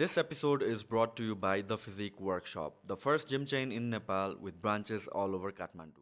This 0.00 0.16
episode 0.16 0.62
is 0.62 0.82
brought 0.90 1.10
to 1.16 1.24
you 1.24 1.34
by 1.40 1.60
The 1.70 1.76
Physique 1.80 2.20
Workshop, 2.26 2.76
the 2.90 2.96
first 3.00 3.28
gym 3.32 3.42
chain 3.50 3.72
in 3.78 3.90
Nepal 3.94 4.34
with 4.44 4.54
branches 4.62 5.08
all 5.08 5.34
over 5.38 5.50
Kathmandu. 5.58 6.00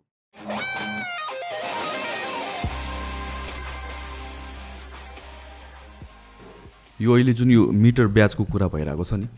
यो 7.01 7.15
अहिले 7.15 7.33
जुन 7.41 7.51
यो 7.51 7.67
metre 7.87 8.07
ब्याजको 8.21 8.45
कुरा 8.55 8.69
भइरहेको 8.77 9.05
छ 9.11 9.21
नि 9.25 9.29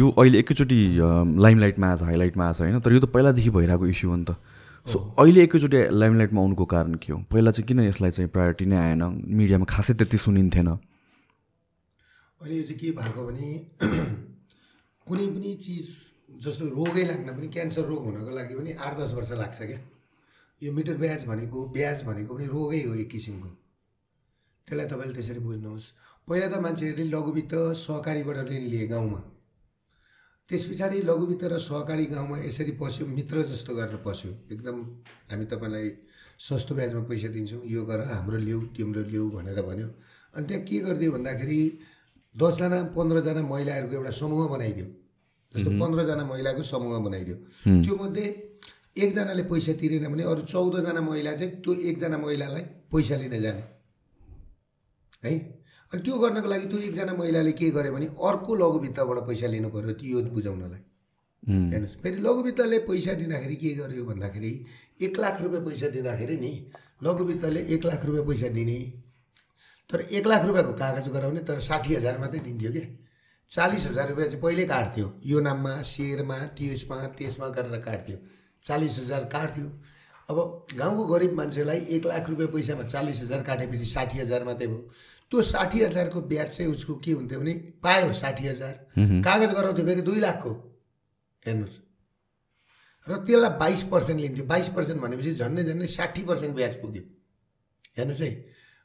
यो 0.00 0.10
अहिले 0.10 0.38
एकैचोटि 0.38 0.80
लाइमलाइटमा 1.46 1.94
छ 1.94 2.10
हाइलाइटमा 2.10 2.44
आएको 2.50 2.58
छ 2.58 2.66
होइन 2.66 2.80
तर 2.80 2.92
यो 2.92 3.00
त 3.00 3.14
पहिलादेखि 3.14 3.50
भइरहेको 3.60 3.86
इस्यु 3.94 4.10
हो 4.10 4.16
नि 4.16 4.24
त। 4.24 4.36
सो 4.90 5.06
अहिले 5.18 5.40
एकैचोटि 5.46 5.86
लाइमलाइटमा 6.02 6.40
आउनुको 6.48 6.64
कारण 6.76 6.94
के 7.06 7.12
हो? 7.12 7.22
पहिला 7.30 7.50
चाहिँ 7.54 7.66
किन 7.68 7.86
यसलाई 7.88 8.10
चाहिँ 8.18 8.30
प्रायोरिटी 8.34 8.72
नै 8.74 8.86
आएन? 8.90 9.02
मिडियामा 9.26 9.74
खासै 9.78 9.94
त्यति 10.02 10.26
सुनिन्थेन। 10.26 10.78
अहिले 12.40 12.56
यो 12.56 12.62
चाहिँ 12.62 12.78
के 12.78 12.90
भएको 12.90 13.22
भने 13.24 13.48
कुनै 15.06 15.26
पनि 15.28 15.54
चिज 15.54 15.88
जस्तो 16.40 16.68
रोगै 16.68 17.04
लाग्न 17.04 17.36
पनि 17.36 17.48
क्यान्सर 17.48 17.84
रोग 17.84 18.04
हुनको 18.04 18.30
लागि 18.30 18.54
पनि 18.54 18.72
आठ 18.80 18.96
दस 18.98 19.12
वर्ष 19.12 19.30
लाग्छ 19.32 19.58
क्या। 19.62 19.80
यो 20.62 20.72
मिटर 20.72 20.96
ब्याज 20.96 21.24
भनेको 21.24 21.66
ब्याज 21.68 22.02
भनेको 22.04 22.34
पनि 22.34 22.46
रोगै 22.46 22.80
हो 22.84 22.94
एक 22.94 23.10
किसिमको। 23.10 23.48
त्यसलाई 24.68 24.86
तपाईँले 24.86 25.14
त्यसरी 25.14 25.40
बुझ्नुहोस्। 25.40 25.86
पहिला 26.28 26.48
त 26.48 26.60
मान्छेहरूले 26.64 27.04
लघुवित्त 27.10 27.54
सहकारीबाट 27.76 28.38
ऋण 28.48 28.64
लिए 28.72 28.86
गाउँमा। 28.86 29.20
त्यस 30.48 30.64
पछाडि 30.64 31.00
लघुवित्त 31.04 31.44
र 31.44 31.58
सहकारी 31.60 32.06
गाउँमा 32.06 32.36
यसरी 32.48 32.72
पस्यो 32.80 33.06
मित्र 33.06 33.42
जस्तो 33.52 33.74
गरेर 33.76 34.00
पस्यो। 34.00 34.30
एकदम 34.52 34.76
हामी 35.28 35.44
तपाईँलाई 35.44 35.88
सस्तो 36.40 36.72
ब्याजमा 36.74 37.02
पैसा 37.04 37.28
दिन्छौँ 37.36 37.62
यो 37.68 37.84
गर 37.84 38.00
हाम्रो 38.16 38.38
ल्याऊ 38.48 38.60
तिम्रो 38.76 39.02
ल्याऊ 39.12 39.30
भनेर 39.30 39.60
भन्यो। 39.60 39.88
अनि 40.34 40.46
त्यहाँ 40.48 40.64
के 40.64 40.78
गरिदियो 40.88 41.12
भन्दाखेरि 41.12 41.60
दसजना 42.34 42.78
पन्ध्रजना 42.96 43.42
महिलाहरूको 43.42 43.94
एउटा 43.94 44.10
समूह 44.10 44.48
बनाइदियो। 44.48 44.86
जस्तो 45.54 45.70
पन्ध्रजना 45.80 46.24
महिलाको 46.24 46.62
समूह 46.62 46.98
बनाइदियो। 47.06 47.36
त्यो 47.84 47.94
मध्ये 48.00 48.26
एकजनाले 48.98 49.42
पैसा 49.50 49.72
तिरेन 49.80 50.06
भने 50.12 50.22
अरू 50.22 50.42
चौधजना 50.46 51.00
महिला 51.00 51.32
चाहिँ 51.34 51.52
त्यो 51.62 51.72
एकजना 51.90 52.18
महिलालाई 52.18 52.62
पैसा 52.92 53.16
लिन 53.16 53.34
जाने। 53.40 53.62
है? 55.24 55.32
अनि 55.92 56.02
त्यो 56.02 56.18
गर्नको 56.18 56.48
लागि 56.48 56.66
त्यो 56.70 56.78
एकजना 56.78 57.12
महिलाले 57.18 57.52
के 57.52 57.70
गर्यो 57.70 57.92
भने 57.92 58.06
अर्को 58.06 58.54
लघुवित्तबाट 58.54 59.18
पैसा 59.26 59.46
लिनु 59.46 59.68
पऱ्यो 59.74 59.92
त्यो 59.98 60.18
यो 60.18 60.30
बुझाउनलाई। 60.30 60.82
हेर्नुहोस् 61.42 61.96
फेरि 62.02 62.18
लघुवित्तले 62.22 62.78
पैसा 62.86 63.12
दिँदाखेरि 63.20 63.56
के 63.56 63.70
गर्यो 63.74 64.04
भन्दाखेरि 64.04 64.52
एक 65.02 65.18
लाख 65.18 65.36
रुपियाँ 65.42 65.64
पैसा 65.66 65.88
दिँदाखेरि 65.88 66.36
नि 66.36 66.52
लघुवित्तले 67.02 67.60
एक 67.74 67.82
लाख 67.86 68.04
रुपियाँ 68.06 68.26
पैसा 68.26 68.48
दिने। 68.54 68.78
तर 69.90 70.00
एक 70.00 70.26
लाख 70.26 70.44
रुपियाँको 70.44 70.72
कागज 70.72 71.08
गराउने 71.08 71.40
तर 71.40 71.60
साठी 71.60 71.94
हजार 71.94 72.18
मात्रै 72.18 72.40
दिन्थ्यो 72.40 72.72
क्या 72.72 72.86
चालिस 73.50 73.86
हजार 73.86 74.08
रुपियाँ 74.08 74.28
चाहिँ 74.28 74.42
पहिल्यै 74.42 74.66
काट्थ्यो। 74.66 75.06
यो 75.26 75.40
नाममा 75.40 75.82
सेयरमा 75.82 76.38
त्यसमा 76.54 76.96
त्यसमा 77.18 77.48
गरेर 77.48 77.80
काट्थ्यो। 77.80 78.16
चालिस 78.64 78.98
हजार 78.98 79.24
काट्थ्यो। 79.24 79.66
अब 80.28 80.66
गाउँको 80.78 81.04
गरिब 81.06 81.32
मान्छेलाई 81.32 81.80
एक 81.90 82.06
लाख 82.06 82.28
रुपियाँ 82.30 82.50
पैसामा 82.52 82.84
चालिस 82.86 83.20
हजार 83.22 83.42
काटेपछि 83.42 83.84
साठी 83.84 84.18
हजार 84.18 84.44
मात्रै 84.44 84.66
भयो। 84.66 84.78
त्यो 85.30 85.42
साठी 85.42 85.82
हजारको 85.84 86.20
ब्याज 86.22 86.48
चाहिँ 86.48 86.70
उसको 86.72 86.94
के 86.94 87.12
हुन्थ्यो 87.12 87.40
भने 87.40 87.54
पायो 87.82 88.12
साठी 88.12 88.46
हजार। 88.46 88.74
कागज 89.26 89.50
गराउँथ्यो 89.54 89.86
फेरि 89.86 90.02
दुई 90.02 90.20
लाखको। 90.20 90.50
हेर्नुहोस्। 91.42 91.76
र 93.06 93.16
त्यसलाई 93.26 93.58
बाइस 93.58 93.82
पर्सेन्ट 93.90 94.20
लिन्थ्यो। 94.20 94.44
बाइस 94.46 94.68
पर्सेन्ट 94.68 95.00
भनेपछि 95.02 95.34
झन्डै 95.34 95.62
झन्डै 95.64 95.86
साठी 95.88 96.22
पर्सेन्ट 96.22 96.54
ब्याज 96.54 96.74
पुग्यो। 96.76 97.02
हेर्नुहोस् 97.98 98.22
है। 98.22 98.30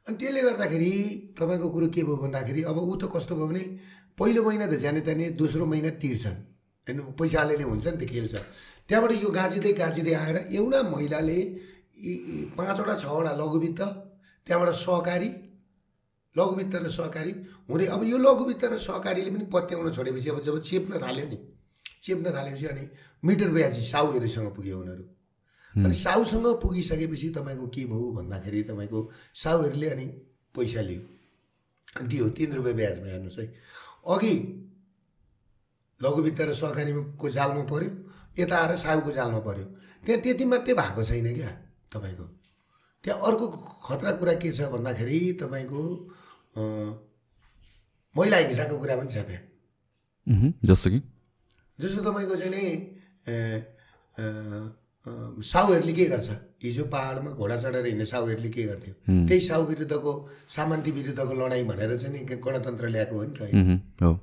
अनि 0.07 0.17
त्यसले 0.17 0.41
गर्दाखेरि 0.41 0.91
तपाईँको 1.33 1.67
कुरो 1.69 1.87
के 1.89 2.01
भयो 2.05 2.15
भन्दाखेरि 2.23 2.61
अब 2.69 2.77
ऊ 2.77 2.95
त 3.01 3.09
कस्तो 3.09 3.35
भयो 3.35 3.47
भने 3.47 3.63
पहिलो 4.17 4.41
महिना 4.45 4.65
त 4.67 4.77
जाने 4.77 5.01
ताने 5.01 5.25
दोस्रो 5.33 5.65
महिना 5.65 5.89
तिर्छन्। 5.97 6.37
हेर्नु 6.87 7.03
पैसा 7.17 7.41
अलिअलि 7.41 7.65
हुन्छ 7.65 7.87
नि 7.87 7.97
त 7.97 8.03
खेल्छ। 8.05 8.35
त्यहाँबाट 8.85 9.11
यो 9.17 9.29
गाँचिँदै 9.33 9.71
गाँचिँदै 9.81 10.13
आएर 10.13 10.37
एउटा 10.53 10.79
महिलाले 10.93 11.39
पाँचवटा 12.53 12.95
छवटा 13.01 13.31
लघुवित्त 13.33 13.81
त्यहाँबाट 14.47 14.69
सहकारी 14.77 15.29
लघुवित्त 16.35 16.75
र 16.75 16.89
सहकारी 16.89 17.31
हुँदै 17.65 17.85
अब 17.89 18.01
यो 18.05 18.17
लघुवित्त 18.17 18.63
र 18.63 18.77
सहकारीले 18.77 19.29
पनि 19.33 19.45
पत्याउन 19.49 19.91
छोडेपछि 19.91 20.29
अब 20.29 20.39
जब 20.45 20.61
चेप्न 20.61 21.01
थाल्यो 21.01 21.25
नि 21.33 21.37
चेप्न 22.05 22.25
थालेपछि 22.29 22.65
अनि 22.67 22.83
मिटर 23.23 23.49
ब्याजी 23.49 23.81
साउहरूसँग 23.81 24.47
पुग्यो 24.53 24.77
उनीहरू। 24.79 25.03
अनि 25.75 25.93
साउसँग 25.95 26.47
पुगिसकेपछि 26.61 27.29
तपाईँको 27.35 27.67
के 27.67 27.83
भयो 27.85 28.11
भन्दाखेरि 28.17 28.61
तपाईँको 28.63 28.99
साउहरूले 29.33 29.87
अनि 29.89 30.05
पैसा 30.55 30.81
लियो। 30.81 31.01
दियो 32.07 32.25
तिन 32.31 32.51
रुपियाँ 32.53 32.75
ब्याजमा 32.75 33.07
हेर्नुहोस् 33.07 33.39
है। 33.39 33.45
अघि 34.07 34.33
लघुवित्त 36.01 36.41
र 36.41 36.53
सहकारीको 36.53 37.29
जालमा 37.29 37.63
पऱ्यो 37.71 37.91
यता 38.39 38.55
आएर 38.55 38.75
साउको 38.75 39.11
जालमा 39.11 39.39
पऱ्यो 39.39 39.65
त्यहाँ 40.03 40.21
त्यति 40.23 40.45
मात्रै 40.45 40.73
भएको 40.75 41.03
छैन 41.03 41.27
क्या 41.35 41.51
तपाईँको। 41.91 42.25
त्यहाँ 43.03 43.19
अर्को 43.21 43.45
खतरा 43.87 44.11
कुरा 44.19 44.33
के 44.39 44.51
छ 44.51 44.61
भन्दाखेरि 44.71 45.19
तपाईँको 45.41 45.81
महिला 48.15 48.37
हिंसाको 48.37 48.75
कुरा 48.79 48.95
पनि 48.95 49.09
छ 49.11 49.17
त्यहाँ। 49.27 49.43
जस्तो 50.65 50.89
कि? 50.89 50.99
जस्तो 51.79 51.99
तपाईँको 52.07 52.35
चाहिँ 52.35 52.51
नि 52.55 52.65
साउहरूले 55.07 55.93
के 55.93 56.05
गर्छ? 56.05 56.29
हिजो 56.63 56.83
पाहाडमा 56.89 57.31
घोडा 57.37 57.57
चढेर 57.57 57.85
हिँड्ने 57.85 58.05
साउहरूले 58.05 58.49
के 58.49 58.63
गर्थ्यो? 58.63 58.93
त्यही 59.27 59.41
साउ 59.41 59.65
विरुद्धको 59.65 60.11
सामन्ती 60.49 60.91
विरुद्धको 60.91 61.33
लडाइँ 61.33 61.65
भनेर 61.65 61.97
चाहिँ 61.97 62.13
नि 62.13 62.35
गणतन्त्र 62.35 62.87
ल्याएको 62.89 63.15
हो 63.15 63.23
नि 63.23 63.33
त 63.37 64.03
हो। 64.03 64.13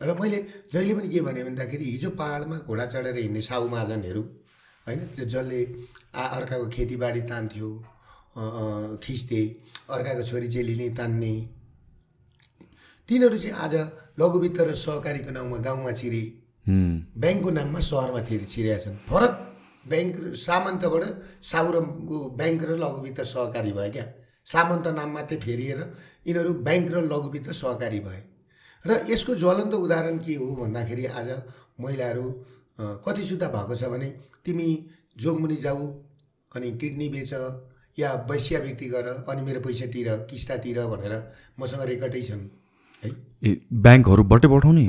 र 0.00 0.16
मैले 0.16 0.38
जहिले 0.72 0.94
पनि 0.96 1.08
के 1.12 1.20
भने 1.20 1.44
भन्दाखेरि 1.44 1.84
हिजो 1.84 2.10
पाहाडमा 2.16 2.56
घोडा 2.64 2.86
चढेर 2.86 3.16
हिँड्ने 3.16 3.40
साउ 3.40 3.68
महाजनहरू 3.68 4.22
होइन 4.86 5.00
त्यो 5.12 5.24
जसले 5.28 5.60
आ 6.16 6.24
अर्काको 6.40 6.68
खेतीबारी 6.72 7.22
तान्थ्यो 7.28 7.68
थिच्थे 9.04 9.42
अर्काको 9.92 10.22
छोरी 10.24 10.48
चेलीले 10.48 10.88
तान्ने 10.96 11.32
तिनीहरू 13.08 13.36
चाहिँ 13.36 13.56
आज 13.60 13.74
लघुवित्त 14.16 14.60
र 14.60 14.74
सहकारीको 14.78 15.30
नाउँमा 15.36 15.58
गाउँमा 15.68 15.92
छिरे 16.00 16.22
ब्याङ्कको 16.64 17.50
नाममा 17.50 17.80
सहरमा 17.84 18.20
थिए 18.24 18.44
छिरेका 18.48 18.78
छन्। 18.80 18.96
फरक 19.04 19.32
ब्याङ्क 19.84 20.16
सामन्तबाट 20.36 21.04
साउ 21.42 21.66
ब्याङ्क 22.38 22.62
र 22.62 22.70
लघुवित्त 22.82 23.20
सहकारी 23.24 23.72
भयो 23.72 23.90
क्या। 23.92 24.06
सामन्त 24.46 24.86
नाम 24.98 25.10
मात्रै 25.14 25.38
फेरिएर 25.38 25.80
यिनीहरू 26.26 26.52
ब्याङ्क 26.66 26.88
र 26.92 27.02
लघुवित्त 27.04 27.50
सहकारी 27.52 28.00
भए। 28.00 28.22
र 28.84 28.90
यसको 29.10 29.34
ज्वलन्त 29.34 29.74
उदाहरण 29.74 30.18
के 30.18 30.34
हो 30.34 30.46
भन्दाखेरि 30.56 31.04
आज 31.06 31.28
महिलाहरू 31.80 32.24
कति 33.04 33.24
सुत्ता 33.24 33.48
भएको 33.48 33.74
छ 33.76 33.84
भने 33.92 34.08
तिमी 34.44 34.68
जोगमुनि 35.16 35.56
जाऊ 35.56 35.86
अनि 36.52 36.70
किडनी 36.80 37.08
बेच 37.08 37.32
या 37.98 38.12
वैश्यावृत्ति 38.30 38.88
गर 38.88 39.06
अनि 39.28 39.42
मेरो 39.42 39.60
पैसा 39.60 39.86
तिर 39.92 40.08
किस्ता 40.30 40.56
तिर 40.64 40.78
भनेर 40.86 41.14
मसँग 41.60 41.82
रेकर्डै 41.88 42.22
छन्। 42.22 42.42
है? 43.02 43.10
ए 43.42 43.50
ब्याङ्कहरूबाटै 43.72 44.48
पठाउने? 44.48 44.84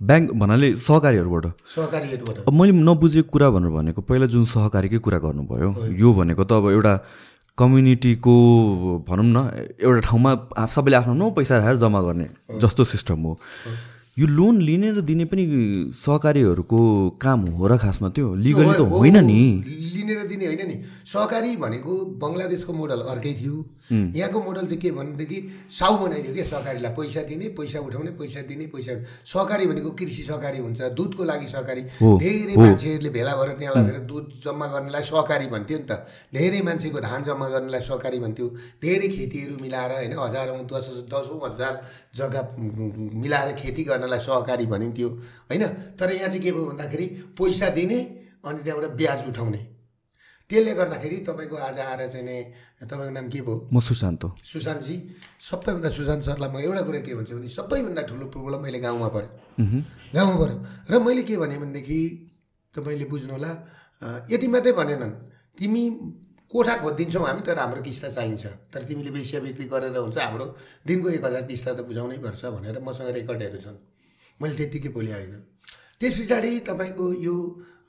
ब्याङ्क 0.00 0.26
भन्नाले 0.40 0.68
सहकारीहरूबाट? 0.78 1.46
सहकारीहरूबाट। 1.74 2.36
अब 2.48 2.52
मैले 2.54 2.72
नबुझेको 2.72 3.30
कुरा 3.30 3.48
भनेर 3.50 3.70
भनेको 3.70 4.00
पहिला 4.08 4.26
जुन 4.32 4.44
सहकारीकै 4.48 4.98
कुरा 5.04 5.18
गर्नुभयो 5.26 5.70
यो 5.98 6.08
भनेको 6.14 6.44
त 6.44 6.52
अब 6.56 6.70
एउटा 6.70 6.94
कम्युनिटीको 7.58 8.34
भनौँ 9.04 9.26
न 9.26 9.38
एउटा 9.76 10.00
ठाउँमा 10.08 10.30
सबैले 10.70 10.96
आफ्नो 10.96 11.12
आफ्नो 11.14 11.30
पैसा 11.36 11.54
राखेर 11.58 11.76
जम्मा 11.76 12.00
गर्ने 12.00 12.26
जस्तो 12.62 12.84
सिस्टम 12.94 13.20
हो। 13.26 13.32
यो 14.20 14.26
लोन 14.28 14.60
लिने 14.60 14.88
र 14.92 15.00
दिने 15.00 15.24
पनि 15.24 15.44
सहकारीहरूको 15.96 16.80
काम 17.16 17.40
हो 17.56 17.66
र 17.66 17.76
खासमा 17.80 18.08
त्यो 18.12 18.34
लिगली 18.36 18.72
त 18.76 18.84
होइन 18.92 19.16
नि। 19.24 19.40
लिने 19.64 20.14
र 20.14 20.26
दिने 20.28 20.44
होइन 20.46 20.62
नि। 20.68 20.76
सहकारी 21.08 21.56
भनेको 21.56 21.92
बङ्गलादेशको 22.20 22.72
मोडल 22.72 23.00
अर्कै 23.08 23.32
थियो। 23.40 23.56
यहाँको 23.90 24.38
मोडल 24.44 24.64
चाहिँ 24.68 24.80
के 24.82 24.90
भनेदेखि 24.92 25.38
साउ 25.72 25.92
बनाइदियो 26.04 26.34
क्या 26.34 26.44
सहकारीलाई। 26.52 26.92
पैसा 26.92 27.22
दिने 27.32 27.48
पैसा 27.56 27.78
उठाउने 27.80 28.10
पैसा 28.20 28.40
दिने 28.44 28.66
पैसा। 28.68 28.92
सहकारी 29.24 29.66
भनेको 29.66 29.90
कृषि 29.96 30.22
सहकारी 30.28 30.58
हुन्छ। 30.58 30.80
दुधको 31.00 31.24
लागि 31.24 31.46
सहकारी। 31.48 31.82
धेरै। 32.20 32.54
मान्छेहरूले 32.60 33.10
भेला 33.16 33.32
भएर 33.40 33.50
त्यहाँ 33.56 33.74
लगेर 33.74 33.98
दुध 34.04 34.26
जम्मा 34.44 34.66
गर्नेलाई 34.68 35.02
सहकारी 35.02 35.46
भन्थ्यो 35.48 35.78
नि 35.80 35.86
त। 35.88 36.04
धेरै 36.28 36.60
मान्छेको 36.60 37.00
धान 37.00 37.20
जम्मा 37.24 37.48
गर्नेलाई 37.48 37.82
सहकारी 37.88 38.18
भन्थ्यो। 38.20 38.46
धेरै 38.84 39.08
खेतीहरू 39.08 39.54
मिलाएर 39.64 39.92
होइन 39.96 40.12
हजारौँ 40.12 40.60
दस 40.68 41.08
दसौँ 41.08 41.40
हजार 41.40 41.74
जग्गा 42.14 42.42
मिलाएर 43.22 43.54
खेती 43.54 43.82
गर्नलाई 43.84 44.18
सहकारी 44.18 44.66
भनिन्थ्यो 44.66 45.08
होइन? 45.48 45.64
तर 45.94 46.08
यहाँ 46.12 46.28
चाहिँ 46.28 46.42
के 46.42 46.50
भयो 46.52 46.64
भन्दाखेरि 46.66 47.06
पैसा 47.38 47.68
दिने 47.70 47.98
अनि 48.42 48.62
त्यहाँबाट 48.62 48.90
ब्याज 48.98 49.28
उठाउने। 49.28 49.60
त्यसले 50.50 50.72
गर्दाखेरि 50.74 51.16
तपाईँको 51.22 51.56
आज 51.56 51.78
आएर 51.78 52.00
चाहिँ 52.10 52.26
नि 52.26 52.36
तपाईँको 52.82 53.12
नाम 53.14 53.26
के 53.30 53.40
भयो? 53.46 53.68
म 53.70 53.80
सुशान्त 53.80 54.24
हो। 54.24 54.28
सुशान्तजी 54.42 54.96
सबैभन्दा 55.38 55.88
सुशान्त 55.88 56.22
सरलाई 56.26 56.50
म 56.50 56.56
एउटा 56.58 56.82
कुरा 56.82 57.00
के 57.06 57.14
भन्छु 57.14 57.34
भने 57.38 57.48
सबैभन्दा 57.48 58.02
ठुलो 58.10 58.26
प्रब्लम 58.34 58.58
मैले 58.58 58.78
गाउँमा 58.82 59.08
पऱ्यो 59.14 59.30
गाउँमा 60.14 60.34
पऱ्यो 60.42 60.56
र 60.90 60.98
मैले 60.98 61.22
के 61.22 61.36
भने 61.38 61.56
भनेदेखि 61.62 62.00
तपाईँले 62.74 63.04
बुझ्नु 63.06 63.32
होला 63.38 63.50
यति 64.26 64.46
मात्रै 64.50 64.72
भनेनन्। 64.74 65.12
तिमी 65.58 65.82
कोठा 66.50 66.74
खोजिदिन्छौँ 66.76 67.24
हामी 67.26 67.42
तर 67.46 67.58
हाम्रो 67.58 67.82
किस्ता 67.82 68.08
चाहिन्छ। 68.10 68.44
तर 68.74 68.82
तिमीले 68.82 69.10
वेश्यावृत्ति 69.10 69.64
गरेर 69.70 69.96
हुन्छ 69.96 70.18
हाम्रो 70.18 70.46
दिनको 70.86 71.08
एक 71.08 71.24
हजार 71.24 71.42
किस्ता 71.46 71.70
त 71.72 71.80
बुझाउनै 71.86 72.18
पर्छ 72.18 72.42
भनेर 72.58 72.78
मसँग 72.82 73.08
रेकर्डहरू 73.14 73.58
छन्। 73.58 73.78
मैले 74.40 74.54
त्यत्तिकै 74.56 74.88
बोले 74.90 75.12
होइन। 75.12 75.34
त्यस 76.00 76.14
पछाडि 76.20 76.50
तपाईँको 76.68 77.06
यो 77.22 77.34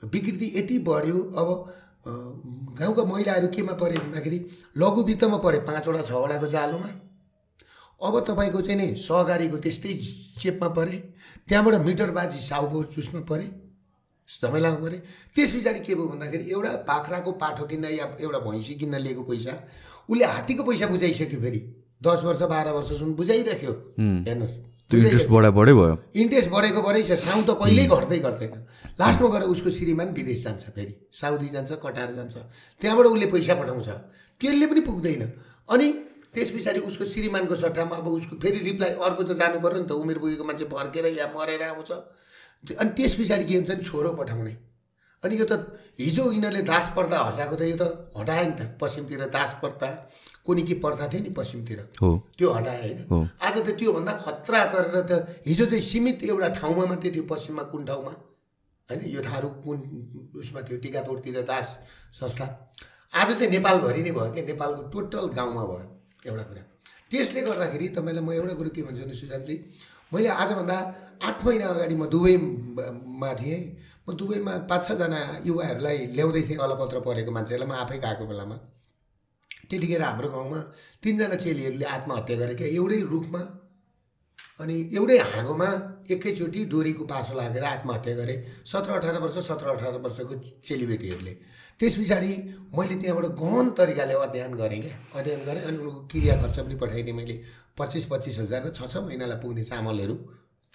विकृति 0.04 0.46
यति 0.56 0.78
बढ्यो 0.78 1.18
अब 1.34 1.48
गाउँका 2.78 3.02
महिलाहरू 3.04 3.48
केमा 3.48 3.74
परे 3.78 3.96
भन्दाखेरि 3.98 4.38
लघु 4.78 5.02
वित्तमा 5.02 5.38
परे 5.38 5.58
पाँचवटा 5.66 6.02
छवटाको 6.02 6.46
जालोमा। 6.46 6.90
अब 8.00 8.14
तपाईँको 8.28 8.60
चाहिँ 8.62 8.78
नि 8.78 8.94
सहकारीको 8.98 9.56
त्यस्तै 9.58 9.94
चेपमा 10.38 10.68
परे 10.78 10.96
त्यहाँबाट 11.48 11.74
मिटरबाजी 11.86 12.38
साउको 12.40 12.82
चुसमा 12.94 13.20
परे। 13.26 13.46
झमेलामा 14.28 14.78
परे 14.78 14.98
त्यस 15.34 15.50
पछाडि 15.54 15.80
के 15.86 15.94
भयो 15.94 16.06
भन्दाखेरि 16.08 16.44
एउटा 16.50 16.70
बाख्राको 16.88 17.30
पाठो 17.42 17.64
किन्न 17.66 17.84
या 17.92 18.06
एउटा 18.20 18.38
भैँसी 18.38 18.74
किन्न 18.80 18.94
लिएको 19.06 19.22
पैसा 19.22 19.52
उसले 20.10 20.24
हात्तीको 20.24 20.62
पैसा 20.62 20.86
बुझाइसक्यो 20.86 21.40
फेरि। 21.40 21.60
दस 22.02 22.20
वर्ष 22.24 22.42
बाह्र 22.50 22.68
वर्षसम्म 22.74 23.12
बुझाइराख्यो। 23.14 23.72
हेर्नुहोस्। 24.26 24.54
त्यो 24.90 24.98
इन्ट्रेस्ट 24.98 25.28
बढा 25.30 25.50
बढै 25.54 25.72
भयो। 25.72 25.94
इन्ट्रेस्ट 26.22 26.50
बढेको 26.50 26.80
बढै 26.82 27.02
छ। 27.02 27.12
साउ 27.14 27.40
त 27.46 27.50
कहिल्यै 27.60 27.86
घट्दै 27.86 28.18
घट्दैन। 28.18 28.54
लास्टमा 28.98 29.28
गएर 29.32 29.42
उसको 29.54 29.70
श्रीमान 29.70 30.08
विदेश 30.12 30.42
जान्छ 30.44 30.64
फेरि। 30.74 30.94
साउदी 31.14 31.48
जान्छ 31.54 31.70
कटार 31.78 32.10
जान्छ। 32.12 32.34
त्यहाँबाट 32.82 33.06
उसले 33.06 33.26
पैसा 33.30 33.54
पठाउँछ। 33.54 33.88
त्यसले 34.40 34.66
पनि 34.66 34.80
पुग्दैन। 34.82 35.22
अनि 35.70 35.86
त्यस 36.34 36.50
पछाडि 36.50 36.80
उसको 36.90 37.04
श्रीमानको 37.04 37.54
सट्टामा 37.54 37.96
अब 37.96 38.06
उसको 38.08 38.36
फेरि 38.42 38.58
रिप्लाई 38.58 38.90
अर्को 38.98 39.22
त 39.22 39.32
जानु 39.38 39.60
पऱ्यो 39.62 39.78
नि 39.80 39.86
त। 39.86 39.92
उमेर 39.94 40.18
पुगेको 40.18 40.44
मान्छे 40.44 40.64
फर्केर 40.66 41.06
या 41.14 41.26
मरेर 41.30 41.62
आउँछ। 41.62 41.90
अनि 42.64 42.90
त्यस 42.96 43.14
पछाडि 43.18 43.44
के 43.44 43.54
हुन्छ 43.56 43.70
नि 43.70 43.84
छोरो 43.84 44.12
पठाउने। 44.18 44.56
अनि 45.22 45.34
यो 45.38 45.44
त 45.44 45.52
हिजो 46.00 46.22
यिनीहरूले 46.32 46.62
दास 46.62 46.86
प्रथा 46.94 47.18
हटाएको 47.26 47.54
त 47.56 47.62
यो 47.62 47.76
त 47.76 47.84
हटायो 48.18 48.44
नि 48.48 48.54
त 48.58 48.60
पश्चिमतिर 48.80 49.26
दास 49.30 49.52
प्रथा 49.60 49.88
कुनै 50.46 50.62
के 50.62 50.74
प्रथा 50.82 51.06
थियो 51.10 51.22
नि 51.22 51.30
पश्चिमतिर। 51.30 51.78
हो। 52.02 52.10
त्यो 52.38 52.48
हटायो 52.50 53.06
हो। 53.10 53.16
होइन 53.16 53.28
आज 53.38 53.56
त 53.62 53.68
त्योभन्दा 53.78 54.12
खतरा 54.24 54.60
गरेर 54.74 54.96
त 55.06 55.12
हिजो 55.46 55.66
चाहिँ 55.66 55.82
सीमित 55.82 56.22
एउटा 56.26 56.48
ठाउँमा 56.58 56.84
मात्रै 56.90 57.10
थियो 57.14 57.24
पश्चिममा 57.30 57.62
कुन 57.70 57.82
ठाउँमा। 57.86 58.12
होइन 58.88 59.00
यो 59.14 59.20
थारू 59.22 59.48
कुन 59.62 59.78
उसमा 60.40 60.60
थियो 60.66 60.78
टिकापुरतिर 60.82 61.42
दास 61.46 61.68
संस्था। 62.18 62.46
आज 63.14 63.28
चाहिँ 63.38 63.50
नेपालभरि 63.50 64.02
नै 64.02 64.10
भयो 64.10 64.30
क्या 64.34 64.44
नेपालको 64.50 64.82
टोटल 64.90 65.26
गाउँमा 65.38 65.62
भयो। 65.70 65.86
एउटा 66.26 66.44
कुरा। 66.50 66.62
त्यसले 67.10 67.40
गर्दाखेरि 67.42 67.86
तपाईँलाई 67.94 68.24
म 68.24 68.30
एउटा 68.32 68.54
कुरो 68.58 68.70
के 68.74 68.82
भन्छु 68.82 69.02
भने 69.02 69.14
सुशान्तजी 69.14 69.54
मैले 70.12 70.28
आजभन्दा 70.28 70.76
आठ 71.24 71.38
महिना 71.46 71.66
अगाडि 71.72 71.94
म 71.94 72.04
दुबईमा 72.12 73.30
थिएँ। 73.40 73.60
म 74.08 74.12
दुबईमा 74.12 74.52
पाँच 74.70 74.82
छजना 74.88 75.20
युवाहरूलाई 75.46 75.98
ल्याउँदै 76.16 76.42
थिएँ 76.48 76.58
अलपत्र 76.58 77.00
परेको 77.06 77.30
मान्छेहरूलाई। 77.32 77.68
म 77.68 77.74
आफै 77.82 77.98
गएको 78.04 78.24
बेलामा। 78.30 78.56
त्यतिखेर 79.70 80.02
हाम्रो 80.02 80.28
गाउँमा 80.28 80.60
तिनजना 81.02 81.36
चेलीहरूले 81.44 81.86
आत्महत्या 81.96 82.36
गरेका 82.36 82.66
एउटै 82.76 83.00
रुखमा 83.12 83.42
अनि 84.60 84.74
एउटै 84.96 85.18
हाँगोमा 85.32 85.68
एकैचोटि 86.12 86.60
डोरीको 86.72 87.04
पासो 87.08 87.32
लागेर 87.38 87.64
आत्महत्या 87.64 88.14
गरे। 88.20 88.34
सत्र 88.68 88.90
अठार 88.98 89.16
वर्ष 89.24 89.36
सत्र 89.48 89.66
अठार 89.74 89.96
वर्षको 90.04 90.34
चेलीबेटीहरूले 90.66 91.34
त्यस 91.82 91.94
पछाडि 91.98 92.32
मैले 92.78 92.94
त्यहाँबाट 93.02 93.26
गहन 93.42 93.70
तरिकाले 93.74 94.14
अध्ययन 94.14 94.52
गरेँ 94.54 94.80
क्या। 94.82 94.94
अध्ययन 95.18 95.40
गरेँ 95.42 95.62
अनि 95.66 95.78
उनको 95.82 96.00
क्रिया 96.06 96.34
खर्च 96.38 96.58
पनि 96.62 96.74
पठाइदिएँ 96.78 97.16
मैले। 97.16 97.34
पच्चिस 97.74 98.04
पच्चिस 98.06 98.38
हजार 98.38 98.62
र 98.62 98.70
छ 98.70 98.86
छ 98.86 99.02
महिनालाई 99.02 99.38
पुग्ने 99.42 99.64
चामलहरू 99.66 100.14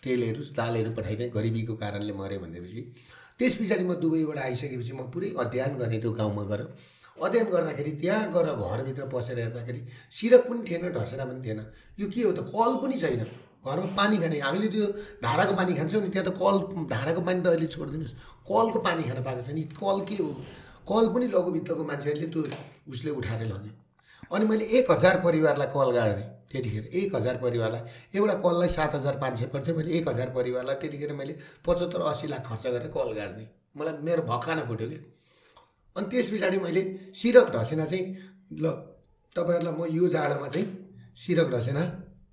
तेलहरू 0.03 0.41
दालहरू 0.51 0.91
पठाइदिएँ। 0.91 1.31
गरिबीको 1.31 1.75
कारणले 1.79 2.11
मऱ्यो 2.11 2.39
भनेपछि। 2.43 2.81
त्यस 3.39 3.55
पछाडि 3.55 3.83
म 3.87 3.95
दुबईबाट 4.03 4.37
आइसकेपछि 4.37 4.93
म 4.99 5.07
पुरै 5.07 5.31
अध्ययन 5.39 5.71
गरेँ 5.79 5.99
त्यो 6.03 6.11
गाउँमा 6.11 6.43
गएर 6.43 6.61
अध्ययन 7.23 7.47
गर्दाखेरि 7.55 7.91
त्यहाँ 8.03 8.27
गएर 8.27 8.47
घरभित्र 8.67 9.03
पसेर 9.07 9.39
हेर्दाखेरि 9.39 9.81
सिरक 10.11 10.43
पनि 10.43 10.59
थिएन 10.67 10.91
ढसेरा 10.91 11.23
पनि 11.23 11.39
थिएन। 11.39 11.59
यो 12.03 12.07
के 12.11 12.21
हो 12.27 12.31
त? 12.35 12.51
कल 12.51 12.71
पनि 12.83 12.95
छैन। 12.99 13.23
घरमा 13.63 13.95
पानी 13.95 14.17
खाने 14.19 14.43
हामीले 14.43 14.67
त्यो 14.75 14.85
धाराको 15.23 15.53
पानी 15.55 15.71
खान्छौँ 15.71 16.03
नि 16.03 16.11
त्यहाँ 16.11 16.27
त 16.27 16.35
कल 16.35 16.55
धाराको 16.91 17.21
पानी 17.23 17.39
त 17.39 17.47
अहिले 17.47 17.67
छोडिदिनुहोस्। 17.71 18.15
कलको 18.43 18.79
पानी 18.83 19.01
खान 19.07 19.23
पाएको 19.23 19.41
छैन। 19.47 19.71
कल 19.71 20.03
के 20.03 20.19
हो? 20.19 20.31
कल 20.89 21.05
पनि 21.13 21.27
लघुवित्तको 21.27 21.83
मान्छेहरूले 21.83 22.27
त्यो 22.33 22.43
उसले 22.91 23.11
उठाएर 23.11 23.45
लग्यो। 23.47 23.73
अनि 24.35 24.45
मैले 24.45 24.65
एक 24.77 24.91
हजार 24.91 25.19
परिवारलाई 25.21 25.67
कल 25.75 25.91
गाडिदिएँ 25.91 26.27
त्यतिखेर। 26.51 26.85
एक 26.99 27.15
हजार 27.15 27.37
परिवारलाई। 27.37 27.81
एउटा 28.17 28.33
कललाई 28.43 28.69
सात 28.69 28.95
हजार 28.95 29.15
पाँच 29.19 29.37
सय 29.39 29.45
पर्थ्यो 29.53 29.75
मैले 29.77 29.91
एक 29.97 30.07
हजार 30.09 30.29
परिवारलाई 30.37 30.75
त्यतिखेर 30.81 31.13
मैले 31.13 31.33
पचहत्तर 31.65 32.01
अस्सी 32.11 32.27
लाख 32.27 32.41
खर्च 32.47 32.65
गरेर 32.67 32.87
कल 32.95 33.11
गाडिदिएँ 33.19 33.49
मलाई 33.77 33.93
मेरो 34.03 34.21
भक्काना 34.31 34.63
फुट्यो 34.67 34.87
कि। 34.89 34.99
अनि 35.95 36.07
त्यस 36.09 36.27
पछाडि 36.31 36.57
मैले 36.59 36.81
सिरक 37.13 37.47
ढसेना 37.55 37.85
चाहिँ 37.85 38.05
ल 38.63 38.65
तपाईँहरूलाई 39.35 39.73
म 39.75 39.85
यो 39.91 40.07
जाडोमा 40.07 40.47
चाहिँ 40.47 40.67
सिरक 41.15 41.47
ढसेना 41.53 41.83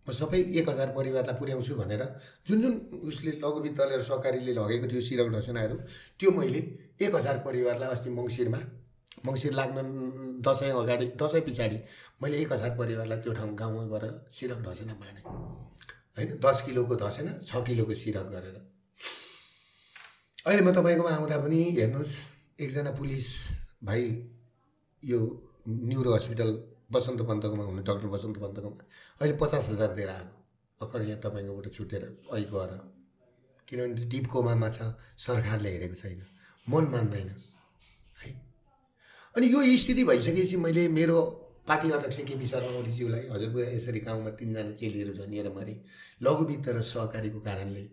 म 0.06 0.12
सबै 0.12 0.38
एक 0.60 0.68
हजार 0.68 0.88
परिवारलाई 0.96 1.36
पुर्याउँछु 1.38 1.74
भनेर 1.74 2.02
जुन 2.46 2.60
जुन 2.62 2.72
उसले 3.08 3.30
लघुवित्तले 3.42 4.02
सहकारीले 4.04 4.52
लगेको 4.52 4.86
थियो 4.92 5.00
सिरक 5.00 5.28
ढसेनाहरू 5.34 5.76
त्यो 6.20 6.30
मैले 6.30 6.60
एक 7.00 7.14
हजार 7.14 7.38
परिवारलाई 7.46 7.88
अस्ति 7.90 8.10
मङ्सिरमा 8.10 8.60
मङ्सिर 9.26 9.52
लाग्न 9.52 9.78
दसैँ 10.46 10.70
अगाडि 10.72 11.06
दसैँ 11.22 11.40
पछाडि 11.46 11.78
मैले 12.22 12.36
एक 12.42 12.52
हजार 12.52 12.70
परिवारलाई 12.78 13.18
त्यो 13.20 13.32
ठाउँ 13.32 13.54
गाउँमा 13.54 13.84
गएर 13.92 14.04
सिरक 14.30 14.58
ढसेना 14.66 14.94
बाँडेँ 15.00 15.24
होइन 16.16 16.28
दस 16.44 16.62
किलोको 16.66 16.94
धसेना 16.96 17.32
छ 17.42 17.62
किलोको 17.66 17.94
सिरक 17.94 18.26
गरेर। 18.34 18.56
अहिले 20.46 20.62
म 20.62 20.70
तपाईँकोमा 20.76 21.10
आउँदा 21.10 21.38
पनि 21.40 21.60
हेर्नुहोस् 21.78 22.14
एकजना 22.60 22.90
पुलिस 23.00 23.26
भाइ 23.84 24.02
यो 25.02 25.18
न्युरो 25.68 26.14
हस्पिटल 26.14 26.50
बसन्त 26.92 27.20
पन्तकोमा 27.28 27.64
हुने 27.64 27.82
डक्टर 27.82 28.08
बसन्त 28.14 28.36
पन्तकोमा 28.38 28.84
अहिले 29.20 29.36
पचास 29.40 29.68
हजार 29.70 29.90
दिएर 29.98 30.10
आएको। 30.10 30.36
भर्खर 30.80 31.02
यहाँ 31.02 31.20
तपाईँकोबाट 31.24 31.66
छुटेर 31.74 32.02
गएर 32.30 32.70
किनभने 33.68 33.94
त्यो 33.96 34.08
डिप 34.12 34.26
कोमामा 34.32 34.68
छ 34.70 34.94
सरकारले 35.26 35.70
हेरेको 35.72 35.96
छैन। 35.96 36.20
मन 36.66 36.84
मान्दैन। 36.92 37.28
है? 38.20 38.30
अनि 39.34 39.46
यो 39.46 39.76
स्थिति 39.78 40.04
भइसकेपछि 40.04 40.56
मैले 40.56 40.88
मेरो 40.88 41.20
पार्टी 41.68 41.90
अध्यक्ष 41.90 42.18
केपी 42.28 42.46
शर्मा 42.46 42.78
ओलीज्यूलाई 42.78 43.28
हजुरबुवा 43.28 43.64
यसरी 43.66 44.00
गाउँमा 44.00 44.30
तिनजना 44.38 44.72
चेलीहरू 44.72 45.12
झनिएर 45.14 45.48
मरे 45.52 45.74
लघुवित्त 46.22 46.68
र 46.68 46.82
सहकारीको 46.82 47.40
कारणले 47.40 47.84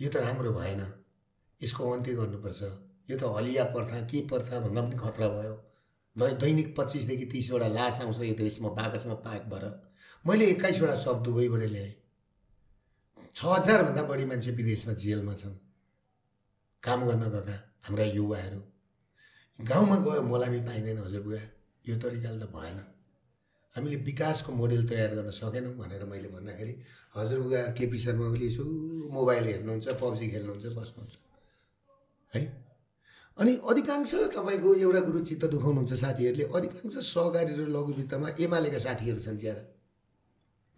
यो 0.00 0.08
त 0.10 0.16
राम्रो 0.16 0.52
भएन। 0.52 0.82
यसको 1.60 1.90
अन्त्य 1.90 2.14
गर्नुपर्छ। 2.14 2.62
यो 3.10 3.16
त 3.18 3.22
हलिया 3.36 3.64
प्रथा 3.70 4.00
के 4.06 4.20
प्रथा 4.26 4.60
भन्दा 4.60 4.82
पनि 4.82 4.96
खतरा 4.98 5.28
भयो। 5.28 5.54
दैनिक 6.16 6.74
पच्चिसदेखि 6.78 7.24
तिसवटा 7.24 7.68
लास 7.68 8.00
आउँछ 8.00 8.18
यो 8.20 8.34
देशमा 8.34 8.68
बाकसमा 8.68 9.14
पाक 9.26 9.42
भएर। 9.46 9.64
मैले 10.24 10.46
एक्काइसवटा 10.50 10.96
सब 10.96 11.22
दुबईबाट 11.22 11.62
ल्याएँ। 11.70 11.94
छ 13.34 13.44
हजारभन्दा 13.44 14.02
बढी 14.02 14.24
मान्छे 14.24 14.50
विदेशमा 14.50 14.94
जेलमा 14.94 15.34
छन्। 15.34 15.54
काम 16.82 17.06
गर्न 17.06 17.30
गएका। 17.30 17.71
हाम्रा 17.84 18.04
युवाहरू। 18.04 18.60
गाउँमा 19.58 19.96
गयो 19.96 20.22
मोलामी 20.22 20.60
पाइँदैन 20.60 20.98
हजुरबुवा 20.98 21.40
यो 21.84 21.94
तरिकाले 21.98 22.38
त 22.38 22.46
भएन। 22.54 22.78
हामीले 23.74 23.96
विकासको 23.96 24.52
मोडेल 24.52 24.88
तयार 24.88 25.14
गर्न 25.14 25.30
सकेनौँ 25.30 25.74
भनेर 25.74 26.04
मैले 26.04 26.28
भन्दाखेरि 26.28 26.74
हजुरबुवा 27.16 27.60
केपी 27.78 27.98
शर्मा 27.98 28.26
ओली 28.26 28.46
यसो 28.46 28.62
मोबाइल 29.12 29.44
हेर्नुहुन्छ 29.44 29.88
पब्जी 30.02 30.26
खेल्नुहुन्छ 30.30 30.66
बस्नुहुन्छ। 30.78 31.14
है? 32.34 32.40
अनि 33.38 33.52
अधिकांश 33.70 34.14
तपाईँको 34.36 34.74
एउटा 34.74 35.00
कुरो 35.00 35.20
चित्त 35.20 35.44
दुखाउनुहुन्छ 35.44 35.92
साथीहरूले 35.92 36.44
अधिकांश 36.54 36.94
सहकारी 37.02 37.52
र 37.54 37.66
लघुवित्तमा 37.68 38.28
एमालेका 38.40 38.78
साथीहरू 38.78 39.20
छन् 39.20 39.38
ज्यादा। 39.38 39.62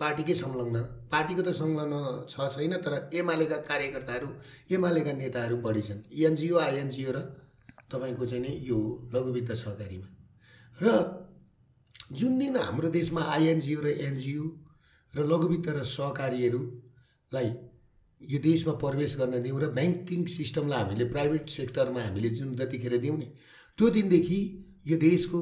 पार्टीकै 0.00 0.34
संलग्न। 0.34 0.76
पार्टीको 1.12 1.42
त 1.42 1.50
संलग्न 1.54 1.94
छ 2.28 2.34
छैन 2.52 2.76
तर 2.84 2.94
एमालेका 3.14 3.56
कार्यकर्ताहरू 3.68 4.28
एमालेका 4.70 5.12
नेताहरू 5.12 5.56
बढी 5.66 5.82
छन्। 5.82 6.00
एनजिओ 6.12 6.56
आइएनजिओ 6.58 7.10
र 7.12 7.18
तपाईँको 7.90 8.26
चाहिँ 8.26 8.42
नि 8.42 8.52
यो 8.68 8.78
लघुवित्त 9.14 9.52
सहकारीमा। 9.54 10.08
र 10.78 10.86
जुन 12.12 12.38
दिन 12.38 12.56
हाम्रो 12.58 12.88
देशमा 12.90 13.22
आइएनजिओ 13.22 13.80
र 13.80 13.86
एनजिओ 14.02 14.44
र 15.14 15.18
लघुवित्त 15.24 15.68
र 15.68 15.82
सहकारीहरूलाई 15.86 17.48
यो 18.20 18.38
देशमा 18.40 18.72
प्रवेश 18.82 19.16
गर्न 19.16 19.42
दिउँ 19.42 19.60
र 19.60 19.66
ब्याङ्किङ 19.70 20.24
सिस्टमलाई 20.26 20.80
हामीले 20.80 21.04
प्राइभेट 21.14 21.48
सेक्टरमा 21.50 22.00
हामीले 22.02 22.28
जुन 22.30 22.54
जतिखेर 22.56 22.96
दिउँ 22.98 23.16
नि 23.18 23.28
त्यो 23.78 23.90
दिनदेखि 23.90 24.40
यो 24.86 24.96
देशको 24.98 25.40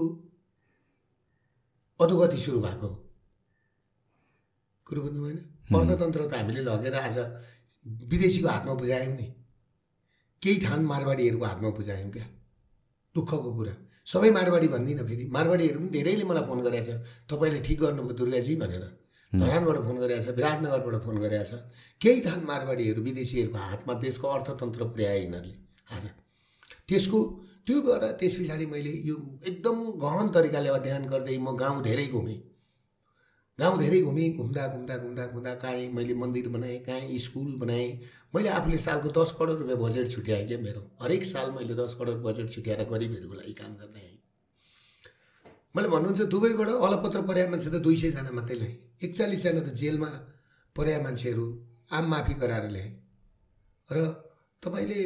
अधोगति 2.00 2.36
सुरु 2.36 2.60
भएको 2.60 2.86
हो। 2.86 2.96
कुरो 4.92 5.02
बुझ्नु 5.02 5.20
भएन। 5.24 5.38
अर्थतन्त्र 5.72 6.20
त 6.28 6.34
हामीले 6.36 6.62
लगेर 6.68 6.94
आज 7.00 7.18
विदेशीको 8.10 8.48
हातमा 8.48 8.74
बुझायौँ 8.76 9.14
नि। 9.16 9.26
केही 10.42 10.56
ठान 10.60 10.80
मारवाडीहरूको 10.84 11.44
हातमा 11.44 11.70
बुझायौँ 11.78 12.10
क्या? 12.12 12.26
दुःखको 13.14 13.50
कुरा। 13.56 13.74
सबै 14.04 14.30
मारवाडी 14.30 14.68
भन्दिनँ 14.68 15.04
फेरि। 15.08 15.24
मारवाडीहरू 15.30 15.78
पनि 15.80 15.90
धेरैले 15.96 16.24
मलाई 16.28 16.44
फोन 16.44 16.58
गरेको 16.66 16.84
छ। 16.86 16.90
तपाईँले 17.30 17.60
ठिक 17.66 17.78
गर्नुभयो 17.80 18.14
दुर्गाजी 18.20 18.54
भनेर। 18.62 18.84
धरानबाट 19.32 19.78
फोन 19.86 19.96
गरेको 20.02 20.22
छ 20.22 20.28
विराटनगरबाट 20.36 20.96
फोन 21.04 21.16
गरेको 21.24 21.46
छ। 21.48 21.52
केही 22.00 22.20
थान 22.26 22.40
मारवाडीहरू 22.44 23.00
विदेशीहरूको 23.02 23.58
हातमा 23.58 23.92
देशको 24.04 24.26
अर्थतन्त्र 24.28 24.82
पुर्याए 24.92 25.18
यिनीहरूले 25.22 25.56
आज। 25.88 26.04
त्यसको 26.88 27.18
त्यो 27.66 27.76
भएर 27.80 28.04
त्यस 28.20 28.34
पछाडि 28.38 28.66
मैले 28.66 28.92
यो 29.08 29.16
एकदम 29.48 29.76
गहन 30.04 30.26
तरिकाले 30.34 30.68
अध्ययन 30.68 31.04
गर्दै 31.08 31.36
म 31.38 31.56
गाउँ 31.56 31.82
धेरै 31.82 32.06
घुमेँ। 32.10 32.38
गाउँ 33.62 33.78
धेरै 33.78 34.00
घुमेँ 34.02 34.30
घुम्दा 34.36 34.66
घुम्दा 34.68 34.96
घुम्दा 34.98 35.26
घुम्दा 35.26 35.54
काहीँ 35.62 35.88
मैले 35.94 36.14
मन्दिर 36.18 36.48
बनाएँ 36.50 36.78
काहीँ 36.82 37.18
स्कुल 37.18 37.50
बनाएँ। 37.62 37.90
मैले 38.34 38.48
आफूले 38.58 38.78
सालको 38.78 39.08
दस 39.14 39.32
करोड 39.38 39.58
रुपियाँ 39.58 39.78
बजेट 39.78 40.10
छुट्याएँ 40.12 40.46
क्या 40.46 40.58
मेरो। 40.58 40.80
हरेक 41.02 41.24
साल 41.24 41.50
मैले 41.52 41.74
दस 41.74 41.94
करोड 41.98 42.22
बजेट 42.22 42.50
छुट्याएर 42.52 42.82
गरिबहरूको 42.90 43.34
लागि 43.34 43.52
काम 43.54 43.72
गर्ने 43.80 44.00
आएँ 44.02 44.18
मैले 45.74 45.88
भन्नुहुन्छ 45.94 46.26
दुबईबाट 46.34 46.68
अलपत्र 46.88 47.20
पर्या 47.22 47.46
मान्छे 47.50 47.70
त 47.70 47.78
दुई 47.86 47.96
सयजना 48.02 48.30
मात्रै 48.34 48.56
ल्याएँ 48.58 48.76
एकचालिसजना 49.04 49.60
त 49.60 49.74
जेलमा 49.80 50.10
पर्या 50.76 50.98
मान्छेहरू 51.06 51.46
आम 51.92 52.04
माफी 52.10 52.34
गराएर 52.42 52.66
ल्याएँ 52.74 52.92
र 53.90 53.98
तपाईँले 54.62 55.02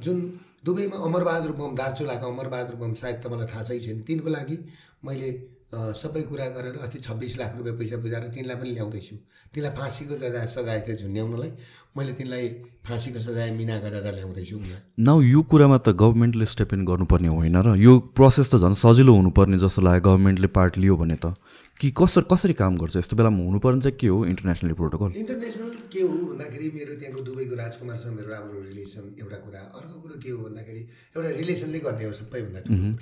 जुन 0.00 0.18
दुबईमा 0.64 0.96
अमरबहादुर 1.08 1.52
बम 1.60 1.74
दार्चुलाका 1.76 2.26
अमरबहादुर 2.26 2.76
बम 2.80 2.94
सायद 3.02 3.16
तपाईँलाई 3.24 3.48
थाहा 3.52 3.62
छैन 3.84 4.00
तिनको 4.08 4.28
लागि 4.32 4.56
मैले 5.04 5.28
सबै 5.72 6.22
कुरा 6.30 6.46
गरेर 6.54 6.76
अस्ति 6.84 6.98
छब्बिस 7.00 7.36
लाख 7.38 7.56
रुपियाँ 7.56 7.76
पैसा 7.78 7.96
बुझाएर 7.96 8.24
तिनलाई 8.30 8.56
पनि 8.56 8.70
ल्याउँदैछु। 8.70 9.16
तिनलाई 9.54 9.72
फाँसीको 9.74 10.14
सजाय 10.16 10.46
सजाय 10.46 10.80
थियो 10.86 10.96
झुन्ड्याउनलाई। 10.96 11.50
मैले 11.96 12.12
तिनलाई 12.14 12.48
फाँसीको 12.86 13.18
सजाय 13.18 13.50
मिना 13.58 13.78
गरेर 13.82 14.06
ल्याउँदैछु 14.14 14.56
उनलाई। 14.56 14.80
नाउ 15.02 15.20
यो 15.22 15.42
कुरामा 15.50 15.78
त 15.78 15.88
गभर्मेन्टले 15.98 16.46
स्टेप 16.46 16.74
इन 16.74 16.84
गर्नुपर्ने 16.84 17.28
होइन 17.28 17.56
र 17.66 17.74
यो 17.80 17.92
प्रोसेस 18.14 18.54
त 18.54 18.62
झन् 18.62 18.78
सजिलो 18.78 19.12
हुनुपर्ने 19.14 19.58
जस्तो 19.58 19.82
लाग्यो 19.82 20.02
गभर्मेन्टले 20.06 20.48
पार्ट 20.54 20.78
लियो 20.78 20.94
भने 20.96 21.16
त। 21.18 21.34
कि 21.80 21.90
कसरी 21.90 22.24
कसरी 22.30 22.54
काम 22.54 22.76
गर्छ? 22.78 22.96
यस्तो 23.02 23.16
बेलामा 23.18 23.42
हुनुपर्ने 23.42 23.80
चाहिँ 23.82 23.98
के 23.98 24.06
हो 24.06 24.24
इन्टरनेसनल 24.30 24.72
प्रोटोकल 24.78 25.10
इन्टरनेसनल 25.18 25.70
के 25.90 26.00
हो 26.06 26.14
भन्दाखेरि 26.30 26.70
मेरो 26.70 26.92
त्यहाँको 27.02 27.20
दुबईको 27.26 27.54
राजकुमारसँग 27.58 28.14
मेरो 28.14 28.30
राम्रो 28.30 28.60
रिलेसन 28.70 29.04
एउटा 29.18 29.38
कुरा। 29.42 29.60
अर्को 29.74 29.96
कुरो 30.02 30.16
के 30.22 30.30
हो 30.30 30.38
भन्दाखेरि 30.46 30.82
एउटा 31.18 31.30
रिलेसनले 31.42 31.78
गर्ने 31.82 32.04
हो 32.04 32.12
सबैभन्दा 32.14 32.60
ठुलो। 32.62 32.94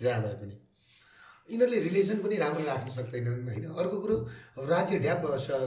जहाँ 0.00 0.20
भए 0.24 0.36
पनि। 0.40 0.54
यिनीहरूले 1.48 1.78
रिलेसन 1.88 2.18
पनि 2.24 2.36
राम्रो 2.36 2.64
राख्न 2.64 2.88
सक्दैनन् 2.88 3.48
होइन? 3.48 3.64
अर्को 3.76 3.96
कुरो 4.00 4.16
राज्य 4.64 4.98
ड्याप 4.98 5.20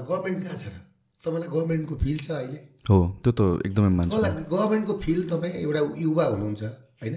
गभर्मेन्ट 0.09 0.39
कहाँ 0.43 0.57
छ 0.57 0.65
र? 0.73 0.75
तपाईँलाई 1.21 1.49
गभर्मेन्टको 1.53 1.95
फिल 1.95 2.17
छ 2.17 2.29
अहिले? 2.31 2.59
हो 2.89 2.97
त्यो 3.21 3.31
त 3.37 3.41
एकदमै 3.65 3.91
मान्छु 3.99 4.17
गभर्मेन्टको 4.53 4.93
फिल 5.05 5.19
तपाईँ 5.29 5.53
एउटा 5.61 5.81
युवा 6.01 6.25
हुनुहुन्छ 6.33 6.63
होइन? 7.01 7.15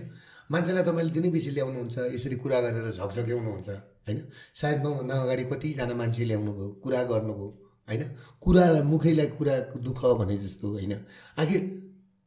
मान्छेलाई 0.51 0.85
तपाईँले 0.85 1.13
दिनै 1.17 1.31
बेसी 1.31 1.51
ल्याउनुहुन्छ 1.57 1.97
यसरी 2.15 2.37
कुरा 2.37 2.59
गरेर 2.61 2.91
झकझक्याउनुहुन्छ 2.91 3.69
होइन? 4.07 4.19
सायद 4.61 4.79
मभन्दा 4.85 5.15
अगाडि 5.25 5.45
कतिजना 5.51 5.95
मान्छे 5.97 6.25
ल्याउनु 6.31 6.53
भयो 6.53 6.69
कुरा 6.85 7.01
गर्नुभयो 7.11 7.49
होइन? 7.89 8.03
कुरालाई 8.45 8.83
मुखैलाई 8.93 9.29
कुराको 9.39 9.77
दुःख 9.89 10.01
भने 10.21 10.37
जस्तो 10.37 10.67
होइन? 10.77 10.93
आखिर 11.41 11.61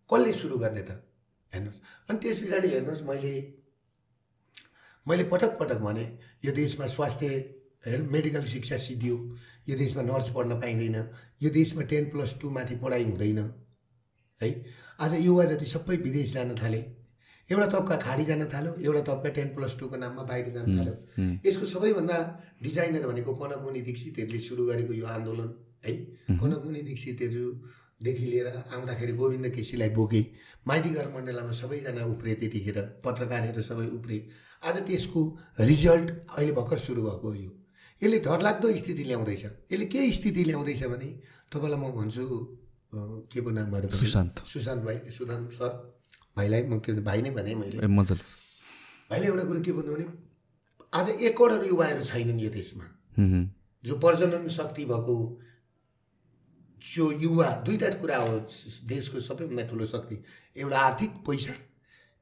कसले 0.10 0.32
सुरु 0.34 0.56
गर्ने 0.58 0.84
त? 0.90 0.92
हेर्नुहोस्। 1.54 1.80
अनि 2.10 2.18
त्यस 2.20 2.38
पछाडि 2.42 2.68
हेर्नुहोस् 2.74 3.04
मैले 3.06 3.34
मैले 5.08 5.24
पटक 5.32 5.58
पटक 5.60 5.78
भने 5.84 6.04
यो 6.46 6.52
देशमा 6.54 6.88
स्वास्थ्य 6.88 7.28
हेर्नु 7.86 8.12
मेडिकल 8.12 8.44
शिक्षा 8.46 8.78
सिद्धियो 8.78 9.16
यो 9.70 9.76
देशमा 9.78 10.04
नर्स 10.04 10.30
पढ्न 10.36 10.60
पाइँदैन 10.60 10.96
यो 11.44 11.50
देशमा 11.50 11.84
टेन 11.92 12.06
प्लस 12.10 12.36
टू 12.42 12.52
माथि 12.52 12.76
पढाइ 12.84 13.04
हुँदैन 13.04 13.40
है? 14.42 14.50
आज 15.00 15.14
युवा 15.20 15.46
जति 15.46 15.66
सबै 15.66 15.98
विदेश 15.98 16.34
जान 16.34 16.56
थाले 16.56 16.80
एउटा 17.50 17.68
तबका 17.68 17.96
खाडी 17.98 18.26
जान 18.26 18.46
थाल्यो 18.54 18.74
एउटा 18.80 19.02
तबका 19.12 19.30
टेन 19.36 19.48
प्लस 19.56 19.78
टूको 19.80 19.96
नाममा 20.00 20.24
बाहिर 20.24 20.50
जान 20.56 20.66
थाल्यो। 20.78 20.96
यसको 21.48 21.66
सबैभन्दा 21.66 22.18
डिजाइनर 22.64 23.08
भनेको 23.08 23.34
कनकमुनि 23.36 23.82
दीक्षितहरूले 23.82 24.40
सुरु 24.40 24.66
गरेको 24.66 24.94
यो 24.94 25.06
आन्दोलन 25.06 25.50
है? 25.86 25.94
कनकमुनि 26.40 26.82
दीक्षितहरूदेखि 28.02 28.26
लिएर 28.32 28.48
आउँदाखेरि 28.74 29.14
गोविन्द 29.14 29.48
केसीलाई 29.56 29.90
बोके। 29.90 30.22
माइतीघर 30.68 31.08
मण्डलामा 31.14 31.52
सबैजना 31.52 32.06
उफ्रे 32.06 32.34
त्यतिखेर 32.36 32.78
पत्रकारहरू 33.06 33.62
सबै 33.62 33.88
उफ्रे। 33.98 34.18
आज 34.64 34.78
त्यसको 34.88 35.22
रिजल्ट 35.60 36.08
अहिले 36.30 36.52
भर्खर 36.52 36.80
सुरु 36.80 37.02
भएको 37.04 37.28
हो 37.28 37.36
यो। 37.36 37.52
यसले 38.02 38.20
डरलाग्दो 38.20 38.68
स्थिति 38.78 39.04
ल्याउँदैछ। 39.04 39.44
यसले 39.72 39.86
के 39.86 40.12
स्थिति 40.12 40.44
ल्याउँदैछ 40.44 40.84
भने 40.84 41.10
तपाईँलाई 41.52 41.80
म 41.80 41.92
भन्छु 41.94 42.24
के 43.32 43.42
पो 43.42 43.50
नाम 43.50 43.72
भएर 43.72 43.90
सुशान्त। 43.92 44.44
सुशान्त 44.46 44.84
भाइ 44.84 44.98
सुशान्त 45.12 45.52
सर। 45.54 45.72
भाइलाई 46.38 46.64
म 46.64 46.80
के 46.80 47.00
भाइ 47.00 47.22
नै 47.22 47.32
भने 47.32 47.56
मैले। 47.56 47.88
मजाले। 47.88 48.24
भाइले 49.10 49.28
एउटा 49.28 49.44
कुरो 49.44 49.60
के 49.62 49.72
भन्नु 49.72 49.94
भने 49.96 50.06
आज 50.94 51.10
एक 51.10 51.38
करोड 51.38 51.66
युवाहरू 51.66 52.04
छैनन् 52.04 52.40
यो 52.42 52.50
देशमा। 52.50 52.86
जो 53.84 53.94
प्रजनन 54.00 54.48
शक्ति 54.48 54.86
भएको 54.86 55.16
जो 56.84 57.12
युवा 57.12 57.50
दुईवटा 57.66 57.90
कुरा 58.00 58.18
हो 58.18 58.40
देशको 58.88 59.20
सबैभन्दा 59.22 59.64
ठुलो 59.68 59.86
शक्ति 59.86 60.24
एउटा 60.58 60.80
आर्थिक 60.80 61.12
पैसा 61.28 61.54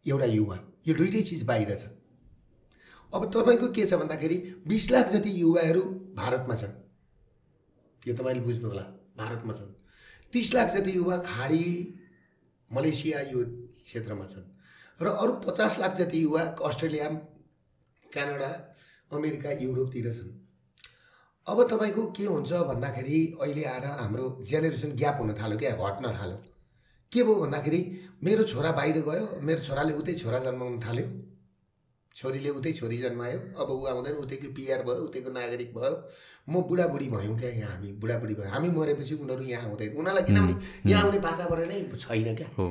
एउटा 0.06 0.26
युवा। 0.26 0.58
यो 0.88 0.94
दुइटै 0.96 1.22
चिज 1.22 1.44
बाहिर 1.44 1.76
छ। 1.76 1.90
अब 3.14 3.32
तपाईँको 3.34 3.68
के 3.74 3.86
छ 3.86 3.94
भन्दाखेरि 3.94 4.38
बिस 4.68 4.90
लाख 4.92 5.10
जति 5.10 5.32
युवाहरू 5.42 5.82
भारतमा 6.16 6.56
छन् 6.56 6.76
यो 8.02 8.16
तपाईँले 8.16 8.42
बुझ्नु 8.42 8.68
होला 8.68 8.86
भारतमा 9.18 9.54
छन्। 9.54 9.74
तिस 10.34 10.54
लाख 10.54 10.74
जति 10.76 10.96
युवा 10.96 11.18
खाडी 11.26 11.66
मलेसिया 12.70 13.20
यो 13.32 13.44
क्षेत्रमा 13.74 14.26
छन्। 14.26 14.48
र 15.00 15.08
अरू 15.08 15.34
पचास 15.46 15.80
लाख 15.80 15.96
जति 15.98 16.24
युवा 16.24 16.42
अस्ट्रेलिया 16.66 17.10
क्यानाडा 18.06 18.52
अमेरिका 19.12 19.52
युरोपतिर 19.62 20.12
छन्। 20.14 20.30
अब 21.52 21.64
तपाईँको 21.70 22.04
के 22.18 22.26
हुन्छ 22.26 22.52
भन्दाखेरि 22.68 23.18
अहिले 23.42 23.64
आएर 23.66 23.86
हाम्रो 24.00 24.26
जेनेरेसन 24.50 24.92
ग्याप 24.96 25.18
हुन 25.20 25.34
थाल्यो 25.36 25.58
क्या 25.60 25.72
घट्न 25.76 26.14
थाल्यो। 26.20 26.38
के 27.12 27.24
भयो 27.24 27.36
भन्दाखेरि 27.36 27.80
मेरो 28.24 28.44
छोरा 28.52 28.72
बाहिर 28.72 28.98
गयो 29.04 29.26
मेरो 29.44 29.62
छोराले 29.62 29.94
उतै 30.00 30.14
छोरा 30.22 30.40
जन्माउन 30.46 30.80
थाल्यो। 30.80 31.08
छोरीले 32.16 32.50
उतै 32.50 32.72
छोरी 32.74 32.98
जन्मायो 32.98 33.40
अब 33.60 33.70
ऊ 33.72 33.86
आउँदैन 33.92 34.16
उतैको 34.24 34.48
पिआर 34.56 34.84
भयो 34.88 35.04
उतैको 35.08 35.30
नागरिक 35.32 35.74
भयो। 35.76 35.94
म 36.50 36.62
बुढाबुढी 36.70 37.08
भयौँ 37.10 37.36
क्या 37.40 37.50
यहाँ 37.52 37.72
हामी 37.72 37.92
बुढाबुढी 38.00 38.34
भयो। 38.36 38.50
हामी 38.52 38.70
मरेपछि 38.78 39.16
उनीहरू 39.16 39.44
यहाँ 39.52 39.70
आउँदैन। 39.70 39.90
उनीहरूलाई 40.00 40.24
किनभने 40.24 40.92
यहाँ 40.92 41.04
आउने 41.04 41.20
वातावरणै 41.28 41.80
छैन 41.96 42.36
क्या। 42.36 42.48
हो। 42.58 42.68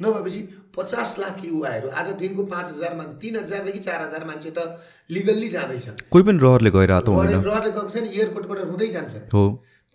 नभएपछि 0.00 0.40
पचास 0.76 1.16
लाख 1.18 1.44
युवाहरू 1.44 1.88
आज 1.90 2.08
दिनको 2.20 2.42
पाँच 2.46 2.66
हजार 2.68 2.94
मान्छे 2.96 3.18
तिन 3.20 3.36
हजारदेखि 3.36 3.78
चार 3.78 4.00
हजार 4.02 4.24
मान्छे 4.24 4.50
त 4.56 4.80
लिगल्ली 5.10 5.48
जाँदैछ 5.48 5.86
कोही 6.08 6.24
पनि 6.24 6.38
रहरले 6.38 6.70
गइरहेको 6.70 7.04
त 7.04 7.08
हुँदैन। 7.10 7.42
रहर 7.44 7.64
गएको 7.68 7.88
छैन 7.88 8.06
एयरपोर्टबाट 8.06 8.58
रुँदै 8.70 8.88
जान्छन्। 8.96 9.28
हो। 9.34 9.44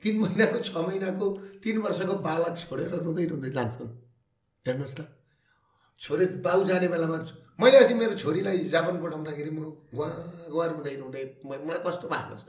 तिन 0.03 0.19
महिनाको 0.21 0.59
छ 0.59 0.69
महिनाको 0.77 1.25
तिन 1.63 1.77
वर्षको 1.81 2.13
बालक 2.27 2.53
छोडेर 2.57 2.91
रुँदै 3.01 3.25
रुँदै 3.25 3.51
जान्छन्। 3.57 3.89
हेर्नुहोस् 4.65 4.95
त। 4.95 5.01
छोरी 6.01 6.25
बाउ 6.45 6.63
जाने 6.65 6.87
बेलामा 6.87 7.17
मैले 7.55 7.77
अस्ति 7.77 7.93
मेरो 7.95 8.13
छोरीलाई 8.19 8.57
जापान 8.67 8.95
पठाउँदाखेरि 9.01 9.51
म 9.51 9.59
गुवा 9.95 10.07
गुवा 10.51 10.65
रुँदै 10.75 10.95
रुँदै 11.01 11.23
मलाई 11.45 11.81
कस्तो 11.87 12.07
भएको 12.11 12.35
छ? 12.35 12.45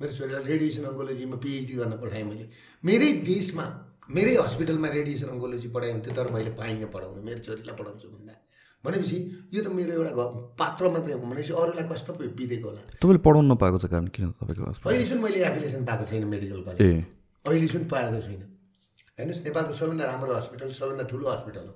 मेरो 0.00 0.12
छोरीलाई 0.12 0.44
रेडिएसन 0.44 0.84
अङ्कोलोजीमा 0.84 1.36
पिएचडी 1.42 1.74
गर्न 1.74 1.96
पठाएँ 2.02 2.24
मैले। 2.28 2.44
मेरै 2.84 3.10
देशमा 3.24 3.64
मेरै 4.08 4.34
हस्पिटलमा 4.36 4.88
रेडिएसन 4.88 5.28
अङ्कोलोजी 5.28 5.68
पढाइ 5.68 5.90
हुन्थ्यो 5.92 6.12
तर 6.14 6.26
मैले 6.32 6.50
पाइनँ 6.60 6.88
पढाउनु 6.92 7.22
मेरो 7.24 7.40
छोरीलाई 7.40 7.76
पढाउँछु 7.76 8.08
भन्दा। 8.08 8.34
भनेपछि 8.84 9.16
यो 9.48 9.60
त 9.64 9.68
मेरो 9.72 9.92
एउटा 9.96 10.12
घ- 10.12 10.32
पात्र 10.60 10.82
मात्रै 10.92 11.12
हो 11.14 11.20
भनेपछि 11.24 11.52
अरूलाई 11.56 11.84
कस्तो 11.88 12.12
बितेको 12.36 12.68
होला? 12.68 12.80
तपाईँले 13.00 13.20
पढाउनु 13.24 13.48
नपाएको 13.54 13.78
चाहिँ 13.80 13.92
कारण 13.94 14.06
किन 14.12 14.24
तपाईँको 14.36 14.62
अहिलेसम्म 14.88 15.22
मैले 15.24 15.38
एप्लिकेसन 15.48 15.82
पाएको 15.88 16.04
छैन 16.04 16.24
मेडिकल 16.28 16.60
कलेज। 16.68 17.04
अहिलेसम्म 17.48 17.84
पाएको 17.88 18.20
छैन। 18.20 18.40
हेर्नुहोस् 19.18 19.42
नेपालको 19.46 19.72
सबभन्दा 19.72 20.04
राम्रो 20.04 20.32
हस्पिटल 20.36 20.68
सबभन्दा 20.78 21.04
ठुलो 21.08 21.26
हस्पिटल 21.32 21.64
हो। 21.64 21.74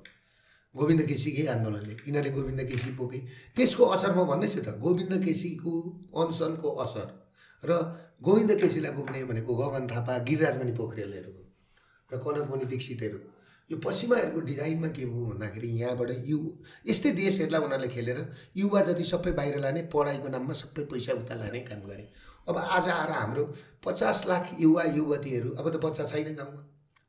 गोविन्द 0.74 1.02
केसीकै 1.08 1.44
आन्दोलनले। 1.48 1.92
यिनीहरूले 2.06 2.30
गोविन्द 2.36 2.60
केसी 2.68 2.90
बोके 2.92 3.18
त्यसको 3.56 3.84
असर 3.96 4.10
म 4.12 4.28
भन्दैछु 4.28 4.60
त 4.60 4.68
गोविन्द 4.84 5.14
केसीको 5.24 5.72
अनसनको 6.12 6.68
असर 6.84 7.06
र 7.64 7.70
गोविन्द 8.20 8.52
केसीलाई 8.60 8.92
बोक्ने 8.92 9.24
भनेको 9.24 9.52
गगन 9.56 9.84
थापा 9.88 10.12
गिरिराजमणि 10.28 10.72
पोखरेलहरू 10.76 11.37
र 12.10 12.18
कनकमणि 12.18 12.64
दीक्षितहरू। 12.66 13.18
यो 13.70 13.76
पश्चिमाहरूको 13.84 14.40
डिजाइनमा 14.40 14.88
के 14.96 15.04
भयो 15.06 15.24
भन्दाखेरि 15.26 15.68
यहाँबाट 15.80 16.10
यु 16.24 16.38
यस्तै 16.86 17.10
देशहरूलाई 17.12 17.60
उनीहरूले 17.60 17.88
खेलेर 17.88 18.18
युवा 18.56 18.80
जति 18.82 19.04
सबै 19.04 19.32
बाहिर 19.38 19.58
लाने 19.60 19.82
पढाइको 19.92 20.28
नाममा 20.28 20.54
सबै 20.62 20.84
पैसा 20.88 21.12
उता 21.14 21.34
लाने 21.34 21.60
काम 21.68 21.82
गरे। 21.84 22.08
अब 22.48 22.56
आज 22.56 22.88
आएर 22.88 23.10
हाम्रो 23.12 23.44
पचास 23.84 24.24
लाख 24.28 24.56
युवा 24.60 24.84
युवतीहरू 24.96 25.50
अब 25.52 25.68
त 25.68 25.76
बच्चा 25.84 26.04
छैन 26.06 26.34
गाउँमा। 26.34 26.62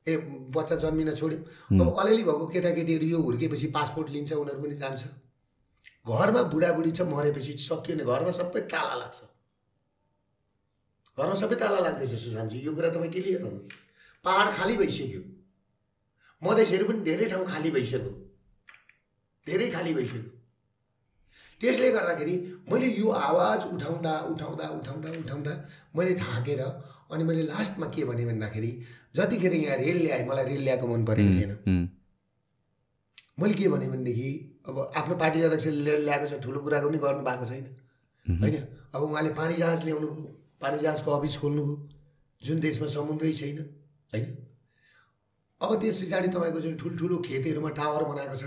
ए 0.05 0.17
बच्चा 0.51 0.75
जन्मिन 0.83 1.15
छोड्यो। 1.15 1.39
अब 1.79 1.87
अलिअलि 1.95 2.23
भएको 2.23 2.47
केटाकेटीहरू 2.53 3.05
यो 3.07 3.19
हुर्केपछि 3.23 3.67
पासपोर्ट 3.71 4.09
लिन्छ 4.11 4.31
उनीहरू 4.33 4.61
पनि 4.61 4.75
जान्छ। 4.75 5.03
घरमा 6.07 6.41
बुढाबुढी 6.51 6.91
छ 6.91 7.01
मरेपछि 7.07 7.51
सकियो 7.63 7.95
भने 7.95 8.03
घरमा 8.03 8.31
सबै 8.35 8.61
ताला 8.67 8.95
लाग्छ। 8.99 9.19
घरमा 11.17 11.35
सबै 11.41 11.55
ताला 11.55 11.79
लाग्दैछ 11.87 12.13
सुशान्तजी। 12.19 12.59
यो 12.67 12.71
कुरा 12.75 12.89
तपाईँ 12.89 13.11
क्लियर 13.11 13.41
हुनुहोस् 13.43 13.87
पाहाड 14.25 14.47
खाली 14.57 14.75
भइसक्यो 14.77 15.21
मधेसहरू 16.41 16.85
पनि 16.87 17.01
धेरै 17.03 17.25
ठाउँ 17.29 17.45
खाली 17.47 17.71
भइसक्यो 17.71 18.11
धेरै 19.47 19.69
खाली 19.71 19.93
भइसक्यो 19.93 20.37
त्यसले 21.61 21.91
गर्दाखेरि 21.91 22.33
मैले 22.71 22.87
यो 22.95 23.07
आवाज 23.21 23.65
उठाउँदा 23.73 24.11
उठाउँदा 24.31 24.67
उठाउँदा 24.75 25.09
उठाउँदा 25.19 25.53
मैले 25.95 26.13
थाकेर 26.15 26.61
अनि 26.61 27.23
मैले 27.23 27.43
लास्टमा 27.43 27.87
के 27.95 28.03
भने 28.05 28.25
भन्दाखेरि 28.25 28.71
जतिखेर 29.15 29.53
यहाँ 29.53 29.77
रेल 29.77 29.97
ल्याएँ 30.03 30.25
मलाई 30.27 30.45
रेल 30.45 30.61
ल्याएको 30.63 30.87
मन 30.87 31.05
परेको 31.05 31.31
थिएन। 31.39 31.89
मैले 33.39 33.53
के 33.53 33.67
भने 33.69 33.87
भनेदेखि 33.89 34.29
अब 34.67 34.79
आफ्नो 34.95 35.15
पार्टी 35.15 35.41
अध्यक्षले 35.41 35.91
रेल 35.91 36.03
ल्याएको 36.05 36.27
छ 36.27 36.41
ठुलो 36.43 36.59
कुराको 36.61 36.87
पनि 36.89 36.97
गर्नु 36.97 37.23
भएको 37.27 37.45
छैन। 37.45 37.65
होइन? 38.25 38.55
अब 38.93 39.01
उहाँले 39.01 39.29
पानी 39.39 39.55
जहाज 39.55 39.83
ल्याउनु 39.85 40.07
भयो 40.07 40.31
पानी 40.61 40.77
जहाजको 40.79 41.11
अफिस 41.11 41.37
खोल्नुभयो। 41.41 41.75
जुन 42.41 42.59
देशमा 42.59 42.87
समुद्रै 42.95 43.33
छैन। 43.33 43.57
होइन? 44.13 44.25
अब 45.61 45.71
त्यस 45.79 45.97
पछाडि 46.01 46.27
तपाईँको 46.31 46.59
चाहिँ 46.63 46.77
ठुल्ठुलो 46.79 47.17
खेतहरूमा 47.19 47.69
टावर 47.75 48.03
बनाएको 48.07 48.35
छ। 48.39 48.43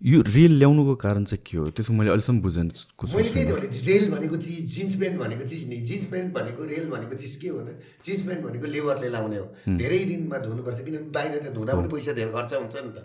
यो 0.00 0.20
रेल 0.24 0.52
ल्याउनुको 0.58 0.94
कारण 0.96 1.24
चाहिँ 1.28 1.42
के 1.44 1.56
हो? 1.60 1.64
त्यसको 1.76 1.92
मैले 1.92 2.10
अहिलेसम्म 2.10 2.40
बुझेको 2.40 3.04
मैले 3.04 3.68
त्यही 3.68 3.84
रेल 3.84 4.04
भनेको 4.10 4.36
चिज 4.40 4.64
जिन्स 4.74 4.96
प्यान्ट 4.96 5.16
भनेको 5.20 5.44
चिज 5.44 5.68
नि। 5.68 5.76
जिन्स 5.84 6.06
प्यान्ट 6.08 6.32
भनेको 6.32 6.64
रेल 6.64 6.88
भनेको 6.88 7.14
चिज 7.20 7.34
के 7.36 7.48
हो 7.48 7.60
त? 7.60 7.76
जिन्स 8.00 8.22
प्यान्ट 8.24 8.42
भनेको 8.48 8.66
लेबरले 8.66 9.08
लाउने 9.12 9.38
हो। 9.38 9.76
धेरै 9.76 9.98
दिनमा 10.08 10.38
धुनुपर्छ 10.40 10.80
किनभने 10.80 11.12
बाहिर 11.12 11.38
त 11.44 11.52
धुँदा 11.52 11.72
पनि 11.76 11.88
पैसा 11.92 12.12
धेरै 12.16 12.32
खर्च 12.32 12.52
हुन्छ 12.56 12.76
नि 12.80 12.92
त। 12.96 12.98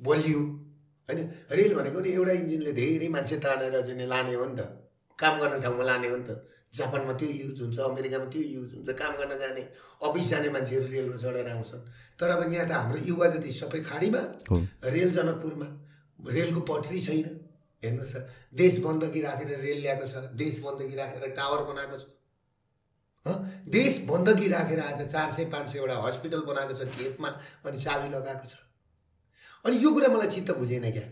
बलियो 0.00 0.40
होइन? 1.08 1.20
रेल 1.48 1.72
भनेको 1.80 1.98
नि 2.04 2.08
एउटा 2.12 2.32
इन्जिनले 2.44 2.72
धेरै 2.76 3.08
मान्छे 3.08 3.36
तानेर 3.40 3.80
चाहिँ 3.88 4.06
लाने 4.06 4.34
हो 4.36 4.44
नि 4.52 4.56
त। 4.60 4.60
काम 5.18 5.34
गर्ने 5.40 5.58
ठाउँमा 5.64 5.84
लाने 5.84 6.08
हो 6.12 6.16
नि 6.20 6.26
त। 6.28 6.44
जापानमा 6.74 7.12
त्यो 7.20 7.28
युज 7.28 7.60
हुन्छ 7.60 7.78
अमेरिकामा 7.80 8.26
त्यो 8.32 8.42
युज 8.42 8.70
हुन्छ 8.74 8.88
काम 8.98 9.12
गर्न 9.16 9.38
जाने 9.38 9.62
अफिस 10.02 10.28
जाने 10.28 10.48
मान्छेहरू 10.50 10.86
रेलमा 10.86 11.16
चढेर 11.16 11.48
आउँछन्। 11.48 11.82
तर 12.20 12.28
अब 12.28 12.52
यहाँ 12.52 12.66
त 12.68 12.70
हाम्रो 12.72 12.98
युवा 13.08 13.26
जति 13.34 13.52
सबै 13.52 13.80
खाडीमा 13.82 14.22
रेल 14.84 15.10
जनकपुरमा 15.12 15.68
रेलको 16.18 16.60
पटरी 16.70 17.00
छैन। 17.00 17.26
हेर्नुहोस् 17.82 18.12
त 18.14 18.28
देश 18.54 18.78
बन्दगी 18.84 19.20
राखेर 19.22 19.48
रेल 19.58 19.78
ल्याएको 19.80 20.06
छ 20.06 20.14
देश 20.34 20.60
बन्दगी 20.62 20.94
राखेर 20.96 21.28
टावर 21.32 21.62
बनाएको 21.64 21.96
छ। 21.98 22.04
हँ? 23.26 23.36
देश 23.68 24.04
बन्दगी 24.08 24.48
राखेर 24.48 24.80
आज 24.80 25.00
चार 25.06 25.30
सय 25.32 25.44
पाँच 25.52 25.68
सयवटा 25.72 25.96
हस्पिटल 26.06 26.42
बनाएको 26.46 26.74
छ 26.74 26.88
खेतमा 26.90 27.28
अनि 27.64 27.78
चाबी 27.78 28.08
लगाएको 28.08 28.46
छ। 28.46 28.54
अनि 29.64 29.76
यो 29.84 29.90
कुरा 29.92 30.08
मलाई 30.08 30.28
चित्त 30.28 30.50
बुझेन 30.58 30.90
क्या। 30.92 31.06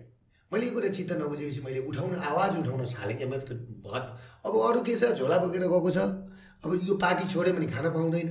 मैले 0.53 0.67
यो 0.67 0.73
कुरा 0.73 0.88
चित्त 0.88 1.12
नबुझेपछि 1.12 1.61
मैले 1.61 1.81
उठाउन 1.91 2.15
आवाज 2.15 2.59
उठाउन 2.59 2.85
थालेँ 2.87 3.17
क्या 3.17 3.29
मेरो 3.29 3.45
त 3.47 3.53
भत। 3.83 4.05
अब 4.47 4.53
अरू 4.57 4.81
के 4.83 4.97
छ? 4.97 5.11
झोला 5.19 5.38
बोकेर 5.38 5.62
गएको 5.67 5.91
छ। 5.91 5.99
अब 6.65 6.71
यो 6.83 6.95
पार्टी 6.95 7.25
छोड्यो 7.33 7.53
भने 7.55 7.67
खान 7.67 7.91
पाउँदैन। 7.91 8.29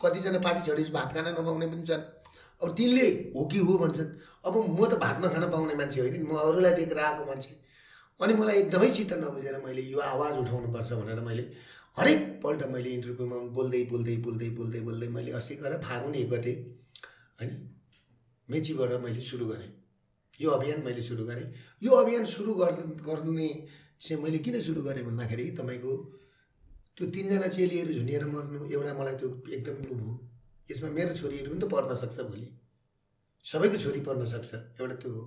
कतिजना 0.00 0.38
पार्टी 0.40 0.60
छोडेपछि 0.66 0.92
भात 0.92 1.12
खान 1.14 1.26
नपाउने 1.36 1.66
पनि 1.66 1.82
छन्। 1.84 2.02
अब 2.62 2.68
तिनले 2.76 3.06
हो 3.36 3.44
कि 3.44 3.58
हो 3.58 3.78
भन्छन्। 3.78 4.08
अब 4.44 4.54
म 4.56 4.86
त 4.88 4.96
भात 4.96 5.16
नखान 5.24 5.44
पाउने 5.50 5.74
मान्छे 5.76 6.00
होइन 6.00 6.24
म 6.24 6.32
अरूलाई 6.48 6.72
दिएर 6.80 6.98
आएको 6.98 7.24
मान्छे। 7.28 7.52
अनि 8.20 8.34
मलाई 8.34 8.56
एकदमै 8.58 8.88
चित्त 8.90 9.12
नबुझेर 9.20 9.56
मैले 9.64 9.82
यो 9.82 9.98
आवाज 9.98 10.38
उठाउनुपर्छ 10.38 10.92
भनेर 10.92 11.20
मैले 11.20 11.44
हरेकपल्ट 11.98 12.62
मैले 12.72 12.90
इन्टरभ्यूमा 12.90 13.36
बोल्दै 13.56 13.82
बोल्दै 13.90 14.16
बोल्दै 14.24 14.48
बोल्दै 14.56 14.80
बोल्दै 14.80 15.08
मैले 15.08 15.30
अस्ति 15.36 15.54
गएर 15.60 15.76
फागुन 15.84 16.14
एक 16.14 16.28
गते 16.30 16.52
होइन 17.40 17.50
मेचीबाट 18.48 18.92
मैले 19.04 19.20
सुरु 19.20 19.46
गरेँ। 19.46 19.70
यो 20.40 20.50
अभियान 20.50 20.78
मैले 20.84 21.02
सुरु 21.02 21.24
गरेँ। 21.24 21.46
यो 21.82 21.90
अभियान 21.92 22.24
सुरु 22.24 22.54
गर् 22.54 22.80
गर्ने 23.08 23.48
चाहिँ 24.00 24.22
मैले 24.22 24.38
किन 24.44 24.60
सुरु 24.60 24.82
गरेँ 24.82 25.04
भन्दाखेरि 25.04 25.44
तपाईँको 25.60 25.92
त्यो 26.96 27.06
तिनजना 27.14 27.48
चेलीहरू 27.48 27.92
झुन्डिएर 27.92 28.24
मर्नु 28.26 28.58
एउटा 28.72 28.92
मलाई 29.00 29.14
त्यो 29.20 29.28
एकदम 29.56 29.76
उ 29.84 29.94
भयो 30.00 30.14
यसमा 30.70 30.88
मेरो 30.96 31.12
छोरीहरू 31.20 31.50
पनि 31.50 31.60
त 31.60 31.64
पढ्न 31.72 31.94
सक्छ 32.02 32.18
भोलि। 32.30 32.48
सबैको 33.44 33.76
छोरी 33.84 34.00
पढ्न 34.06 34.24
सक्छ 34.32 34.50
एउटा 34.80 34.96
त्यो 35.02 35.12
हो। 35.12 35.22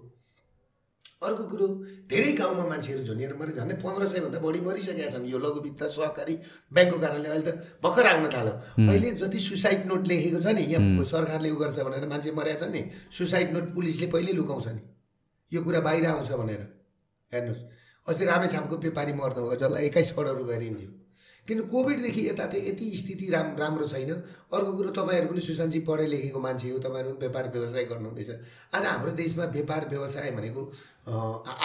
अर्को 1.23 1.43
कुरो 1.49 1.67
धेरै 2.11 2.31
गाउँमा 2.35 2.65
मान्छेहरू 2.67 3.03
झुन्डिएर 3.07 3.33
मरे 3.39 3.51
झन्डै 3.55 3.75
पन्ध्र 3.79 4.05
सयभन्दा 4.11 4.39
बढी 4.43 4.59
मरिसकेका 4.59 5.07
छन्। 5.13 5.25
यो 5.25 5.37
लघु 5.39 5.59
वित्त 5.65 5.83
सहकारी 5.95 6.35
ब्याङ्कको 6.73 6.97
कारणले 6.99 7.29
अहिले 7.29 7.51
त 7.51 7.79
भर्खर 7.83 8.05
आउन 8.11 8.25
थाल्यो। 8.33 8.53
अहिले 8.91 9.11
जति 9.21 9.39
सुसाइड 9.39 9.85
नोट 9.87 10.03
लेखेको 10.07 10.39
छ 10.43 10.47
नि 10.57 10.63
यहाँ 10.73 11.05
सरकारले 11.13 11.49
उ 11.49 11.57
गर्छ 11.61 11.79
भनेर 11.87 12.07
मान्छे 12.11 12.31
मरेका 12.35 12.59
छन् 12.61 12.73
नि 12.75 12.81
सुसाइड 13.17 13.47
नोट 13.55 13.65
पुलिसले 13.73 14.07
पहिल्यै 14.11 14.35
लुकाउँछ 14.35 14.67
नि। 14.75 14.83
यो 15.53 15.61
कुरा 15.61 15.79
बाहिर 15.79 16.05
आउँछ 16.07 16.31
भनेर। 16.33 16.61
हेर्नुहोस् 17.31 17.63
अस्ति 18.07 18.25
रामेछापको 18.25 18.75
व्यापारी 18.77 19.13
मर्नुभयो 19.13 19.55
जसलाई 19.55 19.85
एक्काइस 19.85 20.11
करोड 20.11 20.37
रुपियाँ 20.37 20.59
ऋण 20.61 20.75
किन 21.47 21.59
कोभिडदेखि 21.67 22.21
यता 22.23 22.45
त 22.47 22.55
यति 22.55 22.85
स्थिति 22.97 23.25
राम 23.29 23.47
राम्रो 23.59 23.87
छैन। 23.87 24.11
अर्को 24.47 24.71
कुरो 24.71 24.89
तपाईँहरू 24.95 25.27
पनि 25.27 25.41
सुशान्तजी 25.43 25.79
पढे 25.83 26.05
लेखेको 26.07 26.39
मान्छे 26.39 26.69
हो 26.71 26.77
तपाईँहरू 26.79 27.09
पनि 27.11 27.19
व्यापार 27.19 27.43
व्यवसाय 27.51 27.83
गर्नुहुँदैछ। 27.85 28.29
आज 28.71 28.85
हाम्रो 28.85 29.11
देशमा 29.11 29.45
व्यापार 29.51 29.87
व्यवसाय 29.89 30.31
भनेको 30.31 30.61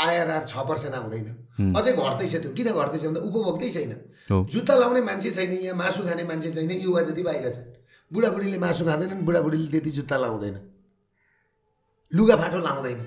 आइआरआर 0.03 0.45
छ 0.51 0.67
पर्सेन्ट 0.67 0.95
आउँदैन। 0.95 1.29
अझै 1.79 1.93
घट्दैछ 1.95 2.35
त्यो। 2.35 2.51
किन 2.59 2.69
घट्दैछ 2.75 3.05
भन्दा 3.07 3.21
उपभोक्तै 3.23 3.71
छैन। 3.71 3.93
जुत्ता 4.51 4.75
लाउने 4.75 5.01
मान्छे 5.07 5.31
छैन 5.31 5.53
यहाँ 5.53 5.79
मासु 5.79 6.03
खाने 6.03 6.25
मान्छे 6.27 6.51
छैन 6.59 6.71
युवा 6.83 7.03
जति 7.07 7.23
बाहिर 7.23 7.47
छन्। 7.55 7.71
बुढाबुढीले 8.11 8.59
मासु 8.59 8.83
खाँदैनन् 8.85 9.23
बुढाबुढीले 9.23 9.69
त्यति 9.71 9.91
जुत्ता 9.95 10.17
लाउँदैन। 10.19 10.57
लुगाफाटो 12.13 12.59
लाउँदैन। 12.59 12.99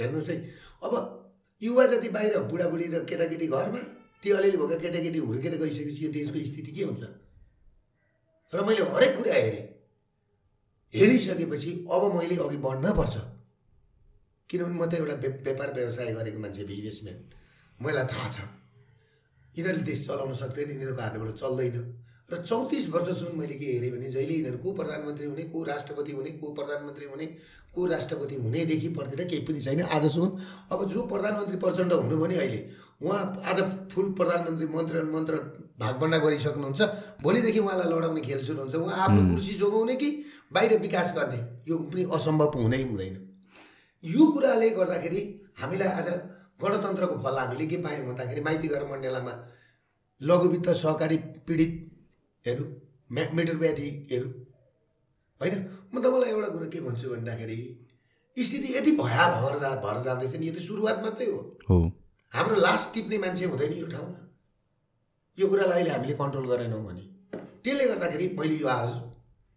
हेर्नुहोस् 0.00 0.28
है। 0.28 0.54
अब 0.82 1.22
युवा 1.62 1.86
जति 1.86 2.08
बाहिर 2.08 2.38
बुढाबुढी 2.38 2.84
र 2.84 3.04
केटाकेटी 3.04 3.46
घरमा 3.46 3.78
ती 4.22 4.30
अलिअलि 4.30 4.56
भएका 4.58 4.78
केटाकेटी 4.78 5.18
हुर्केर 5.18 5.56
गइसकेपछि 5.56 6.06
यो 6.06 6.12
देशको 6.12 6.38
स्थिति 6.38 6.72
के 6.72 6.84
हुन्छ? 6.84 7.00
र 8.54 8.64
मैले 8.64 8.82
हरेक 8.82 9.16
कुरा 9.16 9.34
हेरेँ। 9.34 9.76
हेरिसकेपछि 10.98 11.86
अब 11.92 12.16
मैले 12.16 12.36
अघि 12.36 12.56
बढ्न 12.56 12.92
पर्छ। 12.92 13.16
किनभने 14.50 14.78
म 14.78 14.90
त 14.90 14.94
एउटा 14.94 15.14
व्या- 15.14 15.42
व्यापार 15.42 15.74
व्यवसाय 15.74 16.14
गरेको 16.14 16.38
मान्छे 16.38 16.64
बिजनेसम्यान। 16.64 17.30
मलाई 17.82 18.04
थाहा 18.04 18.30
छ। 18.30 18.40
यिनीहरूले 19.58 19.84
देश 19.84 20.06
चलाउन 20.06 20.34
सक्दैन 20.34 20.70
यिनीहरूको 20.70 21.02
हातबाट 21.02 21.28
चल्दैन। 21.28 22.05
र 22.28 22.36
चौतिस 22.38 22.88
वर्षसम्म 22.90 23.38
मैले 23.38 23.54
के 23.54 23.66
हेरेँ 23.66 23.90
भने 23.90 24.08
जहिले 24.10 24.34
यिनीहरू 24.34 24.58
को 24.58 24.72
प्रधानमन्त्री 24.74 25.26
हुने 25.26 25.42
को 25.50 25.62
राष्ट्रपति 25.64 26.12
हुने 26.12 26.30
को 26.42 26.52
प्रधानमन्त्री 26.54 27.06
हुने 27.06 27.26
को 27.74 27.86
राष्ट्रपति 27.86 28.34
हुनेदेखि 28.34 28.88
पर्दैन 28.88 29.28
केही 29.28 29.44
पनि 29.46 29.60
छैन 29.60 29.82
आजसम्म। 29.82 30.26
अब 30.72 30.84
जो 30.88 31.02
प्रधानमन्त्री 31.06 31.56
प्रचण्ड 31.58 31.92
हुनु 31.92 32.16
भने 32.16 32.36
अहिले 32.36 32.60
उहाँ 33.02 33.22
आज 33.46 33.62
फुल 33.92 34.10
प्रधानमन्त्री 34.18 34.66
मन्त्र 34.74 35.02
मन्त्र 35.04 35.34
भागभन्डा 35.78 36.18
गरिसक्नुहुन्छ। 36.18 36.82
भोलिदेखि 37.22 37.58
उहाँलाई 37.58 37.88
लडाउने 37.92 38.20
खेल 38.20 38.42
सुरु 38.42 38.60
हुन्छ। 38.60 38.74
उहाँ 38.74 38.98
आफ्नो 39.06 39.30
कुर्सी 39.30 39.54
जोगाउने 39.54 39.94
कि 39.96 40.10
बाहिर 40.52 40.78
विकास 40.80 41.14
गर्ने? 41.16 41.40
यो 41.68 41.78
पनि 41.78 42.02
असम्भव 42.10 42.58
हुनै 42.58 42.82
हुँदैन। 42.82 43.14
यो 44.04 44.26
कुराले 44.32 44.70
गर्दाखेरि 44.70 45.22
हामीलाई 45.62 45.88
आज 45.88 46.08
गणतन्त्रको 46.58 47.18
फल 47.22 47.38
हामीले 47.38 47.66
के 47.66 47.76
पायौँ 47.84 48.06
भन्दाखेरि 48.06 48.40
माइतीघर 48.40 48.84
मण्डलामा 48.90 49.32
लघुवित्त 50.20 50.68
सहकारी 50.74 51.16
पीडितहरू 52.46 52.64
म्या 53.10 53.26
मिटर 53.34 53.56
ब्याटीहरू 53.56 54.28
होइन? 55.40 55.54
म 55.92 56.00
तपाईँलाई 56.02 56.30
एउटा 56.30 56.48
कुरो 56.48 56.66
के 56.70 56.80
भन्छु 56.80 57.08
भन्दाखेरि 57.10 57.58
स्थिति 58.36 58.68
यति 58.76 58.90
भया 58.96 59.24
भएर 59.34 59.58
जा 59.58 59.70
भएर 59.82 60.02
जाँदैछ 60.04 60.34
नि 60.36 60.46
यो 60.46 60.54
त 60.54 60.58
सुरुवात 60.62 61.02
मात्रै 61.02 61.26
हो। 61.26 61.78
हाम्रो 62.32 62.56
लास्ट 62.60 62.94
टिप्ने 62.94 63.18
मान्छे 63.18 63.44
हुँदैन 63.44 63.72
यो 63.72 63.86
ठाउँमा। 63.86 64.18
यो 65.38 65.48
कुरालाई 65.48 65.80
अहिले 65.80 65.90
हामीले 65.90 66.14
कन्ट्रोल 66.14 66.46
गरेनौँ 66.46 66.82
भने। 66.86 67.04
त्यसले 67.64 67.84
गर्दाखेरि 67.88 68.26
मैले 68.38 68.56
यो 68.62 68.68
आज 68.68 68.90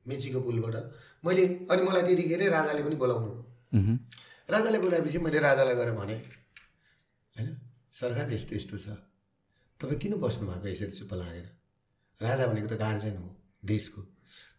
मेचीको 0.06 0.40
पुलबाट 0.42 0.76
मैले 1.24 1.44
अनि 1.70 1.82
मलाई 1.84 2.04
त्यतिखेरै 2.08 2.48
राजाले 2.50 2.82
पनि 2.84 2.96
बोलाउनु 2.96 3.30
भयो। 3.30 3.94
राजाले 4.50 4.78
बोलाएपछि 4.80 5.18
मैले 5.20 5.40
राजालाई 5.40 5.76
गएर 5.76 5.92
भने 5.94 6.16
होइन 7.36 7.48
सरकार 7.94 8.34
यस्तो 8.34 8.56
यस्तो 8.56 8.78
छ। 8.78 8.88
तपाईँ 9.80 10.00
किन 10.02 10.14
बस्नुभएको 10.20 10.68
यसरी 10.68 10.94
चुप्प 11.00 11.14
लागेर? 11.14 11.48
राजा 12.22 12.48
भनेको 12.48 12.68
त 12.68 12.74
गार्जेन 12.80 13.18
हो 13.18 13.30
देशको। 13.66 14.02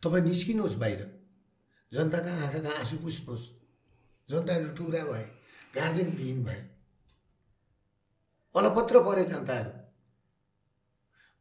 तपाईँ 0.03 0.25
निस्किनुहोस् 0.25 0.77
बाहिर। 0.77 1.01
जनताका 1.93 2.33
आँखाका 2.45 2.71
आँसु 2.79 2.97
पुस्नुहोस् 2.97 3.47
जनताहरू 4.29 4.69
टुरा 4.77 5.03
भए 5.05 5.25
गार्जेन 5.75 6.09
विहीन 6.17 6.45
भए। 6.45 6.61
अलपत्र 8.55 9.01
परे 9.05 9.25
जनताहरू। 9.25 9.73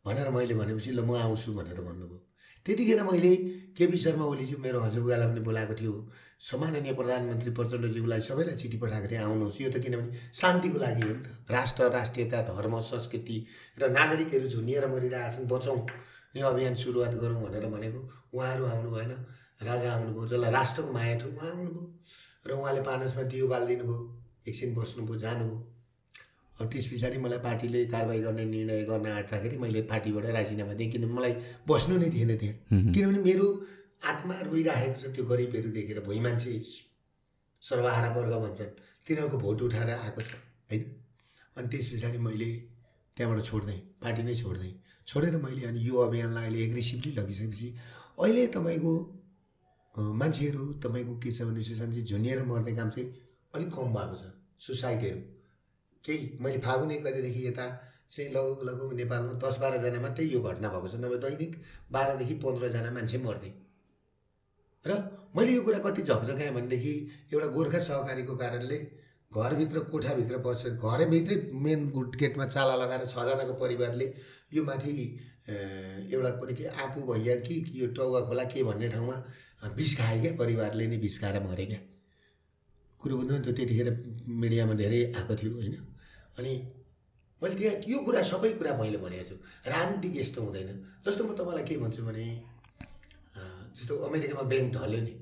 भनेर 0.06 0.30
मैले 0.30 0.54
भनेपछि 0.56 0.92
ल 0.92 1.00
म 1.06 1.16
आउँछु 1.16 1.54
भनेर 1.54 1.80
भन्नुभयो। 1.82 2.20
त्यतिखेर 2.66 3.04
मैले 3.04 3.32
केपी 3.78 3.98
शर्मा 3.98 4.26
ओलीज्यू 4.26 4.58
मेरो 4.58 4.80
हजुरबुवालाई 4.80 5.28
पनि 5.28 5.42
बोलाएको 5.42 5.74
थियो। 5.74 5.94
सम्माननीय 6.40 6.94
प्रधानमन्त्री 6.96 7.52
प्रचण्डज्यूलाई 7.52 8.22
सबैलाई 8.24 8.56
चिठी 8.56 8.78
पठाएको 8.80 9.08
थिएँ 9.12 9.20
आउनुहोस्। 9.20 9.60
यो 9.62 9.70
त 9.70 9.84
किनभने 9.84 10.32
शान्तिको 10.32 10.78
लागि 10.80 11.02
हो 11.02 11.14
नि 11.14 11.20
त। 11.20 11.52
राष्ट्र 11.52 11.90
राष्ट्रियता 11.92 12.42
धर्म 12.48 12.80
संस्कृति 12.80 13.38
र 13.80 13.90
नागरिकहरू 13.92 14.48
झुन्डिएर 14.48 14.88
मरिरहेछन् 14.88 15.48
बचाउँ 15.52 15.80
यो 16.36 16.46
अभियान 16.48 16.76
सुरुवात 16.80 17.14
गरौँ 17.20 17.44
भनेर 17.44 17.66
भनेको। 17.68 18.00
उहाँहरू 18.32 18.66
आउनु 18.66 18.90
भएन। 18.92 19.12
राजा 19.68 19.92
आउनुभयो 19.94 20.28
जसलाई 20.28 20.52
राष्ट्रको 20.52 20.92
माया 20.94 21.16
थियो 21.20 21.30
उहाँ 21.36 21.50
आउनुभयो। 21.52 21.84
र 22.48 22.52
उहाँले 22.56 22.82
पानसमा 22.88 23.24
दियो 23.28 23.48
बालिदिनु 23.48 23.84
भयो 23.84 24.00
एकछिन 24.48 24.74
बस्नुभयो 24.76 25.16
जानुभयो। 25.20 25.60
अब 26.60 26.66
त्यस 26.72 26.88
पछाडि 26.88 27.18
मलाई 27.20 27.40
पार्टीले 27.40 27.86
कारवाही 27.92 28.20
गर्ने 28.20 28.46
निर्णय 28.46 28.84
गर्न 28.88 29.06
आँट्दाखेरि 29.12 29.58
मैले 29.60 29.82
पार्टीबाट 29.92 30.26
राजीनामा 30.40 30.74
दिएँ। 30.80 30.92
किनभने 30.92 31.14
मलाई 31.14 31.34
बस्नु 31.68 31.98
नै 32.00 32.10
थिएन 32.16 32.32
त्यहाँ। 32.38 32.56
किनभने 32.96 33.20
मेरो 33.28 33.48
आत्मा 34.02 34.36
रोइरहेको 34.42 35.00
छ 35.00 35.14
त्यो 35.16 35.24
गरिबहरू 35.26 35.70
देखेर 35.72 36.00
भुइँ 36.02 36.22
मान्छे 36.22 36.60
सर्वहारा 37.64 38.10
वर्ग 38.16 38.34
भन्छन्। 38.44 38.72
तिनीहरूको 39.08 39.38
भोट 39.38 39.62
उठाएर 39.62 39.90
आएको 39.92 40.22
छ 40.22 40.32
होइन? 40.70 40.84
अनि 41.58 41.68
त्यस 41.68 41.90
पछाडि 41.94 42.18
मैले 42.18 42.52
त्यहाँबाट 43.18 43.44
छोड्दै 43.46 43.78
पार्टी 44.02 44.24
नै 44.24 44.36
छोड्दै 44.36 44.72
छोडेर 45.08 45.36
मैले 45.44 45.66
अनि 45.68 45.80
यो 45.88 45.96
अभियानलाई 46.00 46.46
अहिले 46.46 46.64
एग्रेसिभली 46.64 47.12
लगिसकेपछि 47.20 47.68
अहिले 48.20 48.48
तपाईँको 48.56 48.94
मान्छेहरू 50.16 50.64
तपाईँको 50.84 51.14
के 51.20 51.32
छ 51.32 51.50
भने 51.50 51.64
सुशान्तजी 51.64 52.02
झुन्डिएर 52.04 52.44
मर्ने 52.46 52.74
काम 52.76 52.90
चाहिँ 52.90 53.08
अलिक 53.54 53.70
कम 53.76 53.94
भएको 53.94 54.16
छ 54.16 54.32
सुसाइडहरू। 54.64 55.22
केही 56.04 56.38
मैले 56.42 56.58
फागुन 56.64 56.92
एक 56.92 57.04
गतेदेखि 57.04 57.48
यता 57.48 57.66
चाहिँ 58.10 58.32
लगभग 58.32 58.64
लगभग 58.70 58.94
नेपालमा 58.96 59.34
दस 59.44 59.58
बाह्रजना 59.62 60.00
मात्रै 60.02 60.26
यो 60.26 60.40
घटना 60.42 60.70
भएको 60.70 60.88
छ 60.88 60.96
नभए 61.04 61.18
दैनिक 61.26 61.52
बाह्रदेखि 61.92 62.36
पन्ध्रजना 62.44 62.92
मान्छे 62.92 63.18
मर्दै 63.26 63.52
र 64.86 64.92
मैले 65.36 65.52
यो 65.54 65.62
कुरा 65.64 65.80
कति 65.80 66.02
झकझकाएँ 66.02 66.52
भनेदेखि 66.54 66.94
एउटा 67.34 67.48
गोर्खा 67.56 67.80
सहकारीको 67.80 68.36
कारणले 68.36 68.78
घरभित्र 69.32 69.80
कोठाभित्र 69.92 70.38
बसेर 70.46 70.72
घरभित्रै 70.74 71.36
मेन 71.54 71.90
गुट 71.92 72.16
गेटमा 72.16 72.46
चाला 72.46 72.76
लगाएर 72.76 73.06
छजनाको 73.06 73.54
परिवारले 73.60 74.14
यो 74.54 74.64
माथि 74.64 74.94
एउटा 75.50 76.30
कुरो 76.40 76.54
के 76.56 76.66
आफू 76.66 77.02
भैया 77.06 77.36
कि 77.46 77.56
यो 77.76 77.88
टौवा 77.94 78.20
खोला 78.28 78.44
के 78.50 78.64
भन्ने 78.64 78.90
ठाउँमा 78.90 79.16
विष 79.76 79.98
खायो 79.98 80.22
क्या 80.22 80.34
परिवारले 80.40 80.88
नै 80.88 80.98
विष 80.98 81.20
खाएर 81.22 81.44
मरे 81.44 81.66
क्या। 81.66 81.80
कुरो 83.02 83.18
बुझ्नु 83.18 83.38
नि 83.38 83.44
त 83.46 83.56
त्यतिखेर 83.56 83.90
मिडियामा 84.28 84.74
धेरै 84.82 85.02
आएको 85.14 85.36
थियो 85.36 85.52
होइन? 85.54 85.76
अनि 86.38 86.54
मैले 87.42 87.56
त्यहाँ 87.56 87.76
यो 87.88 87.98
कुरा 88.06 88.22
सबै 88.32 88.50
कुरा 88.60 88.72
मैले 88.78 88.98
भनेको 88.98 89.24
छु। 89.30 89.36
राजनीतिक 89.68 90.14
यस्तो 90.18 90.42
हुँदैन। 90.42 90.70
जस्तो 91.06 91.24
म 91.24 91.36
तपाईँलाई 91.38 91.64
के 91.70 91.78
भन्छु 91.78 92.02
भने 92.04 92.26
जस्तो 93.76 93.94
अमेरिकामा 94.08 94.44
ब्याङ्क 94.52 94.70
ढल्यो 94.76 95.02
नि। 95.02 95.14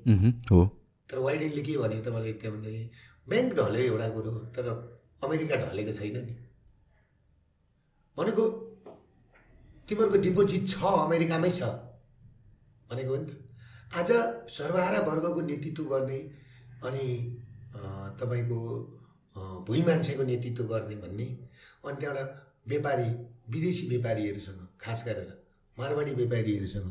हो। 0.50 0.60
तर 1.08 1.18
वाइडेनले 1.26 1.62
के 1.62 1.76
भने 1.78 1.96
तपाईँले 2.06 2.32
त्यहाँ 2.40 2.54
भन्दाखेरि 2.54 2.84
ब्याङ्क 3.28 3.50
ढल्यो 3.58 3.82
एउटा 3.90 4.08
कुरो 4.14 4.32
तर 4.54 4.64
अमेरिका 5.24 5.56
ढलेको 5.64 5.92
छैन 5.98 6.16
नि। 6.26 6.34
भनेको 8.16 8.44
तिमीहरूको 9.88 10.18
डिपोजिट 10.26 10.62
छ 10.68 10.74
अमेरिकामै 11.06 11.50
छ। 11.50 11.60
भनेको 12.90 13.10
हो 13.10 13.18
नि 13.20 13.26
त। 13.28 13.32
आज 13.98 14.10
सर्वहारा 14.52 15.00
वर्गको 15.08 15.40
नेतृत्व 15.40 15.84
गर्ने 15.92 16.18
अनि 16.84 17.04
तपाईँको 18.20 18.60
भुइँ 19.66 19.84
मान्छेको 19.86 20.22
नेतृत्व 20.24 20.64
गर्ने 20.72 20.96
भन्ने 21.04 21.26
अनि 21.84 21.96
त्यहाँबाट 22.00 22.28
व्यापारी 22.68 23.08
विदेशी 23.52 23.84
व्यापारीहरूसँग 23.88 24.60
खास 24.80 25.04
गरेर 25.06 25.30
मारवाडी 25.76 26.12
व्यापारीहरूसँग 26.20 26.88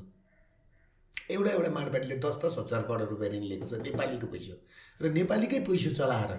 एउटा 1.31 1.51
एउटा 1.51 1.71
मारवाडीले 1.71 2.15
दस 2.15 2.35
दस 2.45 2.55
हजार 2.59 2.81
करोड 2.81 3.09
रुपियाँ 3.09 3.31
ऋण 3.31 3.43
लिएको 3.43 3.67
छ 3.67 3.73
नेपालीको 3.81 4.27
पैसा 4.27 4.55
र 5.01 5.11
नेपालीकै 5.11 5.59
पैसा 5.59 5.91
चलाएर 5.93 6.31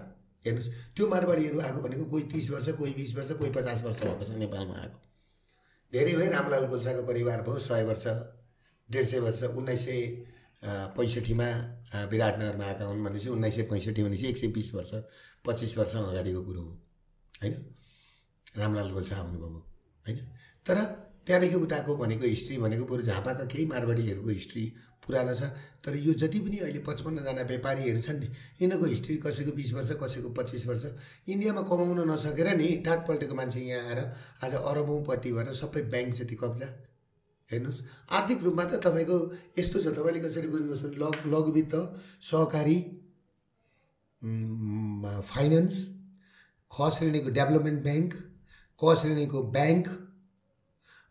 हेर्नुहोस् 0.44 0.70
त्यो 0.96 1.09
मारवाडीहरू 1.09 1.61
आएको 1.61 1.81
भनेको 1.81 2.05
कोही 2.05 2.24
तिस 2.33 2.51
वर्ष 2.51 2.68
कोही 2.68 2.92
बिस 2.94 3.14
वर्ष 3.16 3.31
कोही 3.31 3.51
पचास 3.51 3.83
वर्ष 3.83 4.01
भएको 4.03 4.24
छ 4.24 4.31
नेपालमा 4.38 4.74
आएको। 4.74 4.98
धेरै 5.92 6.12
भयो 6.12 6.31
रामलाल 6.31 6.64
गोल्साको 6.66 7.03
परिवार 7.03 7.42
भयो 7.42 7.59
सय 7.59 7.83
वर्ष 7.85 8.05
डेढ 8.88 9.07
सय 9.07 9.18
वर्ष 9.18 9.42
उन्नाइस 9.42 9.85
सय 9.85 10.01
पैँसठीमा 10.96 11.48
विराटनगरमा 12.11 12.64
आएका 12.64 12.85
हुन् 12.85 13.05
भनेपछि 13.05 13.29
उन्नाइस 13.29 13.55
सय 13.55 13.62
पैँसठी 13.62 14.03
भनेपछि 14.05 14.27
एक 14.29 14.38
सय 14.38 14.48
बिस 14.48 14.74
वर्ष 14.74 14.90
पच्चिस 15.46 15.79
वर्ष 15.79 15.94
अगाडिको 15.96 16.42
कुरो 16.42 16.62
हो 16.62 16.72
होइन? 17.42 17.55
रामलाल 18.57 18.90
गोल्सा 18.90 19.16
आउनुभएको 19.16 19.61
होइन? 20.07 20.18
तर 20.66 20.77
त्यहाँदेखि 21.28 21.56
उताको 21.58 21.96
भनेको 21.96 22.24
हिस्ट्री 22.26 22.56
भनेको 22.58 22.84
बरु 22.88 23.02
झापाका 23.04 23.44
केही 23.46 23.64
मारवाडीहरूको 23.68 24.30
हिस्ट्री 24.30 24.64
पुरानो 25.04 25.34
छ 25.34 25.42
तर 25.84 25.96
यो 25.98 26.12
जति 26.14 26.38
पनि 26.40 26.58
अहिले 26.58 26.80
पचपन्नजना 26.80 27.42
व्यापारीहरू 27.44 28.00
छन् 28.00 28.18
नि 28.18 28.28
यिनीहरूको 28.60 28.86
हिस्ट्री 28.86 29.16
कसैको 29.20 29.52
बिस 29.52 29.72
वर्ष 29.74 29.90
कसैको 30.00 30.28
पच्चिस 30.32 30.66
वर्ष 30.66 30.84
इन्डियामा 31.28 31.62
कमाउन 31.64 32.00
नसकेर 32.10 32.48
नि 32.56 32.68
टाट 32.80 33.06
पल्टेको 33.08 33.34
मान्छे 33.34 33.60
यहाँ 33.62 33.84
आएर 33.86 34.00
आज 34.44 34.54
अरबौँपट्टि 34.54 35.32
भएर 35.32 35.52
सबै 35.54 35.82
ब्याङ्क 35.92 36.14
जति 36.14 36.36
कब्जा 36.36 36.68
हेर्नुहोस्। 37.50 37.84
आर्थिक 38.10 38.42
रूपमा 38.42 38.64
त 38.64 38.80
तपाईँको 38.80 39.16
यस्तो 39.58 39.76
छ 39.80 39.86
तपाईँले 39.94 40.20
कसरी 40.20 40.48
बुझ्नुहोस् 40.48 40.84
लघु 40.96 41.28
लघुवित्त 41.28 41.74
सहकारी 42.24 42.76
फाइनेन्स 45.28 45.74
ख 46.72 46.90
श्रेणीको 46.96 47.30
डेभलपमेन्ट 47.36 47.80
ब्याङ्क 47.82 48.12
क 48.80 48.94
श्रेणीको 49.00 49.42
ब्याङ्क 49.52 49.86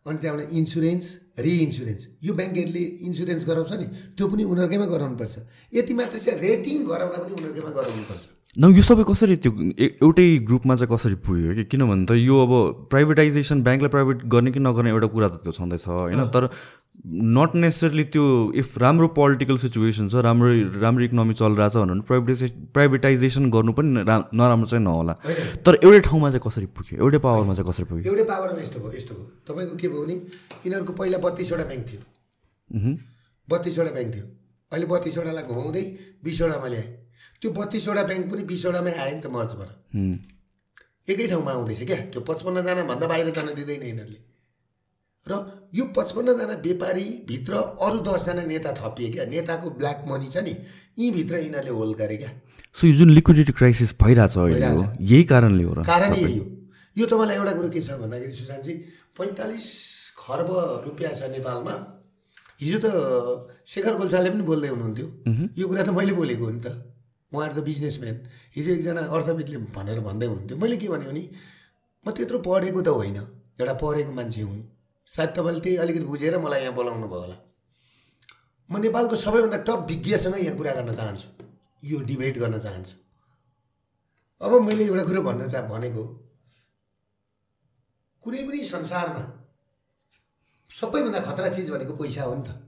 अनि 0.08 0.18
त्यहाँबाट 0.18 0.48
इन्सुरेन्स 0.60 1.04
रिइन्सुरेन्स 1.38 2.02
यो 2.24 2.32
ब्याङ्कहरूले 2.34 2.84
इन्सुरेन्स 3.08 3.42
गराउँछ 3.46 3.72
नि 3.80 3.86
त्यो 4.16 4.24
पनि 4.28 4.42
उनीहरूकैमा 4.48 4.86
गराउनुपर्छ। 4.94 5.34
यति 5.74 5.92
मात्र 5.94 6.18
चाहिँ 6.18 6.40
रेटिङ 6.40 6.76
गराउँदा 6.88 7.18
पनि 7.22 7.32
उनीहरूकैमा 7.38 7.70
गराउनुपर्छ। 7.78 8.37
न 8.58 8.74
यो 8.74 8.82
सबै 8.82 9.04
कसरी 9.06 9.36
त्यो 9.38 9.50
एउटै 10.02 10.26
ग्रुपमा 10.48 10.74
चाहिँ 10.76 10.90
कसरी 10.94 11.14
पुग्यो 11.26 11.54
कि? 11.54 11.64
किनभने 11.70 12.04
त 12.06 12.12
यो 12.18 12.34
अब 12.42 12.52
प्राइभेटाइजेसन 12.90 13.62
ब्याङ्कलाई 13.62 13.90
प्राइभेट 13.94 14.24
गर्ने 14.34 14.50
कि 14.50 14.60
नगर्ने 14.60 14.90
एउटा 14.90 15.06
कुरा 15.14 15.28
त 15.28 15.34
त्यो 15.46 15.52
छँदैछ 15.54 15.86
होइन? 15.86 16.24
तर 16.34 16.50
नट 17.06 17.54
नेसेसरली 17.54 18.04
त्यो 18.10 18.24
इफ 18.58 18.78
राम्रो 18.82 19.08
पोलिटिकल 19.14 19.56
सिचुएसन 19.62 20.08
छ 20.10 20.24
राम्रो 20.26 20.50
राम्रो 20.82 21.04
इकोनोमी 21.06 21.34
चलिरहेछ 21.38 21.76
भने 21.78 22.00
प्राइभेटाइजे 22.10 22.46
प्राइभेटाइजेसन 22.74 23.50
गर्नु 23.54 23.72
पनि 23.78 24.02
रा- 24.02 24.26
नराम्रो 24.34 24.66
चाहिँ 24.66 24.84
नहोला। 24.84 25.14
तर 25.62 25.78
एउटै 25.86 26.00
ठाउँमा 26.10 26.30
चाहिँ 26.34 26.42
कसरी 26.42 26.66
पुग्यो? 26.74 26.98
एउटै 26.98 27.18
पावरमा 27.22 27.54
चाहिँ 27.54 27.70
कसरी 27.70 27.86
पुग्यो? 27.86 28.04
एउटै 28.10 28.24
पावरमा 28.26 28.60
यस्तो 28.66 28.78
भयो 28.82 28.92
यस्तो 28.98 29.14
भयो। 29.14 29.26
तपाईँको 29.46 29.76
के 29.78 29.88
भयो 29.88 30.02
भने 30.02 30.14
यिनीहरूको 30.66 30.92
पहिला 30.98 31.18
बत्तिसवटा 31.22 31.64
ब्याङ्क 31.70 31.84
थियो। 31.86 32.00
बत्तिसवटा 33.48 33.90
ब्याङ्क 33.94 34.10
थियो। 34.14 34.26
अहिले 34.72 34.86
बत्तिसवटालाई 34.92 35.44
घुमाउँदै 35.46 35.82
बिसवटामा 36.26 36.68
ल्याएँ। 36.74 37.07
त्यो 37.40 37.50
बत्तिसवटा 37.58 38.02
ब्याङ्क 38.08 38.24
पनि 38.30 38.42
बिसवटामै 38.50 38.92
आयो 39.02 39.14
नि 39.16 39.22
त 39.22 39.26
हुँ, 39.94 40.14
एकै 41.08 41.26
ठाउँमा 41.32 41.52
आउँदैछ 41.52 41.80
क्या? 41.88 41.98
त्यो 42.12 42.20
पचपन्नजना 42.28 42.82
भन्दा 42.90 43.06
बाहिर 43.08 43.28
जान 43.36 43.48
दिँदैन 43.58 43.82
यिनीहरूले। 43.88 44.20
र 45.26 45.32
यो 45.78 45.84
पचपन्नजना 45.96 46.54
व्यापारीभित्र 46.66 47.52
अरू 47.84 47.98
दसजना 48.04 48.42
नेता 48.44 48.70
थपिए 48.80 49.08
क्या? 49.12 49.24
नेताको 49.32 49.70
ब्ल्याक 49.78 49.98
मनी 50.08 50.28
छ 50.28 50.44
नि 50.44 50.52
यहीँभित्र 50.98 51.34
यिनीहरूले 51.46 51.72
होल्ड 51.78 51.96
गरे 51.96 52.16
क्या। 52.16 52.30
सो 52.76 52.82
यो 52.86 52.94
जुन 52.98 53.10
लिक्विडिटी 53.16 53.52
क्राइसिस 53.56 53.90
भइरहेछ। 54.02 54.36
यही 54.36 55.24
कारणले 55.32 55.64
हो 55.64 55.72
र 55.78 55.82
कारण 55.88 56.12
यही 56.14 56.38
हो। 56.38 56.44
यो 56.96 57.04
तपाईँलाई 57.06 57.36
एउटा 57.38 57.52
कुरो 57.56 57.68
के 57.70 57.80
छ 57.80 57.96
भन्दाखेरि 58.02 58.32
सुशान्तजी 58.34 58.72
पैँतालिस 59.16 59.66
खर्ब 60.18 60.48
रुपियाँ 60.84 61.12
छ 61.14 61.30
नेपालमा। 61.32 61.74
हिजो 62.60 62.78
त 62.84 62.86
शेखर 63.64 63.94
गोल्साले 63.96 64.30
पनि 64.34 64.42
बोल्दै 64.42 64.68
हुनुहुन्थ्यो। 64.74 65.06
यो 65.56 65.64
कुरा 65.68 65.82
त 65.86 65.90
मैले 65.94 66.12
बोलेको 66.12 66.44
हो 66.44 66.50
नि 66.50 66.60
त। 66.60 66.68
उहाँहरू 67.32 67.60
त 67.60 67.64
बिजनेसम्यान। 67.64 68.16
हिजो 68.56 68.70
एकजना 68.72 69.02
अर्थविदले 69.14 69.58
भनेर 69.76 70.00
भन्दै 70.00 70.26
हुनुहुन्थ्यो। 70.26 70.56
मैले 70.56 70.76
के 70.76 70.88
भने 70.88 71.22
म 72.06 72.10
त्यत्रो 72.10 72.38
पढेको 72.40 72.80
त 72.82 72.88
होइन। 72.88 73.16
एउटा 73.60 73.74
पढेको 73.74 74.12
मान्छे 74.12 74.42
हुँ। 74.42 74.60
सायद 75.08 75.30
तपाईँले 75.36 75.60
त्यही 75.60 75.76
अलिकति 75.76 76.04
बुझेर 76.04 76.38
मलाई 76.38 76.60
यहाँ 76.62 76.74
बोलाउनु 76.74 77.08
भयो 77.08 77.20
होला। 77.20 77.36
म 78.70 78.76
नेपालको 78.80 79.16
सबैभन्दा 79.16 79.58
टप 79.64 79.80
विज्ञसँग 79.88 80.36
यहाँ 80.38 80.56
कुरा 80.56 80.72
गर्न 80.72 80.92
चाहन्छु। 80.92 81.28
यो 81.84 81.98
डिबेट 82.08 82.38
गर्न 82.38 82.58
चाहन्छु। 82.58 82.96
अब 84.40 84.52
मैले 84.62 84.84
एउटा 84.84 85.04
कुरो 85.04 85.22
भन्न 85.22 85.48
चाह 85.48 85.62
भनेको 85.68 86.04
कुनै 88.24 88.42
पनि 88.46 88.58
संसारमा 88.64 89.22
सबैभन्दा 90.70 91.20
खतरा 91.20 91.48
चिज 91.48 91.70
भनेको 91.70 91.92
पैसा 91.96 92.22
हो 92.22 92.34
नि 92.34 92.42
त। 92.48 92.67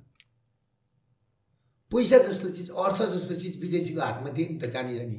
पैसा 1.91 2.19
जस्तो 2.25 2.49
चिज 2.57 2.69
अर्थ 2.71 2.99
जस्तो 3.15 3.35
चिज 3.35 3.61
विदेशीको 3.61 4.01
हातमा 4.01 4.31
दिए 4.37 4.47
नि 4.49 4.59
त 4.59 4.65
जानी 4.75 4.97
जानी 4.97 5.19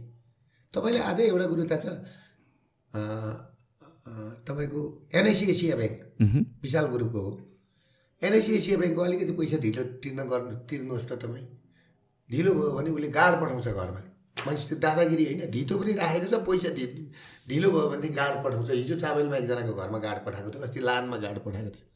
तपाईँले 0.74 1.00
अझै 1.12 1.24
एउटा 1.28 1.46
कुरो 1.52 1.64
त 1.72 1.74
छ 1.84 1.86
तपाईँको 4.48 4.82
एनआइसी 5.14 5.46
एसिया 5.52 5.76
ब्याङ्क? 5.76 5.98
विशाल 6.64 6.86
ग्रुपको 6.94 7.20
हो। 7.22 7.32
एनआइसी 8.22 8.52
एसिया 8.58 8.78
ब्याङ्कको 8.78 9.02
अलिकति 9.02 9.34
पैसा 9.40 9.58
ढिलो 9.66 9.84
तिर्न 10.04 10.20
गर्नु 10.32 10.54
तिर्नुहोस् 10.70 11.08
त 11.10 11.12
तपाईँ। 11.22 11.48
ढिलो 12.30 12.52
भयो 12.54 12.72
भने 12.78 12.90
उसले 12.92 13.10
गार्ड 13.20 13.36
पठाउँछ 13.42 13.68
घरमा। 13.68 14.02
मान्छे 14.46 14.64
त्यो 14.68 14.78
दादागिरी 14.80 15.24
होइन 15.26 15.42
धितो 15.52 15.74
पनि 15.80 15.92
राखेको 16.02 16.28
छ 16.28 16.34
पैसा 16.48 16.70
ढि 16.78 16.86
ढिलो 17.50 17.68
भयो 17.72 17.88
भनेदेखि 17.92 18.16
गार्ड 18.16 18.36
पठाउँछ। 18.46 18.70
हिजो 18.72 18.96
चाबेलमा 19.04 19.36
एकजनाको 19.38 19.74
घरमा 19.74 20.00
गार्ड 20.08 20.20
पठाएको 20.26 20.50
थियो 20.52 20.62
अस्ति 20.66 20.80
लानमा 20.82 21.18
गार्ड 21.26 21.38
पठाएको 21.46 21.72
थियो। 21.76 21.88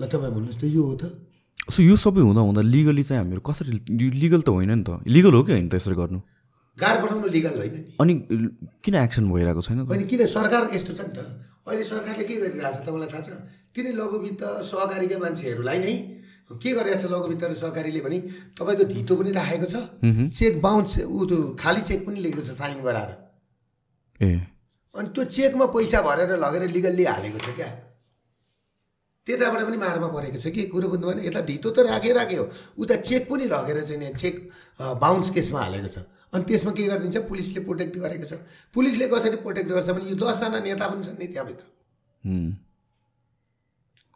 ल 0.00 0.02
तपाईँ 0.12 0.32
भन्नुहोस् 0.36 0.60
त 0.60 0.64
यो 0.68 0.82
हो 0.84 0.94
त। 1.00 1.04
सो 1.68 1.82
यो 1.82 1.96
सबै 1.96 2.20
हुँदा 2.20 2.40
हुँदा 2.40 2.60
लिगली 2.60 3.02
चाहिँ 3.02 3.20
हामीहरू 3.22 3.40
कसरी 3.40 3.72
लिगल 4.20 4.40
त 4.42 4.48
होइन 4.48 4.70
नि 4.70 4.84
त। 4.84 5.00
लिगल 5.08 5.32
हो 5.34 5.42
कि 5.42 5.52
होइन 5.52 5.68
त 5.68 5.74
यसरी 5.80 5.96
गर्नु? 5.96 6.20
गार्ड 6.76 6.96
पठाउनु 7.02 7.28
लिगल 7.28 7.54
होइन 7.58 7.74
अनि 8.00 8.14
किन 8.84 8.94
एक्सन 9.00 9.24
भइरहेको 9.32 9.62
छैन 9.62 9.78
होइन 9.88 10.04
किन 10.04 10.26
सरकार 10.28 10.62
यस्तो 10.74 10.92
छ 10.92 11.00
नि 11.08 11.12
त? 11.16 11.18
अहिले 11.64 11.84
सरकारले 11.84 12.24
के 12.28 12.34
गरिरहेछ 12.36 12.76
तपाईँलाई 12.84 13.08
थाहा 13.08 13.22
छ? 13.22 13.30
तिनै 13.74 13.92
लघुवित्त 13.96 14.42
सहकारीका 14.70 15.18
मान्छेहरूलाई 15.18 15.78
नै 15.80 15.94
के 16.52 16.70
गरिरहेछ 16.76 17.04
लघुवित्त 17.08 17.44
र 17.44 17.54
सहकारीले 17.56 18.00
भने 18.04 18.18
तपाईँको 18.52 18.84
धितो 18.84 19.14
पनि 19.16 19.30
राखेको 19.32 19.66
छ। 19.72 19.76
चेक 20.28 20.60
बााउन्स 20.60 20.94
ऊ 21.08 21.18
त्यो 21.24 21.38
खाली 21.56 21.80
चेक 21.80 22.00
पनि 22.06 22.20
लेखेको 22.20 22.42
छ 22.44 22.50
साइन 22.60 22.84
गराएर। 22.84 23.10
ए। 24.20 24.30
अनि 24.94 25.08
त्यो 25.16 25.24
चेकमा 25.24 25.66
पैसा 25.72 25.98
भरेर 26.04 26.36
लगेर 26.36 26.62
लिगल्ली 26.76 27.04
हालेको 27.08 27.38
छ 27.40 27.48
क्या? 27.56 27.68
त्यताबाट 29.26 29.60
पनि 29.64 29.76
मारमा 29.76 30.08
परेको 30.12 30.38
छ 30.38 30.52
कि? 30.52 30.62
कुरो 30.68 30.88
बुझ्नु 30.88 31.06
भएन 31.08 31.24
यता 31.24 31.40
धितो 31.40 31.70
त 31.72 31.78
राखे 31.88 32.12
राख्यो। 32.12 32.44
उता 32.76 32.96
चेक 33.00 33.22
पनि 33.30 33.44
लगेर 33.48 33.80
चाहिँ 33.88 34.00
नि 34.00 34.12
चेक 34.20 34.34
बााउन्स 35.00 35.30
केसमा 35.32 35.60
हालेको 35.60 35.88
छ। 35.88 35.96
अनि 36.34 36.44
त्यसमा 36.44 36.72
के 36.76 36.82
गरिदिन्छ? 36.84 37.16
पुलिसले 37.24 37.60
प्रोटेक्ट 37.64 37.94
गरेको 38.04 38.26
छ। 38.28 38.32
पुलिसले 38.74 39.08
कसरी 39.08 39.36
प्रोटेक्ट 39.40 39.68
गर्छ 39.70 39.88
भने 39.96 40.10
यो 40.12 40.16
दसजना 40.20 40.58
नेता 40.60 40.86
पनि 40.92 41.02
छन् 41.06 41.18
नि 41.18 41.26
त्यहाँभित्र। 41.32 41.64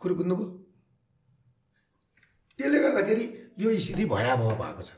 कुरो 0.01 0.14
बुझ्नुभयो? 0.14 0.47
त्यसले 2.59 2.79
गर्दाखेरि 2.79 3.25
यो 3.59 3.68
स्थिति 3.81 4.05
भयावह 4.05 4.55
भएको 4.61 4.83
छ। 4.83 4.90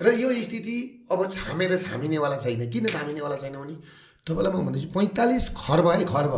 र 0.00 0.06
यो 0.16 0.28
स्थिति 0.42 1.06
अब 1.12 1.20
छामेर 1.30 1.70
थामिनेवाला 1.84 2.36
छैन। 2.40 2.70
किन 2.72 2.86
थामिनेवाला 2.88 3.36
छैन 3.36 3.54
भने 3.54 3.74
तपाईँलाई 4.26 4.52
म 4.54 4.64
भन्दैछु 4.66 4.88
पैँतालिस 4.96 5.44
खर्ब 5.60 5.86
है 5.88 6.04
खर्ब 6.06 6.34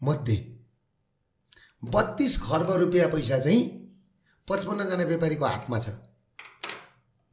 मध्ये। 0.00 0.55
बत्तिस 1.82 2.36
खर्ब 2.42 2.70
रुपियाँ 2.70 3.08
पैसा 3.10 3.38
चाहिँ 3.38 3.62
पचपन्नजना 4.48 5.04
व्यापारीको 5.04 5.44
हातमा 5.44 5.78
छ। 5.78 5.88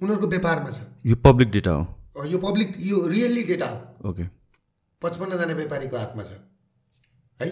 उनीहरूको 0.02 0.28
व्यापारमा 0.28 0.72
छ। 0.72 0.80
यो 1.06 1.16
पब्लिक 1.16 1.52
डेटा 1.52 1.72
हो? 1.72 1.84
यो 2.26 2.38
पब्लिक 2.38 2.76
यो 2.80 3.08
रियल्ली 3.08 3.44
डेटा 3.44 3.68
हो। 3.68 4.10
ओके। 4.10 4.24
पचपन्नजना 5.02 5.54
व्यापारीको 5.54 5.98
हातमा 5.98 6.24
छ। 6.24 6.32
है? 7.42 7.50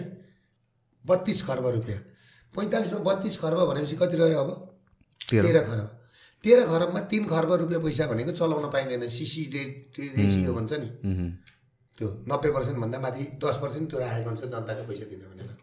बत्तिस 1.04 1.42
खर्ब 1.46 1.66
रुपियाँ। 1.66 1.98
पैँतालिसमा 2.54 2.98
बत्तिस 2.98 3.36
खर्ब 3.40 3.58
भनेपछि 3.70 3.96
कति 3.96 4.16
रह्यो 4.16 4.38
अब? 4.38 4.50
तेह्र। 5.20 5.64
खर्ब। 5.64 5.88
तेह्र 6.44 6.66
खरबमा 6.66 7.00
तिन 7.06 7.24
खर्ब 7.24 7.52
रुपियाँ 7.52 7.82
पैसा 7.82 8.06
भनेको 8.06 8.32
चलाउन 8.32 8.70
पाइँदैन। 8.70 9.08
सिसी 9.08 9.42
रेट 9.54 9.94
रेसियो 10.18 10.54
भन्छ 10.54 10.72
नि। 10.72 10.88
त्यो 11.98 12.08
नब्बे 12.28 12.50
पर्सेन्टभन्दा 12.50 12.98
माथि 12.98 13.24
दस 13.38 13.56
पर्सेन्ट 13.62 13.90
त्यो 13.90 13.98
राखेको 14.00 14.28
हुन्छ 14.30 14.42
जनताको 14.44 14.82
पैसा 14.88 15.04
दिनु 15.06 15.24
भनेर। 15.30 15.61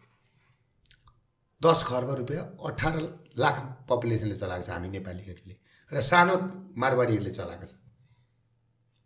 दस 1.61 1.83
खर्ब 1.87 2.09
रुपियाँ 2.19 2.43
अठार 2.65 2.95
लाख 3.37 3.55
पपुलेसनले 3.89 4.35
चलाएको 4.37 4.63
छ 4.63 4.69
हामी 4.69 4.89
नेपालीहरूले 4.89 5.55
र 5.91 6.01
सानो 6.01 6.35
मारवाडीहरूले 6.77 7.31
चलाएको 7.31 7.65
छ। 7.65 7.73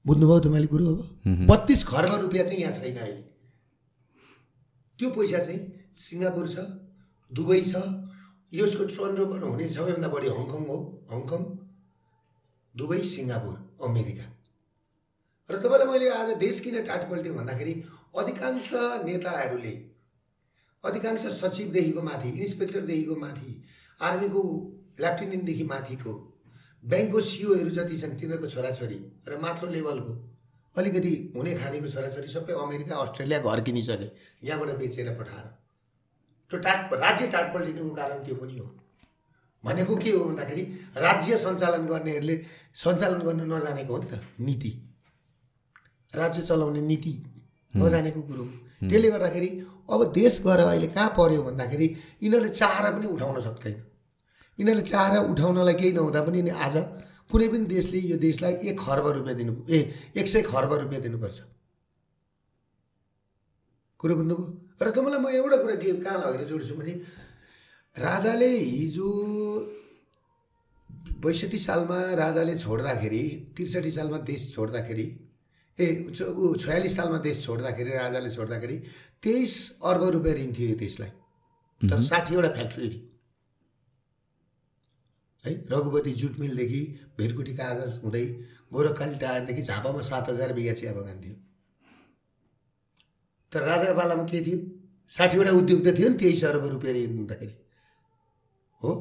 बुझ्नुभयो 0.06 0.40
तपाईँले 0.46 0.68
कुरो 0.68 0.86
अब? 0.94 1.00
बत्तिस 1.50 1.82
खर्ब 1.88 2.14
रुपियाँ 2.22 2.46
चाहिँ 2.46 2.62
यहाँ 2.62 2.74
छैन 2.74 2.98
अहिले। 2.98 3.24
त्यो 5.00 5.10
पैसा 5.10 5.40
चाहिँ 5.40 5.60
सिङ्गापुर 5.96 6.46
छ 6.54 6.58
दुबई 7.32 7.62
छ 7.62 7.74
यसको 8.54 8.84
टर्नओभर 8.86 9.42
हुने 9.50 9.68
सबैभन्दा 9.68 10.08
बढी 10.14 10.28
हङकङ 10.30 10.62
हो 10.70 10.78
हङकङ 11.12 11.42
दुबई 12.76 13.02
सिङ्गापुर 13.14 13.56
अमेरिका। 13.88 14.26
र 15.50 15.56
तपाईँलाई 15.58 15.88
मैले 15.90 16.10
आज 16.20 16.30
देश 16.38 16.60
किन 16.62 16.76
टाट 16.86 17.10
पल्ट्यो 17.10 17.34
भन्दाखेरि 17.34 17.74
अधिकांश 18.20 18.70
नेताहरूले 19.06 19.74
अधिकांश 20.84 21.26
सचिवदेखिको 21.40 22.02
माथि 22.02 22.30
इन्सपेक्टरदेखिको 22.30 23.16
माथि 23.16 23.50
आर्मीको 24.00 24.42
लेफ्टिनेन्टदेखि 25.00 25.64
माथिको 25.64 26.14
ब्याङ्कको 26.84 27.20
सिओहरू 27.22 27.70
जति 27.78 27.98
छन् 27.98 28.18
तिनीहरूको 28.20 28.48
छोराछोरी 28.54 29.00
र 29.28 29.38
माथिल्लो 29.42 29.74
लेभलको 29.74 30.14
अलिकति 30.76 31.14
हुने 31.36 31.54
खानेको 31.56 31.90
छोराछोरी 31.90 32.28
सबै 32.28 32.54
अमेरिका 32.62 32.96
अस्ट्रेलिया 33.04 33.40
घर 33.40 33.62
किनिसके 33.64 34.08
यहाँबाट 34.48 34.78
बेचेर 34.78 35.10
पठाएर। 35.20 35.48
त्यो 36.52 36.60
टाट 36.60 36.94
राज्य 36.94 37.28
टाट 37.34 37.54
पल्टिनुको 37.54 37.94
कारण 37.96 38.24
त्यो 38.26 38.36
पनि 38.36 38.58
हो। 38.58 38.68
भनेको 39.64 39.96
के 39.96 40.12
हो 40.12 40.24
भन्दाखेरि 40.26 40.64
राज्य 40.98 41.38
सञ्चालन 41.38 41.86
गर्नेहरूले 41.88 42.36
सञ्चालन 42.76 43.20
गर्नु 43.28 43.46
नजानेको 43.46 43.94
हो 43.96 44.00
नि 44.02 44.08
त 44.12 44.20
नीति। 44.40 44.72
राज्य 46.14 46.42
चलाउने 46.42 46.82
नीति 46.82 47.14
नजानेको 47.74 48.22
कुरो 48.22 48.46
त्यसले 48.90 49.10
गर्दाखेरि 49.10 49.50
अब 49.92 50.00
देश 50.14 50.42
गएर 50.46 50.60
अहिले 50.60 50.88
कहाँ 50.88 51.10
पर्यो 51.18 51.42
भन्दाखेरि 51.44 51.88
यिनीहरूले 52.24 52.52
चाहेर 52.52 52.86
पनि 52.96 53.08
उठाउन 53.08 53.40
सक्दैन। 53.48 53.76
यिनीहरूले 54.60 54.86
चाहेर 54.90 55.14
उठाउनलाई 55.32 55.76
केही 55.82 55.92
नहुँदा 55.94 56.22
पनि 56.24 56.50
आज 56.50 56.76
कुनै 57.32 57.48
पनि 57.48 57.66
देशले 57.66 58.00
यो 58.12 58.18
देशलाई 58.18 58.54
एक 58.70 58.80
खर्ब 58.80 59.06
रुपियाँ 59.18 59.38
दिनु 59.38 59.54
ए 59.70 59.78
एक 60.16 60.28
सय 60.28 60.42
खर्ब 60.44 60.74
रुपियाँ 60.74 61.02
दिनुपर्छ। 61.02 61.40
कुरो 64.00 64.16
बुझ्नुभयो? 64.16 64.48
र 64.82 64.92
तपाईँलाई 64.92 65.20
म 65.20 65.28
एउटा 65.32 65.58
कुरा 65.64 65.76
के 65.80 65.92
कहाँ 66.04 66.18
लगेर 66.22 66.48
जोड्छु 66.48 66.76
भने 66.76 66.94
राजाले 67.96 68.50
हिजो 68.58 69.10
बैसठी 71.24 71.58
सालमा 71.58 72.00
राजाले 72.20 72.56
छोड्दाखेरि 72.58 73.24
त्रिसठी 73.56 73.92
सालमा 73.92 74.18
देश 74.28 74.54
छोड्दाखेरि 74.56 75.06
ए 75.80 75.86
ऊ 76.22 76.56
छयालिस 76.56 76.96
सालमा 76.96 77.18
देश 77.18 77.44
छोड्दाखेरि 77.46 77.92
राजाले 77.92 78.30
छोड्दाखेरि 78.30 78.78
तेइस 79.24 79.54
अर्ब 79.86 80.04
रुपियाँ 80.16 80.36
ऋण 80.36 80.54
थियो 80.54 80.70
यो 80.70 80.76
देशलाई। 80.76 81.10
तर 81.82 82.02
साठीवटा 82.02 82.50
फ्याक्ट्री 82.50 82.90
थियो। 82.90 83.10
है 85.44 85.54
रघुपति 85.72 86.12
जुट 86.12 86.38
मिलदेखि 86.40 86.82
भेरकुटी 87.18 87.54
कागज 87.54 88.00
हुँदै 88.04 88.26
गोरखकाली 88.74 89.18
टारदेखि 89.20 89.62
झापामा 89.62 90.02
सात 90.02 90.30
हजार 90.30 90.54
बिघा 90.54 90.74
चिया 90.74 90.94
बगान 90.94 91.22
थियो। 91.24 91.36
तर 93.52 93.62
राजाको 93.62 93.98
पालामा 94.00 94.24
के 94.24 94.46
थियो? 94.46 94.60
साठीवटा 95.12 95.52
उद्योग 95.52 95.86
त 95.86 95.98
थियो 95.98 96.10
नि 96.10 96.18
तेइस 96.18 96.44
अर्ब 96.46 96.66
रुपियाँ 96.66 96.94
ऋण 96.96 97.18
हुँदाखेरि। 97.18 97.56
हो? 98.82 98.92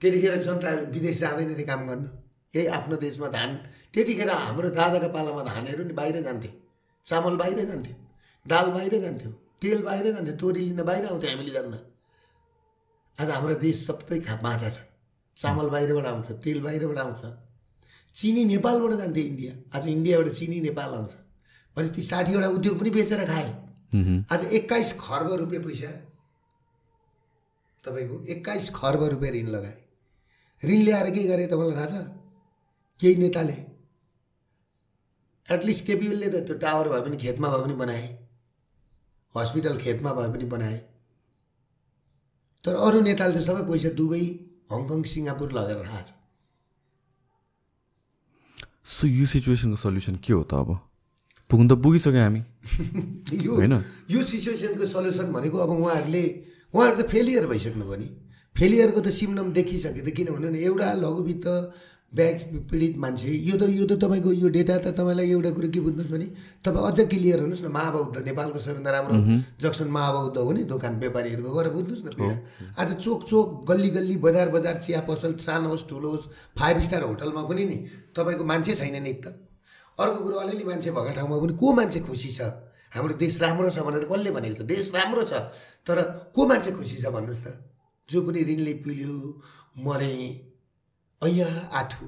त्यतिखेर 0.00 0.42
जनताहरू 0.42 0.86
विदेश 0.92 1.18
जाँदैन 1.20 1.54
थियो 1.54 1.66
काम 1.66 1.86
गर्न। 1.88 2.21
यही 2.54 2.66
आफ्नो 2.68 2.96
देशमा 2.96 3.28
धान। 3.28 3.56
त्यतिखेर 3.94 4.30
हाम्रो 4.30 4.68
राजाको 4.70 5.08
पालामा 5.08 5.42
धानहरू 5.42 5.84
नि 5.84 5.92
बाहिर 5.92 6.22
जान्थे। 6.22 6.50
चामल 7.06 7.36
बाहिर 7.36 7.64
जान्थ्यो 7.64 7.94
दाल 8.46 8.70
बाहिर 8.70 9.00
जान्थ्यो। 9.00 9.30
तेल 9.62 9.82
बाहिर 9.82 10.12
जान्थ्यो। 10.12 10.36
तोरी 10.36 10.60
लिन 10.60 10.82
बाहिर 10.82 11.06
आउँथ्यो 11.06 11.30
हामीले 11.30 11.52
जान्न। 11.52 11.78
आज 13.18 13.30
हाम्रो 13.30 13.54
देश 13.54 13.86
सबै 13.86 14.20
खा 14.20 14.36
बाँचा 14.36 14.70
छ। 14.70 14.78
चामल 15.36 15.68
बाहिरबाट 15.70 16.06
आउँछ 16.06 16.30
तेल 16.44 16.62
बाहिरबाट 16.62 16.98
आउँछ। 16.98 17.22
चिनी 18.14 18.44
नेपालबाट 18.44 18.92
जान्थ्यो 18.92 19.24
इन्डिया। 19.24 19.52
आज 19.76 19.86
इन्डियाबाट 19.88 20.28
चिनी 20.28 20.60
नेपाल 20.60 20.94
आउँछ। 20.94 21.12
भने 21.76 21.88
ती 21.88 22.02
साठीवटा 22.02 22.48
उद्योग 22.48 22.80
पनि 22.80 22.90
बेचेर 22.90 23.24
खाए। 23.26 23.50
आज 24.32 24.44
एक्काइस 24.52 24.92
खर्ब 25.00 25.32
रुपियाँ 25.32 25.62
पैसा। 25.64 25.90
तपाईँको 27.84 28.24
एक्काइस 28.24 28.70
खर्ब 28.74 29.02
रुपियाँ 29.04 29.32
ऋण 29.34 29.46
लगाए। 29.48 29.76
ऋण 30.62 30.82
ल्याएर 30.84 31.10
के 31.10 31.22
गरे 31.22 31.46
तपाईँलाई 31.46 31.76
थाहा 31.76 31.86
छ? 31.86 32.21
केही 33.02 33.16
नेताले। 33.16 33.58
एटलिस्ट 35.48 35.86
केपिएलले 35.86 36.28
त 36.28 36.46
त्यो 36.46 36.56
टावर 36.64 36.88
भए 36.88 37.02
पनि 37.08 37.16
खेतमा 37.24 37.48
भए 37.56 37.62
पनि 37.64 37.74
बनाए। 37.82 38.06
हस्पिटल 39.34 39.76
खेतमा 39.84 40.12
भए 40.18 40.28
पनि 40.32 40.44
बनाए। 40.54 40.78
तर 42.64 42.74
अरू 42.86 43.00
नेताले 43.08 43.34
त 43.34 43.42
सबै 43.46 43.62
पैसा 43.70 43.90
दुबई 44.00 44.24
हङकङ 44.72 45.00
सिङ्गापुर 45.12 45.52
लगेर 45.58 45.78
राखेको 45.82 46.04
छ 46.08 46.20
सो 48.92 49.06
यो 49.08 49.26
सिचुएसनको 49.32 49.76
सल्युसन 49.76 50.16
के 50.24 50.32
हो 50.32 50.42
त 50.42 50.54
अब? 50.54 50.70
पुग्नु 51.50 51.68
त 51.68 51.74
पुगिसक्यो 51.82 52.22
हामी। 52.22 52.42
यो 53.46 53.52
होइन? 53.54 53.74
यो 54.10 54.20
सिचुएसनको 54.30 54.86
सल्युसन 54.94 55.32
भनेको 55.32 55.58
अब 55.58 55.70
उहाँहरूले 55.70 56.24
उहाँहरू 56.74 57.02
त 57.02 57.06
फेलियर 57.10 57.46
भइसक्नु 57.46 57.84
भयो 57.84 57.98
नि 58.02 58.08
फेलियरको 58.56 59.00
त 59.00 59.08
सिम्नम 59.18 59.52
देखिसक्यो 59.58 60.02
त 60.06 60.14
किनभने 60.16 60.58
एउटा 60.70 60.88
लघुवित्त 61.02 61.46
ब्याज 62.12 62.42
पीडित 62.68 62.96
मान्छे। 62.98 63.28
यो 63.28 63.56
त 63.56 63.68
यो 63.72 63.84
त 63.86 63.96
तपाईँको 63.96 64.32
यो 64.32 64.48
डेटा 64.52 64.76
त 64.78 64.92
तपाईँलाई 64.92 65.30
एउटा 65.32 65.50
कुरो 65.56 65.68
के 65.72 65.80
बुझ्नुहोस् 65.80 66.12
भने 66.12 66.26
तपाईँ 66.60 66.84
अझ 66.84 66.98
क्लियर 67.08 67.40
हुनुहोस् 67.40 67.64
न 67.64 67.68
महाबौद्ध 67.72 68.16
नेपालको 68.28 68.58
सबैभन्दा 68.58 68.90
राम्रो 68.92 69.16
जक्सन 69.62 69.88
महाबौद्ध 69.88 70.36
हो 70.38 70.52
नि 70.52 70.62
दोकान 70.68 70.98
व्यापारीहरूको 71.00 71.50
गएर 71.56 71.68
बुझ्नुहोस् 71.72 72.04
न 72.04 72.08
पीडा। 72.12 72.36
आज 72.76 72.88
चोक 73.00 73.24
चोक 73.24 73.64
गल्ली 73.64 73.90
गल्ली 73.96 74.16
बजार 74.20 74.48
बजार 74.52 74.76
चिया 74.84 75.00
पसल 75.08 75.32
सानो 75.40 75.68
होस् 75.68 75.88
ठुलो 75.88 76.08
होस् 76.10 76.28
फाइभ 76.58 76.76
स्टार 76.84 77.02
होटलमा 77.02 77.42
पनि 77.48 77.64
नि 77.64 77.78
तपाईँको 78.12 78.44
मान्छे 78.44 78.74
छैन 78.76 79.02
नि 79.02 79.12
त। 79.24 79.32
अर्को 79.98 80.18
कुरो 80.20 80.36
अलिअलि 80.36 80.64
मान्छे 80.64 80.90
भएको 80.92 81.16
ठाउँमा 81.16 81.36
पनि 81.40 81.52
को 81.56 81.72
मान्छे 81.72 82.00
खुसी 82.04 82.30
छ? 82.32 82.40
हाम्रो 82.92 83.14
देश 83.16 83.40
राम्रो 83.40 83.70
छ 83.72 83.80
भनेर 83.88 84.04
कसले 84.04 84.30
भनेको 84.30 84.54
छ? 84.54 84.62
देश 84.68 84.92
राम्रो 84.94 85.24
छ 85.24 85.32
तर 85.88 85.96
को 86.36 86.40
मान्छे 86.44 86.70
खुसी 86.76 86.96
छ 87.00 87.08
भन्नुहोस् 87.08 87.44
त? 87.44 87.56
जो 88.08 88.20
पनि 88.20 88.40
ऋणले 88.44 88.72
पिल्यो 88.84 89.16
मरे 89.80 90.12
ऐया 91.22 91.48
आथु। 91.80 92.06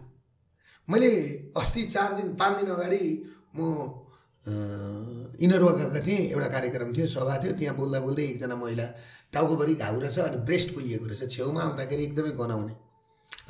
मैले 0.88 1.10
अस्ति 1.56 1.82
चार 1.86 2.12
दिन 2.12 2.34
पाँच 2.36 2.56
दिन 2.58 2.70
अगाडि 2.74 3.02
म 3.56 3.58
इनरवा 5.44 5.72
गएको 5.72 6.00
थिएँ 6.06 6.18
एउटा 6.30 6.48
कार्यक्रम 6.48 6.92
थियो 6.94 7.06
सभा 7.06 7.36
थियो 7.42 7.52
त्यहाँ 7.58 7.76
बोल्दा 7.76 8.00
बोल्दै 8.00 8.22
एकजना 8.22 8.54
महिला 8.54 8.86
टाउकोभरि 9.32 9.74
घाउ 9.74 10.00
रहेछ 10.00 10.18
अनि 10.18 10.36
ब्रेस्ट 10.46 10.74
कुहिएको 10.74 11.06
रहेछ। 11.06 11.30
छेउमा 11.30 11.60
आउँदाखेरि 11.62 12.02
एकदमै 12.04 12.30
गनाउने। 12.40 12.74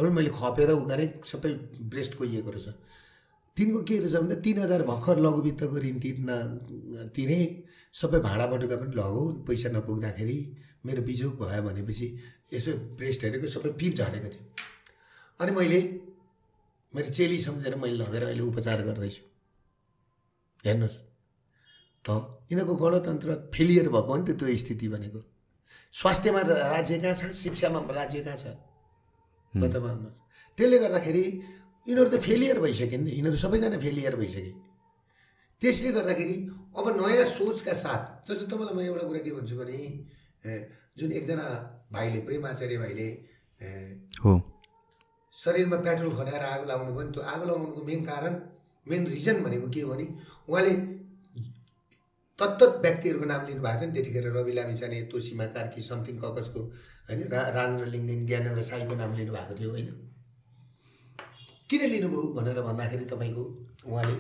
र 0.00 0.10
मैले 0.10 0.30
खपेर 0.30 0.70
उकारे 0.70 1.06
सबै 1.24 1.52
ब्रेस्ट 1.92 2.14
कुहिएको 2.14 2.50
रहेछ। 2.50 2.68
तिनको 3.56 3.80
के 3.88 3.98
रहेछ 3.98 4.14
भन्दा 4.14 4.34
तिन 4.44 4.58
हजार 4.58 4.82
भर्खर 4.82 5.18
लघुवित्तको 5.20 5.76
ऋण 5.78 5.98
तिर्न 6.04 6.28
तिरेँ। 7.16 7.44
सबै 7.94 8.18
भाडा 8.20 8.46
बटुका 8.46 8.76
पनि 8.76 8.94
लगौ 8.94 9.22
पैसा 9.46 9.68
नपुग्दाखेरि 9.76 10.38
मेरो 10.86 11.02
बिजोग 11.02 11.32
भयो 11.40 11.62
भनेपछि 11.62 12.06
यसो 12.54 12.72
ब्रेस्ट 12.96 13.24
हेरेको 13.24 13.46
सबै 13.50 13.70
पिप 13.80 13.92
झरेको 13.94 14.28
थियो। 14.28 14.44
अनि 15.40 15.52
मैले 15.52 15.80
मेरो 16.94 17.10
चेली 17.10 17.38
सम्झेर 17.42 17.74
मैले 17.82 17.96
लगेर 17.96 18.22
अहिले 18.24 18.42
उपचार 18.42 18.82
गर्दैछु 18.86 19.22
हेर्नुहोस् 20.66 20.98
त 22.04 22.08
यिनीहरूको 22.50 22.74
गणतन्त्र 22.82 23.30
फेलियर 23.54 23.88
भएको 23.94 24.12
हो 24.12 24.16
नि 24.16 24.24
त 24.28 24.38
त्यो 24.38 24.56
स्थिति 24.62 24.88
भनेको 24.94 25.20
स्वास्थ्यमा 25.94 26.40
राज्य 26.74 26.98
कहाँ 26.98 27.14
छ 27.14 27.32
शिक्षामा 27.42 27.80
राज्य 27.98 28.20
कहाँ 28.26 28.36
छ 28.36 28.46
वर्तमानमा 29.52 30.10
त्यसले 30.58 30.78
गर्दाखेरि 30.84 31.24
यिनीहरू 31.86 32.10
त 32.10 32.16
फेलियर 32.22 32.58
भइसक्यो 32.60 32.98
नि 33.00 33.10
यिनीहरू 33.10 33.36
सबैजना 33.36 33.78
फेलियर 33.78 34.14
भइसके। 34.16 34.52
त्यसले 35.62 35.90
गर्दाखेरि 35.98 36.36
अब 36.78 36.86
नयाँ 37.00 37.24
सोचका 37.34 37.72
साथ 37.74 38.02
जस्तो 38.30 38.44
तपाईँलाई 38.52 38.74
म 38.74 38.80
एउटा 38.86 39.04
कुरा 39.08 39.20
के 39.24 39.30
भन्छु 39.34 39.54
भने 39.58 39.78
जुन 40.98 41.10
एकजना 41.18 41.46
भाइले 41.92 42.20
प्रेमाचार्य 42.26 42.78
भाइले 42.78 43.08
हो। 44.24 44.32
शरीरमा 45.34 45.76
पेट्रोल 45.84 46.16
खनाएर 46.16 46.42
आगो 46.46 46.64
लगाउनु 46.64 46.92
पनि 46.96 47.10
त्यो 47.12 47.22
आगो 47.34 47.44
लगाउनुको 47.44 47.82
मेन 47.84 48.04
कारण 48.04 48.34
मेन 48.86 49.06
रिजन 49.06 49.42
भनेको 49.44 49.68
के 49.74 49.80
हो 49.80 49.92
भने 49.92 50.06
उहाँले 50.48 50.72
तत्त 52.38 52.62
व्यक्तिहरूको 52.84 53.26
नाम 53.26 53.46
लिनुभएको 53.46 53.80
थियो 53.80 53.88
नि 53.88 53.94
त्यतिखेर 53.94 54.26
रवि 54.36 54.52
लामिछाने 54.52 55.02
तोसिमा 55.12 55.46
कार्की 55.56 55.82
समथिङ 55.82 56.16
ककसको 56.22 56.60
होइन 57.08 57.20
रा 57.32 57.40
राजेन्द्र 57.56 57.86
लिङ्गदेन 57.94 58.26
ज्ञानेन्द्र 58.26 58.62
साईको 58.70 58.94
नाम 58.94 59.10
लिनुभएको 59.18 59.54
थियो 59.58 59.70
होइन। 59.70 59.88
किन 61.70 61.82
लिनुभयो 61.90 62.22
भनेर 62.38 62.60
भन्दाखेरि 62.62 63.04
तपाईँको 63.12 63.44
उहाँले 63.86 64.16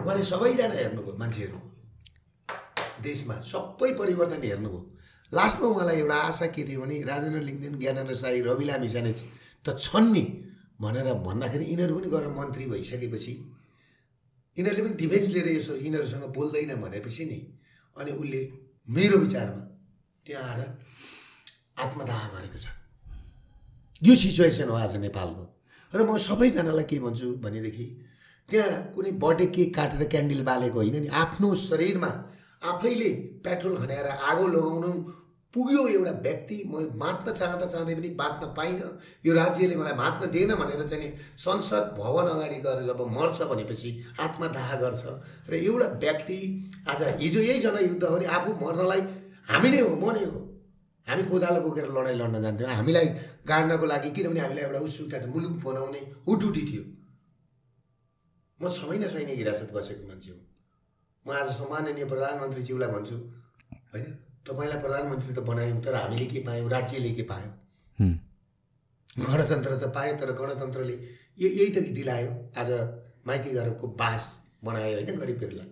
उहाँले 0.00 0.22
सबैजना 0.32 0.74
हेर्नुभयो 0.74 1.16
मान्छेहरू। 1.18 1.58
देशमा 3.02 3.34
सबै 3.52 3.92
परिवर्तन 4.00 4.42
हेर्नुभयो। 4.42 4.80
लास्टमा 5.32 5.66
उहाँलाई 5.66 5.96
एउटा 5.96 6.16
आशा 6.28 6.46
के 6.54 6.62
थियो 6.64 6.80
भने 6.80 7.02
राजेन्द्र 7.02 7.40
लिङ्गदेन 7.42 7.78
ज्ञानेन्द्र 7.78 8.14
साई 8.14 8.40
रवि 8.40 8.64
लामिछाने 8.64 9.12
त 9.64 9.76
छन् 9.78 10.10
नि 10.12 10.22
भनेर 10.80 11.08
भन्दाखेरि 11.20 11.64
यिनीहरू 11.64 11.94
पनि 11.94 12.08
गएर 12.10 12.26
मन्त्री 12.34 12.64
भइसकेपछि 12.66 13.32
यिनीहरूले 14.56 14.82
पनि 14.82 14.94
डिफेन्स 14.96 15.28
लिएर 15.30 15.48
यसो 15.48 15.74
यिनीहरूसँग 15.76 16.24
बोल्दैन 16.34 16.74
भनेपछि 16.82 17.24
नि 17.24 17.38
अनि 17.96 18.12
उसले 18.12 18.40
मेरो 18.88 19.18
विचारमा 19.18 19.62
त्यहाँ 20.26 20.44
आएर 20.44 20.60
आत्मदाह 21.78 22.22
गरेको 22.34 22.58
छ। 22.58 22.66
यो 24.02 24.14
सिचुएसन 24.16 24.68
हो 24.68 24.76
आज 24.76 24.96
नेपालको। 24.96 25.44
र 25.92 25.98
म 26.02 26.18
सबैजनालाई 26.18 26.84
के 26.84 26.98
भन्छु 26.98 27.26
भनेदेखि 27.44 27.86
त्यहाँ 28.48 28.92
कुनै 28.94 29.10
बर्थडे 29.22 29.46
केक 29.46 29.74
काटेर 29.74 30.02
क्यान्डल 30.08 30.42
बालेको 30.42 30.78
होइन 30.78 30.96
नि 31.02 31.08
आफ्नो 31.22 31.54
शरीरमा 31.60 32.10
आफैले 32.62 33.10
पेट्रोल 33.44 33.74
खन्याएर 33.78 34.06
आगो 34.30 34.46
लगाउनु 34.48 34.90
पुग्यो 35.54 35.86
एउटा 35.88 36.10
व्यक्ति 36.22 36.56
म 36.66 36.82
बाँच्न 36.98 37.32
चाहँदा 37.32 37.66
चाहँदै 37.66 37.94
पनि 37.94 38.08
बाँच्न 38.14 38.46
पाइनँ। 38.56 38.90
यो 39.26 39.32
राज्यले 39.34 39.76
मलाई 39.76 39.92
बाँच्न 39.98 40.30
दिएन 40.30 40.54
भनेर 40.54 40.84
चाहिँ 40.86 41.10
संसद 41.36 41.94
भवन 41.98 42.26
अगाडि 42.30 42.58
गएर 42.66 42.82
जब 42.86 43.00
मर्छ 43.10 43.42
भनेपछि 43.50 43.90
आत्मदाह 44.20 44.74
गर्छ। 44.80 45.02
र 45.50 45.54
एउटा 45.54 45.86
व्यक्ति 45.98 46.38
आज 46.88 47.02
हिजो 47.20 47.40
यही 47.40 47.60
जनयुद्ध 47.60 48.04
हो 48.04 48.14
भने 48.16 48.26
आफू 48.26 48.54
मर्नलाई 48.62 49.00
हामी 49.50 49.68
नै 49.70 49.80
हो 49.80 49.96
म 49.96 50.14
नै 50.14 50.24
हो। 50.24 50.38
हामी 51.06 51.22
कोदालो 51.26 51.60
बोकेर 51.60 51.86
लडाइँ 51.90 52.16
लड्न 52.16 52.42
जान्थ्यौँ। 52.42 52.70
हामीलाई 52.70 53.06
गाड्नको 53.42 53.86
लागि 53.86 54.10
किनभने 54.14 54.40
हामीलाई 54.40 54.64
एउटा 54.64 54.80
उसुका 54.86 55.18
मुलुक 55.26 55.54
बनाउने 55.66 56.00
ड्युटी 56.30 56.62
थियो। 56.70 56.84
म 58.60 58.70
छ 58.70 58.86
महिना 58.86 59.08
सैनिक 59.08 59.36
हिरासत 59.38 59.70
बसेको 59.74 60.06
मान्छे 60.06 60.30
हो। 60.30 60.38
म 61.26 61.28
आज 61.34 61.48
सम्माननीय 61.58 62.04
प्रधानमन्त्रीज्यूलाई 62.06 62.90
भन्छु 62.94 63.16
होइन? 63.92 64.06
तपाईँलाई 64.46 64.80
प्रधानमन्त्री 64.82 65.34
त 65.34 65.40
बनायौँ 65.46 65.80
तर 65.84 65.94
हामीले 65.94 66.26
के 66.26 66.40
पायौँ 66.46 66.68
राज्यले 66.70 67.10
के 67.14 67.22
पायो। 67.30 67.50
गणतन्त्र 69.20 69.76
त 69.78 69.92
पायो 69.94 70.14
तर 70.16 70.32
गणतन्त्रले 70.32 70.94
यो 71.38 71.48
यही 71.48 71.70
त 71.74 71.78
दिलायो। 71.94 72.30
आज 72.56 72.70
माइती 73.26 73.50
घरको 73.50 73.86
बास 74.00 74.24
बनायो 74.64 74.94
होइन 74.96 75.18
गरिबहरूलाई। 75.18 75.70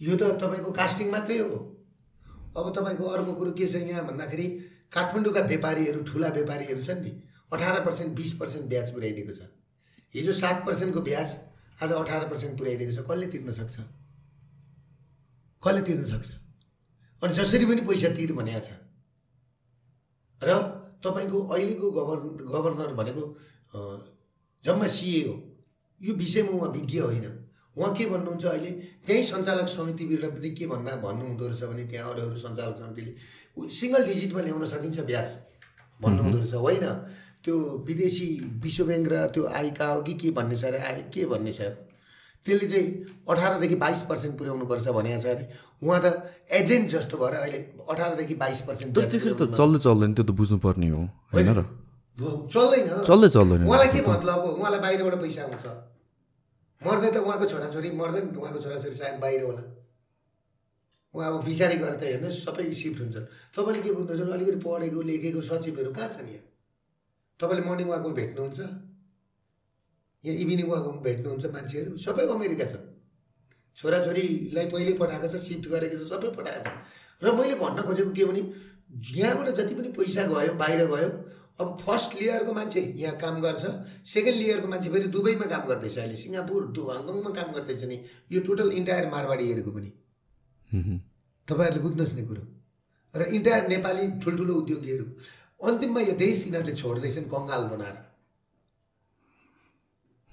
यो 0.00 0.16
त 0.16 0.22
तपाईँको 0.42 0.70
कास्टिङ 0.72 1.10
मात्रै 1.10 1.38
हो। 1.38 1.56
अब 2.58 2.66
तपाईँको 2.76 3.04
अर्को 3.06 3.32
कुरो 3.34 3.52
के 3.52 3.66
छ 3.66 3.86
यहाँ 3.86 4.04
भन्दाखेरि 4.06 4.46
काठमाडौँका 4.92 5.40
व्यापारीहरू 5.46 6.02
ठुला 6.04 6.28
व्यापारीहरू 6.28 6.82
छन् 6.82 7.00
नि 7.00 7.12
अठार 7.52 7.80
पर्सेन्ट 7.84 8.10
बिस 8.16 8.32
पर्सेन्ट 8.40 8.66
ब्याज 8.68 8.92
पुऱ्याइदिएको 8.92 9.32
छ। 9.32 9.48
हिजो 10.14 10.32
सात 10.34 10.66
पर्सेन्टको 10.66 11.00
ब्याज 11.00 11.28
आज 11.82 11.92
अठार 11.92 12.28
पर्सेन्ट 12.28 12.58
पुऱ्याइदिएको 12.58 12.92
छ। 12.92 13.06
कसले 13.08 13.26
तिर्न 13.32 13.52
सक्छ? 13.52 13.76
कसले 15.62 15.82
तिर्न 15.82 16.04
सक्छ? 16.04 16.41
अनि 17.22 17.32
जसरी 17.34 17.64
पनि 17.66 17.80
पैसा 17.86 18.08
तिर 18.16 18.32
भनेको 18.32 18.60
छ। 18.60 18.70
र 20.42 20.50
तपाईँको 21.04 21.38
अहिलेको 21.54 21.90
गभर् 21.98 22.20
गभर्नर 22.50 22.94
भनेको 22.98 23.22
जम्मा 24.64 24.86
सिए 24.86 25.22
हो 25.28 25.34
यो 26.00 26.14
विषयमा 26.14 26.50
उहाँ 26.50 26.70
विज्ञ 26.72 26.98
होइन। 26.98 27.26
उहाँ 27.78 27.92
के 27.96 28.04
भन्नुहुन्छ 28.06 28.44
अहिले? 28.44 28.70
त्यहीँ 29.06 29.22
सञ्चालक 29.22 29.68
समितिबाट 29.68 30.30
पनि 30.34 30.50
के 30.50 30.66
भन्दा 30.66 30.96
भन्नुहुँदो 31.04 31.46
रहेछ 31.46 31.62
भने 31.70 31.84
त्यहाँ 31.88 32.10
अरू 32.12 32.22
अरू 32.22 32.36
सञ्चालक 32.36 32.76
समितिले 32.78 33.12
सिङ्गल 33.70 34.02
डिजिटमा 34.06 34.40
ल्याउन 34.42 34.64
सकिन्छ 34.74 35.00
ब्याज 35.10 35.28
भन्नुहुँदो 36.00 36.38
रहेछ 36.38 36.54
होइन? 36.54 36.84
त्यो 37.44 37.54
विदेशी 37.86 38.28
विश्व 38.62 38.84
ब्याङ्क 38.86 39.08
र 39.12 39.26
त्यो 39.34 39.42
आइका 39.46 39.86
हो 39.86 40.02
कि 40.02 40.14
के 40.20 40.30
भन्ने 40.30 40.56
छ 40.56 40.64
अरे 40.64 40.78
आइ 40.78 41.02
के 41.14 41.26
भन्ने 41.26 41.52
छ? 41.52 41.60
त्यसले 42.46 42.66
चाहिँ 42.68 42.86
अठारदेखि 43.28 43.76
बाइस 43.78 44.02
पर्सेन्ट 44.10 44.34
पुर्याउनुपर्छ 44.38 44.86
भनेको 44.98 45.20
छ 45.22 45.26
अरे। 45.26 45.44
उहाँ 45.82 46.00
त 46.02 46.06
एजेन्ट 46.50 46.86
जस्तो 46.90 47.16
भएर 47.18 47.34
अहिले 47.38 47.58
अठारदेखि 47.86 48.34
बाइस 48.34 48.60
पर्सेन्ट 48.66 48.90
त्यसरी 48.98 49.34
त 49.34 49.42
चल्दै 49.54 49.78
चल्दैन 49.86 50.10
त्यो 50.14 50.24
त 50.26 50.30
बुझ्नुपर्ने 50.34 50.88
हो 50.90 51.02
होइन 51.32 51.48
र? 51.54 51.60
चल्दैन। 52.50 52.86
चल्दै 53.06 53.28
चल्दैन 53.36 53.60
उहाँलाई 53.66 53.88
के 53.94 54.00
मतलब? 54.02 54.38
हो 54.42 54.48
उहाँलाई 54.58 54.80
बाहिरबाट 54.84 55.14
पैसा 55.22 55.42
आउँछ। 55.42 55.66
मर्दै 56.82 57.10
त 57.14 57.16
उहाँको 57.22 57.46
छोराछोरी 57.46 57.90
मर्दैन 57.94 58.24
उहाँको 58.34 58.58
छोराछोरी 58.58 58.96
सायद 58.98 59.16
बाहिर 59.22 59.42
होला। 59.46 59.62
उहाँ 61.14 61.28
अब 61.30 61.44
पछाडि 61.46 61.76
गएर 61.78 61.94
त 61.94 62.02
हेर्नुहोस् 62.10 62.42
सबै 62.42 62.64
सिफ्ट 62.72 62.98
हुन्छन्। 63.00 63.26
तपाईँले 63.54 63.80
के 63.86 63.90
बुझ्नुहुन्छ? 63.92 64.34
अलिकति 64.34 64.58
पढेको 64.66 65.00
लेखेको 65.08 65.40
सचिवहरू 65.40 65.90
कहाँ 65.94 66.08
छन् 66.10 66.30
यहाँ? 66.34 66.44
तपाईँले 67.40 67.62
मर्निङ 67.70 67.86
वाकमा 67.86 68.12
भेट्नुहुन्छ? 68.18 68.60
यहाँ 70.24 70.38
इभिनिङ 70.44 70.66
वाकमा 70.70 71.00
भेट्नुहुन्छ 71.06 71.44
मान्छेहरू 71.56 71.96
सबै 72.06 72.26
अमेरिका 72.34 72.66
छन् 72.72 72.86
छोराछोरीलाई 73.76 74.66
पहिले 74.72 74.92
पठाएको 75.00 75.28
छ 75.32 75.40
सिफ्ट 75.48 75.64
गरेको 75.72 75.96
छ 75.98 76.04
सबै 76.12 76.30
पठाएको 76.38 76.62
छ। 76.64 76.74
र 77.22 77.32
मैले 77.38 77.54
भन्न 77.62 77.78
खोजेको 77.88 78.12
के 78.12 78.24
भने 78.30 78.42
यहाँबाट 79.18 79.48
जति 79.58 79.74
पनि 79.74 79.88
पैसा 79.98 80.22
गयो 80.32 80.54
बाहिर 80.62 80.86
गयो 80.92 81.08
अब 81.60 81.76
फर्स्ट 81.80 82.14
लेयरको 82.20 82.52
मान्छे 82.52 82.80
यहाँ 82.96 83.16
काम 83.22 83.40
गर्छ 83.40 83.64
सेकेन्ड 84.12 84.38
लेयरको 84.38 84.68
मान्छे 84.68 84.90
फेरि 84.92 85.08
दुबईमा 85.16 85.46
काम 85.52 85.62
गर्दैछ 85.70 85.96
अहिले 85.98 86.16
सिङ्गापुर 86.22 86.60
हङकङमा 86.92 87.30
काम 87.38 87.48
गर्दैछ 87.56 87.82
नि। 87.90 87.96
यो 88.32 88.40
टोटल 88.46 88.68
इन्टायर 88.80 89.08
मारवाडीहरूको 89.14 89.72
पनि। 89.76 89.90
तपाईँहरूले 91.48 91.82
बुझ्नुहोस् 91.86 92.14
न 92.18 92.26
कुरो। 92.28 92.44
र 93.14 93.22
इन्टायर 93.38 93.68
नेपाली 93.68 94.04
ठुल्ठुलो 94.22 94.54
उद्योगीहरू 94.62 95.04
अन्तिममा 95.60 96.00
यो 96.08 96.14
देश 96.24 96.46
यिनीहरूले 96.46 96.74
छोड्दैछन् 96.80 97.30
कङ्गाल 97.34 97.62
बनाएर। 97.72 97.96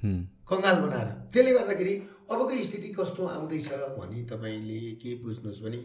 कङ्गाल 0.03 0.75
बनाएर। 0.81 1.09
त्यसले 1.33 1.51
गर्दाखेरि 1.53 1.93
अबको 2.31 2.63
स्थिति 2.63 2.89
कस्तो 2.93 3.21
आउँदैछ 3.27 3.67
भने 3.97 4.19
तपाईँले 4.31 4.79
के 5.01 5.15
बुझ्नुहोस् 5.23 5.63
भने 5.63 5.81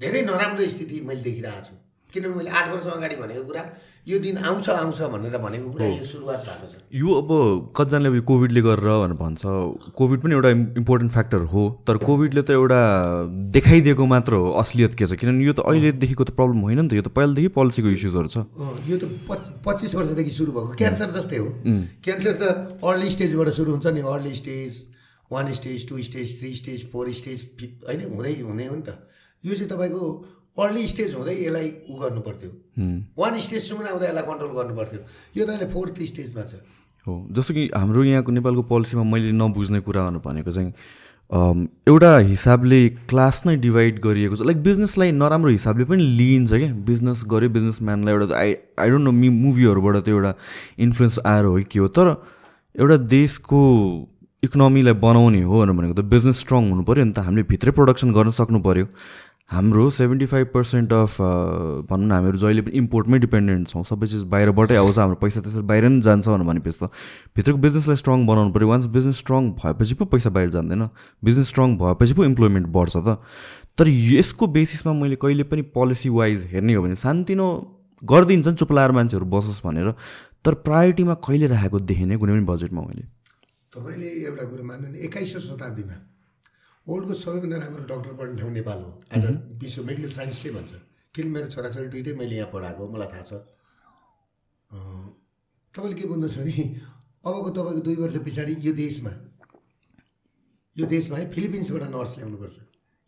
धेरै 0.00 0.20
नराम्रो 0.22 0.68
स्थिति 0.68 1.00
मैले 1.08 1.22
देखिरहेको 1.22 1.64
छु। 1.66 1.74
किनभने 2.12 2.34
मैले 2.34 2.50
आठ 2.50 2.66
वर्ष 2.72 2.86
अगाडि 2.90 3.16
भनेको 3.16 3.44
कुरा 3.44 3.62
यो 4.08 4.18
दिन 4.18 4.36
आउँछ 4.40 4.68
आउँछ 4.70 5.00
भनेर 5.12 5.36
भनेको 5.38 5.70
कुरा 5.70 5.86
यो 5.86 6.04
सुरुवात 6.04 6.40
भएको 6.46 6.66
छ। 6.66 6.74
यो 6.92 7.08
अब 7.14 7.30
कतिजनाले 7.76 8.08
यो 8.16 8.22
कोभिडले 8.26 8.60
गरेर 8.60 8.88
भनेर 9.02 9.16
भन्छ 9.20 9.42
कोभिड 9.94 10.20
पनि 10.20 10.34
एउटा 10.34 10.50
इम्पोर्टेन्ट 10.80 11.12
फ्याक्टर 11.12 11.40
हो 11.52 11.62
तर 11.86 11.96
कोभिडले 12.02 12.42
त 12.42 12.50
एउटा 12.50 12.80
देखाइदिएको 13.54 14.06
मात्र 14.06 14.32
हो 14.34 14.50
असलियत 14.62 14.94
के 14.94 15.06
छ? 15.06 15.12
किनभने 15.20 15.44
यो 15.44 15.52
त 15.52 15.60
अहिलेदेखिको 15.62 16.24
त 16.24 16.30
प्रब्लम 16.34 16.60
होइन 16.66 16.80
नि 16.80 16.88
त 16.88 16.92
यो 16.98 17.04
त 17.06 17.14
पहिलादेखि 17.14 17.48
पोलिसीको 17.54 17.88
इस्युजहरू 17.94 18.28
छ। 18.28 18.36
यो 18.88 18.96
त 18.98 19.04
पच 19.28 19.42
पच्चिस 19.62 19.94
वर्षदेखि 19.94 20.32
सुरु 20.32 20.50
भएको। 20.52 20.74
क्यान्सर 20.80 21.10
जस्तै 21.14 21.38
हो। 21.38 21.48
क्यान्सर 22.02 22.32
त 22.40 22.42
अर्ली 22.82 23.10
स्टेजबाट 23.10 23.48
सुरु 23.54 23.70
हुन्छ 23.76 23.86
नि। 23.94 24.00
Early 24.00 24.34
stage 24.34 24.70
one 25.30 25.52
stage 25.54 25.88
two 25.88 25.94
stage 26.02 26.28
three 26.40 26.50
stage 26.56 26.90
four 26.90 27.10
stage 27.14 27.38
होइन 27.86 28.00
हुँदै 28.10 28.34
हुने 28.42 28.66
हो 28.66 28.74
नि 28.74 28.82
त। 28.82 28.98
यो 29.44 29.54
चाहिँ 29.54 29.70
तपाईँको 29.70 30.02
अर्ली 30.56 30.86
स्टेज 30.88 31.14
हुँदै 31.14 31.34
यसलाई 31.34 31.68
उ 31.90 31.94
गर्नु 32.00 32.20
पर्थ्यो 32.20 32.50
वान 33.18 33.38
स्टेजसम्म 33.38 33.86
आउँदा 33.86 34.06
यसलाई 34.08 34.24
कन्ट्रोल 34.30 34.52
गर्नु 34.56 34.74
पर्थ्यो 34.76 35.00
यो 35.36 35.46
त 35.46 35.48
अहिले 35.50 35.68
फोर्थ 35.72 36.02
स्टेजमा 36.10 36.42
छ। 36.50 36.54
हो 37.06 37.12
जस्तो 37.32 37.54
कि 37.54 37.68
हाम्रो 37.74 38.04
यहाँको 38.04 38.32
नेपालको 38.32 38.62
पोलिसीमा 38.72 39.04
मैले 39.12 39.32
नबुझ्ने 39.32 39.80
कुरा 39.86 40.02
भनेको 40.26 40.52
चाहिँ 40.52 40.72
एउटा 41.86 42.16
हिसाबले 42.18 42.78
क्लास 43.08 43.42
नै 43.46 43.56
डिभाइड 43.62 43.98
गरिएको 44.02 44.36
छ। 44.36 44.42
लाइक 44.42 44.62
बिजनेसलाई 44.62 45.12
नराम्रो 45.14 45.50
हिसाबले 45.50 45.84
पनि 45.86 46.02
लिइन्छ 46.18 46.52
क्या। 46.52 46.74
बिजनेस 46.90 47.22
गऱ्यो 47.30 47.48
बिजनेसम्यानलाई 47.56 48.14
एउटा 48.14 48.36
I 48.36 48.54
I 48.82 48.90
don't 48.90 49.04
know 49.04 49.12
me 49.14 49.28
मुभीहरूबाट 49.38 49.96
त्यो 50.04 50.14
एउटा 50.16 50.34
इन्फ्लुएन्स 50.86 51.18
आएर 51.24 51.44
हो 51.44 51.54
कि 51.56 51.64
के 51.70 51.78
हो। 51.78 51.88
तर 51.88 52.06
एउटा 52.74 52.96
देशको 53.14 53.60
इकोनोमीलाई 54.42 54.94
बनाउने 55.06 55.42
हो 55.42 55.54
भनेर 55.62 55.74
भनेको 55.78 55.94
त 55.94 56.04
बिजनेस 56.10 56.36
स्ट्रङ 56.42 56.70
हुनु 56.70 56.82
पऱ्यो 56.82 57.04
नि 57.04 57.12
त। 57.14 57.18
हामीले 57.22 57.46
भित्रै 57.46 57.72
प्रोडक्सन 57.78 58.10
गर्न 58.10 58.30
सक्नु 58.34 58.60
पऱ्यो 58.66 58.86
हाम्रो 59.50 59.88
सेभेन्टी 59.90 60.26
फाइभ 60.26 60.46
पर्सेन्ट 60.54 60.92
अफ 60.92 61.16
भनौँ 61.90 62.06
न 62.06 62.10
हामीहरू 62.12 62.38
जहिले 62.38 62.62
पनि 62.62 62.76
इम्पोर्टमै 62.78 63.18
डिपेन्डेन्ट 63.18 63.68
छौँ 63.68 63.82
सबै 63.84 64.06
चिज 64.06 64.22
बाहिरबाटै 64.34 64.76
आउँछ 64.76 64.98
हाम्रो 64.98 65.16
पैसा 65.22 65.40
त्यसरी 65.42 65.62
बाहिर 65.70 65.88
नै 65.88 66.00
जान्छ 66.06 66.28
भनेर 66.28 66.46
भनेपछि 66.46 66.78
त 66.78 66.90
भित्रको 67.36 67.58
बिजनेसलाई 67.58 67.96
स्ट्रङ 68.02 68.26
बनाउनु 68.26 68.52
पऱ्यो। 68.54 68.68
वान्स 68.68 68.86
बिजनेस 68.96 69.16
स्ट्रङ 69.18 69.50
भएपछि 69.58 69.94
पो 69.98 70.04
पैसा 70.14 70.30
बाहिर 70.30 70.50
जाँदैन। 70.50 70.86
बिजनेस 71.24 71.48
स्ट्रङ 71.48 71.74
भएपछि 71.82 72.14
पो 72.14 72.24
इम्प्लोइमेन्ट 72.24 72.66
बढ्छ 72.76 72.96
त। 72.96 73.18
तर 73.74 73.88
यसको 73.88 74.46
बेसिसमा 74.54 74.92
मैले 75.02 75.16
कहिले 75.18 75.44
पनि 75.50 75.62
पोलिसी 75.74 76.08
वाइज 76.14 76.46
हेर्ने 76.52 76.74
हो 76.74 76.82
भने 76.82 76.96
सानतिनो 77.02 77.46
गरिदिन्छन् 78.02 78.56
चुप 78.62 78.72
लाएर 78.72 78.90
मान्छेहरू 78.98 79.26
बसोस् 79.34 79.60
भनेर। 79.66 79.90
तर 80.46 80.54
प्रायोरिटीमा 80.62 81.14
कहिले 81.26 81.46
राखेको 81.54 81.78
देखेँ 81.90 82.06
कुनै 82.22 82.32
पनि 82.38 82.46
बजेटमा 82.46 82.80
मैले। 82.86 83.04
तपाईँले 83.74 84.08
एउटा 84.30 84.44
कुरो 84.46 84.62
मान्नु 84.70 84.86
नि 84.94 84.98
एक्काइसौँ 85.10 85.42
शताब्दीमा 85.42 85.96
वर्ल्डको 86.86 87.14
सबैभन्दा 87.14 87.56
राम्रो 87.56 87.82
डक्टर 87.84 88.12
पढ्ने 88.18 88.36
ठाउँ 88.40 88.52
नेपाल 88.52 88.78
हो। 88.82 88.90
आज 89.14 89.24
विश्व 89.62 89.84
मेडिकल 89.84 90.10
साइन्सले 90.10 90.50
भन्छ। 90.52 90.72
किन 91.14 91.26
मेरो 91.28 91.46
छोराछोरी 91.52 91.88
दुइटै 91.88 92.12
मैले 92.16 92.36
यहाँ 92.36 92.50
पढाएको 92.50 92.88
मलाई 92.88 93.08
थाहा 93.12 93.24
छ। 93.28 93.32
तपाईँले 95.74 95.96
के 96.00 96.06
बुझ्नुहोस् 96.08 96.36
भने 96.40 96.54
अबको 97.20 97.50
तपाईँको 97.50 97.80
दुई 97.84 97.96
वर्ष 98.00 98.16
पछाडि 98.26 98.56
यो 98.66 98.72
देशमा 98.72 99.12
यो 100.76 100.86
देशमा 100.86 101.16
है 101.18 101.24
फिलिपिन्सबाट 101.30 101.84
नर्स 101.94 102.16
ल्याउनुपर्छ। 102.18 102.56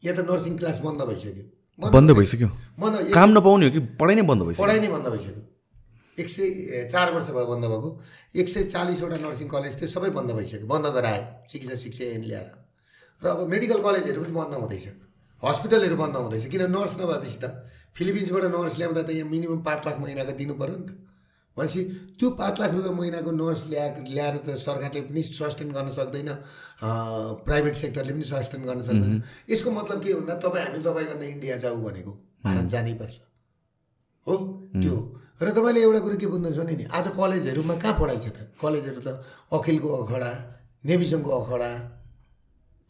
यहाँ 0.03 0.17
त 0.17 0.21
नर्सिङ 0.31 0.53
क्लास 0.59 0.81
बन्द 0.85 1.01
भइसक्यो। 1.11 1.91
बन्द 1.91 2.11
भइसक्यो। 2.13 2.49
बन्द 2.79 3.15
काम 3.15 3.31
नपाउने 3.33 3.67
हो 3.67 3.73
कि 3.73 3.81
पढाइ 3.99 4.15
नै 4.15 4.23
बन्द 4.31 4.43
भइसक्यो? 4.43 4.65
पढाइ 4.65 4.81
नै 4.81 4.89
बन्द 4.95 5.07
भइसक्यो। 5.09 5.43
एक 6.19 6.29
सय 6.29 6.87
चार 6.93 7.15
वर्ष 7.15 7.29
भयो 7.33 7.47
बन्द 7.51 7.65
भएको। 7.73 7.91
एक 8.37 8.49
सय 8.49 8.63
चालिसवटा 8.69 9.17
नर्सिङ 9.27 9.49
कलेज 9.49 9.81
थियो 9.81 9.89
सबै 9.91 10.11
बन्द 10.13 10.31
भइसक्यो। 10.39 10.67
बन्द 10.69 10.87
गराए 10.95 11.21
चिकित्सा 11.49 11.77
शिक्षा 11.83 12.05
ऐन 12.05 12.25
ल्याएर। 12.31 12.62
र 13.23 13.27
अब 13.27 13.41
मेडिकल 13.49 13.79
कलेजहरू 13.83 14.21
पनि 14.23 14.35
बन्द 14.35 14.55
हुँदैछ। 14.59 14.87
हस्पिटलहरू 15.43 15.97
बन्द 15.97 16.17
हुँदैछ। 16.17 16.45
किन 16.51 16.63
नर्स 16.71 16.95
नभएपछि 17.01 17.39
त? 17.39 17.45
फिलिपिन्सबाट 17.95 18.45
नर्स 18.51 18.75
ल्याउँदा 18.79 19.03
त 19.03 19.11
यहाँ 19.15 19.31
मिनिमम 19.31 19.61
पाँच 19.63 19.81
लाख 19.87 19.97
महिनाको 20.03 20.33
दिनु 20.39 20.55
पऱ्यो 20.59 20.77
नि 20.77 20.87
त। 20.87 20.91
भनेपछि 21.57 21.81
त्यो 22.19 22.29
पाँच 22.41 22.61
लाख 22.61 22.71
रुपियाँ 22.75 22.97
महिनाको 22.97 23.31
नर्स 23.31 23.61
ल्याएको 23.69 24.01
ल्याएर 24.09 24.37
त 24.43 24.57
सरकारले 24.57 25.01
पनि 25.05 25.23
सस्टेन 25.23 25.69
गर्न 25.77 25.89
सक्दैन 25.93 26.31
प्राइभेट 27.45 27.75
सेक्टरले 27.77 28.13
पनि 28.13 28.25
सस्टेन 28.25 28.63
गर्न 28.65 28.81
सक्दैन। 28.83 29.23
यसको 29.51 29.71
मतलब 29.71 29.99
के 30.03 30.15
भन्दा 30.17 30.35
तपाईँ 30.41 30.65
हामी 30.65 30.81
तपाईँ 30.81 31.07
गर्न 31.13 31.23
इन्डिया 31.23 31.57
जाऊ 31.61 31.77
भनेको। 31.85 32.13
भारत 32.43 32.67
जानैपर्छ। 32.73 33.17
हो? 34.27 34.35
त्यो 34.83 34.97
र 35.43 35.51
तपाईँले 35.53 35.81
एउटा 35.83 36.01
कुरो 36.01 36.17
के 36.17 36.27
बुझ्नु 36.33 36.51
भने 36.57 36.75
नि 36.81 36.85
आज 36.89 37.07
कलेजहरूमा 37.13 37.75
कहाँ 37.77 37.95
पढाइ 38.01 38.19
छ 38.19 38.27
त? 38.33 38.39
कलेजहरू 38.57 39.01
त 39.05 39.09
अखिलको 39.53 39.89
अखडा 40.01 40.31
नेभिसङको 40.87 41.31
अखडा 41.31 41.71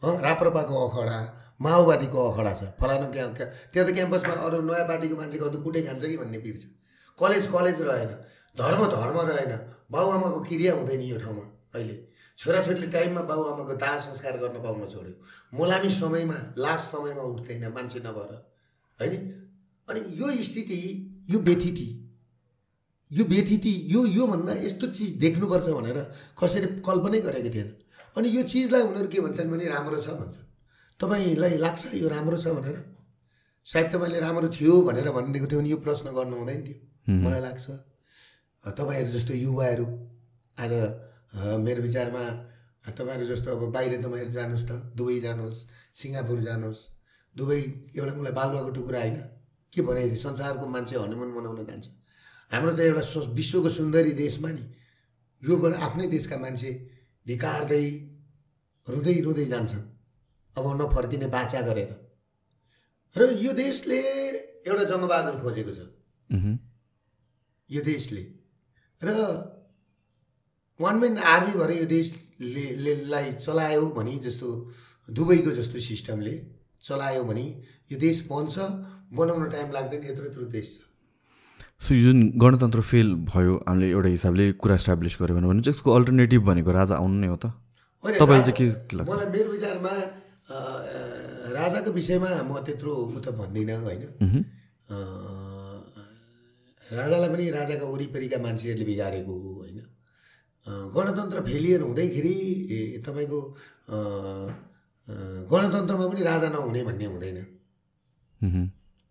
राप्रपाको 0.03 0.75
अखडा 0.87 1.17
माओवादीको 1.61 2.19
अखडा 2.29 2.51
छ। 2.53 2.61
फलानु 2.79 3.07
क्या 3.11 3.27
त्यहाँ 3.71 3.87
त 3.87 3.93
क्याम्पसमा 3.93 4.33
अरू 4.45 4.61
नयाँ 4.61 4.87
पार्टीको 4.87 5.15
मान्छेको 5.15 5.45
अन्त 5.45 5.57
कुटै 5.63 5.81
खान्छ 5.81 6.03
कि 6.03 6.17
भन्ने 6.17 6.39
पिर 6.43 6.55
छ। 6.57 6.63
कलेज 7.19 7.43
कलेज 7.47 7.81
रहेन। 7.81 8.11
धर्म 8.55 8.81
धर्म 8.89 9.17
रहेन। 9.29 9.53
बाबुआमाको 9.91 10.39
क्रिया 10.43 10.73
हुँदैन 10.73 11.01
यो 11.01 11.17
ठाउँमा 11.19 11.45
अहिले। 11.75 11.95
छोराछोरीले 12.37 12.87
टाइममा 12.87 13.21
बाबुआमाको 13.21 13.73
दाह 13.77 13.97
संस्कार 13.99 14.37
गर्न 14.37 14.57
पाउन 14.59 14.87
छोड्यो। 14.89 15.13
मोलामी 15.53 15.89
समयमा 15.91 16.37
लास्ट 16.57 16.85
समयमा 16.91 17.23
उठ्दैन 17.23 17.65
मान्छे 17.71 17.99
नभएर। 17.99 18.33
होइन? 18.99 19.13
अनि 19.87 19.99
यो 20.19 20.27
स्थिति 20.43 20.79
यो 21.29 21.39
व्यथिति 21.39 21.87
यो 23.11 23.23
व्यथिति 23.25 23.73
यो 23.87 24.05
योभन्दा 24.05 24.53
यस्तो 24.65 24.87
चिज 24.89 25.11
देख्नुपर्छ 25.21 25.67
भनेर 25.69 25.97
कसैले 26.35 26.67
कल्पनै 26.81 27.19
गरेको 27.21 27.49
थिएन। 27.53 27.69
अनि 28.15 28.27
यो 28.29 28.43
चिजलाई 28.43 28.81
उनीहरू 28.81 29.07
के 29.09 29.19
भन्छन् 29.25 29.49
भने 29.51 29.65
राम्रो 29.67 29.97
छ 29.99 30.07
भन्छन्। 30.21 30.45
तपाईँलाई 30.99 31.57
लाग्छ 31.57 31.81
यो 31.93 32.07
राम्रो 32.09 32.37
छ 32.37 32.47
भनेर? 32.57 32.77
सायद 33.65 33.87
तपाईँले 33.93 34.19
राम्रो 34.19 34.47
थियो 34.53 34.73
भनेर 34.87 35.09
भनिदिएको 35.11 35.47
थियो 35.47 35.59
भने 35.59 35.69
यो 35.69 35.77
प्रश्न 35.81 36.07
गर्नु 36.13 36.35
हुँदैन 36.37 36.61
थियो। 36.63 36.77
मलाई 37.25 37.41
लाग्छ। 37.41 37.65
तपाईँहरू 38.63 39.09
जस्तो 39.11 39.33
युवाहरू 39.33 39.85
आज 40.57 40.71
मेरो 41.65 41.81
विचारमा 41.81 42.23
तपाईँहरू 42.93 43.25
जस्तो 43.25 43.49
अब 43.49 43.63
बाहिर 43.73 43.93
तपाईँहरू 44.01 44.31
जानुहोस् 44.31 44.67
त 44.69 44.71
दुबई 44.93 45.19
जानुहोस् 45.25 45.59
सिङ्गापुर 45.91 46.39
जानुहोस् 46.47 46.81
दुबई 47.35 47.59
एउटा 47.97 48.13
मलाई 48.13 48.33
बालुवाको 48.39 48.69
टुक्रा 48.77 48.99
होइन। 48.99 49.17
के 49.73 49.81
बनाइदियो 49.81 50.21
संसारको 50.21 50.65
मान्छे 50.69 50.95
हनुमुन 51.01 51.29
मनाउन 51.33 51.65
जान्छ। 51.65 51.87
हाम्रो 52.51 52.71
त 52.77 52.79
एउटा 52.79 53.33
विश्वको 53.33 53.69
सुन्दरी 53.73 54.11
देशमा 54.13 54.49
नि 54.53 54.63
योबाट 55.43 55.73
आफ्नै 55.81 56.07
देशका 56.13 56.37
मान्छे 56.37 56.69
धिकार्दै 57.25 57.85
रुँदै 58.87 59.15
रुँदै 59.21 59.45
जान्छन् 59.45 59.85
अब 60.55 60.65
नफर्किने 60.81 61.27
बाचा 61.27 61.61
गरेर। 61.67 61.91
र 63.15 63.21
यो 63.39 63.51
देशले 63.53 63.99
एउटा 64.67 64.83
जङ्गबहादुर 64.91 65.35
खोजेको 65.41 65.71
छ। 65.71 65.79
यो 67.69 67.81
देशले। 67.81 68.23
र 69.01 69.09
वान 70.79 70.95
म्यान 70.99 71.17
आर्मी 71.17 71.53
भएर 71.59 71.71
यो 71.79 71.85
देशले 71.85 72.93
लाई 73.09 73.31
चलायो 73.39 73.85
भने 73.97 74.15
जस्तो 74.25 74.47
दुबईको 75.09 75.51
जस्तो 75.51 75.79
सिस्टमले 75.79 76.33
चलायो 76.83 77.23
भने 77.23 77.45
यो 77.91 77.97
देश 77.99 78.27
बन्छ। 78.27 78.55
बनाउन 79.13 79.49
टाइम 79.49 79.71
लाग्दैन 79.71 80.03
यत्रो 80.03 80.25
यत्रो 80.25 80.45
देश 80.49 80.67
छ। 80.75 80.92
सो 81.83 81.95
जुन 81.95 82.19
गणतन्त्र 82.41 82.81
फेल 82.81 83.07
भयो 83.27 83.53
हामीले 83.67 83.87
एउटा 83.91 84.09
हिसाबले 84.09 84.45
कुरा 84.61 84.75
इस्टाब्लिस 84.81 85.17
गऱ्यो 85.21 85.35
भने 85.35 85.47
चाहिँ 85.61 85.75
यसको 85.75 85.89
अल्टरनेटिभ 85.91 86.41
भनेको 86.49 86.71
राजा 86.71 86.95
आउनु 86.95 87.17
नै 87.19 87.27
हो 87.27 87.35
त। 87.35 87.45
रा- 88.39 88.45
चाहिँ 88.45 88.55
के 88.59 88.95
लाग्छ? 88.97 89.09
मलाई 89.11 89.27
मेरो 89.35 89.49
विचारमा 89.51 89.93
राजाको 91.57 91.89
विषयमा 91.91 92.29
म 92.47 92.51
त्यत्रो 92.65 92.91
उ 92.91 93.19
त 93.19 93.27
भन्दिनँ 93.39 93.77
होइन। 93.83 94.01
राजालाई 96.87 97.29
पनि 97.33 97.43
राजाका 97.51 97.85
वरिपरिका 97.93 98.37
मान्छेहरूले 98.45 98.85
बिगारेको 98.85 99.33
हो 99.43 99.49
होइन। 99.59 99.77
गणतन्त्र 100.95 101.37
फेलियर 101.51 101.79
हुँदैखेरि 101.81 102.35
तपाईँको 103.05 103.39
गणतन्त्रमा 105.51 106.05
पनि 106.11 106.21
राजा 106.23 106.47
नहुने 106.55 106.81
भन्ने 106.87 107.05
हुँदैन। 107.11 107.37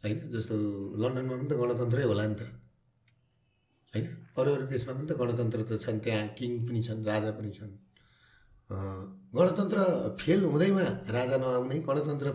होइन 0.02 0.18
जस्तो 0.32 0.54
लन्डनमा 1.02 1.34
पनि 1.36 1.46
त 1.50 1.52
गणतन्त्रै 1.60 2.04
होला 2.08 2.24
नि 2.32 2.36
त। 2.40 2.42
होइन? 3.94 4.06
अरू 4.38 4.50
अरू 4.54 4.64
देशमा 4.72 4.92
पनि 4.96 5.06
त 5.06 5.12
गणतन्त्र 5.20 5.60
त 5.68 5.72
छन् 5.84 6.00
त्यहाँ 6.04 6.26
किङ 6.38 6.50
पनि 6.66 6.80
छन् 6.82 7.04
राजा 7.04 7.30
पनि 7.38 7.50
छन्। 7.52 7.72
गणतन्त्र 9.36 9.78
फेल 10.20 10.40
हुँदैमा 10.44 10.84
राजा 11.16 11.36
नआउने 11.42 11.76
गणतन्त्र 11.88 12.28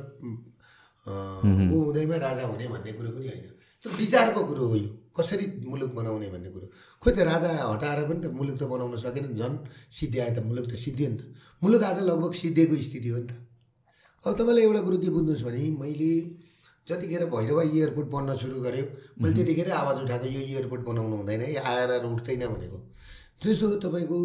ऊ 1.73 1.77
हुँदैमा 1.85 2.17
राजा 2.27 2.43
हुने 2.51 2.65
भन्ने 2.73 2.91
कुरो 2.97 3.09
पनि 3.15 3.27
होइन। 3.27 3.45
त्यो 3.83 3.89
विचारको 3.97 4.41
कुरो 4.49 4.63
हो 4.67 4.75
यो। 4.75 4.89
कसरी 5.17 5.45
मुलुक 5.65 5.91
बनाउने 5.97 6.27
भन्ने 6.29 6.49
कुरो? 6.53 6.67
खोइ 7.01 7.11
त 7.17 7.19
राजा 7.31 7.49
हटाएर 7.73 7.99
पनि 8.09 8.19
त 8.21 8.25
मुलुक 8.37 8.55
त 8.61 8.63
बनाउन 8.69 8.95
सकेन 9.01 9.33
झन्। 9.33 9.55
सिद्ध्याए 9.97 10.31
त 10.35 10.39
मुलुक 10.45 10.65
त 10.69 10.73
सिद्धियो 10.77 11.09
नि 11.09 11.17
त। 11.17 11.21
मुलुक 11.61 11.81
आज 11.89 11.97
लगभग 12.09 12.33
सिद्धिएको 12.41 12.75
स्थिति 12.87 13.09
हो 13.09 13.17
नि 13.17 13.27
त। 13.27 13.33
अब 14.25 14.31
तपाईँलाई 14.37 14.63
एउटा 14.67 14.81
कुरो 14.85 14.97
के 15.01 15.09
बुझ्नुहोस् 15.09 15.43
भने 15.47 15.61
मैले 15.81 16.11
जतिखेर 16.87 17.25
भैरवा 17.27 17.63
एयरपोर्ट 17.63 18.07
बन्न 18.07 18.35
सुरु 18.35 18.59
गऱ्यो 18.61 18.85
मैले 19.21 19.33
त्यतिखेर 19.35 19.71
आवाज 19.71 19.97
उठाएको 20.03 20.27
यो 20.27 20.41
एयरपोर्ट 20.41 20.81
बनाउनु 20.89 21.15
हुँदैन 21.17 21.41
है 21.41 21.55
आएर 21.71 21.91
उठ्दैन 22.05 22.47
भनेको। 22.47 22.77
जस्तो 23.43 23.67
तपाईँको 23.83 24.19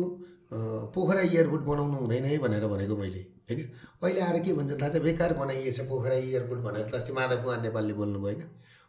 पोखरा 0.95 1.21
एयरपोर्ट 1.21 1.63
बनाउनु 1.65 1.97
हुँदैन 1.99 2.25
है 2.25 2.39
भनेर 2.39 2.67
भनेको 2.67 2.97
मैले 2.97 3.23
होइन? 3.51 3.61
अहिले 4.03 4.21
आएर 4.21 4.39
के 4.45 4.53
भन्छ 4.53 4.73
थाहा 4.83 4.91
छ 4.91 5.03
बेकार 5.03 5.33
बनाइएछ 5.35 5.81
पोखरा 5.91 6.15
एयरपोर्ट 6.15 6.61
भनेर 6.61 6.95
अस्ति 6.95 7.13
माधव 7.13 7.43
कुमार 7.43 7.61
नेपालले 7.63 7.95
बोल्नुभयो 8.01 8.25
होइन? 8.25 8.43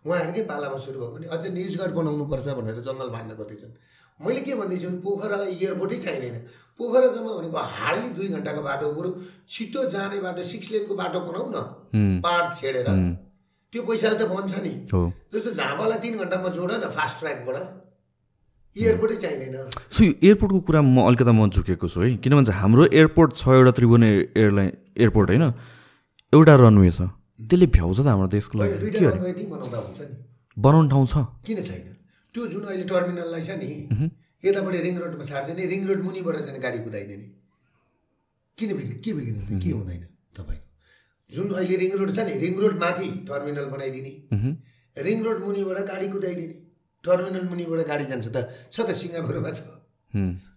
उहाँहरूकै 0.05 0.43
पालामा 0.43 0.77
सुरु 0.85 0.99
भएको 0.99 1.17
नि 1.17 1.27
अझ 1.33 1.43
निजगढ 1.57 1.91
बनाउनुपर्छ 1.97 2.47
भनेर 2.59 2.79
जङ्गल 2.87 3.09
भाँड्न 3.09 3.35
खोज्दैछन् 3.35 3.73
मैले 4.19 4.41
के 4.45 4.55
भन्दैछु 4.55 4.87
भने 4.87 4.99
पोखरालाई 5.01 5.51
एयरपोर्टै 5.55 5.97
चाहिँदैन 6.05 6.37
पोखरा 6.79 7.07
जम्मा 7.15 7.33
भनेको 7.33 7.57
हार्डली 7.57 8.09
दुई 8.17 8.27
घन्टाको 8.37 8.61
बाटो 8.61 8.91
बरु 8.93 9.09
छिटो 9.49 9.89
जाने 9.89 10.19
बाटो 10.21 10.43
सिक्स 10.51 10.71
लेनको 10.71 10.95
बाटो 10.95 11.19
बनाऊ 11.27 11.45
न। 11.49 12.21
पाहाड 12.21 12.55
छेडेर। 12.55 12.89
त्यो 13.73 13.81
पैसाले 13.81 14.15
त 14.21 14.29
बन्छ 14.29 14.53
नि। 14.61 14.73
हो। 14.93 15.01
जस्तो 15.33 15.49
झापालाई 15.57 15.97
तिन 15.97 16.13
घन्टामा 16.21 16.49
जोड 16.53 16.71
न 16.77 16.85
फास्ट 16.93 17.15
ट्र्याकबाट 17.19 17.57
एयरपोर्टै 18.75 19.17
चाहिँदैन। 19.23 19.55
सो 19.89 19.99
यो 20.05 20.13
एयरपोर्टको 20.21 20.59
कुरा 20.61 20.81
म 20.85 21.09
अलिकता 21.09 21.33
म 21.33 21.49
झुकेको 21.49 21.87
छु 21.89 21.99
है। 22.05 22.21
किनभने 22.21 22.53
हाम्रो 22.53 22.83
एयरपोर्ट 22.93 23.29
छ 23.33 23.43
एउटा 23.49 23.71
त्रिभुवन 23.73 24.03
एयरलाइन 24.37 24.69
एयरपोर्ट 24.93 25.27
होइन। 25.29 25.45
एउटा 26.33 26.53
रनवे 26.61 26.91
छ। 26.93 27.09
त्यसले 27.49 27.67
भ्याउँछ 27.73 27.97
त 27.97 28.07
हाम्रो 28.13 28.27
देशको 28.29 28.53
लागि। 28.61 29.45
बनाउने 30.57 30.89
ठाउँ 30.93 31.05
छ। 31.09 31.15
किन 31.41 31.57
छैन? 31.65 31.85
त्यो 32.33 32.41
जुन 32.53 32.63
अहिले 32.69 32.85
टर्मिनललाई 32.85 33.41
छ 33.41 33.57
नि 33.57 33.69
यतापट्टि 34.43 34.79
रिङ 34.85 34.93
रोडमा 35.01 35.25
छाडिदिने 35.25 35.63
रिङ 35.73 35.81
रोड 35.89 35.99
मुनिबाट 36.05 36.35
चाहिँ 36.45 36.61
गाडी 36.61 36.79
कुदाइदिने। 36.85 37.27
किन 38.57 38.69
के 39.01 39.11
बिग्रिन्छ 39.17 39.49
के 39.63 39.69
हुँदैन 39.71 40.03
तपाईँको 40.37 40.62
जुन 41.33 41.45
अहिले 41.59 41.75
रिङ 41.83 41.91
रोड 41.99 42.09
छ 42.15 42.19
नि 42.27 42.33
रिङ 42.43 42.53
रोड 42.63 42.75
माथि 42.83 43.07
टर्मिनल 43.29 43.67
बनाइदिने। 43.73 44.13
रिङ 44.97 45.17
रोड 45.25 45.37
मुनिबाट 45.45 45.79
गाडी 45.91 46.07
कुदाइदिने। 46.13 46.55
टर्मिनल 47.03 47.45
मुनिबाट 47.51 47.79
गाडी 47.91 48.05
जान्छ 48.11 48.27
त 48.35 48.37
छ 48.73 48.75
त 48.87 48.89
सिङ्गापुरमा 49.01 49.51
छ। 49.57 49.59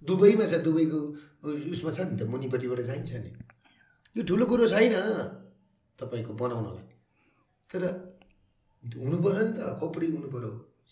दुबईमा 0.08 0.46
छ 0.52 0.54
दुबईको 0.66 0.98
उसमा 1.74 1.90
छ 1.96 1.98
नि 2.08 2.14
त 2.20 2.22
मुनिपट्टिबाट 2.32 2.80
चाहिन्छ 2.88 3.12
नि। 3.24 3.30
यो 4.16 4.22
ठुलो 4.28 4.44
कुरो 4.50 4.64
छैन 4.74 4.94
तपाईँको 5.98 6.32
बनाउनलाई। 6.42 6.86
तर 7.70 7.82
हुनु 8.82 9.16
पऱ्यो 9.24 9.42
नि 9.48 9.52
त 9.58 9.60
खोपडी 9.80 10.06
हुनु 10.14 10.28
पऱ्यो 10.34 10.50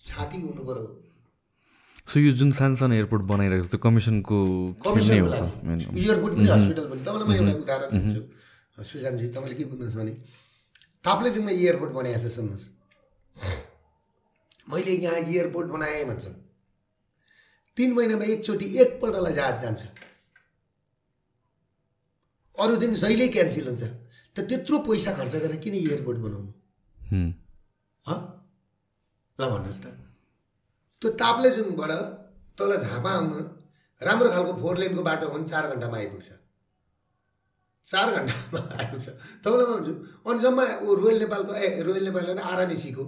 छाती 0.09 0.39
हुनु 0.45 0.63
पऱ्यो 0.69 0.85
सो 2.11 2.17
यो 2.21 2.31
जुन 2.41 2.51
सानो 2.59 2.77
सानो 2.81 2.95
एयरपोर्ट 2.95 3.25
बनाइरहेको 3.33 3.65
छ 3.65 3.71
त्यो 3.73 3.81
कमिसनको 3.85 4.39
एयरपोर्ट 6.01 6.35
पनि 6.37 6.49
हस्पिटल 6.53 6.85
पनि 6.91 7.01
तपाईँलाई 7.07 7.27
म 7.29 7.33
एउटा 7.37 7.61
उदाहरण 7.65 7.89
दिन्छु। 7.95 8.21
सुशान्तजी 8.79 9.29
तपाईँले 9.35 9.55
के 9.55 9.65
बुझ्नुहोस् 9.71 9.97
भने 9.97 10.13
ताप्लेजुङमा 11.05 11.51
एयरपोर्ट 11.53 11.93
बनाएको 11.95 12.19
छ 12.19 12.27
सुन्नुहोस्। 12.35 12.67
मैले 14.71 14.93
यहाँ 15.05 15.21
एयरपोर्ट 15.31 15.69
बनाएँ 15.71 16.05
भन्छ। 16.11 16.27
तिन 17.77 17.91
महिनामा 17.95 18.25
एकचोटि 18.35 18.67
एकपल्टलाई 18.83 19.33
जहाज 19.35 19.57
जान्छ। 19.63 19.83
अरू 22.59 22.75
दिन 22.83 22.95
जहिल्यै 22.95 23.29
क्यान्सल 23.29 23.67
हुन्छ। 23.69 23.83
त 24.35 24.37
त्यत्रो 24.49 24.79
पैसा 24.87 25.11
खर्च 25.19 25.35
गरेर 25.35 25.57
किन 25.63 25.75
एयरपोर्ट 25.75 26.19
बनाउनु? 26.25 26.51
ल 29.39 29.43
भन्नुहोस् 29.51 29.83
त। 29.83 29.87
त्यो 31.03 31.09
ताप्लेजुङबाट 31.23 31.91
तल 32.59 32.71
झापा 32.79 33.11
आउन 33.11 33.31
राम्रो 34.01 34.29
खालको 34.31 34.53
फोर 34.63 34.75
लेनको 34.79 35.03
बाटो 35.03 35.27
हो 35.27 35.33
भने 35.35 35.47
चार 35.47 35.65
घन्टामा 35.75 35.97
आइपुग्छ। 35.99 36.29
चार 37.87 38.11
घन्टामा 38.11 38.61
आइपुग्छ 38.79 39.09
तपाईँलाई 39.45 39.67
भन्छु 39.67 39.93
अनि 40.31 40.41
जम्मा 40.41 40.65
ऊ 40.83 40.95
रोयल 40.95 41.19
नेपालको 41.19 41.55
ए 41.55 41.83
रोयल 41.83 42.05
नेपाल 42.05 42.25
होइन 42.25 42.39
आरएनएसीको 42.39 43.05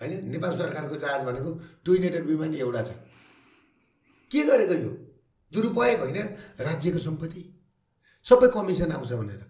होइन? 0.00 0.30
नेपाल 0.30 0.52
सरकारको 0.56 0.96
जहाज 0.96 1.24
भनेको 1.24 1.50
टुइनेटेड 1.84 2.26
विमान 2.26 2.54
एउटा 2.54 2.82
छ। 2.82 2.90
के 4.30 4.42
गरेको 4.42 4.74
यो? 4.74 4.90
दुरुपयोग 5.52 6.00
होइन? 6.00 6.18
राज्यको 6.60 6.98
सम्पत्ति। 6.98 7.42
सबै 8.26 8.48
कमिसन 8.48 8.92
आउँछ 8.92 9.12
भनेर। 9.12 9.44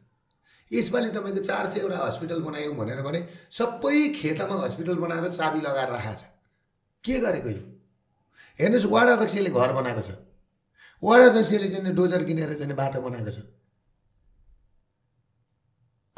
यसपालि 0.72 1.08
तपाईँको 1.08 1.42
चार 1.42 1.66
सयवटा 1.68 1.98
हस्पिटल 2.06 2.40
बनायौँ 2.40 2.74
भनेर 2.74 3.02
भने 3.02 3.28
सबै 3.50 4.08
खेतमा 4.08 4.56
हस्पिटल 4.64 4.94
बनाएर 4.94 5.28
चाबी 5.28 5.60
लगाएर 5.60 5.88
राखेको 5.88 6.16
छ। 6.16 6.24
के 7.04 7.20
गरेको 7.20 7.48
यो? 7.48 7.62
हेर्नुहोस् 8.58 8.86
वार्ड 8.86 9.10
अध्यक्षले 9.10 9.50
घर 9.50 9.72
बनाएको 9.72 10.02
छ। 10.02 10.10
वार्ड 11.02 11.22
अध्यक्षले 11.22 11.68
चाहिँ 11.68 11.94
डोजर 11.94 12.24
किनेर 12.24 12.54
चाहिँ 12.54 12.74
बाटो 12.74 13.00
बनाएको 13.00 13.30
छ। 13.30 13.59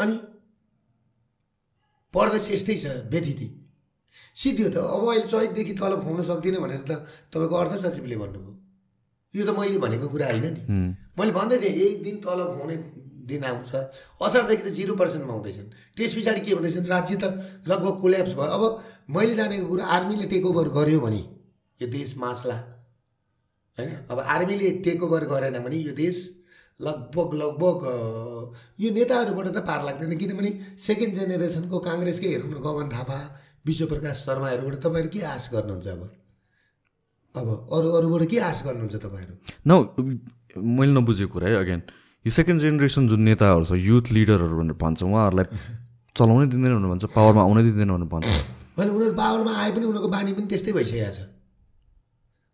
अनि 0.02 0.16
प्रदेश 2.14 2.50
यस्तै 2.50 2.76
छ 2.76 2.86
व्यथिति 3.08 3.48
सिद्धि 4.36 4.62
हो 4.62 4.70
त 4.70 4.76
अब 4.76 5.02
अहिले 5.08 5.26
चैतदेखि 5.28 5.74
तल 5.74 5.92
खुवाउन 6.02 6.22
सक्दिनँ 6.22 6.60
भनेर 6.60 6.82
त 6.88 6.92
तपाईँको 7.32 7.54
अर्थ 7.56 7.72
सचिवले 7.82 8.16
भन्नुभयो। 8.22 8.52
यो 9.34 9.42
त 9.46 9.50
मैले 9.56 9.78
भनेको 9.80 10.08
कुरा 10.08 10.26
होइन 10.28 10.46
नि। 10.46 10.60
मैले 11.16 11.32
भन्दै 11.32 11.56
थिएँ 11.62 11.74
एक 11.86 12.02
दिन 12.02 12.16
तल 12.20 12.40
खुवाउने 12.52 12.76
दिन 13.24 13.44
आउँछ। 13.44 13.72
असारदेखि 14.20 14.62
त 14.62 14.68
जिरो 14.76 14.94
पर्सेन्टमा 15.00 15.32
आउँदैछन् 15.32 15.68
त्यस 15.96 16.12
पछाडि 16.16 16.40
के 16.44 16.54
भन्दैछन् 16.54 16.86
राज्य 16.86 17.16
त 17.16 17.24
लगभग 17.64 17.94
कोल्याप्स 18.02 18.32
भयो। 18.36 18.52
अब 18.52 18.62
मैले 19.08 19.34
जानेको 19.34 19.66
कुरा 19.72 19.84
आर्मीले 19.86 20.26
टेक 20.28 20.44
ओभर 20.46 20.68
गर्यो 20.76 21.00
भने 21.00 21.20
यो 21.80 21.86
देश 21.88 22.16
मास्ला। 22.20 22.56
होइन? 23.78 23.90
अब 24.12 24.18
आर्मीले 24.20 24.70
टेक 24.84 25.02
ओभर 25.02 25.24
गरेन 25.32 25.56
भने 25.64 25.76
यो 25.88 25.94
देश 25.96 26.16
लगभग 26.80 27.28
लगभग 27.34 27.78
यो 28.80 28.88
नेताहरूबाट 28.90 29.46
त 29.46 29.58
पार 29.68 29.80
लाग्दैन। 29.84 30.16
किनभने 30.18 30.50
सेकेन्ड 30.78 31.14
जेनेरेसनको 31.14 31.78
काङ्ग्रेसकै 31.78 32.28
हेरौँ 32.28 32.50
न 32.50 32.58
गगन 32.58 32.88
थापा 32.90 33.18
विश्वप्रकाश 33.66 34.16
शर्माहरूबाट 34.26 34.74
तपाईँहरू 34.82 35.10
के 35.14 35.20
आश 35.22 35.44
गर्नुहुन्छ 35.52 35.86
अब? 35.88 36.02
अब 37.34 37.46
अरू 37.72 37.88
अरूबाट 37.98 38.22
के 38.30 38.38
आश 38.40 38.62
गर्नुहुन्छ 38.66 38.94
तपाईँहरू? 38.98 39.34
न 39.66 39.70
मैले 40.52 40.92
नबुझेको 40.92 41.32
कुरा 41.32 41.48
है 41.48 41.56
अगेन 41.62 41.80
यो 42.26 42.30
सेकेन्ड 42.30 42.60
जेनेरेसन 42.60 43.08
जुन 43.08 43.20
नेताहरू 43.28 43.64
छ 43.64 43.72
युथ 43.78 44.12
लिडरहरू 44.12 44.54
भनेर 44.58 44.76
भन्छ 44.76 45.02
उहाँहरूलाई 45.02 45.46
चलाउनै 46.16 46.46
दिँदैन 46.52 46.72
भनेर 46.76 46.90
भन्छ 46.92 47.04
पावरमा 47.14 47.42
आउनै 47.46 47.62
दिँदैन 47.62 47.90
भनेर 47.94 48.10
भन्छ। 48.10 48.28
होइन 48.76 48.88
उनीहरू 48.90 49.14
पावरमा 49.16 49.52
आए 49.62 49.70
पनि 49.72 49.84
उनीहरूको 49.86 50.10
बानी 50.12 50.32
पनि 50.36 50.46
त्यस्तै 50.50 50.72
भइसकेको 50.76 51.12
छ। 51.14 51.20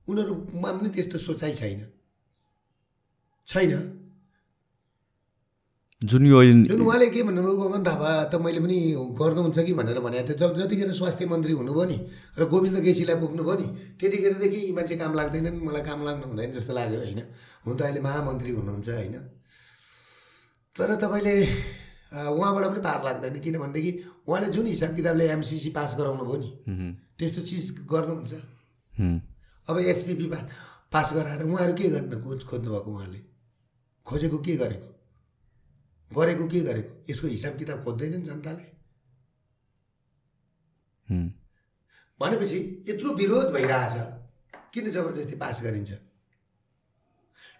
उनीहरूमा 0.08 0.68
पनि 0.78 0.88
त्यस्तो 0.94 1.16
सोचाइ 1.18 1.52
छैन। 1.58 1.80
छैन। 3.48 3.72
जुन 5.98 6.26
यो 6.26 6.42
जुन 6.70 6.80
उहाँले 6.80 7.06
के 7.10 7.22
भन्नुभयो 7.26 7.56
गगन 7.58 7.82
थापा 7.82 8.30
त 8.30 8.38
मैले 8.38 8.62
पनि 8.62 8.78
गर्नुहुन्छ 9.18 9.58
कि 9.66 9.72
भनेर 9.74 9.98
भनेको 9.98 10.30
थिएँ 10.30 10.38
जब 10.38 10.54
जतिखेर 10.54 10.92
स्वास्थ्य 10.94 11.26
मन्त्री 11.26 11.52
हुनुभयो 11.58 11.84
नि 11.90 11.98
र 12.38 12.46
गोविन्द 12.46 12.78
केसीलाई 12.86 13.18
पुग्नुभयो 13.18 13.54
नि 13.58 13.66
त्यतिखेरदेखि 13.98 14.58
यी 14.62 14.72
मान्छे 14.78 14.94
काम 14.94 15.14
लाग्दैनन् 15.18 15.58
मलाई 15.58 15.82
काम 15.82 16.04
लाग्नु 16.06 16.26
हुँदैन 16.30 16.50
जस्तो 16.54 16.72
लाग्यो 16.72 16.98
होइन? 17.02 17.20
हुन 17.66 17.74
त 17.74 17.82
अहिले 17.82 18.00
महामन्त्री 18.00 18.50
हुनुहुन्छ 18.50 18.88
होइन? 18.88 19.14
तर 20.76 20.94
तपाईँले 21.02 21.34
उहाँबाट 22.30 22.64
पनि 22.70 22.80
पार 22.86 23.02
लाग्दैन 23.02 23.40
किनभनेदेखि 23.42 23.90
उहाँले 24.22 24.48
जुन 24.54 24.66
हिसाब 24.70 24.94
किताबले 24.94 25.24
एमसिसी 25.34 25.70
पास 25.74 25.98
गराउनु 25.98 26.24
भयो 26.30 26.38
नि 26.38 26.94
त्यस्तो 27.18 27.40
चिज 27.42 27.90
गर्नुहुन्छ। 27.90 28.32
अब 29.66 29.76
एसपिपी 29.82 30.26
पास 30.94 31.08
गराएर 31.14 31.42
उहाँहरू 31.42 31.74
के 31.74 31.90
गर्न 31.90 32.22
खोज 32.22 32.46
खोज्नुभएको 32.46 32.86
उहाँले? 32.86 33.20
खोजेको 34.06 34.38
के 34.46 34.56
गरेको? 34.62 34.88
गरेको 36.10 36.48
के 36.48 36.60
गरेको? 36.60 37.04
यसको 37.10 37.26
हिसाब 37.26 37.58
किताब 37.58 37.84
खोज्दैन 37.84 38.16
नि 38.16 38.22
जनताले। 38.22 38.66
भनेपछि 42.20 42.84
यत्रो 42.88 43.14
विरोध 43.14 43.52
भइरहेछ। 43.52 43.94
किन 44.74 44.90
जबरजस्ती 44.90 45.36
पास 45.36 45.62
गरिन्छ? 45.62 45.92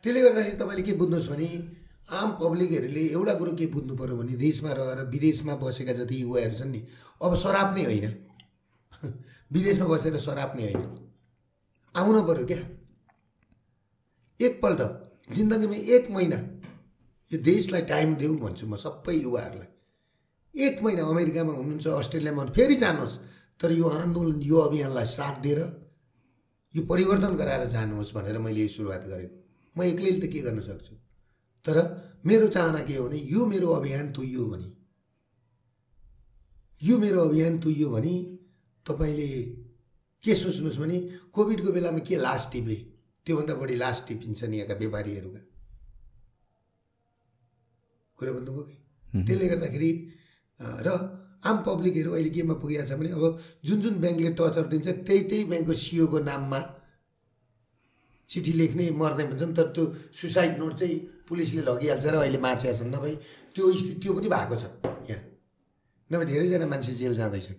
त्यसले 0.05 0.21
गर्दाखेरि 0.23 0.57
तपाईँले 0.57 0.83
के 0.83 0.93
बुझ्नुहोस् 0.93 1.29
भने 1.29 1.49
आम 2.11 2.31
पब्लिकहरूले 2.41 3.05
एउटा 3.09 3.35
कुरो 3.35 3.53
के 3.53 3.67
बुझ्नु 3.67 3.97
पऱ्यो 3.97 4.17
भने 4.17 4.35
देशमा 4.37 4.73
रहेर 4.73 5.05
विदेशमा 5.05 5.55
बसेका 5.57 5.93
जति 5.93 6.23
युवाहरू 6.23 6.55
छन् 6.55 6.71
नि 6.71 6.81
अब 7.23 7.35
सराप 7.35 7.77
नै 7.77 7.85
होइन। 7.85 8.07
विदेशमा 9.53 9.87
बसेर 9.87 10.17
सराप 10.17 10.53
नै 10.57 10.63
होइन। 10.63 10.83
आउनु 11.95 12.23
पऱ्यो 12.23 12.47
क्या। 12.47 12.61
एकपल्ट 14.41 14.81
जिन्दगीमा 15.33 15.77
एक 15.97 16.11
महिना 16.11 16.58
यो 17.33 17.39
देशलाई 17.43 17.83
टाइम 17.83 18.15
देऊ 18.15 18.37
भन्छु 18.37 18.67
म 18.67 18.77
सबै 18.77 19.15
युवाहरूलाई। 19.15 19.71
एक 20.55 20.83
महिना 20.83 21.03
अमेरिकामा 21.05 21.53
हुनुहुन्छ 21.53 21.87
अस्ट्रेलियामा 21.87 22.45
फेरि 22.57 22.75
जानुहोस्। 22.75 23.19
तर 23.61 23.73
यो 23.73 23.89
आन्दोलन 23.89 24.43
यो 24.43 24.57
अभियानलाई 24.57 25.07
साथ 25.07 25.41
दिएर 25.43 25.61
यो 26.75 26.83
परिवर्तन 26.87 27.37
गराएर 27.37 27.65
जानुहोस् 27.67 28.15
भनेर 28.15 28.39
मैले 28.39 28.63
यो 28.63 28.69
सुरुवात 28.69 29.05
गरेको। 29.07 29.37
म 29.77 29.83
एक्लैले 29.83 30.21
त 30.21 30.33
के 30.33 30.41
गर्न 30.41 30.61
सक्छु? 30.61 30.95
तर 31.65 31.77
मेरो 32.27 32.47
चाहना 32.49 32.83
के 32.83 32.97
हो 32.97 33.09
भने 33.09 33.19
यो 33.19 33.47
मेरो 33.47 33.69
अभियान 33.69 34.13
तुइयो 34.13 34.45
भने। 34.47 34.69
यो 36.83 36.99
मेरो 36.99 37.21
अभियान 37.21 37.59
तुइयो 37.59 37.89
भने 37.91 38.15
तपाईँले 38.87 39.29
के 40.25 40.35
सोच्नुहोस् 40.35 40.79
भने 40.79 40.99
कोभिडको 41.33 41.73
बेलामा 41.73 41.99
के 41.99 42.17
लास 42.17 42.49
टिपे? 42.53 42.75
त्योभन्दा 43.27 43.55
बढी 43.55 43.77
लास 43.77 44.05
टिपिन्छन् 44.09 44.55
यहाँका 44.55 44.75
व्यापारीहरूका। 44.75 45.41
कुरा 48.19 48.33
बुझ्नुभयो 48.37 48.65
कि? 48.67 48.77
त्यसले 49.27 49.47
गर्दाखेरि 49.49 49.91
र 50.61 50.89
आम 51.39 51.57
पब्लिकहरू 51.63 52.11
अहिले 52.13 52.31
केमा 52.35 52.55
पुगेको 52.59 52.85
छ 52.85 52.93
भने 52.99 53.11
अब 53.15 53.25
जुन 53.65 53.79
जुन 53.81 53.95
ब्याङ्कले 54.03 54.31
टचर 54.39 54.65
दिन्छ 54.73 54.87
त्यही 55.07 55.23
त्यही 55.31 55.45
ब्याङ्कको 55.51 55.75
सिओको 55.75 56.19
नाममा 56.27 56.61
चिठी 58.29 58.53
लेख्ने 58.61 58.85
मर्ने 58.93 59.25
भन्छन्। 59.31 59.55
तर 59.57 59.67
त्यो 59.73 59.85
सुसाइड 60.13 60.59
नोट 60.59 60.73
चाहिँ 60.75 60.97
पुलिसले 61.29 61.63
लगिहाल्छ 61.63 62.05
र 62.05 62.17
अहिले 62.21 62.39
माछेका 62.43 62.75
छन्। 62.79 62.91
नभए 62.93 63.15
त्यो 63.55 63.65
स्थिति 63.73 64.01
त्यो 64.03 64.13
पनि 64.13 64.29
भएको 64.29 64.55
छ 64.61 64.65
यहाँ। 65.09 65.23
नभए 66.11 66.25
धेरैजना 66.27 66.67
मान्छे 66.67 66.93
जेल 67.01 67.15
जाँदैछन्। 67.17 67.59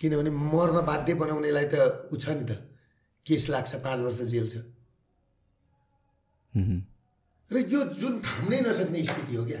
किनभने 0.00 0.30
मर्न 0.30 0.76
बाध्य 0.88 1.14
बनाउनेलाई 1.20 1.66
त 1.70 1.74
उ 2.10 2.16
छ 2.16 2.26
नि 2.34 2.44
त। 2.48 2.52
केस 3.26 3.48
लाग्छ 3.52 3.72
पाँच 3.84 3.98
वर्ष 4.00 4.20
जेल 4.32 4.46
छ। 4.48 4.56
र 7.50 7.56
यो 7.72 7.80
जुन 8.00 8.20
थाम्नै 8.20 8.60
नसक्ने 8.60 9.04
स्थिति 9.04 9.34
हो 9.36 9.44
क्या? 9.44 9.60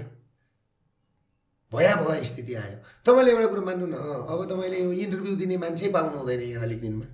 भयावह 1.72 2.22
स्थिति 2.22 2.54
आयो। 2.54 2.78
तपाईँले 3.06 3.30
एउटा 3.32 3.46
कुरो 3.50 3.62
मान्नु 3.62 3.86
न 3.86 3.94
अब 4.30 4.40
तपाईँले 4.50 4.78
यो 4.80 4.92
इन्टरभ्यू 5.04 5.34
दिने 5.36 5.56
मान्छे 5.58 5.88
पाउनु 5.90 6.16
हुँदैन 6.18 6.40
यहाँ 6.40 6.62
अलिक 6.64 6.80
दिनमा। 6.80 7.06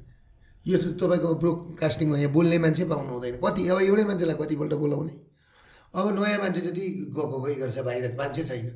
यो 0.66 0.78
तपाईँको 1.00 1.34
ब्रोडकास्टिङमा 1.42 2.16
यहाँ 2.18 2.32
बोल्ने 2.32 2.58
मान्छे 2.58 2.84
पाउनु 2.84 3.12
हुँदैन। 3.12 3.36
कति 3.44 3.68
अब 3.68 3.80
एउटै 3.80 4.04
मान्छेलाई 4.04 4.36
कतिपल्ट 4.36 4.72
बोलाउने? 4.82 5.14
अब 5.94 6.06
नयाँ 6.14 6.38
मान्छे 6.38 6.60
जति 6.60 6.84
गएको 7.16 7.40
गइ 7.40 7.54
गर्छ 7.54 7.78
बाहिर 7.78 8.14
मान्छे 8.16 8.42
छैन। 8.44 8.68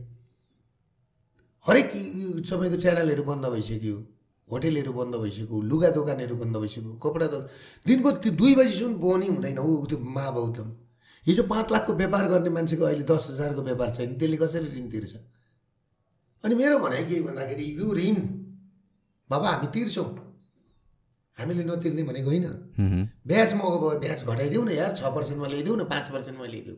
हरेक 1.67 1.93
समयको 2.49 2.77
च्यानलहरू 2.77 3.23
बन्द 3.25 3.45
भइसक्यो 3.55 3.97
होटेलहरू 4.49 4.93
बन्द 4.93 5.15
भइसक्यो 5.17 5.61
लुगा 5.71 5.91
दोकानहरू 5.97 6.37
बन्द 6.37 6.57
भइसक्यो 6.57 6.93
कपडा 7.01 7.27
दोकान 7.33 7.49
दिनको 7.87 8.11
त्यो 8.21 8.33
दुई 8.41 8.55
बजीसम्म 8.55 8.95
बोनी 9.01 9.27
हुँदैन 9.27 9.59
ऊ 9.59 9.87
त्यो 9.87 9.99
महाबौद्धमा। 9.99 10.75
हिजो 11.27 11.43
पाँच 11.49 11.73
लाखको 11.73 11.93
व्यापार 11.95 12.29
गर्ने 12.29 12.51
मान्छेको 12.51 12.85
अहिले 12.85 13.05
दस 13.09 13.27
हजारको 13.31 13.63
व्यापार 13.63 13.91
छैन 13.97 14.19
त्यसले 14.19 14.37
कसरी 14.37 14.69
ऋण 14.77 14.89
तिर्छ? 14.91 15.15
अनि 16.45 16.55
मेरो 16.55 16.79
भनाइ 16.79 17.05
के 17.05 17.21
भन्दाखेरि 17.23 17.65
यो 17.81 17.87
ऋण 17.95 18.17
बाबा 19.31 19.49
हामी 19.51 19.67
तिर्छौँ। 19.75 20.09
हामीले 21.39 21.65
नतिर्ने 21.65 22.03
भनेको 22.03 22.29
होइन। 22.31 22.47
ब्याज 23.27 23.53
महँगो 23.55 23.79
भयो 23.81 23.99
ब्याज 24.01 24.21
घटाइदेऊ 24.25 24.63
न 24.65 24.71
यार 24.71 24.93
छ 24.95 25.03
पर्सेन्टमा 25.17 25.49
ल्याइदेऊ 25.49 25.75
न 25.77 25.85
पाँच 25.89 26.11
पर्सेन्टमा 26.15 26.47
ल्याइदेऊ। 26.47 26.77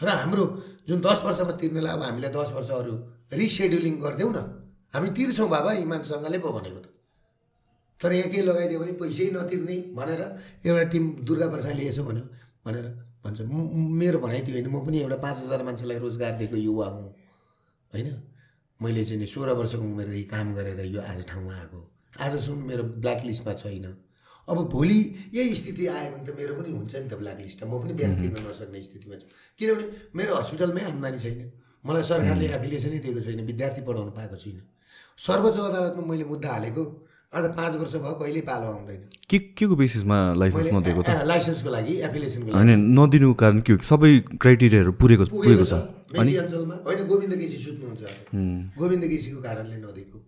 र 0.00 0.08
हाम्रो 0.20 0.44
जुन 0.88 1.00
दस 1.00 1.20
वर्षमा 1.24 1.52
तिर्नेलाई 1.56 1.92
अब 1.96 2.02
हामीलाई 2.02 2.30
दस 2.30 2.52
वर्षहरू 2.52 2.94
रिसेड्युलिङ 3.32 3.94
गरिदेऊ 4.04 4.30
न। 4.30 4.38
हामी 4.92 5.08
तिर्छौँ 5.16 5.48
बाबा 5.48 5.72
इमानसँगले 5.82 6.38
पो 6.38 6.52
भनेको 6.52 6.80
त। 6.84 6.86
तर 8.00 8.12
यहाँ 8.12 8.30
के 8.30 8.42
लगाइदियो 8.44 8.78
भने 8.80 8.92
पैसै 9.00 9.32
नतिर्ने 9.32 9.76
भनेर 9.96 10.20
एउटा 10.68 10.84
टिम 10.92 11.04
दुर्गा 11.24 11.46
प्रसादले 11.48 11.84
यसो 11.88 12.04
भन्यो 12.04 12.24
भनेर 12.66 12.86
भन्छ 13.26 13.40
मेरो 14.00 14.18
भनाइ 14.18 14.40
त्यो 14.46 14.54
होइन। 14.54 14.68
म 14.70 14.86
पनि 14.86 14.98
एउटा 15.02 15.16
पाँच 15.16 15.36
हजार 15.42 15.62
मान्छेलाई 15.62 15.98
रोजगार 15.98 16.32
दिएको 16.38 16.56
युवा 16.56 16.86
हुँ। 16.86 17.06
होइन? 17.92 18.08
मैले 18.80 19.04
चाहिँ 19.04 19.20
नि 19.20 19.26
सोह्र 19.26 19.50
वर्षको 19.58 19.82
उमेरदेखि 19.82 20.24
काम 20.30 20.54
गरेर 20.54 20.80
यो 20.86 21.00
आज 21.02 21.26
ठाउँमा 21.26 21.52
आएको। 21.54 21.80
आजसम्म 22.20 22.60
मेरो 22.68 22.82
ब्ल्याक 23.02 23.24
लिस्टमा 23.24 23.52
छैन। 23.54 23.86
अब 24.48 24.58
भोलि 24.70 24.98
यही 25.34 25.54
स्थिति 25.56 25.86
आयो 25.86 26.10
भने 26.12 26.24
त 26.26 26.36
मेरो 26.38 26.54
पनि 26.54 26.70
हुन्छ 26.70 26.94
नि 26.96 27.08
त 27.08 27.14
ब्ल्याक 27.14 27.38
लिस्टमा 27.40 27.66
म 27.66 27.82
पनि 27.82 27.92
ब्याज 27.98 28.12
तिर्न 28.20 28.36
नसक्ने 28.46 28.82
स्थितिमा 28.82 29.16
छु। 29.16 29.26
किनभने 29.58 29.84
मेरो 30.14 30.32
हस्पिटलमै 30.34 30.82
आम्दानी 30.92 31.18
छैन। 31.18 31.40
मलाई 31.84 32.02
सरकारले 32.02 32.46
एफिलिएसनै 32.54 32.98
दिएको 32.98 33.20
छैन। 33.20 33.40
विद्यार्थी 33.46 33.80
पढाउनु 33.82 34.12
पाएको 34.12 34.36
छुइनँ 34.36 34.64
सर्वोच्च 35.18 35.56
अदालतमा 35.58 36.04
मैले 36.06 36.24
मुद्दा 36.24 36.48
हालेको। 36.52 36.84
आज 37.34 37.44
पाँच 37.58 37.74
वर्ष 37.76 37.94
भयो 37.98 38.14
कहिल्यै 38.22 38.42
पालो 38.46 38.66
आउँदैन। 38.70 39.00
के 39.26 39.38
के 39.58 39.64
को 39.66 39.74
बेसिसमा 39.76 40.18
लाइसेन्स 40.38 40.70
नदिएको 40.72 41.02
त? 41.02 41.10
लाइसेन्सको 41.26 41.68
लागि 41.68 41.94
एप्लिकेसनको 42.06 42.48
लागि। 42.48 42.56
होइन 42.56 42.70
नदिनुको 42.94 43.34
कारण 43.34 43.60
के 43.66 43.72
हो? 43.72 43.78
सबै 43.82 44.10
क्राइटेरियाहरू 44.38 44.92
पुगेको 44.94 45.24
पुगेको 45.34 45.64
छ। 45.66 45.74
मेची 46.14 46.32
अञ्चलमा। 46.38 46.76
होइन 46.86 47.00
गोविन्द 47.10 47.34
केसी 47.34 47.56
सुत्नुहुन्छ। 47.66 48.02
गोविन्द 48.78 49.04
केसीको 49.10 49.38
कारणले 49.42 49.76
नदिएको। 49.82 50.18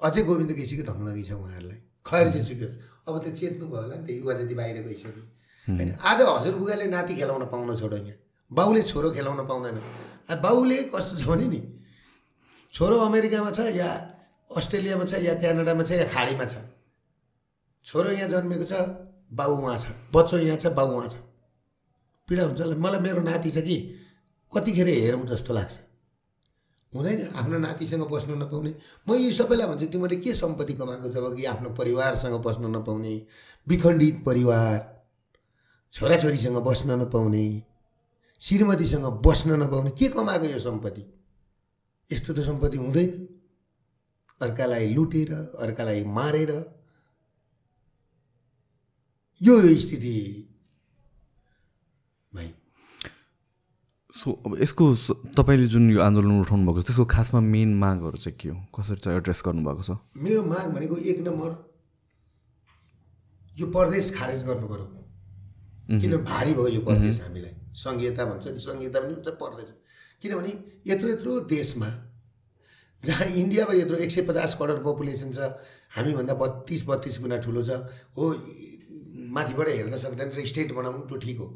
अझै 0.00 0.22
गोविन्द 0.26 0.52
केसीको 0.58 0.82
धङ्गधङ्गी 0.90 1.22
छ 1.22 1.32
उहाँहरूलाई। 1.38 1.80
खैर 2.02 2.26
चाहिँ 2.34 2.44
सुत्योस् 2.44 2.76
अब 3.08 3.14
त्यो 3.22 3.30
चेत्नु 3.38 3.64
भयो 3.70 3.82
होला 3.82 3.94
नि 3.94 4.04
त 4.04 4.10
युवा 4.18 4.32
जति 4.42 4.54
बाहिर 4.58 4.76
गइसक्यो 4.90 5.22
होइन 5.68 5.88
आज 6.02 6.18
हजुरबुगाले 6.18 6.86
नाति 6.92 7.14
खेलाउन 7.14 7.44
पाउन 7.46 7.70
छोडो 7.78 7.96
यहाँ। 7.96 8.18
बाउले 8.50 8.82
छोरो 8.90 9.08
खेलाउन 9.14 9.40
पाउँदैन। 9.46 9.78
बाउले 10.44 10.78
कस्तो 10.92 11.14
छ 11.14 11.24
भने 11.30 11.46
नि 11.46 11.60
छोरो 12.72 12.96
अमेरिकामा 13.06 13.50
छ 13.54 13.70
या 13.78 13.88
अस्ट्रेलियामा 14.50 15.04
छ 15.04 15.22
या 15.22 15.34
क्यानाडामा 15.34 15.82
छ 15.84 15.90
या 15.92 16.08
खाडीमा 16.08 16.44
छ? 16.44 16.54
छोरो 17.84 18.10
यहाँ 18.10 18.28
जन्मेको 18.28 18.64
छ 18.64 18.72
बाउ 19.32 19.56
उहाँ 19.56 19.78
छ। 19.78 19.86
बच्चो 20.14 20.38
यहाँ 20.38 20.56
छ 20.56 20.66
बाउ 20.72 20.88
उहाँ 20.96 21.08
छ। 21.08 21.16
पीडा 22.28 22.42
हुन्छ 22.44 22.60
मलाई 22.76 23.00
मेरो 23.00 23.20
नाति 23.22 23.50
छ 23.50 23.58
कि 23.64 23.76
कतिखेर 24.52 24.88
हेरौँ 24.88 25.26
जस्तो 25.26 25.54
लाग्छ। 25.54 25.74
हुँदैन। 26.92 27.20
आफ्नो 27.36 27.58
नातिसँग 27.58 28.02
बस्न 28.08 28.30
नपाउने। 28.42 28.72
म 29.08 29.14
यी 29.14 29.32
सबैलाई 29.32 29.66
भन्छु 29.68 29.86
तिमीले 29.92 30.16
के 30.24 30.32
सम्पत्ति 30.34 30.72
कमाएको 30.72 31.08
छ 31.12 31.36
कि 31.36 31.44
आफ्नो 31.44 31.70
परिवारसँग 31.76 32.40
बस्न 32.40 32.76
नपाउने। 32.76 33.14
विखण्डित 33.66 34.24
परिवार। 34.24 34.76
छोराछोरीसँग 35.92 36.56
बस्न 36.64 37.00
नपाउने। 37.00 37.44
श्रीमतीसँग 38.40 39.06
बस्न 39.24 39.60
नपाउने। 39.62 39.90
के 39.90 40.08
कमाएको 40.08 40.44
यो 40.44 40.58
सम्पत्ति? 40.58 41.02
यस्तो 42.10 42.32
त 42.34 42.40
सम्पत्ति 42.48 42.76
हुँदैन। 42.76 43.08
अर्कालाई 44.40 44.94
लुटेर 44.94 45.32
अर्कालाई 45.58 46.04
मारेर। 46.04 46.50
यो 49.40 49.54
यो 49.60 49.78
स्थिति 49.80 50.14
भाइ। 52.34 52.48
सो 54.14 54.32
अब 54.46 54.56
यसको 54.62 54.84
तपाईँले 55.38 55.66
जुन 55.66 55.90
यो 55.90 56.00
आन्दोलन 56.02 56.40
उठाउनु 56.40 56.64
भएको 56.66 56.82
छ 56.82 56.86
त्यसको 56.86 57.04
खासमा 57.06 57.40
मेन 57.40 57.74
मागहरू 57.78 58.18
चाहिँ 58.18 58.38
के 58.38 58.48
हो? 58.48 58.58
कसरी 58.74 58.96
चाहिँ 58.98 59.18
एड्रेस 59.18 59.42
गर्नुभएको 59.46 59.82
छ? 59.82 59.90
मेरो 60.16 60.42
माग 60.42 60.66
भनेको 60.74 60.96
एक 60.96 61.18
नम्बर 61.26 61.50
यो 63.58 63.66
प्रदेश 63.70 64.14
खारेज 64.18 64.44
गर्नु 64.46 64.66
पऱ्यो। 64.68 64.86
किन 66.00 66.16
भारी 66.24 66.52
भयो 66.54 66.68
यो 66.68 66.80
प्रदेश 66.86 67.20
हामीलाई? 67.20 67.54
सङ्घीयता 67.74 68.24
भन्छ 68.24 68.46
नि 68.46 68.58
सङ्घीयता 68.58 68.98
पनि 69.00 69.14
हुन्छ 69.14 69.28
प्रदेश। 69.38 69.68
किनभने 70.22 70.52
यत्रो 70.86 71.08
यत्रो 71.10 71.40
देशमा 71.46 71.88
जहाँ 73.04 73.26
इन्डियामा 73.32 73.72
यत्रो 73.74 73.96
एक 73.96 74.10
सय 74.10 74.22
पचास 74.28 74.54
करोड 74.58 74.82
पपुलेसन 74.84 75.30
छ 75.32 75.38
हामीभन्दा 75.96 76.34
बत्तिस 76.34 76.82
बत्तिस 76.88 77.18
गुणा 77.22 77.36
ठुलो 77.38 77.62
छ। 77.62 77.70
हो 78.16 78.24
माथिबाट 79.34 79.68
हेर्न 79.68 79.96
सक्दैन 79.96 80.28
र 80.34 80.44
स्टेट 80.44 80.72
बनाउनु 80.74 81.06
त्यो 81.06 81.16
ठिक 81.18 81.38
हो। 81.38 81.46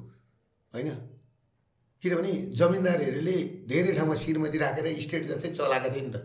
होइन? 0.75 0.91
किनभने 2.03 2.33
जमिनदारहरूले 2.59 3.37
धेरै 3.67 3.93
ठाउँमा 3.95 4.15
श्रीमती 4.23 4.59
राखेर 4.59 4.87
स्टेट 5.01 5.23
जस्तै 5.31 5.51
चलाएको 5.59 5.89
थियो 5.95 6.05
नि 6.07 6.11
त। 6.15 6.17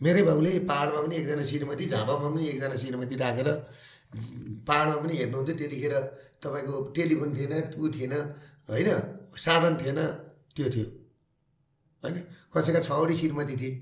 मेरै 0.00 0.22
बाउले 0.24 0.50
पाहाडमा 0.64 1.00
पनि 1.04 1.14
एकजना 1.20 1.44
श्रीमती 1.44 1.86
झापामा 1.92 2.28
पनि 2.32 2.44
एकजना 2.48 2.76
श्रीमती 2.80 3.16
राखेर 3.20 3.48
पाहाडमा 4.68 4.96
पनि 5.02 5.14
हेर्नुहुन्थ्यो 5.20 5.56
त्यतिखेर 5.60 5.94
तपाईँको 6.42 6.74
टेलिफोन 6.96 7.30
थिएन 7.36 7.54
त्यो 7.72 7.86
थिएन 7.96 8.14
होइन? 8.72 8.88
साधन 9.36 9.72
थिएन 9.80 10.00
त्यो 10.56 10.66
थियो। 10.74 10.86
होइन? 12.02 12.16
कसैका 12.52 12.80
छवटी 12.80 13.14
श्रीमती 13.20 13.56
थिए। 13.60 13.72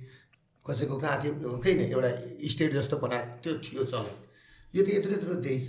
कसैको 0.69 0.97
कहाँ 0.99 1.17
थियो 1.23 1.51
होइन 1.57 1.81
एउटा 1.81 2.11
स्टेट 2.53 2.73
जस्तो 2.75 2.97
बनाएको 3.05 3.41
त्यो 3.43 3.53
थियो 3.65 3.85
चलन। 3.85 4.17
यो 4.75 4.85
त 4.85 4.89
यत्रो 4.89 5.13
यत्रो 5.13 5.35
देश। 5.49 5.65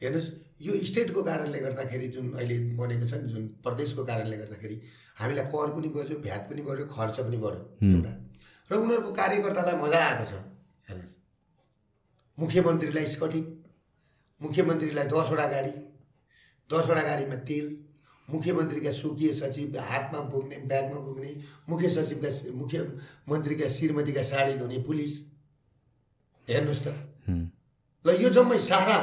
हेर्नुहोस् 0.00 0.30
यो 0.60 0.72
स्टेटको 0.84 1.22
कारणले 1.22 1.58
गर्दाखेरि 1.60 2.08
जुन 2.14 2.32
अहिले 2.32 2.56
बनेको 2.76 3.06
छ 3.06 3.14
नि 3.22 3.28
जुन 3.32 3.46
प्रदेशको 3.64 4.04
कारणले 4.04 4.36
गर्दाखेरि 4.36 4.76
हामीलाई 5.20 5.44
कर 5.52 5.68
पनि 5.76 5.88
बढ्यो 5.94 6.18
भ्याट 6.26 6.42
पनि 6.50 6.62
बढ्यो 6.62 6.86
खर्च 6.96 7.20
पनि 7.20 7.38
बढ्यो 7.44 7.62
एउटा। 7.94 8.12
र 8.70 8.72
उनीहरूको 8.76 9.12
कार्यकर्तालाई 9.20 9.76
मजा 9.82 9.98
आएको 10.06 10.24
छ 10.30 10.34
हेर्नुहोस्। 10.88 11.16
मुख्यमन्त्रीलाई 12.38 13.06
स्कटिङ 13.14 13.44
मुख्यमन्त्रीलाई 14.40 15.06
दसवटा 15.12 15.46
गाडी 15.54 15.72
दसवटा 16.70 17.02
गाडीमा 17.02 17.36
तेल 17.48 17.66
मुख्यमन्त्रीका 18.28 18.90
स्वकीय 18.92 19.32
सचिव 19.32 19.78
हातमा 19.80 20.20
बोक्ने 20.30 20.56
ब्यागमा 20.66 20.98
बोक्ने 21.00 21.30
मुख्य 21.68 21.88
सचिवका 21.90 22.30
मुख्यमन्त्रीका 22.54 23.68
श्रीमतीका 23.68 24.22
साडी 24.22 24.54
धुने 24.58 24.78
पुलिस। 24.82 25.14
हेर्नुहोस् 26.48 26.84
त। 26.84 26.88
ल 28.04 28.08
यो 28.22 28.28
जम्मै 28.30 28.58
सारा 28.60 28.98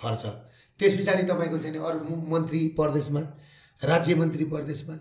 खर्च। 0.00 0.24
त्यस 0.80 0.92
पछाडि 0.98 1.22
तपाईँको 1.22 1.58
चाहिँ 1.58 1.78
अरू 1.78 2.16
मन्त्री 2.28 2.60
प्रदेशमा 2.76 3.20
राज्य 3.82 4.14
मन्त्री 4.14 4.44
प्रदेशमा 4.44 4.94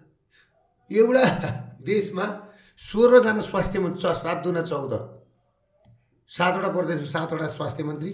एउटा 0.91 1.23
देशमा 1.83 2.25
सोह्रजना 2.81 3.41
स्वास्थ्य 3.41 3.79
मन्त्री 3.79 4.13
सात 4.15 4.37
दुना 4.43 4.61
चौध। 4.61 4.93
सातवटा 6.31 6.69
प्रदेशमा 6.71 7.07
सातवटा 7.07 7.47
स्वास्थ्य 7.47 7.83
मन्त्री 7.83 8.11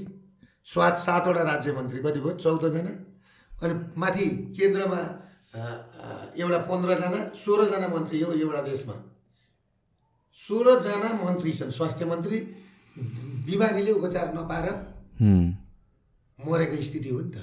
सात 0.68 1.00
सातवटा 1.00 1.42
राज्य 1.44 1.72
मन्त्री। 1.74 2.00
कति 2.00 2.20
भयो? 2.20 2.34
चौधजना? 2.36 2.94
अनि 3.62 3.74
माथि 4.02 4.26
केन्द्रमा 4.58 5.00
एउटा 6.42 6.60
पन्ध्रजना 6.70 7.20
सोह्रजना 7.36 7.88
मन्त्री 7.88 8.22
हो 8.22 8.32
एउटा 8.34 8.62
देशमा। 8.68 8.96
सोह्रजना 10.38 11.10
मन्त्री 11.24 11.52
छन् 11.54 11.72
स्वास्थ्य 11.78 12.06
मन्त्री। 12.06 12.38
बिमारीले 13.48 13.92
उपचार 13.92 14.28
नपाएर 14.34 14.68
मरेको 16.40 16.76
स्थिति 16.82 17.10
हो 17.10 17.20
नि 17.22 17.32
त। 17.32 17.38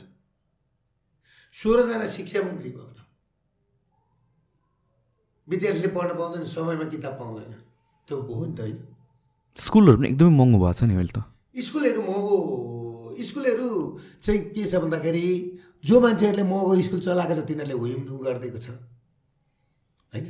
सोह्रजना 1.55 2.07
शिक्षा 2.07 2.41
मन्त्री 2.43 2.71
त 2.71 2.77
विद्यार्थीले 5.49 5.89
पढ्न 5.97 6.11
पाउँदैन 6.19 6.45
समयमा 6.45 6.85
किताब 6.93 7.15
पाउँदैन। 7.21 7.53
त्यो 8.09 8.17
हो 8.21 8.45
नि 8.47 8.55
त 8.57 8.61
होइन। 8.61 8.79
स्कुलहरू 9.57 9.97
पनि 9.97 10.09
एकदमै 10.09 10.33
महँगो 10.37 10.59
भएको 10.59 10.73
छ 10.77 10.83
नि 10.85 10.95
अहिले 10.95 11.13
त। 11.13 11.25
स्कुलहरू 11.57 12.01
महँगो 12.03 12.37
स्कुलहरू 13.21 13.69
चाहिँ 14.23 14.41
के 14.55 14.65
छ 14.65 14.75
भन्दाखेरि 14.83 15.27
जो 15.85 16.01
मान्छेहरूले 16.01 16.43
महँगो 16.43 16.81
स्कुल 16.83 17.01
चलाएको 17.01 17.35
छ 17.35 17.47
तिनीहरूले 17.49 17.77
हुइमदु 17.79 18.19
गरिदिएको 18.19 18.59
छ। 18.59 18.69
होइन? 20.13 20.27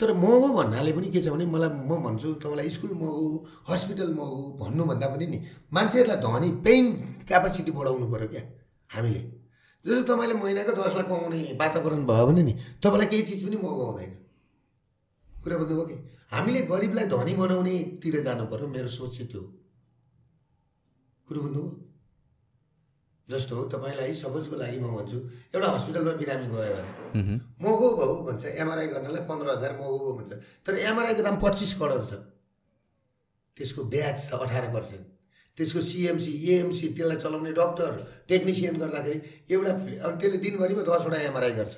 तर 0.00 0.12
महँगो 0.12 0.48
भन्नाले 0.52 0.92
पनि 0.92 1.08
के 1.10 1.20
छ 1.22 1.28
भने 1.32 1.46
मलाई 1.46 1.70
म 1.88 1.96
भन्छु 2.04 2.34
तपाईँलाई 2.44 2.70
स्कुल 2.70 2.92
महँगो 2.92 3.46
हस्पिटल 3.68 4.12
महँगो 4.14 4.42
भन्नुभन्दा 4.60 5.06
पनि 5.08 5.26
नि 5.26 5.38
मान्छेहरूलाई 5.72 6.20
धनी 6.20 6.50
पेइङ 6.64 6.84
क्यापासिटी 7.28 7.70
बढाउनु 7.72 8.06
पऱ्यो 8.12 8.28
क्या 8.28 8.42
हामीले। 8.90 9.22
जस्तो 9.84 10.02
तपाईँले 10.04 10.34
महिनाको 10.34 10.72
दस 10.76 10.94
लाख 10.96 11.06
कमाउने 11.08 11.40
वातावरण 11.60 12.04
भयो 12.06 12.26
भने 12.26 12.42
नि 12.42 12.52
तपाईँलाई 12.82 13.08
केही 13.08 13.22
चिज 13.22 13.44
पनि 13.48 13.56
महँगो 13.56 13.84
हुँदैन। 13.86 14.12
कुरा 15.44 15.56
बुझ्नुभयो 15.56 15.86
कि? 15.86 15.96
हामीले 16.32 16.60
गरिबलाई 16.68 17.06
धनी 17.06 17.32
बनाउनेतिर 17.40 18.14
जानु 18.22 18.44
पऱ्यो 18.52 18.66
मेरो 18.68 18.88
सोच 18.88 19.10
चाहिँ 19.16 19.28
त्यो 19.30 19.42
कुरो 21.28 21.40
बुझ्नुभयो? 21.40 21.85
जस्तो 23.28 23.54
तपाईँलाई 23.74 24.14
सपोजको 24.14 24.56
लागि 24.56 24.78
म 24.78 24.86
भन्छु 24.96 25.18
एउटा 25.54 25.68
हस्पिटलमा 25.68 26.12
बिरामी 26.22 26.46
गयो 26.46 26.74
भने 26.78 27.22
महँगो 27.58 27.88
भाउ 27.98 28.14
भन्छ 28.26 28.44
एमआरआई 28.62 28.86
गर्नलाई 28.86 29.22
पन्ध्र 29.26 29.46
हजार 29.50 29.72
महँगो 29.78 29.98
भाउ 29.98 30.12
भन्छ। 30.18 30.32
तर 30.66 30.72
एमआरआईको 30.78 31.22
दाम 31.22 31.36
पच्चिस 31.42 31.72
करोड 31.80 32.04
छ। 32.06 32.12
त्यसको 33.56 33.82
ब्याज 33.90 34.16
छ 34.28 34.30
अठार 34.46 34.70
पर्सेन्ट। 34.70 35.04
त्यसको 35.58 35.80
सिएमसी 35.80 36.32
एएमसी 36.52 36.86
त्यसलाई 36.94 37.18
चलाउने 37.18 37.52
डक्टर 37.58 37.90
टेक्निसियन 38.28 38.76
गर्दाखेरि 38.78 39.18
एउटा 39.50 39.72
अब 40.06 40.12
त्यसले 40.20 40.38
दिनभरिमा 40.46 40.82
दसवटा 40.86 41.18
एमआरआई 41.26 41.52
गर्छ। 41.58 41.74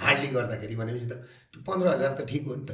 हार्डली 0.00 0.28
गर्दाखेरि 0.34 0.74
भनेपछि 0.76 1.06
त 1.06 1.14
त्यो 1.52 1.60
पन्ध्र 1.68 1.86
हजार 1.94 2.10
त 2.18 2.26
ठिक 2.26 2.46
हो 2.48 2.54
नि 2.54 2.64
त। 2.66 2.70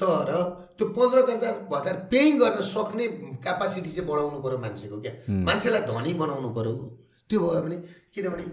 तर 0.00 0.30
त्यो 0.78 0.86
पन्ध्र 0.94 1.18
हजार 1.26 1.54
हजार 1.74 1.96
पेइङ 2.12 2.38
गर्न 2.38 2.62
सक्ने 2.62 3.06
क्यापासिटी 3.42 3.90
चाहिँ 3.90 4.06
बढाउनु 4.06 4.38
पऱ्यो 4.44 4.58
मान्छेको 4.62 4.96
क्या। 5.02 5.12
मान्छेलाई 5.48 5.82
धनी 5.90 6.14
बनाउनु 6.22 6.50
पऱ्यो 6.54 6.74
त्यो 7.28 7.38
भयो 7.40 7.62
भने 7.62 7.76
किनभने 8.14 8.44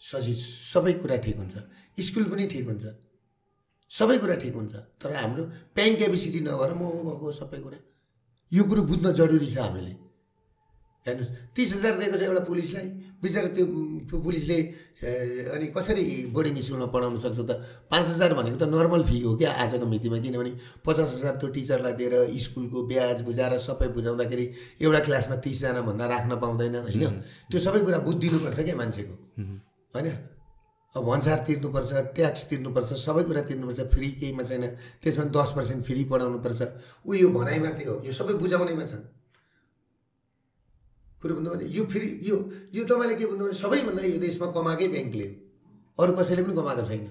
सजिलो 0.00 0.38
सबै 0.72 0.92
कुरा 1.02 1.16
ठिक 1.16 1.36
हुन्छ। 1.36 1.54
स्कुल 1.98 2.24
पनि 2.24 2.46
ठिक 2.46 2.64
हुन्छ। 2.66 2.84
सबै 3.90 4.18
कुरा 4.18 4.34
ठिक 4.34 4.54
हुन्छ। 4.54 4.74
तर 5.00 5.10
हाम्रो 5.16 5.44
पेइङ 5.74 5.96
क्यापेसिटी 5.96 6.40
नभएर 6.40 6.72
महँगो 6.74 7.02
भएको 7.10 7.32
सबै 7.32 7.58
कुरा। 7.60 7.78
यो 8.52 8.62
कुरो 8.64 8.82
बुझ्न 8.82 9.12
जरुरी 9.12 9.46
छ 9.46 9.58
हामीले। 9.58 10.03
हेर्नुहोस् 11.06 11.32
तिस 11.56 11.68
हजार 11.74 11.92
दिएको 12.00 12.16
छ 12.16 12.22
एउटा 12.24 12.42
पुलिसलाई। 12.48 12.86
बिचरा 13.20 13.48
त्यो 13.56 13.64
त्यो 14.08 14.16
पुलिसले 14.24 14.58
अनि 15.52 15.66
कसरी 15.76 16.04
बोर्डिङ 16.32 16.54
स्कुलमा 16.64 16.88
पढाउन 16.88 17.16
सक्छ 17.20 17.40
त? 17.44 17.50
पाँच 17.92 18.06
हजार 18.08 18.30
भनेको 18.34 18.56
त 18.56 18.64
नर्मल 18.72 19.02
फी 19.04 19.20
हो 19.20 19.36
क्या 19.36 19.50
आजको 19.52 19.84
मितिमा 19.84 20.18
किनभने 20.24 20.52
पचास 20.80 21.10
हजार 21.20 21.34
त्यो 21.40 21.48
टिचरलाई 21.52 21.92
दिएर 22.00 22.14
स्कुलको 22.40 22.78
ब्याज 22.88 23.22
बुझाएर 23.28 23.52
सबै 23.60 23.88
बुझाउँदाखेरि 23.92 24.44
एउटा 24.80 25.00
क्लासमा 25.04 25.36
तिसजना 25.44 25.80
भन्दा 25.84 26.04
राख्न 26.08 26.32
पाउँदैन 26.40 26.76
होइन? 26.88 27.04
त्यो 27.52 27.58
सबै 27.60 27.80
कुरा 27.84 27.98
बुझिदिनुपर्छ 28.08 28.60
क्या 28.64 28.76
मान्छेको। 28.76 29.14
होइन? 29.94 30.08
अब 30.94 31.02
भन्सार 31.04 31.38
तिर्नुपर्छ 31.44 31.92
ट्याक्स 32.16 32.42
तिर्नुपर्छ 32.48 32.90
सबै 32.96 33.22
कुरा 33.28 33.42
तिर्नुपर्छ 33.44 33.80
फ्री 33.92 34.08
केहीमा 34.20 34.42
छैन। 34.48 34.64
त्यसमा 35.02 35.24
दस 35.36 35.50
पर्सेन्ट 35.56 35.84
फ्री 35.84 36.04
पढाउनुपर्छ। 36.08 36.60
ऊ 37.04 37.12
यो 37.12 37.28
भनाइ 37.28 37.58
मात्रै 37.60 37.84
हो 37.92 37.94
यो 38.08 38.12
सबै 38.14 38.34
बुझाउनेमा 38.40 38.84
छन् 38.88 39.04
कुरो 41.24 41.34
भन्नु 41.40 41.50
भने 41.50 41.64
यो 41.72 41.82
फ्री 41.88 42.06
यो 42.28 42.36
यो 42.76 42.84
तपाईँले 42.84 43.14
के 43.16 43.24
भन्नु 43.32 43.44
भने 43.48 43.56
सबैभन्दा 43.56 44.02
यो 44.04 44.18
देशमा 44.20 44.46
कमाएकै 44.52 44.88
ब्याङ्कले 44.92 45.26
अरू 45.98 46.12
कसैले 46.20 46.42
पनि 46.44 46.54
कमाएको 46.60 46.84
छैन। 46.84 47.02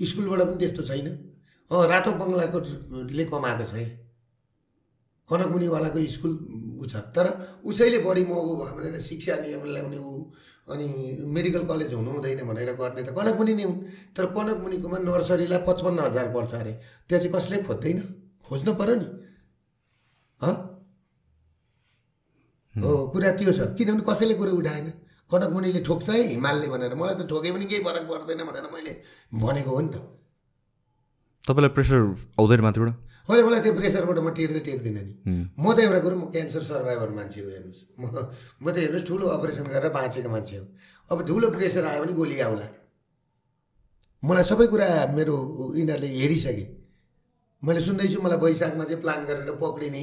स्कुलबाट 0.00 0.40
पनि 0.48 0.58
त्यस्तो 0.58 0.82
छैन। 0.90 1.08
अँ 1.70 1.86
रातो 1.86 2.10
बङ्गलाकोले 2.20 3.24
कमाएको 3.30 3.64
छ 3.70 3.72
है। 3.78 3.86
कनकमुनिवालाको 5.28 5.98
स्कुल 6.08 6.32
ऊ 6.80 6.84
छ। 6.88 6.94
तर 7.14 7.26
उसैले 7.62 7.98
बढी 8.06 8.22
महँगो 8.24 8.54
भयो 8.56 8.72
भनेर 8.76 8.98
शिक्षा 8.98 9.34
नियम 9.44 9.64
ल्याउने 9.64 9.98
ऊ 9.98 10.12
अनि 10.72 10.86
मेडिकल 11.36 11.62
कलेज 11.68 11.92
हुनु 11.94 12.10
हुँदैन 12.10 12.40
भनेर 12.48 12.72
गर्ने 12.80 13.02
त 13.02 13.12
कनकमुनि 13.12 13.54
नै 13.54 13.64
हुन्। 13.68 13.78
तर 14.16 14.24
कनकमुनिकोमा 14.36 14.98
नर्सरीलाई 15.04 15.60
पचपन्न 15.68 15.98
हजार 16.08 16.26
पर्छ 16.34 16.54
अरे। 16.54 16.72
त्यहाँ 17.08 17.20
चाहिँ 17.22 17.32
कसैले 17.34 17.62
खोज्दैन? 17.68 17.98
खोज्नु 18.48 18.72
पऱ्यो 18.80 18.94
नि। 18.96 19.08
हँ 20.40 20.54
हो 22.82 22.92
कुरा 23.12 23.30
त्यो 23.38 23.52
छ। 23.52 23.60
किनभने 23.78 24.02
कसैले 24.08 24.34
कुरो 24.34 24.52
उठाएन। 24.58 24.86
कनकमुनिले 25.30 25.80
ठोक्छ 25.84 26.08
है 26.08 26.18
हिमालले 26.32 26.66
भनेर। 26.72 26.94
मलाई 26.94 27.14
त 27.20 27.28
ठोके 27.28 27.52
पनि 27.52 27.64
केही 27.68 27.82
फरक 27.84 28.04
पर्दैन 28.08 28.40
भनेर 28.48 28.66
मैले 28.72 28.92
भनेको 29.34 29.70
हो 29.70 29.80
नि 29.80 29.90
त। 29.92 29.96
तपाईँलाई 31.44 31.72
प्रेसर 31.76 32.00
आउँदैन 32.40 32.60
माथिबाट? 32.60 32.88
होइन 33.28 33.44
मलाई 33.44 33.60
त्यो 33.60 33.72
प्रेसरबाट 33.76 34.18
म 34.24 34.28
टिर्दै 34.32 34.60
टिर्दिनँ 34.64 35.04
नि। 35.04 35.12
म 35.52 35.64
त 35.76 35.78
एउटा 35.84 36.00
कुरो 36.00 36.16
म 36.16 36.24
क्यान्सर 36.32 36.62
सर्भाइभर 36.64 37.10
मान्छे 37.12 37.40
हो 37.40 37.48
हेर्नुहोस्। 37.52 37.80
म 38.00 38.04
म 38.64 38.66
त 38.72 38.76
हेर्नुहोस् 38.80 39.06
ठुलो 39.08 39.26
अपरेसन 39.36 39.66
गरेर 39.68 39.92
बाँचेको 39.92 40.28
मान्छे 40.28 40.56
हो। 40.56 40.64
अब 41.12 41.18
ठुलो 41.28 41.46
प्रेसर 41.52 41.84
आयो 41.84 42.00
भने 42.04 42.12
गोली 42.16 42.36
आउला। 42.40 42.66
मलाई 44.24 44.44
सबै 44.48 44.66
कुरा 44.72 44.88
मेरो 45.12 45.36
यिनीहरूले 45.76 46.08
हेरिसके। 46.08 46.64
मैले 47.62 47.80
सुन्दैछु 47.84 48.18
मलाई 48.24 48.38
वैशाखमा 48.40 48.84
चाहिँ 48.88 49.00
प्लान 49.04 49.20
गरेर 49.28 49.52
पक्रिने। 49.60 50.02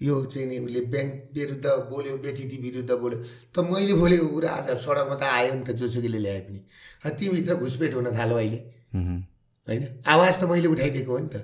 यो 0.00 0.24
चाहिँ 0.24 0.46
नि 0.48 0.58
उसले 0.58 0.80
ब्याङ्क 0.92 1.12
विरुद्ध 1.34 1.66
बोल्यो 1.90 2.16
व्यतिथि 2.24 2.56
विरुद्ध 2.62 2.90
बोल्यो। 2.90 3.18
त 3.54 3.58
मैले 3.70 3.94
बोलेको 3.94 4.26
कुरा 4.28 4.50
आज 4.50 4.68
सडकमा 4.84 5.14
त 5.14 5.22
आयो 5.22 5.54
नि 5.54 5.64
त 5.64 5.70
जोसुकीले 5.78 6.18
ल्याए 6.18 6.40
पनि। 6.46 6.60
तीभित्र 7.18 7.54
घुसपेट 7.54 7.94
हुन 7.94 8.06
थाल्यो 8.18 8.36
अहिले। 8.36 8.58
होइन? 9.68 9.82
आवाज 10.06 10.34
त 10.40 10.42
मैले 10.50 10.68
उठाइदिएको 10.68 11.12
हो 11.12 11.18
नि 11.18 11.28
त। 11.34 11.36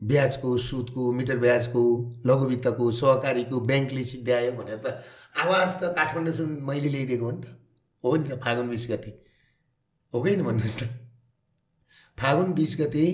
ब्याजको 0.00 0.48
सुदको 0.60 1.12
मिटर 1.12 1.36
ब्याजको 1.38 1.82
लघुवित्तको 2.26 2.90
सहकारीको 2.92 3.60
ब्याङ्कले 3.68 4.04
सिद्ध्यायो 4.04 4.52
भनेर 4.52 4.78
त 4.84 5.00
आवाज 5.40 5.68
त 5.80 5.82
काठमाडौँसम्म 5.96 6.52
मैले 6.68 6.88
ल्याइदिएको 6.88 7.24
हो 7.24 7.32
नि 7.32 7.42
त। 7.42 7.46
हो 8.04 8.16
नि 8.16 8.28
त 8.28 8.32
फागुन 8.44 8.68
बिस 8.68 8.84
गते। 8.90 9.10
हो 10.12 10.22
कि 10.22 10.36
भन्नुहोस् 10.36 10.78
त? 10.80 10.82
फागुन 12.18 12.52
बिस 12.52 12.76
गते 12.80 13.04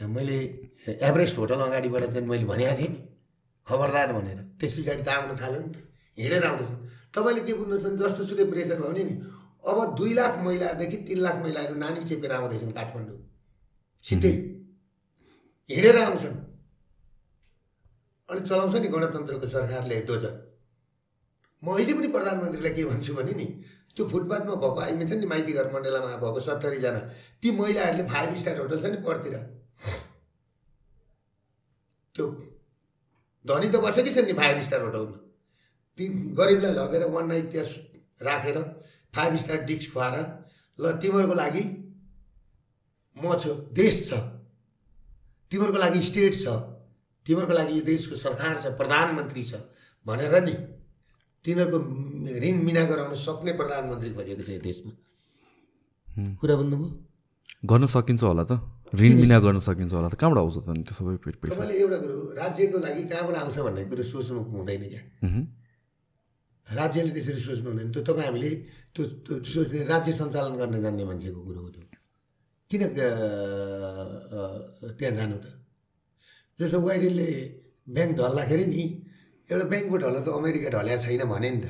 मैले 0.00 0.38
एभरेस्ट 1.08 1.38
होटल 1.38 1.60
अगाडिबाट 1.60 2.04
चाहिँ 2.12 2.26
मैले 2.28 2.44
भनेको 2.44 2.76
थिएँ 2.78 2.88
नि। 2.88 3.00
खबरदार 3.70 4.12
भनेर। 4.12 4.38
त्यस 4.58 4.72
पछाडि 4.76 5.02
त 5.02 5.08
आउनु 5.08 5.34
थाल्यो 5.38 5.60
नि 5.62 5.70
त। 5.70 5.76
हिँडेर 6.18 6.44
आउँदैछन्। 6.44 6.80
तपाईँले 7.14 7.40
के 7.46 7.52
बुझ्दैछन्? 7.54 7.96
जस्तो 7.96 8.22
सुकै 8.26 8.44
प्रेसर 8.50 8.76
भयो 8.82 8.90
भने 8.90 9.04
नि। 9.04 9.14
अब 9.62 9.78
दुई 9.96 10.12
लाख 10.14 10.38
महिलादेखि 10.44 10.96
तिन 11.06 11.18
लाख 11.18 11.36
महिलाहरू 11.42 11.74
नानी 11.74 12.00
चेपेर 12.02 12.32
आउँदैछन् 12.32 12.72
काठमाडौँ। 12.72 13.18
छिट्टै। 14.04 14.32
हिँडेर 15.70 15.96
आउँछन्। 15.98 16.36
अनि 18.28 18.40
चलाउँछ 18.40 18.74
नि 18.76 18.88
गणतन्त्रको 18.88 19.46
सरकारले 19.46 20.00
डोजर। 20.08 20.34
म 21.62 21.66
अहिले 21.74 21.92
पनि 21.94 22.08
प्रधानमन्त्रीलाई 22.08 22.72
के 22.74 22.84
भन्छु 22.84 23.14
भने 23.14 23.32
नि 23.32 23.46
त्यो 23.96 24.06
फुटपाथमा 24.06 24.54
भएको 24.54 24.80
आइमेछ 24.80 25.12
नि 25.12 25.26
माइती 25.26 25.52
घर 25.52 25.66
मण्डलामा 25.72 26.16
भएको 26.16 26.40
सत्तरीजना 26.40 27.00
ती 27.42 27.50
महिलाहरूले 27.52 28.04
फाइभ 28.08 28.34
स्टार 28.34 28.60
होटल 28.60 28.80
छ 28.80 28.86
नि 28.86 28.98
परतिर। 29.02 29.34
त्यो 32.14 32.24
धनी 33.44 33.68
त 33.68 33.76
बसेकै 33.84 34.10
छ 34.10 34.24
नि 34.26 34.32
फाइभ 34.36 34.56
स्टार 34.62 34.80
होटलमा। 34.82 35.18
ती 35.98 36.04
गरिबलाई 36.38 36.72
लगेर 36.74 37.02
वान 37.14 37.26
नाइट 37.28 37.46
त्यहाँ 37.52 37.66
राखेर 38.20 38.56
फाइभ 39.14 39.36
स्टार 39.42 39.58
डिक्स 39.68 39.86
खुवाएर 39.92 40.16
ल 40.78 40.84
तिमीहरूको 41.02 41.34
लागि 41.34 41.62
म 43.16 43.36
छु 43.36 43.50
देश 43.74 43.94
छ। 44.08 44.10
तिमीहरूको 45.52 45.78
लागि 45.78 46.00
स्टेट 46.02 46.34
छ। 46.34 46.46
तिमीहरूको 47.26 47.54
लागि 47.54 47.72
यो 47.78 47.82
देशको 47.84 48.14
सरकार 48.16 48.54
छ 48.60 48.72
प्रधानमन्त्री 48.80 49.42
छ 49.44 49.52
भनेर 50.06 50.34
नि 50.44 50.54
तिनीहरूको 51.44 51.78
ऋण 52.44 52.56
मिना 52.64 52.84
गराउन 52.90 53.14
सक्ने 53.16 53.52
प्रधानमन्त्री 53.60 54.10
खोजेको 54.14 54.42
छ 54.42 54.48
यो 54.50 54.60
देशमा। 54.60 54.92
कुरा 56.40 56.54
बुझ्नुभयो? 56.56 56.88
गर्न 57.70 57.86
सकिन्छ 57.86 58.22
होला 58.22 58.44
त। 58.44 58.52
ऋण 58.90 59.12
बिना 59.22 59.38
गर्न 59.38 59.58
सकिन्छ 59.62 59.92
होला 59.94 60.08
त। 60.10 60.14
कहाँबाट 60.18 60.38
आउँछ 60.42 60.56
त 60.66 60.68
त्यो 60.86 60.94
सबै 60.98 61.14
फेरि 61.22 61.38
पैसा? 61.38 61.54
तपाईँले 61.54 61.74
एउटा 61.78 61.98
कुरो 62.02 62.16
राज्यको 62.42 62.76
लागि 62.84 63.02
कहाँबाट 63.06 63.36
आउँछ 63.38 63.56
भन्ने 63.66 63.82
कुरो 63.90 64.02
सोच्नु 64.02 64.40
हुँदैन 64.50 64.82
क्या। 64.90 65.02
राज्यले 66.66 67.10
त्यसरी 67.14 67.40
सोच्नु 67.46 67.68
हुँदैन। 67.70 67.88
त्यो 67.94 68.02
तपाईँ 68.02 68.26
हामीले 68.26 68.50
त्यो 68.94 69.02
त्यो 69.26 69.34
सोच्ने 69.46 69.80
राज्य 69.86 70.10
सञ्चालन 70.20 70.54
गर्न 70.60 70.74
जान्ने 70.82 71.04
मान्छेको 71.06 71.40
कुरो 71.46 71.60
हो 71.62 71.70
त्यो। 71.70 71.82
किन 72.70 72.82
त्यहाँ 74.98 75.14
जानु 75.18 75.36
त? 75.38 75.46
जस्तो 76.58 76.78
वाइडेनले 76.82 77.28
ब्याङ्क 77.94 78.12
ढल्दाखेरि 78.18 78.64
नि 78.74 78.82
एउटा 79.50 79.64
ब्याङ्कको 79.70 79.96
ढल्ला 80.02 80.20
त 80.26 80.28
अमेरिका 80.34 80.68
ढल्या 80.74 80.96
छैन 80.98 81.22
भने 81.30 81.48
नि 81.50 81.60
त। 81.62 81.66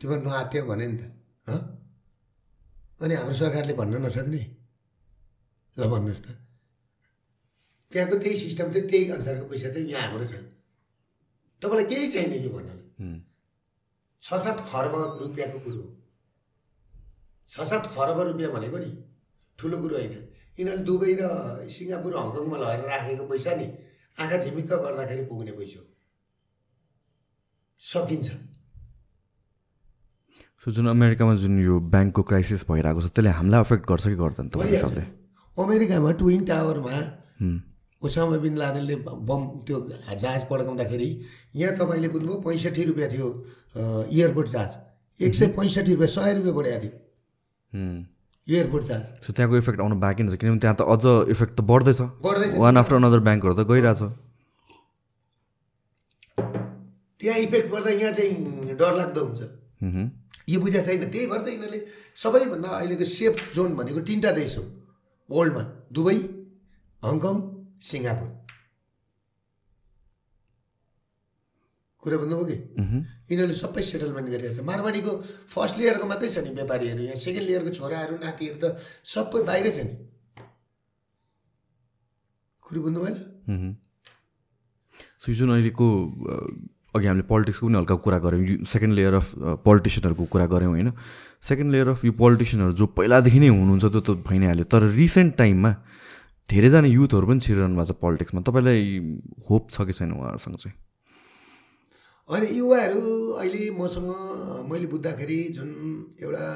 तिम्रो 0.00 0.20
नआत्यो 0.20 0.62
भने 0.68 0.86
नि 0.90 0.96
त 1.00 1.02
हँ? 1.48 1.60
अनि 3.00 3.14
हाम्रो 3.18 3.34
सरकारले 3.40 3.72
भन्न 3.80 3.94
नसक्ने। 4.06 4.42
ल 5.76 5.88
भन्नुहोस् 5.88 6.22
त 6.22 6.28
त्यहाँको 7.92 8.16
त्यही 8.18 8.36
सिस्टम 8.38 8.72
चाहिँ 8.72 8.88
त्यही 8.88 9.10
अनुसारको 9.10 9.44
पैसा 9.46 9.68
चाहिँ 9.70 9.86
यहाँ 9.86 10.02
हाम्रो 10.04 10.26
छ 10.26 10.34
तपाईँलाई 11.62 11.86
केही 11.86 12.10
छैन 12.10 12.32
यो 12.34 12.50
भन्नलाई 12.50 12.80
हुँ। 13.00 13.16
छ 14.22 14.34
सात 14.38 14.58
खर्ब 14.66 14.94
रुपियाँको 15.20 15.58
कुरो 15.60 15.76
हो 15.76 15.88
छ 17.48 17.66
सात 17.68 17.86
खर्ब 17.94 18.20
रुपियाँ 18.22 18.50
भनेको 18.52 18.78
नि 18.78 18.90
ठुलो 19.58 19.76
कुरो 19.80 19.96
होइन 19.96 20.12
यिनीहरूले 20.58 20.84
दुबई 20.84 21.12
र 21.14 21.22
सिङ्गापुर 21.70 22.12
हङकङमा 22.16 22.56
लगेर 22.58 22.80
राखेको 22.86 23.24
पैसा 23.28 23.54
नि 23.56 23.66
आँखा 24.18 24.36
झिमिक्क 24.38 24.72
गर्दाखेरि 24.84 25.24
पुग्ने 25.26 25.52
पैसा 25.52 25.78
हो 25.80 25.86
सकिन्छ 27.82 28.28
सो 30.62 30.70
जुन 30.70 30.86
अमेरिकामा 30.88 31.34
जुन 31.36 31.58
यो 31.62 31.80
ब्याङ्कको 31.90 32.22
क्राइसिस 32.24 32.64
भइरहेको 32.68 33.00
छ 33.00 33.10
त्यसले 33.10 33.30
हामीलाई 33.32 33.60
अफेक्ट 33.60 33.84
गर्छ 33.88 34.04
कि 34.06 34.16
गर्दैन 34.16 34.48
अमेरिकामा 35.56 36.10
ट्विन 36.20 36.44
टावरमा। 36.44 36.96
ओसामा 38.02 38.36
बिन 38.42 38.56
लादेनले 38.58 38.96
बम 39.28 39.42
त्यो 39.66 39.78
जहाज 40.18 40.42
पड्काउँदाखेरि 40.50 41.08
यहाँ 41.54 41.74
तपाईँले 41.76 42.08
बुझ्नुभयो 42.08 42.40
पैँसठी 42.42 42.82
रुपियाँ 42.84 43.08
थियो 43.10 43.28
एयरपोर्ट 44.10 44.48
चार्ज 44.48 44.72
एक 45.20 45.34
सय 45.34 45.46
पैँसठी 45.58 45.92
रुपियाँ 45.92 46.10
सय 46.10 46.32
रुपियाँ 46.34 46.54
बढाएको 46.56 46.80
थियो। 46.82 46.96
एयरपोर्ट 48.46 48.84
चार्ज 48.84 49.04
सो 49.22 49.32
त्यहाँको 49.32 49.56
इफेक्ट 49.56 49.80
आउनु 49.80 49.96
बाँकी 50.02 50.22
छ 50.28 50.34
किनभने 50.34 50.60
त्यहाँ 50.60 50.76
त 50.76 50.82
अझ 50.82 51.30
इफेक्ट 51.30 51.54
त 51.54 51.60
बढ्दैछ। 51.62 52.00
बढ्दैछ। 52.26 52.54
वान 52.58 52.76
आफ्टर 52.76 52.96
अनदर 52.96 53.20
ब्याङ्कहरू 53.22 53.54
त 53.54 53.62
गइरहेछ। 53.70 54.02
त्यहाँ 57.22 57.38
इफेक्ट 57.38 57.70
पर्दा 57.70 57.90
यहाँ 58.02 58.12
चाहिँ 58.12 58.74
डरलाग्दो 58.74 59.20
हुन्छ। 59.24 59.40
यो 60.48 60.58
बुझाएको 60.60 60.86
छैन 60.86 61.06
त्यही 61.06 61.26
भएर 61.30 61.40
त 61.40 61.48
यिनीहरूले 61.54 61.80
सबैभन्दा 62.18 62.68
अहिलेको 62.68 63.04
सेफ 63.06 63.54
जोन 63.54 63.70
भनेको 63.78 64.00
तिनवटा 64.02 64.30
देश 64.42 64.58
हो। 64.58 64.64
वर्ल्डमा 65.34 65.64
दुबई 65.96 66.18
हङकङ 67.02 67.36
सिङ्गापुर 67.90 68.30
कुरा 72.02 72.16
बुझ्नुभयो 72.18 72.46
कि। 72.50 72.56
यिनीहरूले 73.30 73.56
सबै 73.62 73.82
सेटलमेन्ट 73.88 74.28
गरिरहेको 74.34 74.54
छ 74.58 74.66
मारवाडीको 74.70 75.12
फर्स्ट 75.54 75.74
लेयरको 75.78 76.06
मात्रै 76.12 76.28
छ 76.34 76.42
नि 76.42 76.50
व्यापारीहरू। 76.58 77.02
यहाँ 77.06 77.18
सेकेन्ड 77.26 77.46
लेयरको 77.48 77.70
छोराहरू 77.78 78.14
नातिहरू 78.22 78.58
त 78.58 78.74
सबै 79.06 79.40
बाहिरै 79.50 79.70
छ 79.76 79.78
नि। 79.86 79.94
कुरो 82.64 82.80
बुझ्नु 82.82 82.98
भएन। 83.04 83.16
सो 85.22 85.28
जुन 85.38 85.48
अहिलेको 85.54 85.86
अघि 86.94 87.06
हामीले 87.06 87.26
पोलिटिक्सको 87.30 87.66
पनि 87.66 87.76
हल्का 87.78 87.94
कुरा 88.02 88.18
गऱ्यौँ। 88.26 88.66
सेकेन्ड 88.66 88.92
लेयर 88.98 89.14
अफ 89.22 89.26
पोलिटिसियनहरूको 89.62 90.24
कुरा 90.26 90.46
गऱ्यौँ 90.50 90.72
होइन? 90.74 90.90
सेकेन्ड 91.42 91.72
लेयर 91.72 91.88
अफ 91.88 92.04
यो 92.04 92.12
पोलिटिसियनहरू 92.22 92.72
जो 92.80 92.86
पहिलादेखि 92.98 93.38
नै 93.40 93.48
हुनुहुन्छ 93.48 93.84
त्यो 93.84 94.00
त 94.00 94.10
भइ 94.28 94.38
नै 94.38 94.46
हाल्यो 94.46 94.66
तर 94.72 94.82
रिसेन्ट 95.00 95.36
टाइममा 95.38 95.70
धेरैजना 96.48 96.88
युथहरू 96.88 97.26
पनि 97.26 97.40
छिरिरहनु 97.46 97.74
भएको 97.76 97.92
छ 97.92 97.98
पोलिटिक्समा 98.04 98.40
तपाईँलाई 98.48 98.80
होप 99.48 99.62
छ 99.70 99.76
कि 99.88 99.92
छैन 99.98 100.12
उहाँहरूसँग 100.12 100.56
चाहिँ? 100.62 100.76
होइन 102.28 102.44
युवाहरू 102.56 103.02
अहिले 103.40 103.62
मसँग 103.78 104.08
मैले 104.70 104.86
बुझ्दाखेरि 104.92 105.40
जुन 105.56 105.68
एउटा 106.22 106.46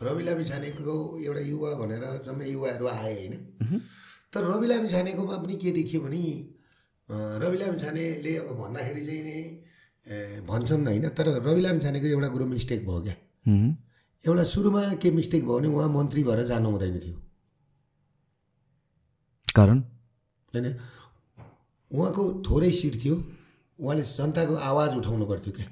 रवि 0.00 0.22
लामी 0.24 0.44
छानेको 0.50 0.94
एउटा 1.20 1.42
युवा 1.52 1.70
भनेर 1.80 2.04
जम्मै 2.26 2.46
युवाहरू 2.48 2.86
आए 2.88 3.14
होइन। 3.14 3.34
तर 4.32 4.42
रवि 4.52 4.66
लामी 4.66 4.88
छानेकोमा 4.88 5.36
पनि 5.44 5.54
के 5.62 5.70
देखियो 5.78 6.00
भने 6.00 6.24
रवि 7.42 7.58
लामी 7.58 7.78
छानेले 7.84 8.36
अब 8.36 8.48
भन्दाखेरि 8.60 9.02
चाहिँ 9.06 9.22
नि 9.26 9.38
भन्छन् 10.08 10.86
होइन 10.86 11.08
तर 11.12 11.26
रवि 11.44 11.60
लामी 11.60 11.80
छानेको 11.80 12.06
एउटा 12.06 12.28
कुरो 12.34 12.46
मिस्टेक 12.46 12.80
भयो 12.86 13.00
क्या। 13.02 13.16
एउटा 14.24 14.44
सुरुमा 14.44 14.82
के 15.02 15.10
मिस्टेक 15.10 15.42
भयो 15.44 15.58
भने 15.58 15.68
उहाँ 15.68 15.88
मन्त्री 15.88 16.22
भएर 16.24 16.42
जानु 16.46 16.70
हुँदैन 16.70 16.98
थियो। 17.00 17.16
कारण? 19.56 19.78
होइन 20.54 20.66
उहाँको 21.90 22.22
थोरै 22.46 22.70
सिट 22.70 22.94
थियो 23.04 23.16
उहाँले 23.78 24.02
जनताको 24.02 24.54
आवाज 24.70 24.96
उठाउनु 24.96 25.26
पर्थ्यो 25.26 25.52
क्या। 25.56 25.66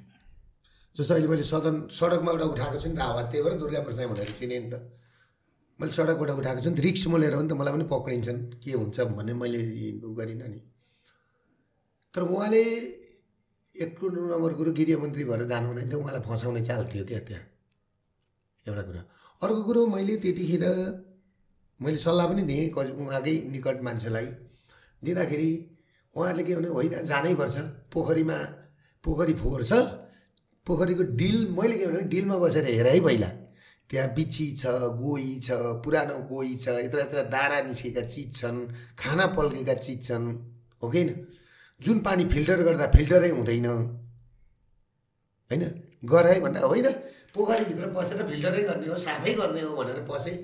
जस्तो 0.96 1.14
अहिले 1.14 1.28
मैले 1.28 1.42
सदन 1.44 1.74
सडकमा 1.92 2.30
एउटा 2.32 2.44
उठाएको 2.52 2.78
छु 2.80 2.88
नि 2.88 2.96
त 2.96 3.00
आवाज 3.00 3.24
त्यही 3.30 3.42
भएर 3.44 3.54
दुर्गा 3.60 3.80
प्रसाद 3.88 4.06
भनेर 4.10 4.30
चिने 4.36 4.58
नि 4.58 4.68
त। 4.70 4.74
मैले 5.80 5.92
सडकबाट 5.92 6.30
उठाएको 6.40 6.60
छु 6.60 6.70
नि 6.70 6.76
त 6.76 6.80
रिक्स 6.84 7.06
मोलेर 7.12 7.34
हो 7.34 7.40
नि 7.42 7.48
त 7.48 7.52
मलाई 7.52 7.72
पनि 7.72 7.84
पक्रिन्छन् 7.88 8.40
के 8.64 8.72
हुन्छ 8.72 8.96
भन्ने 9.16 9.32
मैले 9.32 9.60
गरिनँ 10.16 10.48
नि। 10.48 10.60
तर 12.14 12.22
उहाँले 12.22 12.62
एक 13.82 13.98
नम्बर 14.02 14.52
कुरो 14.58 14.72
गृहमन्त्री 14.72 15.24
भएर 15.24 15.42
जानु 15.46 15.66
हुँदैन 15.68 15.88
थियो 15.90 16.00
उहाँलाई 16.00 16.22
फसाउने 16.28 16.62
चाल 16.64 16.82
थियो 16.92 17.04
क्या 17.04 17.18
त्यहाँ। 17.28 17.44
एउटा 18.66 18.82
कुरा। 18.82 19.02
अर्को 19.42 19.62
कुरो 19.62 19.86
मैले 19.86 20.16
त्यतिखेर 20.24 20.64
मैले 21.80 21.98
सल्लाह 21.98 22.26
पनि 22.26 22.42
दिएँ 22.42 22.68
कति 22.72 22.90
उहाँकै 22.96 23.34
निकट 23.52 23.82
मान्छेलाई। 23.84 24.26
दिँदाखेरि 25.04 25.50
उहाँहरूले 26.16 26.44
के 26.44 26.54
भने 26.56 26.68
होइन 26.68 27.04
जानैपर्छ 27.04 27.56
पोखरीमा 27.92 28.38
पोखरी 29.04 29.34
फोहोर 29.34 29.62
छ। 29.64 29.72
पोखरीको 30.66 31.02
डिल 31.20 31.38
मैले 31.52 31.76
के 31.78 31.86
भने 31.86 32.00
डिलमा 32.08 32.36
बसेर 32.40 32.64
हेर 32.64 32.86
है 32.86 33.00
पहिला। 33.00 33.30
त्यहाँ 33.90 34.08
बिच्छी 34.14 34.46
छ 34.56 34.66
गोही 34.98 35.40
छ 35.46 35.48
पुरानो 35.84 36.18
गोही 36.26 36.56
छ 36.56 36.68
यत्र 36.82 36.98
यत्र 37.00 37.22
दारा 37.30 37.60
निस्केका 37.68 38.02
चिज 38.02 38.34
छन् 38.34 38.58
खाना 38.98 39.26
पल्केका 39.36 39.74
चिज 39.84 40.04
छन् 40.08 40.26
हो 40.82 40.90
कि 40.90 40.98
होइन? 40.98 41.10
जुन 41.80 41.98
पानी 42.00 42.24
फिल्टर 42.24 42.62
गर्दा 42.62 42.86
फिल्टरै 42.92 43.30
हुँदैन। 43.30 43.66
होइन? 45.50 45.62
गर 46.04 46.26
है 46.26 46.40
भन्दा 46.40 46.60
होइन? 46.60 46.86
पोखरीभित्र 47.34 47.86
पसेर 47.92 48.22
फिल्टरै 48.26 48.62
गर्ने 48.62 48.86
हो 48.86 48.96
साफै 48.96 49.32
गर्ने 49.34 49.60
हो 49.60 49.76
भनेर 49.76 50.00
पसेँ। 50.08 50.36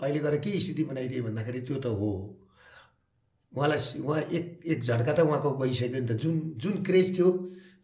अहिले 0.00 0.20
गएर 0.20 0.36
के 0.38 0.60
स्थिति 0.60 0.84
बनाइदिए 0.84 1.20
भन्दाखेरि 1.20 1.60
त्यो 1.60 1.76
त 1.76 1.86
हो। 1.98 2.10
उहाँलाई 3.52 4.00
उहाँ 4.00 4.20
एक 4.30 4.60
एक 4.64 4.78
झट्का 4.80 5.12
त 5.12 5.20
उहाँको 5.20 5.50
गइसक्यो 5.58 6.00
नि 6.00 6.06
त। 6.06 6.12
जुन 6.22 6.34
जुन 6.56 6.74
क्रेज 6.86 7.18
थियो 7.18 7.30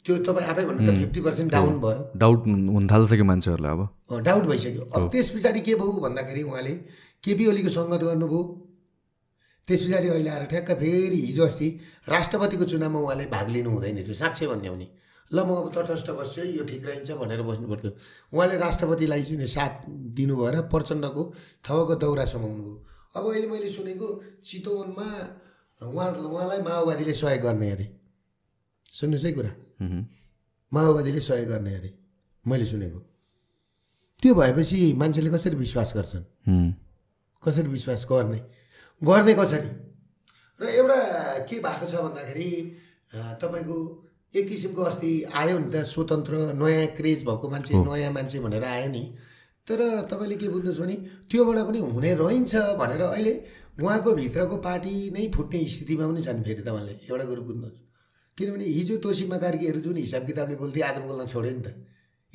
त्यो 0.07 0.17
तपाईँ 0.23 0.47
आफै 0.47 0.65
भन्नु 0.65 0.87
त 0.87 0.95
फिफ्टी 0.97 1.21
पर्सेन्ट 1.21 1.51
डाउन 1.53 1.75
भयो 1.83 2.01
डाउट 2.15 2.47
हुन 2.47 2.87
थाल्छ 2.87 3.11
कि 3.11 3.25
मान्छेहरूलाई 3.27 3.73
अब। 3.75 4.23
डाउट 4.23 4.45
भइसक्यो। 4.47 4.83
अब 4.95 5.11
त्यस 5.11 5.31
पछाडि 5.35 5.61
के 5.67 5.75
भयो 5.75 5.93
भन्दाखेरि 6.07 6.43
उहाँले 6.47 6.75
केपी 7.25 7.45
ओलीको 7.51 7.71
सङ्गत 7.75 8.03
गर्नुभयो। 8.07 8.41
त्यस 9.69 9.87
पछाडि 9.87 10.09
अहिले 10.09 10.31
आएर 10.31 10.45
ठ्याक्क 10.47 10.71
फेरि 10.81 11.19
हिजो 11.27 11.45
अस्ति 11.45 11.69
राष्ट्रपतिको 12.09 12.65
चुनावमा 12.65 12.99
उहाँले 13.01 13.27
भाग 13.27 13.49
लिनु 13.51 13.71
हुँदैन 13.71 13.97
थियो 14.07 14.15
साँच्चै 14.15 14.47
भन्यो 14.47 14.73
भने 14.73 14.89
ल 15.31 15.43
म 15.43 15.51
अब 15.59 15.67
तटस्थ 15.75 16.11
बस्छु 16.15 16.43
यो 16.55 16.65
ठिक 16.65 16.87
रहन्छ 16.87 17.11
भनेर 17.19 17.43
बस्नु 17.43 17.67
पर्थ्यो। 17.69 17.91
उहाँले 18.31 18.57
राष्ट्रपतिलाई 18.63 19.23
चाहिँ 19.27 19.47
साथ 19.51 19.91
दिनु 20.15 20.35
भएर 20.39 20.57
प्रचण्डको 20.71 21.23
थवको 21.67 21.95
दौरा 21.99 22.25
समाउनु 22.31 22.63
भयो 22.63 22.79
अब 23.17 23.25
अहिले 23.27 23.47
मैले 23.51 23.69
सुनेको 23.75 24.07
चितवनमा 24.39 25.09
उहाँ 25.83 26.09
उहाँलाई 26.15 26.61
माओवादीले 26.63 27.13
सहयोग 27.13 27.43
गर्ने 27.43 27.71
अरे। 27.71 27.87
सुन्नुहोस् 28.93 29.25
है 29.27 29.33
कुरा। 29.33 29.51
माओवादीले 30.73 31.21
सहयोग 31.21 31.49
गर्ने 31.51 31.75
अरे 31.75 31.91
मैले 32.45 32.67
सुनेको। 32.71 33.01
त्यो 34.23 34.35
भएपछि 34.35 34.79
मान्छेले 34.95 35.31
कसरी 35.35 35.57
विश्वास 35.57 35.93
गर्छन्। 35.97 36.25
कसरी 37.43 37.69
विश्वास 37.69 38.07
गर्ने? 38.11 38.41
गर्ने 39.03 39.35
कसरी? 39.35 39.69
र 40.61 40.65
एउटा 40.67 40.99
के 41.49 41.57
भएको 41.61 41.87
छ 41.87 41.95
भन्दाखेरि 42.01 42.51
तपाईँको 43.41 43.79
एक 44.35 44.49
किसिमको 44.49 44.83
अस्ति 44.83 45.13
आयो 45.33 45.59
नि 45.59 45.71
त 45.73 45.85
स्वतन्त्र 45.85 46.35
नयाँ 46.57 46.87
क्रेज 46.97 47.25
भएको 47.25 47.47
मान्छे 47.51 47.75
नयाँ 47.77 48.13
मान्छे 48.13 48.39
भनेर 48.41 48.65
आयो 48.65 48.89
नि। 48.91 49.05
तर 49.67 49.81
तपाईँले 50.11 50.37
के 50.37 50.49
बुझ्नुहोस् 50.49 50.81
भने 50.81 50.97
त्योबाट 51.31 51.59
पनि 51.69 51.79
हुने 51.93 52.15
रहन्छ 52.15 52.55
भनेर 52.81 53.03
अहिले 53.03 53.35
उहाँको 53.83 54.13
भित्रको 54.15 54.57
पार्टी 54.65 54.95
नै 55.13 55.29
फुट्ने 55.35 55.59
स्थितिमा 55.67 56.07
पनि 56.09 56.23
छन् 56.23 56.43
फेरि 56.45 56.63
तपाईँले। 56.63 56.95
एउटा 57.11 57.25
कुरो 57.25 57.43
बुझ्नुहोस्। 57.43 57.79
किनभने 58.39 58.65
हिजो 58.65 58.97
तोसीमा 59.05 59.37
कार्कीहरू 59.37 59.81
जुन 59.81 59.97
हिसाब 59.97 60.27
किताबले 60.27 60.57
बोल्थे 60.57 60.81
आज 60.81 60.97
बोल्न 61.05 61.27
छोड्यो 61.27 61.53
नि 61.53 61.63
त। 61.63 61.69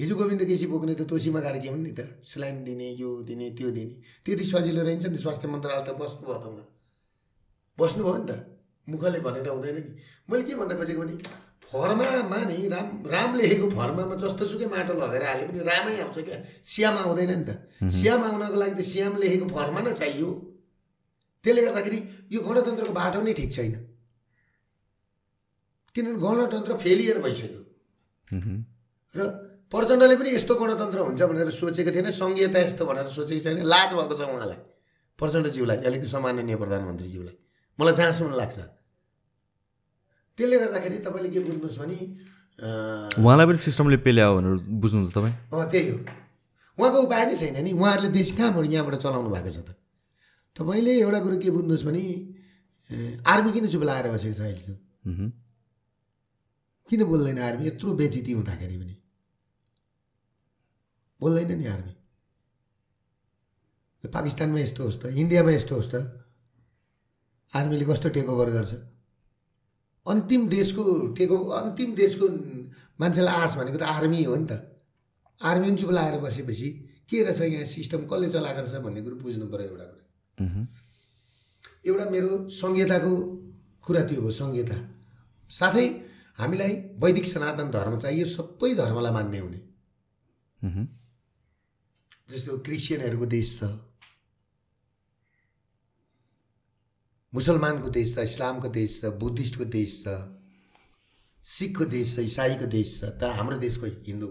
हिजो 0.02 0.16
गोविन्द 0.18 0.44
केसी 0.50 0.66
बोक्ने 0.66 0.94
त 0.98 1.06
तोसीमा 1.06 1.40
कार्की 1.46 1.68
हुन् 1.70 1.86
नि 1.86 1.94
त। 1.94 2.26
स्लाइन 2.26 2.66
दिने 2.66 2.90
यो 2.98 3.10
दिने 3.22 3.48
त्यो 3.54 3.70
दिने। 3.70 3.94
त्यति 4.26 4.44
सजिलो 4.50 4.82
रहन्छ 4.82 5.06
नि 5.14 5.18
स्वास्थ्य 5.22 5.48
मन्त्रालय 5.54 5.86
त 5.86 5.90
बस्नुभयो 5.94 6.38
त 6.42 6.46
उहाँ 6.50 6.66
बस्नुभयो 7.78 8.18
नि 8.18 8.26
त। 8.26 8.32
मुखले 8.90 9.20
भनेर 9.22 9.48
हुँदैन 9.54 9.78
नि। 9.78 9.94
मैले 10.26 10.44
के 10.50 10.54
भन्न 10.58 10.74
खोजेको 10.74 11.02
भने 11.06 11.16
फर्मामा 11.62 12.40
नि 12.50 12.58
राम 12.74 12.88
राम 13.14 13.30
लेखेको 13.38 13.68
फर्मामा 13.78 14.16
जस्तोसुकै 14.18 14.68
माटो 14.74 14.94
लगेर 14.98 15.24
हाले 15.24 15.44
पनि 15.54 15.60
रामै 15.70 15.94
आउँछ 16.02 16.18
क्या। 16.26 16.38
श्याम 16.66 16.96
आउँदैन 17.06 17.32
नि 17.38 17.46
त। 17.46 17.62
श्याम 17.94 18.20
आउनको 18.26 18.58
लागि 18.58 18.74
त 18.74 18.82
श्याम 18.82 19.14
लेखेको 19.22 19.46
फर्मा 19.54 19.82
नै 19.86 19.94
चाहियो। 20.02 20.30
त्यसले 21.46 21.62
गर्दाखेरि 21.62 22.00
यो 22.34 22.40
गणतन्त्रको 22.42 22.94
बाटो 22.98 23.22
नै 23.22 23.34
ठिक 23.38 23.52
छैन। 23.54 23.74
किनभने 25.94 26.18
गणतन्त्र 26.26 26.72
फेलियर 26.82 27.18
भइसक्यो। 27.22 27.62
र 29.14 29.22
प्रचण्डले 29.72 30.16
पनि 30.20 30.30
यस्तो 30.36 30.54
गणतन्त्र 30.60 31.00
हुन्छ 31.08 31.22
भनेर 31.32 31.50
सोचेको 31.50 31.92
थिएन। 31.96 32.08
सङ्घीयता 32.12 32.60
यस्तो 32.68 32.84
भनेर 32.86 33.08
सोचेको 33.08 33.42
छैन। 33.44 33.58
लाज 33.64 33.90
भएको 33.96 34.16
छ 34.20 34.22
उहाँलाई। 34.28 34.60
प्रचण्डज्यूलाई 35.20 35.78
अहिलेको 35.86 36.08
सम्माननीय 36.12 36.56
प्रधानमन्त्रीज्यूलाई 36.64 37.36
मलाई 37.80 37.94
जहाँसम्म 38.00 38.34
लाग्छ। 38.42 38.58
त्यसले 40.38 40.58
गर्दाखेरि 40.60 40.98
तपाईँले 41.08 41.30
के 41.32 41.40
बुझ्नुहोस् 41.48 41.80
भने 41.80 41.98
उहाँलाई 43.22 43.46
पनि 43.48 43.60
सिस्टमले 43.68 43.98
पेल्यायो 44.06 44.32
भनेर 44.38 44.54
बुझ्नुहुन्छ 44.82 45.12
तपाईँ? 45.16 45.36
अँ 45.56 45.66
त्यही 45.72 45.90
हो। 45.90 45.98
उहाँको 46.78 46.98
उपाय 47.08 47.24
नै 47.26 47.36
छैन 47.40 47.58
नि। 47.64 47.72
उहाँहरूले 47.72 48.10
देश 48.12 48.30
कहाँबाट 48.38 48.66
यहाँबाट 48.76 48.96
चलाउनु 49.00 49.30
भएको 49.32 49.50
छ 49.56 49.60
त? 49.64 49.70
तपाईँले 50.56 50.92
एउटा 51.00 51.20
कुरो 51.24 51.38
के 51.40 51.50
बुझ्नुहोस् 51.56 51.86
भने 51.88 52.04
आर्मी 53.24 53.50
किन 53.56 53.66
चुप 53.72 53.84
लगाएर 53.88 54.08
बसेको 54.12 54.36
छ 54.36 54.76
मह्म। 55.08 55.32
किन 56.90 57.02
बोल्दैन 57.08 57.40
आर्मी? 57.40 57.64
यत्रो 57.72 57.90
व्यथिति 57.96 58.32
हुँदाखेरि 58.36 58.78
पनि। 58.78 58.96
बोल्दैन 61.22 61.52
नि 61.58 61.66
आर्मी? 61.74 61.94
पाकिस्तानमा 64.04 64.60
यस्तो 64.60 64.82
होस् 64.84 65.00
त 65.02 65.04
इन्डियामा 65.14 65.52
यस्तो 65.52 65.76
होस् 65.76 65.92
त 65.94 65.96
आर्मीले 67.54 67.86
कस्तो 67.86 68.10
टेक 68.10 68.30
ओभर 68.30 68.50
गर्छ? 68.58 68.74
अन्तिम 70.06 70.42
देशको 70.50 70.84
टेक 71.18 71.32
ओभर 71.32 71.54
अन्तिम 71.62 71.90
देशको 71.96 72.26
मान्छेलाई 73.00 73.36
आश 73.42 73.52
भनेको 73.58 73.78
त 73.78 73.86
आर्मी 73.86 74.24
हो 74.24 74.36
नि 74.36 74.48
त। 74.50 74.54
आर्मी 75.42 75.68
पनि 75.68 75.78
चुप 75.78 75.92
लगाएर 75.92 76.18
बसेपछि 76.22 76.68
के 77.10 77.18
रहेछ 77.24 77.42
यहाँ 77.42 77.66
सिस्टम 77.66 78.02
कसले 78.10 78.28
चलाएको 78.30 78.60
रहेछ 78.62 78.82
भन्ने 78.82 79.02
कुरो 79.06 79.16
बुझ्नु 79.22 79.46
पऱ्यो 79.52 79.68
एउटा 79.70 79.86
कुरा। 79.86 80.06
एउटा 81.86 82.06
मेरो 82.14 82.32
सङ्घीयताको 82.50 83.12
कुरा 83.86 84.02
त्यो 84.10 84.22
हो 84.22 84.30
सङ्घीयता 84.32 84.78
साथै 85.52 85.86
हामीलाई 86.42 86.74
वैदिक 86.98 87.26
सनातन 87.34 87.68
धर्म 87.70 87.94
चाहियो 88.02 88.26
सबै 88.26 88.74
धर्मलाई 88.82 89.14
मान्ने 89.14 89.40
हुने। 89.46 89.60
जस्तो 92.32 92.58
क्रिस्चियनहरूको 92.66 93.26
देश 93.38 93.50
छ। 93.60 93.72
मुसलमानको 97.34 97.90
देश 97.96 98.16
छ 98.16 98.28
इस्लामको 98.28 98.70
देश 98.78 99.02
छ 99.02 99.12
बुद्धिस्टको 99.20 99.66
देश 99.80 99.92
छ 100.04 100.16
सिखको 101.46 101.86
देश 101.92 102.16
छ 102.16 102.20
इसाईको 102.30 102.66
देश 102.72 103.00
छ 103.00 103.12
तर 103.22 103.30
हाम्रो 103.38 103.58
देशको 103.58 103.86
हिन्दू। 104.08 104.28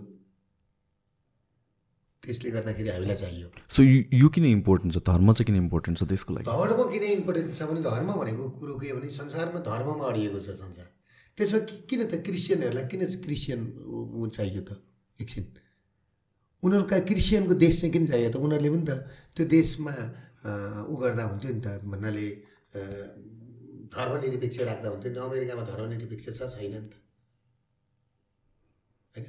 त्यसले 2.22 2.50
गर्दाखेरि 2.50 2.88
हामीलाई 2.90 3.16
चाहियो। 3.16 3.48
सो 3.74 3.82
यो 3.82 4.28
किन 4.28 4.44
इम्पोर्टेन्ट 4.44 4.94
छ? 4.94 4.98
धर्म 5.08 5.32
चाहिँ 5.32 5.46
किन 5.46 5.56
इम्पोर्टेन्ट 5.56 5.98
छ 5.98 6.02
त्यसको 6.12 6.34
लागि? 6.34 6.44
धर्म 6.44 6.80
किन 6.92 7.02
इम्पोर्टेन्स 7.02 7.58
छ 7.58 7.62
भने 7.70 7.80
धर्म 7.82 8.12
भनेको 8.12 8.48
कुरो 8.60 8.74
के 8.76 8.90
हो 8.90 8.96
भने 9.00 9.08
संसारमा 9.10 9.60
धर्ममा 9.64 10.04
अडिएको 10.08 10.38
छ 10.38 10.56
संसार। 10.60 10.88
त्यसमा 11.38 11.58
किन 11.88 12.00
त 12.04 12.20
क्रिस्चियनहरूलाई 12.20 12.86
किन 12.92 13.02
क्रिस्चियन 13.24 13.60
चाहियो 14.36 14.62
त? 14.68 14.70
एकछिन। 15.18 15.44
उनीहरूका 16.62 16.98
क्रिस्चियनको 17.08 17.54
देश 17.64 17.74
चाहिँ 17.80 17.92
किन 17.92 18.04
चाहियो 18.06 18.30
त? 18.30 18.36
उनीहरूले 18.36 18.70
पनि 18.70 18.84
त 18.88 18.92
त्यो 19.34 19.44
देशमा 19.56 19.94
ऊ 20.90 20.94
गर्दा 21.00 21.22
हुन्थ्यो 21.30 21.50
नि 21.56 21.60
त 21.64 21.68
भन्नाले 21.84 22.26
धर्मनिरपेक्ष 23.94 24.58
राख्दा 24.70 24.88
हुन्थ्यो 24.92 25.10
नि 25.12 25.18
अमेरिकामा 25.18 25.62
धर्मनिरपेक्ष 25.70 26.26
छ 26.38 26.40
छैन 26.54 26.74
नि 26.74 26.88
त। 26.90 26.94
होइन? 29.14 29.26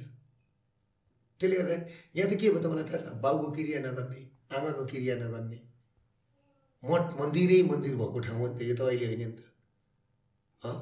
त्यसले 1.40 1.56
गर्दा 1.60 1.76
यहाँ 2.16 2.28
त 2.30 2.34
के 2.40 2.46
भयो 2.50 2.60
त 2.62 2.66
मलाई 2.72 2.84
थाहा 2.88 2.98
छ? 3.00 3.04
बाउको 3.24 3.48
क्रिया 3.56 3.78
नगर्ने 3.86 4.20
आमाको 4.56 4.82
क्रिया 4.92 5.14
नगर्ने 5.24 5.58
मठ 6.82 7.04
मन्दिरै 7.20 7.58
मन्दिर 7.70 7.94
भएको 7.96 8.18
ठाउँ 8.26 8.38
हो 8.38 8.46
नि 8.48 8.56
त 8.58 8.62
यो 8.68 8.74
त 8.76 8.80
अहिले 8.86 9.06
होइन 9.06 9.22
नि 9.24 9.36
त। 9.38 9.40
हँ? 10.62 10.76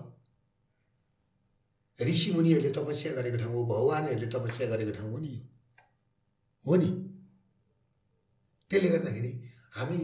ऋषि 1.98 2.28
मुनिहरूले 2.32 2.70
तपस्या 2.72 3.12
गरेको 3.12 3.38
ठाउँ 3.38 3.54
हो 3.54 3.64
भगवान्हरूले 3.72 4.28
तपस्या 4.34 4.66
गरेको 4.72 4.92
ठाउँ 4.98 5.10
हो 5.12 5.18
नि 5.18 5.32
हो 6.66 6.76
नि। 6.76 6.88
त्यसले 8.70 8.88
गर्दाखेरि 8.88 9.32
हामी 9.76 9.98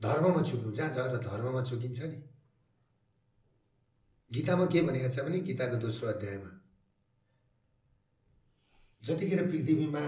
धर्ममा 0.00 0.42
चुक्यौँ 0.42 0.72
जहाँ 0.74 0.94
गएर 0.94 1.16
धर्ममा 1.22 1.62
चुकिन्छ 1.62 2.02
नि। 2.02 2.22
गीतामा 4.30 4.66
के 4.66 4.82
भनेको 4.82 5.08
छ 5.10 5.24
भने 5.24 5.40
गीताको 5.40 5.76
दोस्रो 5.76 6.08
अध्यायमा 6.08 6.50
जतिखेर 9.02 9.42
पृथ्वीमा 9.50 10.04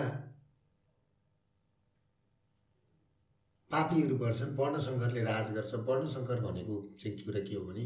पापीहरू 3.70 4.16
गर्छन् 4.18 4.56
वर्णशङ्करले 4.56 5.22
राज 5.22 5.50
गर्छ। 5.54 5.74
वर्णशङ्कर 5.88 6.40
भनेको 6.40 6.76
चाहिँ 7.00 7.18
कुरा 7.18 7.40
के 7.40 7.54
हो 7.54 7.64
भने 7.64 7.84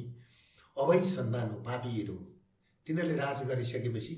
अवैध 0.77 1.05
सन्तान 1.05 1.51
हो 1.51 1.57
पापीहरू 1.63 2.15
हो। 2.17 2.25
तिनीहरूले 2.87 3.17
राज 3.17 3.43
गरिसकेपछि 3.49 4.15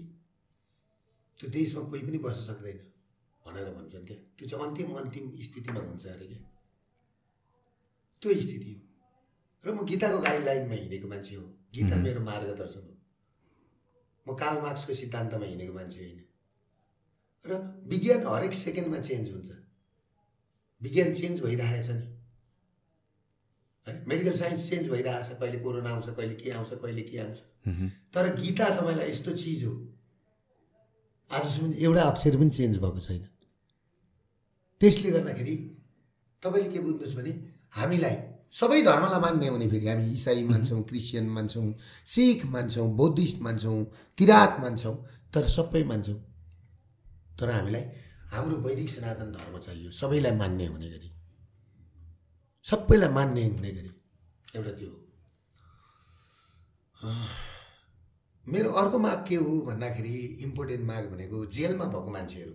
त्यो 1.41 1.51
देशमा 1.51 1.83
कोही 1.89 2.03
पनि 2.03 2.19
बस्न 2.19 2.43
सक्दैन। 2.43 2.79
भनेर 3.47 3.71
भन्छन् 3.71 4.07
क्या। 4.07 4.17
त्यो 4.17 4.49
चाहिँ 4.49 4.67
अन्तिम 4.67 4.95
अन्तिम 4.95 5.33
स्थितिमा 5.43 5.81
हुन्छ 5.81 6.07
अरे 6.07 6.27
क्या। 6.27 6.41
त्यो 8.23 8.41
स्थिति 8.41 8.73
हो। 8.73 8.81
र 9.65 9.75
म 9.75 9.85
गीताको 9.85 10.19
गाइडलाइनमा 10.19 10.75
हिँडेको 10.75 11.09
मान्छे 11.09 11.35
हो। 11.37 11.43
गीता 11.75 11.97
मेरो 11.97 12.21
मार्गदर्शन 12.21 12.81
हो। 12.81 12.95
म 14.27 14.37
काल 14.37 14.63
मार्क्सको 14.63 14.95
सिद्धान्तमा 14.95 15.47
हिँडेको 15.47 15.73
मान्छे 15.73 16.01
होइन। 16.01 16.21
र 17.47 17.85
विज्ञान 17.89 18.27
हरेक 18.27 18.55
सेकेन्डमा 18.55 18.99
चेन्ज 18.99 19.31
हुन्छ। 19.31 19.51
विज्ञान 20.83 21.15
चेन्ज 21.15 21.41
भइरहेछ 21.41 21.89
नि। 21.91 22.07
है? 23.87 24.05
मेडिकल 24.09 24.33
साइन्स 24.33 24.71
चेन्ज 24.71 24.89
भइरहेछ। 24.91 25.29
कहिले 25.29 25.59
कोरोना 25.59 25.91
आउँछ 25.91 26.09
कहिले 26.09 26.35
के 26.35 26.51
आउँछ 26.51 26.71
कहिले 26.75 27.03
के 27.03 27.19
आउँछ। 27.19 27.39
तर 28.15 28.35
गीता 28.41 28.69
तपाईँलाई 28.81 29.11
यस्तो 29.11 29.31
चिज 29.37 29.65
हो। 29.65 29.75
आजसम्म 31.31 31.73
एउटा 31.75 32.03
अक्षर 32.03 32.37
पनि 32.37 32.51
चेन्ज 32.51 32.79
भएको 32.79 33.01
छैन। 33.01 33.29
त्यसले 34.85 35.11
गर्दाखेरि 35.11 35.57
तपाईँले 36.43 36.69
के 36.73 36.81
बुझ्नुहोस् 36.85 37.17
भने 37.17 37.33
हामीलाई 37.73 38.17
सबै 38.53 38.81
धर्मलाई 38.85 39.21
मान्ने 39.21 39.47
हुने 39.49 39.67
फेरि 39.73 39.87
हामी 39.89 40.05
इसाई 40.13 40.45
मान्छौँ 40.45 40.83
क्रिस्चियन 40.85 41.27
मान्छौँ 41.37 41.67
सिख 42.13 42.45
मान्छौँ 42.47 42.89
बौद्धिस्ट 42.97 43.39
मान्छौँ 43.41 43.79
किराँत 44.19 44.53
मान्छौँ 44.61 44.97
तर 45.35 45.45
सबै 45.49 45.83
मान्छौँ। 45.91 46.19
तर 47.41 47.51
हामीलाई 47.51 47.85
हाम्रो 48.33 48.57
वैदिक 48.67 48.89
सनातन 48.91 49.33
धर्म 49.33 49.59
चाहियो 49.59 49.91
सबैलाई 49.91 50.35
मान्ने 50.37 50.67
हुने 50.67 50.89
गरी। 50.91 51.11
सबैलाई 52.67 53.11
मान्ने 53.17 53.45
हुने 53.47 53.71
गरी। 53.71 53.91
एउटा 54.57 54.73
त्यो। 54.79 54.93
मेरो 58.45 58.71
अर्को 58.71 58.99
माग 58.99 59.19
के 59.29 59.37
हो 59.37 59.61
भन्दाखेरि 59.67 60.15
इम्पोर्टेन्ट 60.45 60.85
माग 60.87 61.11
भनेको 61.11 61.45
जेलमा 61.57 61.85
भएको 61.87 62.11
मान्छेहरू। 62.11 62.55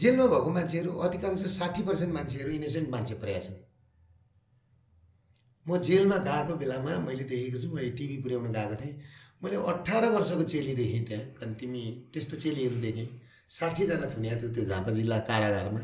जेलमा 0.00 0.26
भएको 0.26 0.50
मान्छेहरू 0.50 0.92
अधिकांश 1.06 1.42
साठी 1.52 1.82
पर्सेन्ट 1.82 2.12
मान्छेहरू 2.14 2.50
इनोसेन्ट 2.50 2.88
मान्छे 2.90 3.14
पर्या 3.22 3.40
छन्। 3.40 3.56
म 5.66 5.78
जेलमा 5.78 6.16
गएको 6.28 6.54
बेलामा 6.56 6.98
मैले 7.06 7.24
देखेको 7.24 7.58
छु 7.60 7.68
मैले 7.74 7.90
टिभी 7.98 8.16
पुर्याउन 8.22 8.52
गएको 8.52 8.76
थिएँ। 8.82 8.94
मैले 9.42 9.56
अठार 9.72 10.08
वर्षको 10.10 10.44
चेली 10.44 10.74
देखेँ 10.74 11.04
त्यहाँ 11.06 11.24
कारण 11.36 11.52
तिमी 11.54 11.82
त्यस्तो 12.12 12.36
चेलीहरू 12.36 12.80
देखेँ। 12.80 13.08
साठीजना 13.50 14.06
थुनिया 14.14 14.34
थियो 14.40 14.52
त्यो 14.54 14.64
झापा 14.64 14.90
जिल्ला 14.92 15.18
कारागारमा। 15.28 15.82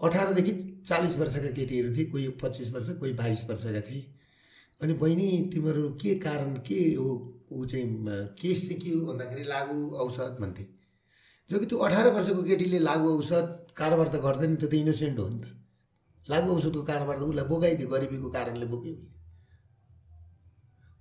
अठारदेखि 0.00 0.52
चालिस 0.86 1.16
वर्षका 1.18 1.50
केटीहरू 1.52 1.94
थिए 1.96 2.04
कोही 2.10 2.28
पच्चिस 2.42 2.72
वर्ष 2.72 2.88
कोही 2.98 3.12
बाइस 3.12 3.44
वर्षका 3.50 3.80
थिए। 3.88 4.02
अनि 4.80 4.92
बहिनी 4.96 5.28
तिमीहरू 5.52 5.88
के 6.02 6.14
कारण 6.18 6.54
के 6.66 6.80
हो 6.94 7.08
ऊ 7.52 7.64
चाहिँ 7.66 7.86
केस 8.40 8.68
चाहिँ 8.68 8.80
के 8.82 8.90
हो 8.90 9.06
भन्दाखेरि 9.06 9.44
लागु 9.44 9.78
औषध 9.96 10.36
भन्थे। 10.40 10.79
जो 11.50 11.58
कि 11.58 11.66
त्यो 11.66 11.78
अठार 11.78 12.06
वर्षको 12.14 12.42
केटीले 12.42 12.78
लागु 12.78 13.06
औषध 13.18 13.46
कारोबार 13.76 14.08
त 14.08 14.16
गर्दैन 14.22 14.56
त्यो 14.56 14.68
त 14.70 14.74
इनोसेन्ट 14.74 15.18
हो 15.18 15.28
नि 15.28 15.38
त। 15.42 15.46
लागु 16.26 16.48
औषधको 16.56 16.82
कारोबार 16.86 17.16
त 17.18 17.22
उसलाई 17.26 17.46
बोकाइदियो 17.50 17.88
गरिबीको 17.90 18.28
कारणले 18.30 18.66
बोक्यो। 18.72 18.94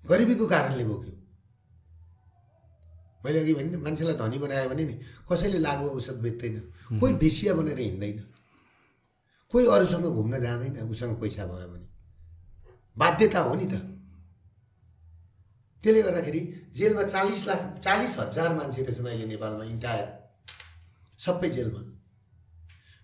गरिबीको 0.04 0.46
कारणले 0.48 0.86
बोक्यो। 0.92 1.14
मैले 3.26 3.40
अघि 3.40 3.54
भने 3.54 3.78
मान्छेलाई 3.78 4.16
धनी 4.16 4.38
बनायो 4.40 4.70
भने 4.70 4.84
नि 4.90 4.96
कसैले 5.30 5.60
लागु 5.60 5.86
औषध 5.98 6.18
बेच्दैन। 6.26 6.56
कोही 7.00 7.14
बेसिया 7.22 7.54
बनेर 7.54 7.80
हिँड्दैन। 7.80 8.20
कोही 9.54 9.66
अरूसँग 9.76 10.06
घुम्न 10.18 10.40
जाँदैन 10.40 10.90
उसँग 10.90 11.14
पैसा 11.22 11.46
भयो 11.46 11.68
भने। 11.74 11.88
बाध्यता 12.98 13.40
हो 13.40 13.54
नि 13.54 13.68
त। 13.70 13.74
त्यसले 15.84 16.02
गर्दाखेरि 16.02 16.42
जेलमा 16.74 17.04
चालिस 17.04 17.48
लाख 17.48 17.62
चालिस 17.86 18.18
हजार 18.20 18.50
मान्छे 18.58 18.82
रहेछन् 18.82 19.08
अहिले 19.08 19.26
नेपालमा 19.26 19.64
इन्टायर 19.64 20.19
सबै 21.20 21.50
जेलमा। 21.50 21.82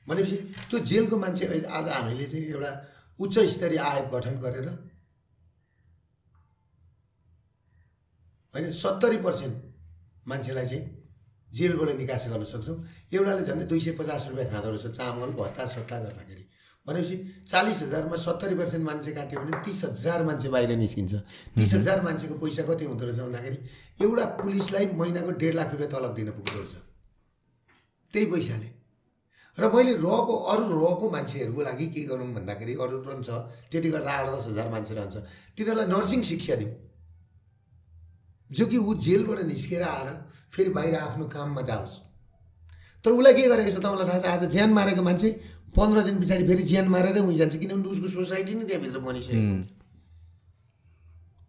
भनेपछि 0.07 0.37
त्यो 0.69 0.79
जेलको 0.91 1.15
मान्छे 1.17 1.45
अहिले 1.45 1.67
आज 1.67 1.87
हामीले 1.89 2.25
चाहिँ 2.25 2.45
एउटा 2.47 2.71
उच्च 3.19 3.35
स्तरीय 3.53 3.79
आयोग 3.81 4.07
गठन 4.15 4.35
गरेर 4.43 4.67
होइन 8.53 8.71
सत्तरी 8.73 9.17
पर्सेन्ट 9.19 9.55
मान्छेलाई 10.27 10.65
चाहिँ 10.65 10.83
जेलबाट 11.51 11.89
निकास 11.97 12.27
गर्न 12.29 12.43
सक्छौँ। 12.45 12.77
एउटाले 13.13 13.43
झन्डै 13.43 13.65
दुई 13.65 13.79
सय 13.79 13.91
पचास 13.99 14.27
रुपियाँ 14.29 14.49
खाँदो 14.51 14.69
रहेछ 14.69 14.85
चामल 14.97 15.29
भत्ता 15.39 15.65
सत्ता 15.73 15.99
गर्दाखेरि। 15.99 16.43
भनेपछि 16.85 17.15
चालिस 17.49 17.81
हजारमा 17.83 18.15
सत्तरी 18.23 18.55
पर्सेन्ट 18.55 18.83
मान्छे 18.85 19.11
काट्यो 19.11 19.39
भने 19.41 19.61
तिस 19.65 19.83
हजार 19.85 20.23
मान्छे 20.25 20.49
बाहिर 20.55 20.75
निस्किन्छ। 20.77 21.13
तिस 21.57 21.73
हजार 21.73 22.01
मान्छेको 22.03 22.35
पैसा 22.37 22.63
कति 22.69 22.85
हुँदो 22.85 23.05
रहेछ 23.05 23.19
भन्दाखेरि 23.19 23.57
एउटा 23.99 24.25
पुलिसलाई 24.41 24.85
महिनाको 24.93 25.31
डेढ 25.41 25.53
लाख 25.55 25.71
रुपियाँ 25.71 25.91
तलब 25.91 26.13
दिन 26.15 26.31
पुग्दो 26.31 26.59
रहेछ। 26.59 26.84
त्यही 28.15 28.27
पैसाले 28.31 28.69
र 29.57 29.67
मैले 29.71 29.91
रहको 30.03 30.33
अरू 30.51 30.63
रहको 30.67 31.05
मान्छेहरूको 31.11 31.61
लागि 31.61 31.87
के 31.87 32.01
गरौँ 32.11 32.27
भन्दाखेरि 32.35 32.73
अरू 32.75 32.97
पनि 33.03 33.23
छ 33.23 33.29
त्यति 33.71 33.89
गर्दा 33.91 34.11
आठ 34.11 34.25
दस 34.35 34.45
हजार 34.47 34.67
मान्छे 34.71 34.93
रहन्छ। 34.95 35.15
तिनीहरूलाई 35.55 35.87
नर्सिङ 35.87 36.21
शिक्षा 36.21 36.55
दिउँ। 36.55 36.73
जो 38.49 38.65
कि 38.67 38.77
ऊ 38.77 38.93
जेलबाट 38.99 39.39
निस्केर 39.47 39.83
आएर 39.83 40.09
फेरि 40.51 40.69
बाहिर 40.69 40.95
आफ्नो 40.95 41.25
काममा 41.31 41.61
जाओस्। 41.61 41.95
तर 43.05 43.11
उसलाई 43.11 43.33
के 43.33 43.47
गरेको 43.47 43.71
छ 43.71 43.79
तपाईँलाई 43.79 44.07
थाहा 44.07 44.19
छ? 44.19 44.43
आज 44.43 44.51
ज्यान 44.51 44.69
मारेको 44.75 45.01
मान्छे 45.01 45.29
पन्ध्र 45.71 46.03
दिन 46.03 46.15
पछाडि 46.19 46.43
फेरि 46.47 46.63
ज्यान 46.63 46.87
मारेरै 46.91 47.21
उहीँ 47.23 47.37
जान्छ 47.37 47.55
किनभने 47.55 47.89
उसको 47.95 48.07
सोसाइटी 48.11 48.53
नै 48.59 48.65
त्यहाँभित्र 48.67 48.99
बनिसकेको। 48.99 49.39
हुन्छ। 49.39 49.67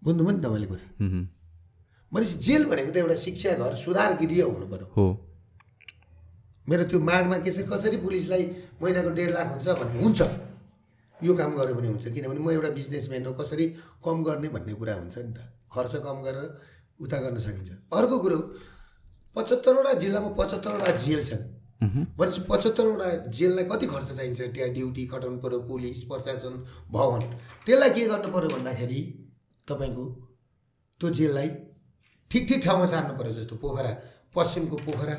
बुझ्नुभयो 0.05 0.31
नि 0.31 0.43
तपाईँले 0.47 0.67
कुरा। 0.67 0.85
भनेपछि 2.13 2.37
जेल 2.39 2.63
भनेको 2.71 2.91
त 2.95 2.97
एउटा 3.03 3.17
शिक्षा 3.19 3.51
घर 3.59 3.75
सुधार 3.75 4.11
गृह 4.23 4.45
हुनु 4.47 4.67
पऱ्यो। 4.71 4.87
हो। 4.95 5.07
मेरो 6.69 6.85
त्यो 6.91 6.99
मागमा 7.01 7.39
के 7.39 7.51
छ 7.53 7.67
कसरी 7.71 7.97
पुलिसलाई 8.03 8.45
महिनाको 8.83 9.11
डेढ 9.17 9.31
लाख 9.33 9.47
हुन्छ 9.53 9.67
भने 9.81 10.01
हुन्छ। 10.03 10.21
यो 11.21 11.35
काम 11.35 11.51
गऱ्यो 11.57 11.75
भने 11.75 11.89
हुन्छ 11.89 12.09
किनभने 12.13 12.41
म 12.41 12.51
एउटा 12.51 12.71
बिजनेसम्यान 12.77 13.27
हो 13.27 13.33
कसरी 13.41 13.67
कम 14.05 14.23
गर्ने 14.25 14.49
भन्ने 14.49 14.75
कुरा 14.75 14.95
हुन्छ 14.95 15.17
नि 15.19 15.33
त। 15.33 15.39
खर्च 15.73 15.95
कम 16.05 16.17
गरेर 16.23 16.49
उता 17.01 17.19
गर्न 17.21 17.39
सकिन्छ। 17.39 17.71
अर्को 17.93 18.17
कुरो 18.19 18.39
पचहत्तरवटा 19.37 19.93
जिल्लामा 20.03 20.31
पचहत्तरवटा 20.37 20.91
जेल 20.97 21.23
छन्। 21.25 21.45
भनेपछि 22.17 22.41
पचहत्तरवटा 22.49 23.09
जेललाई 23.29 23.65
कति 23.65 23.87
खर्च 23.87 24.09
चाहिन्छ? 24.17 24.41
त्यहाँ 24.55 24.71
ड्युटी 24.73 25.07
खटाउनु 25.07 25.39
पऱ्यो 25.45 25.59
पुलिस 25.69 26.05
प्रशासन 26.05 26.55
भवन। 26.91 27.23
त्यसलाई 27.67 27.91
के 27.91 28.05
गर्नु 28.09 28.29
पऱ्यो 28.33 28.49
भन्दाखेरि 28.49 29.01
तपाईँको 29.69 30.05
त्यो 31.01 31.09
जेललाई 31.19 31.49
ठिक 32.31 32.43
ठिक 32.49 32.65
ठाउँमा 32.65 32.87
सार्नु 32.93 33.15
पऱ्यो 33.19 33.33
जस्तो 33.33 33.57
पोखरा 33.57 33.93
पश्चिमको 34.35 34.77
पोखरा। 34.85 35.17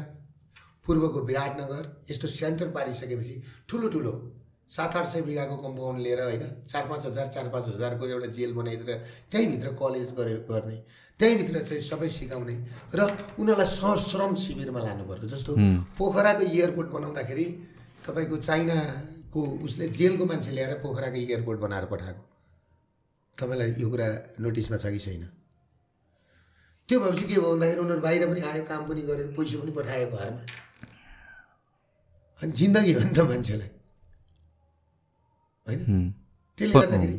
पूर्वको 0.87 1.19
विराटनगर 1.29 1.85
यस्तो 2.09 2.27
सेन्टर 2.33 2.69
पारिसकेपछि 2.75 3.41
ठुलो 3.69 3.87
ठुलो 3.89 4.13
सात 4.69 4.95
आठ 4.97 5.07
सय 5.09 5.21
बिघाको 5.21 5.57
कम्पाउन्ड 5.57 5.99
लिएर 6.01 6.21
होइन 6.21 6.43
चार 6.67 6.87
पाँच 6.87 7.05
हजार 7.05 7.27
चार 7.35 7.49
पाँच 7.49 7.67
हजारको 7.67 8.07
एउटा 8.07 8.27
जेल 8.37 8.53
बनाइदिएर 8.53 8.97
त्यहीँभित्र 9.31 9.69
कलेज 9.81 10.13
गरे 10.17 10.35
गर्ने। 10.49 10.77
त्यहीँभित्र 11.19 11.61
चाहिँ 11.63 11.81
सबै 11.81 12.09
सिकाउने 12.09 12.55
र 12.95 13.07
उनीहरूलाई 13.39 13.67
सश्रम 13.67 14.35
शिविरमा 14.35 14.79
लानु 14.79 15.03
पऱ्यो 15.07 15.27
जस्तो 15.27 15.55
पोखराको 15.97 16.43
एयरपोर्ट 16.51 16.89
बनाउँदाखेरि 16.89 17.45
तपाईँको 18.07 18.37
चाइनाको 18.37 19.41
उसले 19.65 19.87
जेलको 19.97 20.25
मान्छे 20.25 20.51
ल्याएर 20.51 20.73
पोखराको 20.83 21.17
एयरपोर्ट 21.17 21.59
बनाएर 21.59 21.85
पठाएको। 21.93 22.21
तपाईँलाई 23.37 23.73
यो 23.79 23.89
कुरा 23.89 24.07
नोटिसमा 24.39 24.77
छ 24.77 24.85
कि 24.93 24.99
छैन? 24.99 25.23
त्यो 26.89 26.99
भएपछि 26.99 27.25
के 27.25 27.39
भयो 27.39 27.49
भन्दाखेरि 27.51 27.81
उनीहरू 27.81 28.01
बाहिर 28.01 28.27
पनि 28.29 28.41
आयो 28.51 28.63
काम 28.69 28.87
पनि 28.89 29.01
गर्यो 29.09 29.27
पैसा 29.37 29.59
पनि 29.59 29.71
पठायो 29.71 30.07
घरमा। 30.11 30.41
अनि 32.41 32.51
जिन्दगी 32.51 32.91
हो 32.93 32.99
नि 33.01 33.13
त 33.13 33.19
मान्छेलाई। 33.29 33.69
होइन? 35.67 36.13
त्यसले 36.57 36.73
गर्दाखेरि 36.73 37.15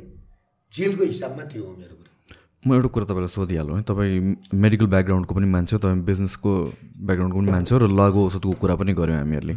जेलको 0.73 1.05
हिसाबमा 1.05 1.43
त्यो 1.51 1.63
हो 1.65 1.73
मेरो 1.75 1.95
कुरा। 1.99 2.11
म 2.67 2.75
एउटा 2.75 2.89
कुरा 2.95 3.05
तपाईँलाई 3.11 3.33
सोधिहालौँ 3.35 3.77
है। 3.77 3.83
तपाईँ 3.83 4.15
मेडिकल 4.55 4.87
ब्याकग्राउन्डको 4.95 5.33
पनि 5.35 5.47
मान्छे 5.47 5.73
हो 5.77 5.81
तपाईँ 5.83 6.03
बिजनेसको 6.07 6.51
ब्याकग्राउन्डको 7.07 7.39
पनि 7.39 7.51
मान्छे 7.51 7.73
हो 7.75 7.79
र 7.83 7.87
लागु 7.91 8.19
औषधको 8.27 8.53
कुरा 8.63 8.75
पनि 8.79 8.93
गऱ्यौँ 8.95 9.19
हामीहरूले। 9.19 9.55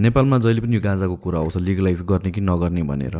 नेपालमा 0.00 0.36
जहिले 0.38 0.60
पनि 0.64 0.74
यो 0.76 0.80
गाँजाको 0.80 1.16
कुरा 1.16 1.38
आउँछ 1.38 1.56
लिगलाइज 1.60 2.02
गर्ने 2.08 2.30
कि 2.32 2.40
नगर्ने 2.40 2.82
भनेर। 2.82 3.16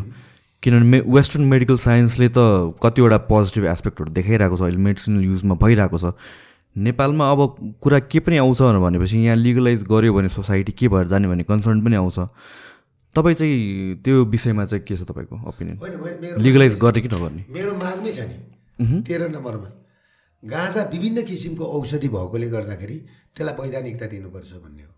किनभने 0.62 0.86
मे 0.88 0.98
वेस्टर्न 1.12 1.44
मेडिकल 1.44 1.76
साइन्सले 1.76 2.28
त 2.32 2.38
कतिवटा 2.78 3.18
पोजिटिभ 3.28 3.64
एस्पेक्टहरू 3.68 4.10
देखाइरहेको 4.16 4.56
छ 4.56 4.62
अहिले 4.62 4.80
मेडिसिनल 4.80 5.24
युजमा 5.24 5.54
भइरहेको 5.60 5.98
छ। 5.98 6.14
नेपालमा 6.76 7.30
अब 7.30 7.40
कुरा 7.82 7.98
के 8.08 8.20
पनि 8.20 8.36
आउँछ 8.38 8.60
भनेपछि 8.80 9.18
यहाँ 9.18 9.36
लिगलाइज 9.36 9.82
गऱ्यो 9.84 10.12
भने 10.14 10.28
सोसाइटी 10.28 10.72
के 10.72 10.88
भएर 10.88 11.06
जाने 11.08 11.28
भन्ने 11.28 11.44
कन्सर्न 11.44 11.84
पनि 11.84 11.96
आउँछ। 11.96 12.18
तपाईँ 13.14 13.34
चाहिँ 13.34 13.96
त्यो 14.00 14.24
विषयमा 14.24 14.64
चाहिँ 14.64 14.84
के 14.84 14.96
छ 14.96 15.04
तपाईँको 15.04 15.36
ओपिनियन 15.48 16.40
लिगलाइज 16.40 16.78
गर्ने 16.80 17.00
कि 17.00 17.08
नगर्ने? 17.12 17.44
मेरो 17.52 17.72
माग 17.76 17.98
नै 18.00 18.12
छ 18.12 18.20
नि। 18.24 19.04
तेह्र 19.04 19.28
नम्बरमा। 19.28 19.68
गाँजा 20.42 20.82
विभिन्न 20.92 21.22
किसिमको 21.22 21.64
औषधि 21.76 22.08
भएकोले 22.08 22.48
गर्दाखेरि 22.48 22.96
त्यसलाई 23.36 23.54
वैधानिकता 23.60 24.06
दिनुपर्छ 24.08 24.52
भन्ने 24.64 24.82
हो। 24.82 24.92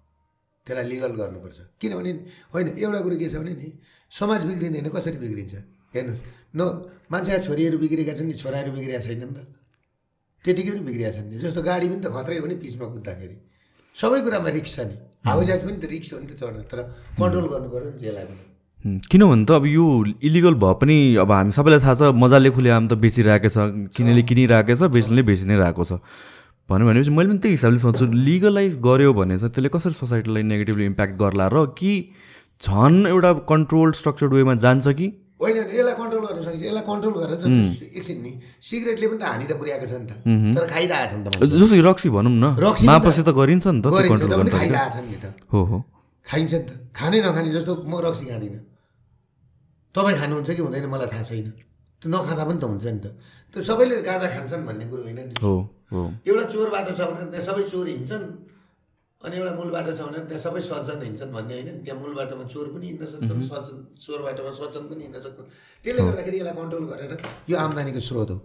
त्यसलाई 0.66 0.86
लिगल 0.88 1.12
गर्नुपर्छ। 1.18 1.58
किनभने 1.80 2.10
होइन 2.54 2.66
एउटा 2.78 3.00
कुरो 3.02 3.16
के 3.18 3.28
छ 3.28 3.34
भने 3.42 3.52
नि 3.58 3.68
समाज 4.12 4.40
बिग्रिँदैन 4.46 4.88
कसरी 4.94 5.18
बिग्रिन्छ? 5.18 5.54
हेर्नुहोस्। 5.94 6.22
न 6.54 6.60
मान्छे 7.10 7.38
छोरीहरू 7.44 7.76
बिग्रेका 7.82 8.14
छन् 8.14 8.30
नि 8.30 8.34
छोराहरू 8.38 8.70
बिग्रिएका 8.72 9.02
छैनन् 9.02 9.34
त। 9.34 9.38
त्यतिकै 10.44 10.70
पनि 10.70 10.82
बिग्रिया 10.88 11.10
छन् 11.16 11.28
नि। 11.32 11.36
जस्तो 11.40 11.60
गाडी 11.64 11.86
पनि 11.88 12.00
त 12.04 12.08
खत्रै 12.12 12.38
हो 12.38 12.46
नि 12.46 12.56
पिचमा 12.60 12.86
कुद्दाखेरि। 12.94 13.36
सबै 13.96 14.20
कुरामा 14.24 14.48
रिक्स 14.56 14.72
छ 14.76 14.78
नि। 14.88 14.96
हावाजहाज 15.24 15.60
पनि 15.64 15.78
त 15.80 15.84
रिक्स 15.88 16.08
हो 16.12 16.18
नि 16.20 16.26
त 16.28 16.32
चढ्न। 16.40 16.62
तर 16.68 16.78
कन्ट्रोल 17.16 17.46
गर्नु 17.52 17.68
पऱ्यो 17.72 17.88
नि 17.90 17.96
त्यसलाई 18.00 18.26
पनि। 18.28 18.42
किनभने 18.84 19.44
त 19.48 19.50
अब 19.56 19.64
यो 19.64 19.84
इलिगल 20.28 20.54
भए 20.60 20.74
पनि 20.80 20.96
अब 21.24 21.32
हामी 21.32 21.52
सबैलाई 21.56 21.80
थाहा 21.80 21.94
छ 21.96 22.02
मजाले 22.12 22.50
खुलेआम 22.52 22.84
त 22.88 23.00
बेचिरहेको 23.00 23.48
छ 23.48 23.58
किनेले 23.96 24.22
किनिरहेको 24.28 24.74
छ 24.76 24.92
बेच्नेले 24.92 25.22
बेचि 25.24 25.44
नै 25.48 25.56
रहेको 25.64 25.84
छ। 25.88 26.04
भन्यो 26.68 26.84
भनेपछि 26.88 27.10
मैले 27.16 27.28
पनि 27.32 27.40
त्यही 27.40 27.54
हिसाबले 27.56 27.80
सोच्छु 27.80 28.04
लिगलाइज 28.28 28.76
गऱ्यो 28.84 29.12
भने 29.16 29.36
चाहिँ 29.40 29.52
त्यसले 29.56 29.68
कसरी 29.72 29.96
सोसाइटीलाई 29.96 30.42
नेगेटिभली 30.52 30.84
इम्प्याक्ट 30.92 31.14
गर्ला? 31.24 31.48
र 31.48 31.56
कि 31.72 31.92
झन् 32.60 33.06
एउटा 33.08 33.32
कन्ट्रोल 33.48 33.92
स्ट्रक्चर्ड 33.96 34.32
वेमा 34.32 34.54
जान्छ 34.60 34.88
कि? 35.00 35.08
होइन 35.40 35.56
होइन, 35.56 35.68
यसलाई 35.74 35.94
कन्ट्रोल 35.98 36.22
गर्न 36.26 36.40
सकिन्छ। 36.46 36.62
यसलाई 36.64 36.84
कन्ट्रोल 36.86 37.14
गरेर 37.20 37.36
जस्तो 37.36 37.84
एकछिन 37.98 38.18
नि 38.22 38.30
सिगरेटले 38.62 39.06
पनि 39.10 39.18
त 39.18 39.24
हानि 39.24 39.44
त 39.44 39.52
पुर्याएको 39.60 39.86
छ 39.86 39.94
नि 39.98 40.06
त। 40.06 40.12
तर 40.54 40.64
खाइरहेको 40.72 41.10
छ 41.10 41.14
नि 41.18 41.22
त। 41.24 41.28
जस्तो 41.52 41.74
रक्सी 41.90 42.08
भनौँ 42.14 42.32
न 42.32 42.46
रक्सी 42.56 42.84
त- 42.86 42.90
मापसी 42.90 43.22
त 43.26 43.30
गरिन्छ 43.34 43.64
नि 43.66 43.80
त। 43.82 43.86
खाइरहेको 44.54 44.90
छ 44.94 44.96
नि 45.04 45.16
त। 45.18 45.24
हो 45.52 45.60
हो। 45.70 45.76
खाइन्छ 46.26 46.52
नि 46.54 46.60
त। 46.64 46.70
खाने 46.94 47.18
नखाने 47.26 47.50
जस्तो 47.52 47.72
म 47.82 47.94
रक्सी 48.06 48.24
खाँदिनँ। 48.30 48.60
तपाईँ 49.94 50.16
खानुहुन्छ 50.18 50.48
कि 50.56 50.62
हुँदैन 50.62 50.86
मलाई 50.86 51.08
थाहा 51.12 51.22
छैन। 51.28 51.46
त्यो 52.02 52.06
नखाँदा 52.10 52.42
पनि 52.48 52.58
त 52.58 52.64
हुन्छ 52.64 52.86
नि 52.94 53.00
त। 53.02 53.06
त्यो 53.52 53.60
सबैले 53.62 53.94
गाँजा 54.06 54.28
खान्छन् 54.34 54.62
भन्ने 54.66 54.84
कुरो 54.90 55.02
होइन 55.02 55.18
नि 55.28 55.34
एउटा 56.26 56.44
चोर 56.52 56.68
बाटो 56.74 56.92
छ 56.94 57.00
भने 57.10 57.26
त्यहाँ 57.30 57.44
सबै 57.46 57.62
चोर 57.70 57.86
हिँड्छन्। 57.90 58.24
अनि 59.24 59.36
एउटा 59.36 59.52
मूल 59.56 59.70
बाटो 59.72 59.92
छ 59.96 60.00
भने 60.04 60.18
त्यहाँ 60.28 60.42
सबै 60.44 60.60
सज्जन 60.60 61.00
हिँड्छन् 61.02 61.32
भन्ने 61.32 61.54
होइन। 61.54 61.68
त्यहाँ 61.84 61.98
मूल 62.00 62.12
बाटोमा 62.14 62.44
चोर 62.52 62.66
पनि 62.74 62.86
हिँड्न 62.86 63.04
सक्छन् 63.12 63.40
सज्जन 63.50 63.76
चोर 64.04 64.20
बाटोमा 64.26 64.50
सज्जन 64.60 64.84
पनि 64.90 65.02
हिँड्न 65.04 65.18
सक्छन्। 65.26 65.46
त्यसले 65.84 66.00
गर्दाखेरि 66.04 66.36
यसलाई 66.40 66.54
कन्ट्रोल 66.60 66.84
गरेर 66.92 67.12
यो 67.50 67.56
आम्दानीको 67.56 68.00
स्रोत 68.08 68.30
हो। 68.30 68.36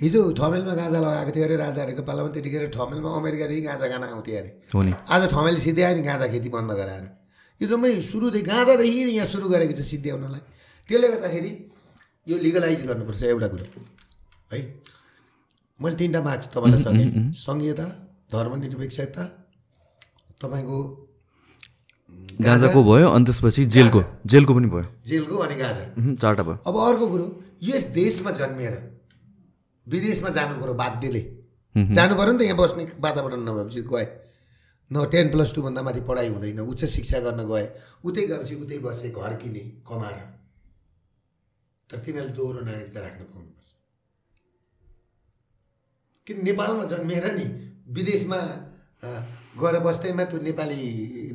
हिजो 0.00 0.20
ठमेलमा 0.40 0.74
गाँजा 0.80 0.98
लगाएको 1.04 1.30
थियो 1.36 1.44
अरे 1.44 1.56
राजाहरूको 1.56 2.02
पालामा 2.08 2.28
त्यतिखेर 2.32 2.64
ठमेलमा 2.72 3.10
अमेरिकादेखि 3.20 3.62
गाँजा 3.68 3.86
खान 3.92 4.02
आउँथ्यो 4.08 4.36
अरे। 4.40 4.50
हो 4.72 4.80
नि। 4.82 4.92
आज 5.04 5.22
ठमेल 5.32 5.56
सिद्ध्यायो 5.60 5.94
नि 5.96 6.02
गाँजा 6.08 6.26
खेती 6.32 6.48
बन्द 6.56 6.70
गराएर। 6.80 7.04
यो 7.60 7.66
जम्मै 7.68 7.90
सुरुदेखि 8.04 8.44
गाँजादेखि 8.44 9.00
यहाँ 9.16 9.28
सुरु 9.32 9.46
गरेको 9.48 9.74
छ 9.76 9.80
सिद्ध्याउनलाई 9.92 10.42
त्यसले 10.88 11.08
गर्दाखेरि 11.12 11.50
यो 12.26 12.36
लिगलाइज 12.44 12.80
गर्नुपर्छ 12.88 13.22
एउटा 13.32 13.48
कुरो। 13.52 13.64
है? 14.52 14.58
मैले 15.80 15.96
तिनवटा 15.96 16.20
माग 16.24 16.40
तपाईँलाई 16.52 16.80
सकेँ। 16.84 17.08
सङ्घीयता 17.36 17.86
धर्मनिरपेक्षता 18.32 19.24
तपाईँको 20.40 20.78
गाँजाको 22.40 22.80
भयो 22.84 23.08
अनि 23.08 23.24
त्यसपछि 23.24 23.64
जेलको। 23.74 24.00
जेलको 24.26 24.52
पनि 24.54 24.68
भयो। 24.68 24.84
जेलको 25.06 25.36
अनि 25.36 25.56
गाँजा। 25.56 25.84
चारवटा 26.20 26.42
भयो। 26.42 26.58
अब 26.66 26.76
अर्को 26.76 27.06
कुरो 27.08 27.26
यस 27.62 27.84
देशमा 27.96 28.30
जन्मिएर 28.30 28.74
विदेशमा 29.86 30.30
जानु 30.36 30.60
पऱ्यो 30.60 30.74
बाध्यले। 30.74 31.22
जानु 31.96 32.14
पऱ्यो 32.14 32.32
नि 32.32 32.38
त 32.38 32.42
यहाँ 32.42 32.56
बस्ने 32.56 32.84
वातावरण 33.00 33.40
नभएपछि 33.48 33.80
गए। 33.88 34.06
न 34.90 34.94
टेन 35.10 35.30
प्लस 35.30 35.54
टूभन्दा 35.54 35.82
माथि 35.82 36.00
पढाइ 36.08 36.28
हुँदैन 36.28 36.60
उच्च 36.60 36.84
शिक्षा 36.84 37.18
गर्न 37.20 37.40
गए। 37.48 37.66
उतै 38.04 38.22
गएपछि 38.26 38.54
उतै 38.54 38.78
बसे 38.84 39.08
घर 39.10 39.32
किने 39.40 39.62
कमाएर। 39.88 40.18
तर 41.90 41.98
तिनीहरूले 42.04 42.34
दोहोरो 42.36 42.60
नागरिकता 42.60 43.00
राख्न 43.00 43.22
पाउनुपर्छ। 43.24 43.70
किन 46.26 46.36
नेपालमा 46.44 46.84
जन्मिएर 46.92 47.26
नि 47.38 47.46
विदेशमा 47.96 48.38
गएर 49.56 49.78
बस्दैमा 49.80 50.24
त्यो 50.30 50.38
नेपाली 50.48 50.80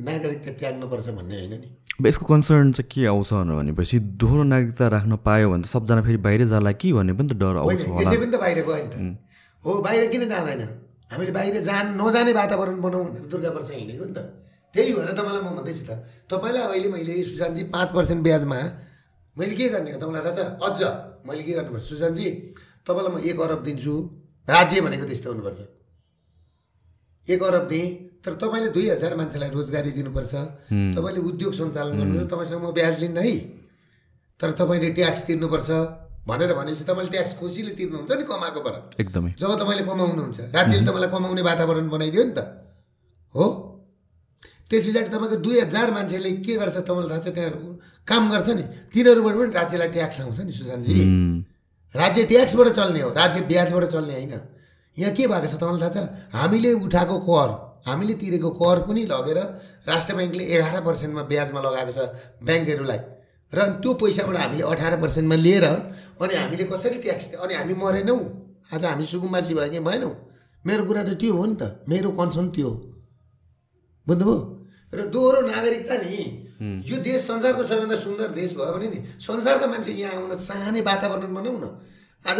नागरिकता 0.06 0.50
त्याग्नुपर्छ 0.60 1.08
भन्ने 1.18 1.36
होइन 1.38 1.54
नि? 1.60 1.68
अब 1.98 2.06
यसको 2.06 2.24
कन्सर्न 2.26 2.72
चाहिँ 2.72 2.88
के 2.92 3.06
आउँछ 3.06 3.32
भनेपछि 3.32 3.98
दोहोरो 4.20 4.44
नागरिकता 4.52 4.88
राख्न 4.94 5.16
पायो 5.26 5.50
भने 5.50 5.62
त 5.62 5.66
सबजना 5.74 6.02
फेरि 6.02 6.20
बाहिर 6.26 6.46
जाला 6.52 6.72
कि 6.80 6.92
भन्ने 6.92 7.12
पनि 7.18 7.28
त 7.28 7.34
डर 7.42 7.56
आउँछ 7.62 7.82
यसै 8.02 8.16
पनि 8.16 8.30
त 8.30 8.36
बाहिर 8.42 8.58
गयो 8.62 8.84
नि 8.84 8.90
त 8.90 9.18
हो 9.64 9.70
बाहिर 9.86 10.02
किन 10.10 10.22
जाँदैन? 10.28 10.62
हामीले 11.12 11.32
बाहिर 11.32 11.60
जान 11.62 11.84
नजाने 12.00 12.32
वातावरण 12.32 12.80
बनाउँ 12.80 13.04
भनेर 13.10 13.26
दुर्गा 13.30 13.50
वर्ष 13.56 13.70
हिँडेको 13.70 14.04
नि 14.04 14.14
त। 14.14 14.18
त्यही 14.74 14.92
भएर 14.96 15.10
तपाईँलाई 15.12 15.42
म 15.42 15.48
भन्दैछु 15.58 15.84
त 15.84 15.90
तपाईँलाई 16.30 16.64
अहिले 16.72 16.88
मैले 16.94 17.22
सुशान्तजी 17.22 17.62
पाँच 17.74 17.88
पर्सेन्ट 17.92 18.22
ब्याजमा 18.22 18.58
मैले 19.36 19.54
के 19.54 19.68
गर्ने 19.68 19.90
हो 19.92 19.98
तपाईँलाई 20.00 20.22
थाहा 20.24 20.34
छ? 20.36 20.40
अझ 20.66 20.80
मैले 21.28 21.42
के 21.42 21.52
गर्नुपर्छ? 21.52 21.84
सुशान्तजी 21.84 22.26
तपाईँलाई 22.86 23.12
म 23.12 23.18
एक 23.28 23.40
अरब 23.40 23.60
दिन्छु। 23.62 23.94
राज्य 24.48 24.80
भनेको 24.80 25.04
त्यस्तो 25.06 25.28
हुनुपर्छ। 25.32 25.60
एक 27.28 27.42
अरब 27.42 27.64
दिएँ 27.68 27.86
तर 28.24 28.32
तपाईँले 28.38 28.70
दुई 28.70 28.88
हजार 28.88 29.12
मान्छेलाई 29.16 29.50
रोजगारी 29.50 29.90
दिनुपर्छ। 29.90 30.34
तपाईँले 30.94 31.20
उद्योग 31.20 31.52
सञ्चालन 31.54 31.92
गर्नुपर्छ 31.98 32.30
तपाईँसँग 32.30 32.62
म 32.62 32.70
ब्याज 32.72 32.94
लिन्न 33.00 33.18
है। 33.18 33.34
तर 34.40 34.50
तपाईँले 34.54 34.90
ट्याक्स 34.94 35.22
तिर्नुपर्छ। 35.26 35.70
भनेर 36.22 36.54
भनेपछि 36.54 36.84
तपाईँले 36.86 37.10
ट्याक्स 37.10 37.32
खुसीले 37.34 37.72
तिर्नुहुन्छ 37.74 38.10
नि 38.12 38.24
कमाएकोबाट 38.30 39.00
एकदमै। 39.02 39.30
जब 39.34 39.50
तपाईँले 39.58 39.84
कमाउनुहुन्छ 39.90 40.38
राज्यले 40.54 40.84
तपाईँलाई 40.86 41.10
कमाउने 41.10 41.42
वातावरण 41.42 41.86
बनाइदियो 41.90 42.24
नि 42.24 42.34
त। 42.38 42.40
हो? 43.34 43.44
त्यस 44.70 44.86
पछाडि 44.86 45.10
तपाईँको 45.10 45.36
दुई 45.42 45.56
हजार 45.60 45.90
मान्छेले 45.90 46.30
के 46.46 46.54
गर्छ 46.62 46.76
तपाईँलाई 46.86 47.10
थाहा 47.10 47.26
छ? 47.26 47.34
त्यहाँ 47.34 47.50
काम 48.06 48.22
गर्छ 48.30 48.48
नि। 48.54 48.64
तिनीहरूबाट 48.94 49.34
पनि 49.34 49.50
राज्यलाई 49.50 49.88
ट्याक्स 49.90 50.20
आउँछ 50.22 50.38
नि 50.46 50.52
सुशान्तजी। 50.52 50.94
राज्य 51.94 52.20
ट्याक्सबाट 52.30 52.68
चल्ने 52.70 53.00
हो। 53.02 53.10
राज्य 53.12 53.40
ब्याजबाट 53.50 53.84
चल्ने 53.90 54.14
होइन। 54.14 54.34
यहाँ 54.96 55.12
के 55.12 55.26
भएको 55.26 55.46
छ 55.50 55.54
तपाईँलाई 55.58 55.90
थाहा 55.90 55.90
छ? 55.90 56.30
हामीले 56.32 56.72
उठाएको 56.86 57.18
कर 57.18 57.50
हामीले 57.86 58.14
तिरेको 58.20 58.50
कर 58.60 58.78
पनि 58.86 59.02
लगेर 59.12 59.38
राष्ट्र 59.90 60.12
ब्याङ्कले 60.14 60.44
एघार 60.54 60.76
पर्सेन्टमा 60.86 61.22
ब्याजमा 61.30 61.60
लगाएको 61.66 61.92
छ 61.92 62.00
ब्याङ्कहरूलाई। 62.46 63.00
र 63.52 63.58
त्यो 63.82 63.90
पैसाबाट 64.00 64.36
हामीले 64.42 64.62
अठार 64.72 64.94
पर्सेन्टमा 65.02 65.36
लिएर 65.46 65.64
अनि 66.22 66.34
हामीले 66.34 66.64
कसरी 66.72 66.98
ट्याक्स 67.04 67.26
अनि 67.42 67.54
हामी 67.54 67.74
मरेनौँ। 67.74 68.20
आज 68.72 68.84
हामी 68.84 69.04
सुकुम्बासी 69.06 69.52
भयो 69.54 69.70
कि 69.72 69.80
भएनौँ। 69.82 70.14
मेरो 70.64 70.82
कुरा 70.88 71.02
त 71.02 71.10
त्यो 71.20 71.32
हो 71.34 71.44
नि 71.44 71.54
त। 71.60 71.62
मेरो 71.90 72.10
कन्सर्न 72.16 72.48
त्यो 72.54 72.68
हो। 72.68 72.76
बुझ्नुभयो? 74.06 74.36
र 74.92 74.98
दोहोरो 75.12 75.40
नागरिकता 75.50 75.94
नि 76.04 76.16
यो 76.62 76.96
देश 77.02 77.20
संसारको 77.26 77.62
सबैभन्दा 77.66 77.96
सुन्दर 77.98 78.28
देश 78.38 78.50
भयो 78.56 78.72
भने 78.72 78.88
नि 78.94 78.98
संसारका 79.18 79.66
मान्छे 79.66 79.92
यहाँ 79.92 80.22
आउन 80.22 80.32
चाहने 80.38 80.80
वातावरण 80.80 81.34
बनाऊ 81.34 81.56
न। 81.58 81.66
आज 82.22 82.38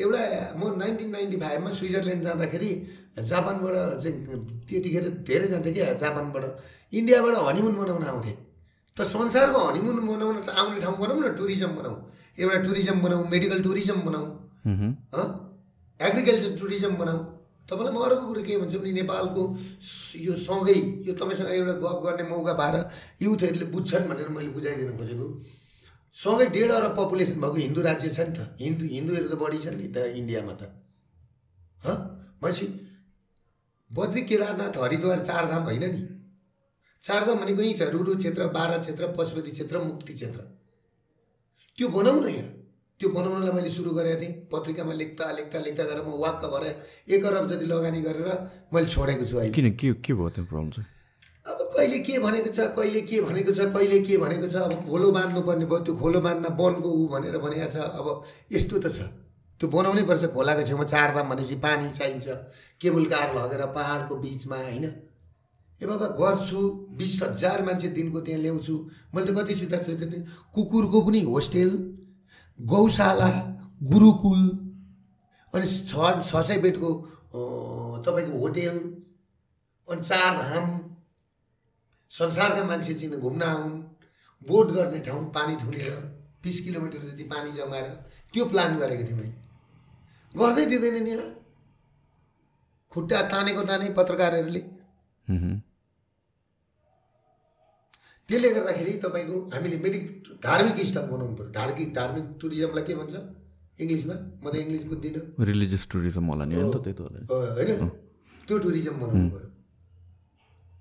एउटा 0.00 0.20
म 0.58 0.62
नाइन्टिन 0.78 1.10
नाइन्टी 1.10 1.36
फाइभमा 1.38 1.70
स्विजरल्यान्ड 1.70 2.22
जाँदाखेरि 2.24 2.70
जापानबाट 3.14 3.74
चाहिँ 4.02 4.16
त्यतिखेर 4.68 5.04
धेरै 5.22 5.46
जान्थेँ 5.48 5.72
क्या 5.74 5.92
जापानबाट। 6.02 6.44
इन्डियाबाट 6.92 7.34
हनिमुन 7.46 7.74
मनाउन 7.78 8.04
आउँथे। 8.04 8.32
त 8.96 8.98
संसारको 9.06 9.58
हनिमुन 9.58 9.98
मनाउन 10.02 10.36
त 10.42 10.48
आउने 10.50 10.80
ठाउँ 10.82 10.96
बनाऊ 10.98 11.18
न 11.22 11.34
टुरिज्म 11.38 11.70
बनाऊ। 11.78 11.96
एउटा 12.38 12.58
टुरिज्म 12.66 12.96
बनाऊ 13.02 13.20
मेडिकल 13.30 13.62
टुरिज्म 13.62 13.98
बनाऊ। 14.02 14.24
उहुँ, 14.66 14.90
एग्रिकल्चर 16.00 16.50
टुरिज्म 16.58 16.94
बनाऊ। 16.98 17.18
तपाईँलाई 17.70 17.92
म 17.94 17.98
अर्को 18.02 18.24
कुरो 18.28 18.42
के 18.42 18.56
भन्छु 18.60 18.78
भने 18.78 18.92
नेपालको 18.92 19.42
यो 20.26 20.34
सँगै 20.36 20.76
यो 21.06 21.12
तपाईँसँग 21.14 21.48
एउटा 21.54 21.74
गफ 21.80 21.98
गर्ने 22.04 22.24
मौका 22.28 22.52
पाएर 22.60 22.74
युथहरूले 23.22 23.66
बुझ्छन् 23.72 24.08
भनेर 24.10 24.28
मैले 24.34 24.50
बुझाइदिनु 24.52 24.92
खोजेको। 24.98 25.26
सँगै 26.16 26.46
डेढ 26.46 26.70
अरब 26.70 26.96
पपुलेसन 26.96 27.40
भएको 27.40 27.56
हिन्दू 27.56 27.80
राज्य 27.82 28.08
छ 28.08 28.20
नि 28.20 28.32
त। 28.38 28.56
हिन्दू 28.60 28.84
हिन्दूहरू 28.86 29.28
त 29.28 29.34
बढी 29.34 29.58
छन् 29.58 29.76
नि 29.76 29.88
त 29.90 29.96
इन्डियामा 30.14 30.52
त। 30.52 30.62
हँ? 31.84 31.96
भनेपछि 32.42 32.66
बद्री 33.90 34.22
केदारनाथ 34.22 34.76
हरिद्वार 34.78 35.18
चारधाम 35.20 35.62
होइन 35.64 35.84
नि? 35.84 36.02
चारधाम 37.02 37.36
भनेको 37.40 37.62
यहीँ 37.62 37.74
छ 37.74 37.82
रुरु 37.90 38.14
क्षेत्र 38.16 38.46
बारा 38.54 38.78
क्षेत्र 38.78 39.12
पशुपति 39.18 39.50
क्षेत्र 39.50 39.78
मुक्ति 39.80 40.12
क्षेत्र। 40.14 40.40
त्यो 41.78 41.88
बनाऊ 41.88 42.20
न 42.20 42.28
यहाँ। 42.30 42.48
त्यो 43.00 43.08
बनाउनलाई 43.10 43.52
मैले 43.52 43.70
सुरु 43.70 43.90
गरेको 43.90 44.20
थिएँ। 44.22 44.32
पत्रिकामा 44.52 44.92
लेख्दा 44.94 45.30
लेख्दा 45.34 45.58
लेख्दा 45.66 45.84
गरेर 45.84 46.04
म 46.06 46.14
वाक्क 46.22 46.42
भएर 46.46 46.64
एक 47.10 47.24
अरब 47.26 47.44
जति 47.50 47.66
लगानी 47.66 48.00
गरेर 48.06 48.28
मैले 48.70 48.86
छोडेको 48.86 49.24
छु 49.26 49.36
अहिले। 49.36 49.52
किन 49.52 49.74
के 49.74 49.92
के 49.98 50.12
भयो 50.14 50.28
त्यो 50.30 50.44
प्रब्लम 50.46 50.70
चाहिँ? 50.70 50.93
कहिले 51.74 51.98
के 52.06 52.18
भनेको 52.18 52.50
छ 52.54 52.60
कहिले 52.76 53.00
के 53.02 53.20
भनेको 53.20 53.52
छ 53.52 53.66
कहिले 53.74 53.98
के 54.06 54.16
भनेको 54.18 54.48
छ 54.48 54.56
अब 54.66 54.72
खोलो 54.88 55.10
बाँध्नुपर्ने 55.12 55.66
भयो 55.66 55.78
त्यो 55.84 55.94
खोलो 56.02 56.20
बाँध्न 56.26 56.46
वनको 56.60 56.88
ऊ 56.90 57.06
भनेर 57.12 57.38
भनेको 57.38 57.68
छ 57.70 57.76
अब 57.98 58.06
यस्तो 58.52 58.78
त 58.78 58.86
छ। 58.96 59.10
त्यो 59.60 59.68
बनाउनै 59.70 60.02
पर्छ 60.06 60.24
खोलाको 60.34 60.62
छेउमा 60.66 60.84
चारधाम 60.92 61.28
भनेपछि 61.30 61.56
पानी 61.64 61.90
चाहिन्छ 61.98 62.26
केबुल 62.80 63.04
कार 63.10 63.34
लगेर 63.34 63.62
पाहाडको 63.74 64.14
बिचमा 64.22 64.56
होइन? 64.56 64.84
ए 65.80 65.86
बाबा 65.86 66.06
गर्छु 66.18 66.60
बिस 66.98 67.12
हजार 67.22 67.62
मान्छे 67.66 67.88
दिनको 67.98 68.20
त्यहाँ 68.22 68.40
ल्याउँछु। 68.40 68.74
मैले 69.14 69.26
त 69.26 69.36
कति 69.36 69.54
सिधा 69.54 69.78
छु 69.82 69.94
त्यो 69.98 70.22
कुकुरको 70.54 70.98
पनि 71.06 71.20
होस्टेल 71.26 71.70
गौशाला 72.58 73.30
गुरुकुल 73.90 74.42
अनि 75.54 75.66
छ 75.66 75.94
छ 76.22 76.42
सय 76.46 76.58
बेडको 76.62 76.90
तपाईँको 78.06 78.38
होटेल 78.38 78.76
अनि 79.88 80.02
चारधाम 80.02 80.66
संसारका 82.14 82.62
मान्छे 82.64 82.94
चाहिँ 82.94 83.20
घुम्न 83.20 83.42
आउन् 83.42 83.72
बोट 84.42 84.66
गर्ने 84.76 84.98
ठाउँ 85.06 85.22
पानी 85.36 85.54
थुनेर 85.62 85.90
बिस 86.44 86.60
किलोमिटर 86.64 87.00
जति 87.10 87.24
पानी 87.32 87.50
जमाएर 87.52 87.86
त्यो 88.32 88.44
प्लान 88.52 88.70
गरेको 88.78 89.04
थिएँ 89.08 89.18
मैले। 89.18 89.34
गर्दै 90.34 90.64
दिँदैनन् 90.72 91.08
यहाँ। 91.08 91.28
खुट्टा 92.92 93.18
तानेको 93.32 93.62
ताने 93.70 93.86
पत्रकारहरूले। 93.98 94.60
त्यसले 98.28 98.48
गर्दाखेरि 98.56 98.92
तपाईँको 99.04 99.36
हामीले 99.54 99.76
मेडिक 99.84 100.04
धार्मिक 100.46 100.76
स्थल 100.86 101.04
बनाउनु 101.10 101.34
पऱ्यो 101.36 101.50
धार्मिक 101.58 101.88
धार्मिक 101.94 102.24
टुरिज्मलाई 102.40 102.84
के 102.86 102.94
भन्छ? 102.94 103.14
इङ्ग्लिसमा? 103.82 104.16
म 104.38 104.46
त 104.50 104.54
इङ्ग्लिस 104.62 104.84
बुझ्दिनँ। 104.86 105.22
रिलिजियस 105.50 105.84
टुरिज्म 105.92 106.24
होला 106.30 106.44
नि 106.46 106.54
होइन? 106.54 107.82
त्यो 108.46 108.56
टुरिज्म 108.64 108.94
बनाउनु 109.02 109.28
पऱ्यो 109.34 109.48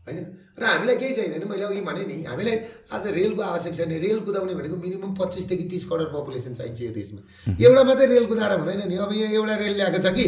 होइन? 0.05 0.19
र 0.53 0.63
हामीलाई 0.63 0.95
केही 0.95 1.13
चाहिँदैन 1.17 1.49
मैले 1.49 1.63
अघि 1.65 1.81
भने 1.81 2.05
नि 2.05 2.23
हामीलाई 2.30 2.55
आज 2.93 3.07
रेलको 3.17 3.41
आवश्यक 3.41 3.73
छैन 3.73 3.89
रेल 4.05 4.19
कुदाउने 4.21 4.53
भनेको 4.53 4.77
मिनिमम 4.77 5.17
पच्चिसदेखि 5.17 5.65
तिस 5.65 5.85
करोड 5.89 6.13
पपुलेसन 6.13 6.53
चाहिन्छ 6.53 6.81
यो 6.81 6.91
देशमा। 6.93 7.21
एउटा 7.57 7.84
मात्रै 7.84 8.05
रेल 8.13 8.25
कुदाएर 8.30 8.51
हुँदैन 8.61 8.85
नि। 8.85 8.95
अब 9.01 9.11
यहाँ 9.17 9.34
एउटा 9.34 9.55
रेल 9.57 9.73
ल्याएको 9.73 9.97
छ 9.97 10.13
कि 10.13 10.25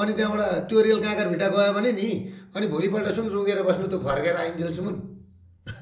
अनि 0.00 0.12
त्यहाँबाट 0.16 0.64
त्यो 0.68 0.80
रेल 0.80 0.98
काँकर 1.04 1.28
भिटा 1.28 1.48
गयो 1.52 1.72
भने 1.76 1.92
नि 1.92 2.08
अनि 2.56 2.66
भोलिपल्ट 2.72 3.08
सुन 3.16 3.28
रुँगेर 3.28 3.62
बस्नु 3.68 3.86
त 3.92 4.00
फर्केर 4.00 4.36
आइन्जेलसम्म। 4.36 4.88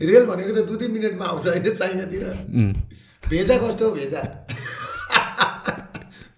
रेल 0.00 0.24
भनेको 0.26 0.52
त 0.54 0.58
दुई 0.70 0.76
तिन 0.78 0.90
मिनटमा 0.94 1.24
आउँछ 1.24 1.46
होइन 1.46 1.74
चाइनातिर। 1.74 2.22
भेजा 3.24 3.56
कस्तो 3.58 3.88
हो 3.88 3.94
भेजा? 3.94 4.22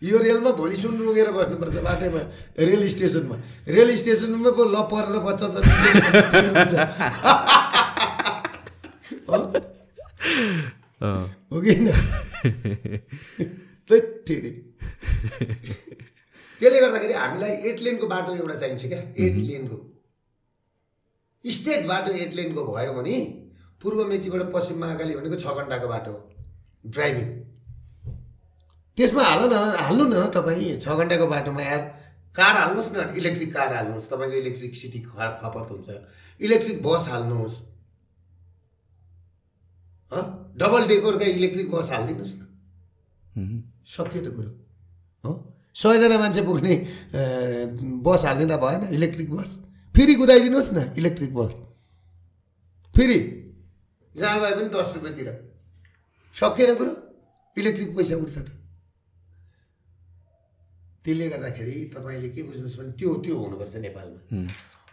यो 0.06 0.18
रेलमा 0.18 0.50
भोलि 0.50 0.76
सुन 0.76 0.98
रुँगेर 0.98 1.30
बस्नुपर्छ 1.30 1.76
बाटोमा 1.86 2.20
रेल 2.58 2.88
स्टेसनमा। 2.88 3.36
रेल 3.68 3.96
स्टेसनमा 3.96 4.50
पो 4.50 4.64
ल 4.64 4.82
परेर 4.92 5.18
बच्चा। 6.56 6.82
हो? 9.28 9.36
अँ, 11.00 11.36
हो 11.52 11.60
कि 11.60 11.74
होइन? 11.74 11.92
ठिकै। 14.26 14.50
त्यसले 16.60 16.80
गर्दाखेरि 16.80 17.12
हामीलाई 17.12 17.50
एट 17.70 17.80
लेनको 17.80 18.06
बाटो 18.06 18.34
एउटा 18.34 18.54
चाहिन्छ 18.54 18.86
क्या 18.86 18.98
एट 18.98 19.36
लेनको। 19.38 19.92
स्टेट 21.44 21.86
बाटो 21.86 22.12
एट 22.12 22.34
लेनको 22.34 22.64
भयो 22.74 22.92
भने 22.92 23.20
पूर्व 23.82 24.04
मेचीबाट 24.04 24.52
पश्चिम 24.52 24.78
महाकाली 24.80 25.16
भनेको 25.16 25.36
छ 25.36 25.46
घन्टाको 25.54 25.88
बाटो 25.88 26.10
हो 26.10 26.30
ड्राइभिङ। 26.86 27.45
त्यसमा 28.96 29.22
हाल 29.22 29.42
न 29.52 29.54
हाल्नु 29.76 30.04
न 30.08 30.26
तपाईँ 30.32 30.78
छ 30.80 30.88
घन्टाको 30.88 31.26
बाटोमा 31.28 31.62
यार 31.62 31.82
कार 32.36 32.54
हाल्नुहोस् 32.56 32.92
न 32.92 32.98
इलेक्ट्रिक 33.16 33.50
कार 33.54 33.74
हाल्नुहोस् 33.74 34.08
तपाईँको 34.10 34.36
इलेक्ट्रिसिटी 34.36 35.00
खपत 35.42 35.66
हुन्छ। 35.70 35.88
इलेक्ट्रिक 36.40 36.82
बस 36.82 37.08
हाल्नुहोस्। 37.08 37.56
हँ? 40.12 40.24
डबल 40.56 40.86
डेकोरका 40.88 41.26
इलेक्ट्रिक 41.36 41.70
बस 41.70 41.90
हालिदिनुहोस् 41.90 42.34
न। 42.36 42.42
सकियो 43.84 44.20
त 44.24 44.28
कुरो। 44.36 44.50
हो? 45.24 45.32
सयजना 45.76 46.16
मान्छे 46.18 46.42
पुग्ने 46.42 46.74
बस 48.00 48.24
हालिदिँदा 48.24 48.56
भएन 48.56 48.82
इलेक्ट्रिक 48.96 49.28
बस। 49.32 49.50
फेरि 49.94 50.14
कुदाइदिनुहोस् 50.14 50.72
न 50.72 50.78
इलेक्ट्रिक 50.98 51.34
बस। 51.34 51.52
फेरि। 52.94 53.18
जहाँ 54.14 54.40
गए 54.40 54.52
पनि 54.56 54.68
दस 54.72 54.92
रुपियाँतिर। 54.94 55.28
सकिएन 56.36 56.74
कुरो? 56.76 56.92
इलेक्ट्रिक 57.56 57.96
पैसा 57.96 58.16
उठ्छ 58.16 58.38
त। 58.38 58.48
त्यसले 61.06 61.28
गर्दाखेरि 61.30 61.74
तपाईँले 61.94 62.28
के 62.34 62.42
बुझ्नुहोस् 62.42 62.78
भने 62.78 62.92
त्यो 62.98 63.10
त्यो 63.22 63.34
हुनुपर्छ 63.38 63.74
नेपालमा। 63.86 64.20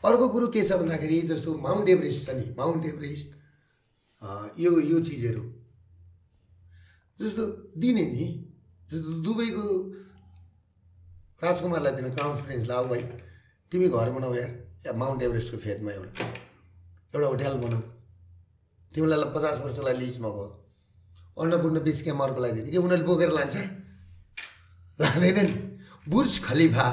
अर्को 0.06 0.26
कुरो 0.30 0.48
के 0.53 0.61
छ 0.61 0.77
भन्दाखेरि 0.77 1.18
जस्तो 1.34 1.49
माउन्ट 1.57 1.90
एभरेस्ट 1.90 2.19
छ 2.26 2.30
नि 2.38 2.45
माउन्ट 2.53 2.85
एभरेस्ट 2.85 3.30
यो 4.61 4.72
यो 4.80 4.99
चिजहरू। 5.10 5.44
जस्तो 7.19 7.44
दिने 7.81 8.06
नि 8.14 8.26
जस्तो 8.90 9.10
दुबईको 9.26 9.65
राजकुमारलाई 11.44 11.94
दिन 11.98 12.07
कन्फरेन्स 12.14 12.68
लाऊ 12.69 12.85
भाइ। 12.88 13.02
तिमी 13.72 13.88
घर 13.90 14.10
बनाऊ 14.14 14.34
यार 14.35 14.52
या 14.85 14.94
माउन्ट 14.94 15.22
एभरेस्टको 15.23 15.57
फेदमा 15.57 15.91
एउटा 15.91 16.26
एउटा 17.14 17.27
होटेल 17.27 17.56
बनाऊ। 17.65 17.81
तिमीलाई 18.94 19.30
पचास 19.35 19.60
वर्षलाई 19.65 19.95
लिजमा 19.98 20.30
भयो। 20.30 20.48
अन्नपूर्ण 21.41 21.77
बिच 21.84 22.02
क्याम्प 22.03 22.22
अर्कोलाई 22.22 22.52
दिने 22.52 22.69
कि 22.72 22.77
उनीहरूले 22.77 23.06
बोकेर 23.10 23.31
लान्छ? 23.34 23.56
लाँदैन 24.99 25.40
नि 25.41 25.53
बुर्ज 26.07 26.34
खलिफा 26.43 26.88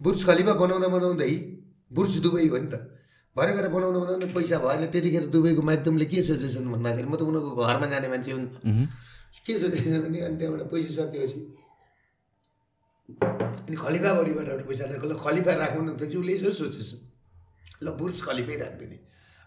बुर्ज 0.00 0.20
खलिफा 0.26 0.52
बनाउँदा 0.54 0.88
बनाउँदै 0.88 1.32
बुर्ज 1.90 2.12
दुबई 2.24 2.48
हो 2.48 2.58
नि 2.58 2.68
त। 2.70 2.74
भरे 3.36 3.52
गएर 3.54 3.68
बनाउँदा 3.68 3.98
बनाउँदा 3.98 4.26
पैसा 4.34 4.58
भएन 4.58 4.86
त्यतिखेर 4.90 5.26
दुबईको 5.34 5.62
माध्यमले 5.62 6.04
के 6.06 6.22
सोचेछन् 6.22 6.70
भन्दाखेरि 6.70 7.08
म 7.10 7.14
त 7.18 7.22
उनीहरूको 7.26 7.62
घरमा 7.62 7.86
जाने 7.90 8.08
मान्छे 8.08 8.30
हो 8.32 8.38
नि 8.38 8.48
त। 8.50 8.56
के 9.46 9.52
सोचेछन् 9.58 10.02
भने 10.06 10.18
अनि 10.26 10.36
त्यहाँबाट 10.38 10.62
पैसा 10.70 10.90
सकेपछि। 10.98 11.40
अनि 13.66 13.76
खलिफा 13.76 14.10
बढीबाट 14.14 14.46
एउटा 14.48 14.64
पैसा 14.70 14.84
राख्यो 14.90 15.08
ल 15.10 15.14
खलिफा 15.18 15.52
राख्नु 15.62 15.80
न 15.82 15.90
त 15.98 16.02
चाहिँ 16.06 16.22
उसले 16.22 16.32
यसो 16.38 16.50
सोचेछ 16.54 16.90
ल 17.82 17.86
बुर्ज 17.98 18.16
खलिफै 18.22 18.56
राखिदिने। 18.62 18.96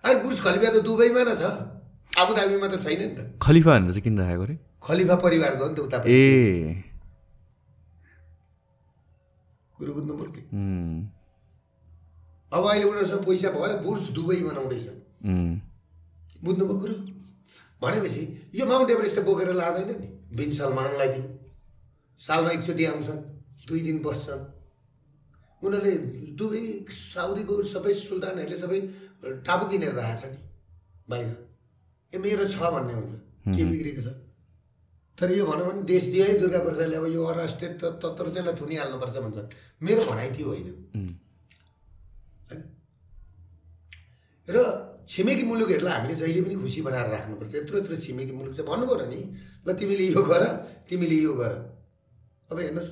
अरे 0.04 0.16
बुर्ज 0.24 0.38
खलिफा 0.44 0.68
त 0.70 0.78
दुबईमा 0.84 1.22
न 1.24 1.32
छ। 1.40 1.44
आबुधाबीमा 2.14 2.68
त 2.68 2.76
छैन 2.84 3.00
नि 3.00 3.16
त। 3.16 3.20
खलिफा 3.40 3.72
भनेर 3.80 3.92
चाहिँ 3.92 4.04
किन 4.04 4.16
राखेको 4.20 4.44
अरे? 4.44 4.56
खलिफा 4.84 5.16
परिवारको 5.24 5.64
हो 5.64 5.70
नि 5.72 5.76
त 5.76 5.80
उता 5.88 5.98
ए। 6.08 6.93
कुरो 9.78 9.92
बुझ्नु 9.94 10.14
पऱ्यो 10.20 10.42
अब 12.52 12.64
अहिले 12.70 12.86
उनीहरूसँग 12.86 13.24
पैसा 13.26 13.50
भयो 13.52 13.78
बुर्ज 13.84 14.04
दुबई 14.16 14.40
बनाउँदैछ 14.44 14.88
बुझ्नुभयो 16.44 16.78
कुरो? 16.80 16.96
भनेपछि 17.82 18.22
यो 18.56 18.66
माउन्ट 18.66 18.90
एभरेस्ट 18.90 19.18
त 19.18 19.24
बोकेर 19.26 19.54
लाँदैन 19.54 19.90
नि। 20.02 20.10
बिन 20.38 20.52
सलमानलाई 20.52 21.10
दिउँ। 21.10 21.28
सालमा 22.20 22.50
एकचोटि 22.52 22.84
आउँछन् 22.86 23.22
दुई 23.68 23.82
दिन 23.82 23.98
बस्छन्। 24.04 24.42
उनीहरूले 25.62 25.94
दुबई 26.40 26.64
साउदीको 26.92 27.54
सबै 27.74 27.94
सुल्तानहरूले 27.94 28.58
सबै 28.58 28.80
टापु 29.48 29.66
किनेर 29.72 29.94
राखेको 29.96 30.20
छ 30.22 30.32
नि 30.32 30.40
बाहिर। 31.10 31.30
ए 32.14 32.18
मेरो 32.24 32.46
छ 32.48 32.56
भन्ने 32.74 32.94
हुन्छ। 32.94 33.12
के 33.56 33.64
बिग्रेको 33.66 34.02
छ? 34.02 34.08
तर 35.18 35.32
यो 35.32 35.46
भनौँ 35.46 35.66
भने 35.68 35.82
देश 35.86 36.04
दियो 36.14 36.26
है 36.26 36.34
दुर्गा 36.40 36.60
प्रसादले 36.66 36.96
अब 36.98 37.06
यो 37.14 37.24
अराष्ट्रिय 37.24 37.70
त 37.78 37.84
तत्तर 38.02 38.28
चाहिँलाई 38.34 38.56
थुनिहाल्नुपर्छ 38.62 39.18
भन्छन् 39.26 39.48
मेरो 39.86 40.02
भनाइ 40.10 40.30
त्यो 40.36 40.48
होइन। 40.48 40.68
होइन 42.50 42.62
र 44.48 44.58
छिमेकी 45.08 45.44
मुलुकहरूलाई 45.44 45.94
हामीले 45.94 46.16
जहिले 46.16 46.42
पनि 46.42 46.56
खुसी 46.62 46.82
बनाएर 46.82 47.08
राख्नुपर्छ। 47.14 47.56
यत्रो 47.56 47.78
यत्रो 47.78 47.96
छिमेकी 47.96 48.34
मुलुक 48.34 48.54
चाहिँ 48.56 48.68
भन्नु 48.70 48.86
पऱ्यो 48.88 49.08
नि 49.12 49.20
ल 49.68 49.70
तिमीले 49.80 50.06
यो 50.12 50.22
गर 50.24 50.44
तिमीले 50.90 51.18
यो 51.24 51.34
गर। 51.36 51.52
अब 52.52 52.58
हेर्नुहोस् 52.60 52.92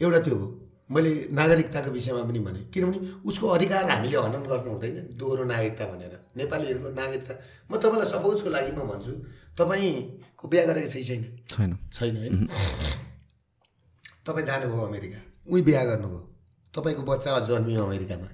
एउटा 0.00 0.20
त्यो 0.26 0.36
हो। 0.36 0.46
मैले 0.92 1.10
नागरिकताको 1.32 1.90
विषयमा 1.90 2.22
पनि 2.28 2.40
भने 2.46 2.60
किनभने 2.68 2.98
उसको 3.24 3.46
अधिकार 3.56 3.84
हामीले 3.90 4.16
हनन 4.18 4.44
गर्नु 4.44 4.70
हुँदैन 4.70 4.96
दोहोरो 5.16 5.44
नागरिकता 5.48 5.84
भनेर। 5.88 6.14
नेपालीहरूको 6.36 6.88
नागरिकता 7.00 7.32
म 7.70 7.72
तपाईँलाई 7.80 8.08
सपोजको 8.12 8.48
लागि 8.50 8.70
म 8.76 8.80
भन्छु 8.90 9.12
तपाईँको 10.42 10.48
बिहा 10.48 10.64
गरेको 10.66 10.88
छै 10.90 11.02
छैन? 11.02 11.22
छैन। 11.46 11.70
छैन 11.92 12.16
होइन 12.16 12.48
तपाईँ 14.26 14.46
जानुभयो 14.46 14.82
अमेरिका। 14.82 15.20
उहीँ 15.46 15.64
बिहा 15.64 15.82
गर्नुभयो। 15.84 16.20
तपाईँको 16.74 17.02
बच्चा 17.02 17.38
जन्मियो 17.46 17.82
अमेरिकामा। 17.82 18.28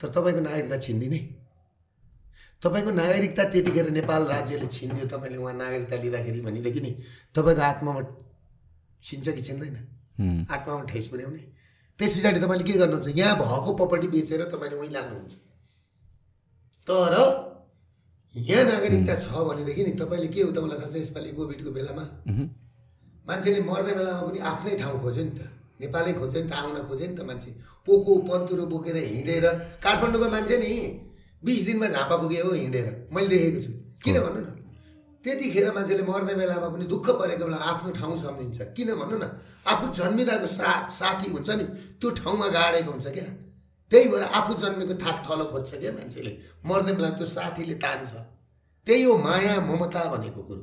तर 0.00 0.08
तपाईँको 0.08 0.40
नागरिकता 0.40 0.76
छिन्दिने। 0.78 1.18
तपाईँको 2.62 2.90
नागरिकता 2.92 3.44
त्यतिखेर 3.44 3.90
नेपाल 3.90 4.22
राज्यले 4.24 4.66
छिन्दियो 4.66 5.06
तपाईँले 5.08 5.36
उहाँ 5.36 5.54
नागरिकता 5.54 5.96
लिँदाखेरि 5.96 6.40
भनेदेखि 6.40 6.80
नि 6.80 6.90
तपाईँको 7.34 7.62
आत्मामा 7.62 8.00
छिन्छ 9.02 9.28
कि 9.28 9.42
छिन्दैन? 9.42 9.76
आत्मामा 10.50 10.82
ठेस 10.84 11.06
पुर्याउने। 11.08 11.44
त्यस 11.98 12.12
पछाडि 12.16 12.40
तपाईँले 12.40 12.64
के 12.64 12.78
गर्नुहुन्छ? 12.78 13.08
यहाँ 13.08 13.34
भएको 13.36 13.70
प्रपर्टी 13.76 14.08
बेचेर 14.08 14.40
तपाईँले 14.52 14.76
उहीँ 14.76 14.92
लाग्नुहुन्छ 14.92 15.34
तर 16.88 17.14
यहाँ 18.36 18.64
नागरिकता 18.64 19.14
छ 19.14 19.30
भनेदेखि 19.30 19.82
नि 19.84 19.92
तपाईँले 19.94 20.28
के 20.34 20.42
हो 20.42 20.50
तपाईँलाई 20.50 20.78
थाहा 20.78 20.90
छ 20.90 20.96
यसपालि 20.96 21.30
कोभिडको 21.38 21.70
बेलामा? 21.70 22.04
मान्छेले 23.28 23.60
मर्ने 23.62 23.92
बेलामा 23.94 24.20
पनि 24.26 24.38
आफ्नै 24.42 24.74
ठाउँ 24.74 24.98
खोज्यो 25.02 25.24
नि 25.24 25.32
त। 25.38 25.40
नेपालै 25.80 26.12
खोज्यो 26.18 26.42
नि 26.42 26.48
त 26.50 26.52
आउन 26.52 26.76
खोज्यो 26.90 27.06
नि 27.08 27.14
त 27.14 27.22
मान्छे। 27.22 27.50
पोको 27.86 28.12
पन्तुरो 28.26 28.64
बोकेर 28.66 28.96
हिँडेर 28.96 29.46
काठमाडौँको 29.84 30.28
मान्छे 30.34 30.56
नि 30.58 30.72
बिस 31.46 31.60
दिनमा 31.62 31.86
झापा 31.94 32.16
पुगे 32.18 32.40
हो 32.42 32.50
हिँडेर। 32.52 32.86
मैले 33.14 33.28
देखेको 33.30 33.60
छु। 33.62 33.72
किन 34.02 34.16
भन्नु 34.18 34.40
न? 34.42 34.48
त्यतिखेर 35.24 35.66
मान्छेले 35.72 36.02
मर्ने 36.02 36.34
बेलामा 36.34 36.68
पनि 36.74 36.84
दुःख 36.90 37.06
परेको 37.14 37.44
बेला 37.46 37.58
आफ्नो 37.70 37.90
ठाउँ 37.94 38.16
सम्झिन्छ। 38.18 38.58
किन 38.74 38.88
भन्नु 38.98 39.16
न? 39.22 39.24
आफू 39.62 39.84
जन्मिँदाको 39.94 40.48
सा 40.50 40.68
साथी 40.90 41.30
हुन्छ 41.30 41.50
नि 41.54 41.64
त्यो 42.02 42.08
ठाउँमा 42.18 42.46
गाडेको 42.50 42.90
हुन्छ 42.90 43.06
क्या। 43.14 43.26
त्यही 43.94 44.08
भएर 44.10 44.22
आफू 44.26 44.54
जन्मेको 44.58 44.94
थाक 44.98 45.16
थलो 45.22 45.44
खोज्छ 45.54 45.70
क्या 45.78 45.92
मान्छेले। 45.94 46.30
मर्ने 46.66 46.92
बेला 46.98 47.08
त्यो 47.14 47.26
साथीले 47.30 47.74
तान्छ। 47.78 48.10
त्यही 48.86 49.02
हो 49.06 49.14
माया 49.22 49.54
ममता 49.70 50.02
भनेको 50.10 50.42
कुरो। 50.42 50.62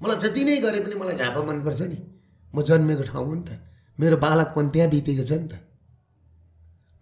मलाई 0.00 0.16
जति 0.22 0.42
नै 0.46 0.56
गरे 0.62 0.78
पनि 0.86 0.94
मलाई 0.94 1.16
झापा 1.18 1.40
मनपर्छ 1.42 1.82
नि। 1.82 1.98
म 2.54 2.62
जन्मेको 2.62 3.04
ठाउँ 3.10 3.26
हो 3.26 3.34
नि 3.34 3.42
त। 3.42 3.50
मेरो 3.98 4.16
बालकपन 4.16 4.64
त्यहाँ 4.70 4.88
बितेको 4.90 5.24
छ 5.26 5.32
नि 5.42 5.48
त। 5.50 5.54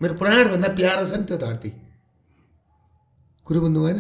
मेरो 0.01 0.15
प्राणभन्दा 0.17 0.69
प्यारो 0.73 1.05
छ 1.05 1.13
नि 1.21 1.25
त्यो 1.29 1.37
धरती। 1.37 1.71
कुरो 3.47 3.59
बुझ्नु 3.61 3.81
भएन? 3.85 3.99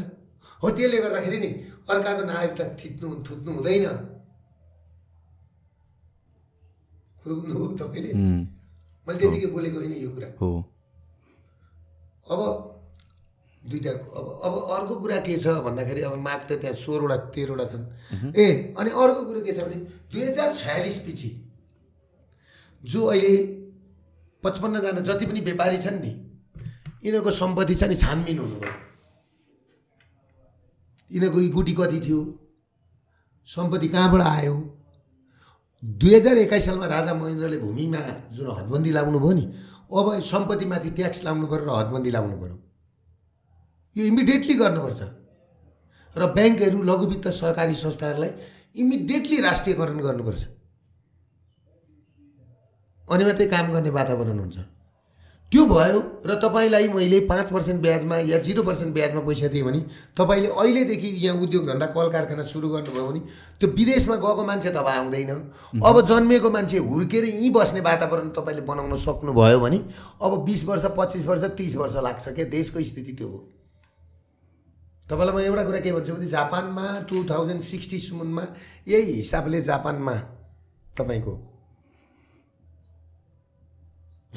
हो 0.62 0.66
त्यसले 0.72 0.98
गर्दाखेरि 1.04 1.38
नि 1.44 1.50
अर्काको 1.84 2.22
नागरिकता 2.32 2.64
थिच्नु 2.80 3.06
थुत्नु 3.28 3.50
हुँदैन। 3.52 3.84
कुरो 7.20 7.32
बुझ्नुभयो 7.36 7.76
तपाईँले? 7.76 8.10
मैले 9.04 9.18
त्यतिकै 9.20 9.48
बोलेको 9.52 9.76
होइन 9.78 9.94
यो 10.00 10.10
कुरा। 10.16 10.28
हो। 10.40 10.50
अब 12.30 12.40
दुइटा 13.62 13.90
अब 13.90 14.26
अब 14.44 14.54
अर्को 14.70 14.94
कुरा 14.96 15.18
के 15.26 15.38
छ 15.38 15.46
भन्दाखेरि 15.66 16.00
अब 16.08 16.14
माग 16.18 16.40
त 16.48 16.58
त्यहाँ 16.60 16.74
सोह्रवटा 16.76 17.16
तेह्रवटा 17.34 17.64
छन्। 17.72 17.84
ए 18.36 18.46
अनि 18.78 18.90
अर्को 18.90 19.24
कुरो 19.24 19.40
के 19.40 19.52
छ 19.52 19.58
भने 19.66 19.76
दुई 20.12 20.22
हजार 20.22 20.52
छयालिस 20.54 20.98
पछि 21.06 21.30
जो 22.82 23.04
अहिले 23.04 23.36
पचपन्नजना 24.42 25.00
जति 25.02 25.26
पनि 25.26 25.40
व्यापारी 25.48 25.78
छन् 25.84 26.00
नि 26.00 26.12
यिनीहरूको 27.04 27.30
सम्पत्ति 27.30 27.74
छ 27.74 27.82
नि 27.90 27.96
छानबिन 27.96 28.38
हुनुभयो। 28.38 28.72
यिनीहरूको 31.10 31.40
इक्विटी 31.40 31.72
कति 31.74 32.00
थियो 32.06 32.20
सम्पत्ति 33.48 33.88
कहाँबाट 33.88 34.22
आयो? 34.22 34.54
दुई 35.82 36.14
हजार 36.14 36.38
एक्काइस 36.38 36.64
सालमा 36.64 36.86
राजा 36.86 37.14
महेन्द्रले 37.14 37.58
भूमिमा 37.58 38.00
जुन 38.34 38.46
हदबन्दी 38.58 38.90
लाउनु 38.90 39.18
भयो 39.18 39.32
नि 39.32 39.44
अब 39.90 40.06
सम्पत्तिमाथि 40.20 40.90
ट्याक्स 40.96 41.24
लाउनु 41.24 41.46
पऱ्यो 41.46 41.64
र 41.64 41.70
हदबन्दी 41.78 42.10
लाउनु 42.10 42.36
पऱ्यो 42.40 42.56
यो 43.96 44.04
इमिडिएटली 44.04 44.54
गर्नुपर्छ। 44.54 45.00
र 46.16 46.22
ब्याङ्कहरू 46.36 46.78
लघु 46.82 47.04
वित्त 47.06 47.26
सहकारी 47.40 47.74
संस्थाहरूलाई 47.74 48.30
इमिडिएटली 48.82 49.36
राष्ट्रियकरण 49.40 49.98
गर्नुपर्छ। 50.06 50.42
अनि 53.08 53.24
मात्रै 53.24 53.46
काम 53.48 53.66
गर्ने 53.72 53.90
वातावरण 53.90 54.38
हुन्छ। 54.38 54.58
त्यो 55.52 55.64
भयो 55.64 56.00
र 56.26 56.34
तपाईँलाई 56.44 56.88
मैले 56.88 57.20
पाँच 57.20 57.52
पर्सेन्ट 57.52 57.80
ब्याजमा 57.82 58.16
या 58.28 58.38
जिरो 58.38 58.62
पर्सेन्ट 58.62 58.94
ब्याजमा 58.94 59.20
पैसा 59.20 59.48
दिएँ 59.48 59.64
भने 59.64 59.80
तपाईँले 60.16 60.48
अहिलेदेखि 60.48 61.08
यहाँ 61.24 61.36
उद्योग 61.40 61.66
धन्दा 61.66 61.86
कल 61.86 62.10
कारखाना 62.12 62.42
सुरु 62.42 62.68
गर्नुभयो 62.68 63.06
भने 63.06 63.20
त्यो 63.60 63.70
विदेशमा 63.70 64.16
गएको 64.16 64.44
मान्छे 64.44 64.70
तब 64.70 64.86
आउँदैन। 64.86 65.30
अब 65.80 66.00
जन्मिएको 66.06 66.50
मान्छे 66.50 66.78
हुर्केर 66.78 67.24
यहीँ 67.24 67.50
बस्ने 67.50 67.80
वातावरण 67.80 68.28
तपाईँले 68.36 68.62
बनाउन 68.62 68.96
सक्नुभयो 68.96 69.60
भने 69.60 69.78
अब 70.22 70.44
बिस 70.44 70.64
वर्ष 70.68 70.84
पच्चिस 70.98 71.26
वर्ष 71.26 71.44
तिस 71.56 71.76
वर्ष 71.76 71.96
लाग्छ 71.96 72.28
क्या 72.28 72.44
देशको 72.44 72.84
स्थिति 72.84 73.12
त्यो 73.12 73.28
हो। 73.28 73.38
तपाईँलाई 75.08 75.34
म 75.34 75.40
एउटा 75.48 75.64
कुरा 75.64 75.80
के 75.80 75.92
भन्छु 75.92 76.12
भने 76.12 76.26
जापानमा 76.28 76.86
टु 77.08 77.24
थाउजन्ड 77.24 77.60
सिक्सटीसम्ममा 77.64 78.46
यही 78.88 79.12
हिसाबले 79.12 79.60
जापानमा 79.62 80.14
तपाईँको 80.98 81.47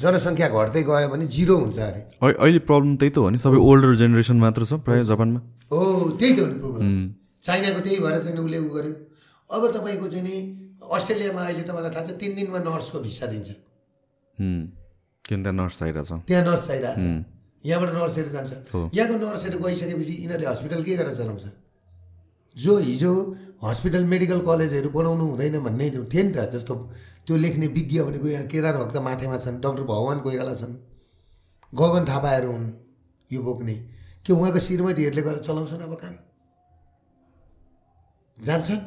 जनसङ्ख्या 0.02 0.48
घट्दै 0.48 0.82
गयो 0.90 1.08
भने 1.12 1.26
जिरो 1.36 1.56
हुन्छ 1.62 1.78
अरे। 1.78 2.00
अहि- 2.22 2.36
अहिले 2.42 2.58
प्रब्लम 2.70 2.96
त्यही 3.00 3.10
त 3.14 3.18
हो 3.18 3.28
नि 3.30 3.38
सबै 3.44 3.58
ओल्डर 3.70 3.94
जेनेरेसन 4.02 4.36
मात्र 4.44 4.62
छ 4.70 4.72
प्रायः 4.86 5.04
जापानमा। 5.10 5.40
हो 5.72 5.80
त्यही 6.18 6.32
त 6.36 6.38
हो 6.40 6.46
नि 6.46 6.56
प्रोब्लम 6.62 6.88
चाइनाको 7.42 7.80
त्यही 7.86 7.98
भएर 8.04 8.16
चाहिँ 8.22 8.38
उसले 8.44 8.58
उ 8.58 8.68
गर्यो। 8.74 8.92
अब 9.50 9.62
तपाईँको 9.76 10.06
चाहिँ 10.12 10.24
नि 10.28 10.34
अस्ट्रेलियामा 10.92 11.40
अहिले 11.46 11.62
तपाईँलाई 11.68 11.92
थाहा 11.94 12.04
छ 12.06 12.10
तिन 12.20 12.30
दिनमा 12.36 12.58
नर्सको 12.68 12.98
भिसा 13.06 13.26
दिन्छ। 13.32 13.48
किन 15.24 15.38
त्यहाँ 15.42 15.54
नर्स 15.60 15.74
चाहिरहेको 15.78 16.04
छ 16.08 16.20
त्यहाँ 16.28 16.42
नर्स 16.44 16.66
चाहिरहेको 16.66 17.00
छ 17.00 17.24
यहाँबाट 17.64 17.90
नर्सहरू 17.94 18.30
जान्छ। 18.34 18.52
यहाँको 18.94 19.14
नर्सहरू 19.22 19.56
गइसकेपछि 19.64 20.12
यिनीहरूले 20.22 20.48
हस्पिटल 20.50 20.82
के 20.82 20.92
गरेर 20.98 21.14
चलाउँछ? 21.14 21.44
जो 22.56 22.72
हिजो 22.78 23.12
हस्पिटल 23.62 24.04
मेडिकल 24.04 24.40
कलेजहरू 24.46 24.88
बनाउनु 24.90 25.24
हुँदैन 25.24 25.58
भन्ने 25.62 25.90
थियो 25.90 26.22
नि 26.22 26.32
त 26.34 26.50
जस्तो 26.52 26.74
त्यो 27.26 27.36
लेख्ने 27.36 27.66
विज्ञ 27.76 28.02
भनेको 28.02 28.28
यहाँ 28.28 28.46
केदार 28.50 28.76
भक्त 28.76 28.96
माथेमा 29.06 29.38
छन् 29.38 29.60
डक्टर 29.62 29.82
भगवान् 29.86 30.20
कोइराला 30.22 30.54
छन् 30.60 30.74
गगन 31.72 32.04
थापाहरू 32.04 32.50
हुन् 32.52 32.66
यो 33.30 33.40
बोक्ने। 33.42 33.74
के 34.26 34.32
उहाँको 34.32 34.58
श्रीमतीहरूले 34.58 35.22
गरेर 35.22 35.42
चलाउँछन् 35.46 35.82
अब 35.82 35.94
काम? 36.02 36.14
जान्छन्? 38.38 38.82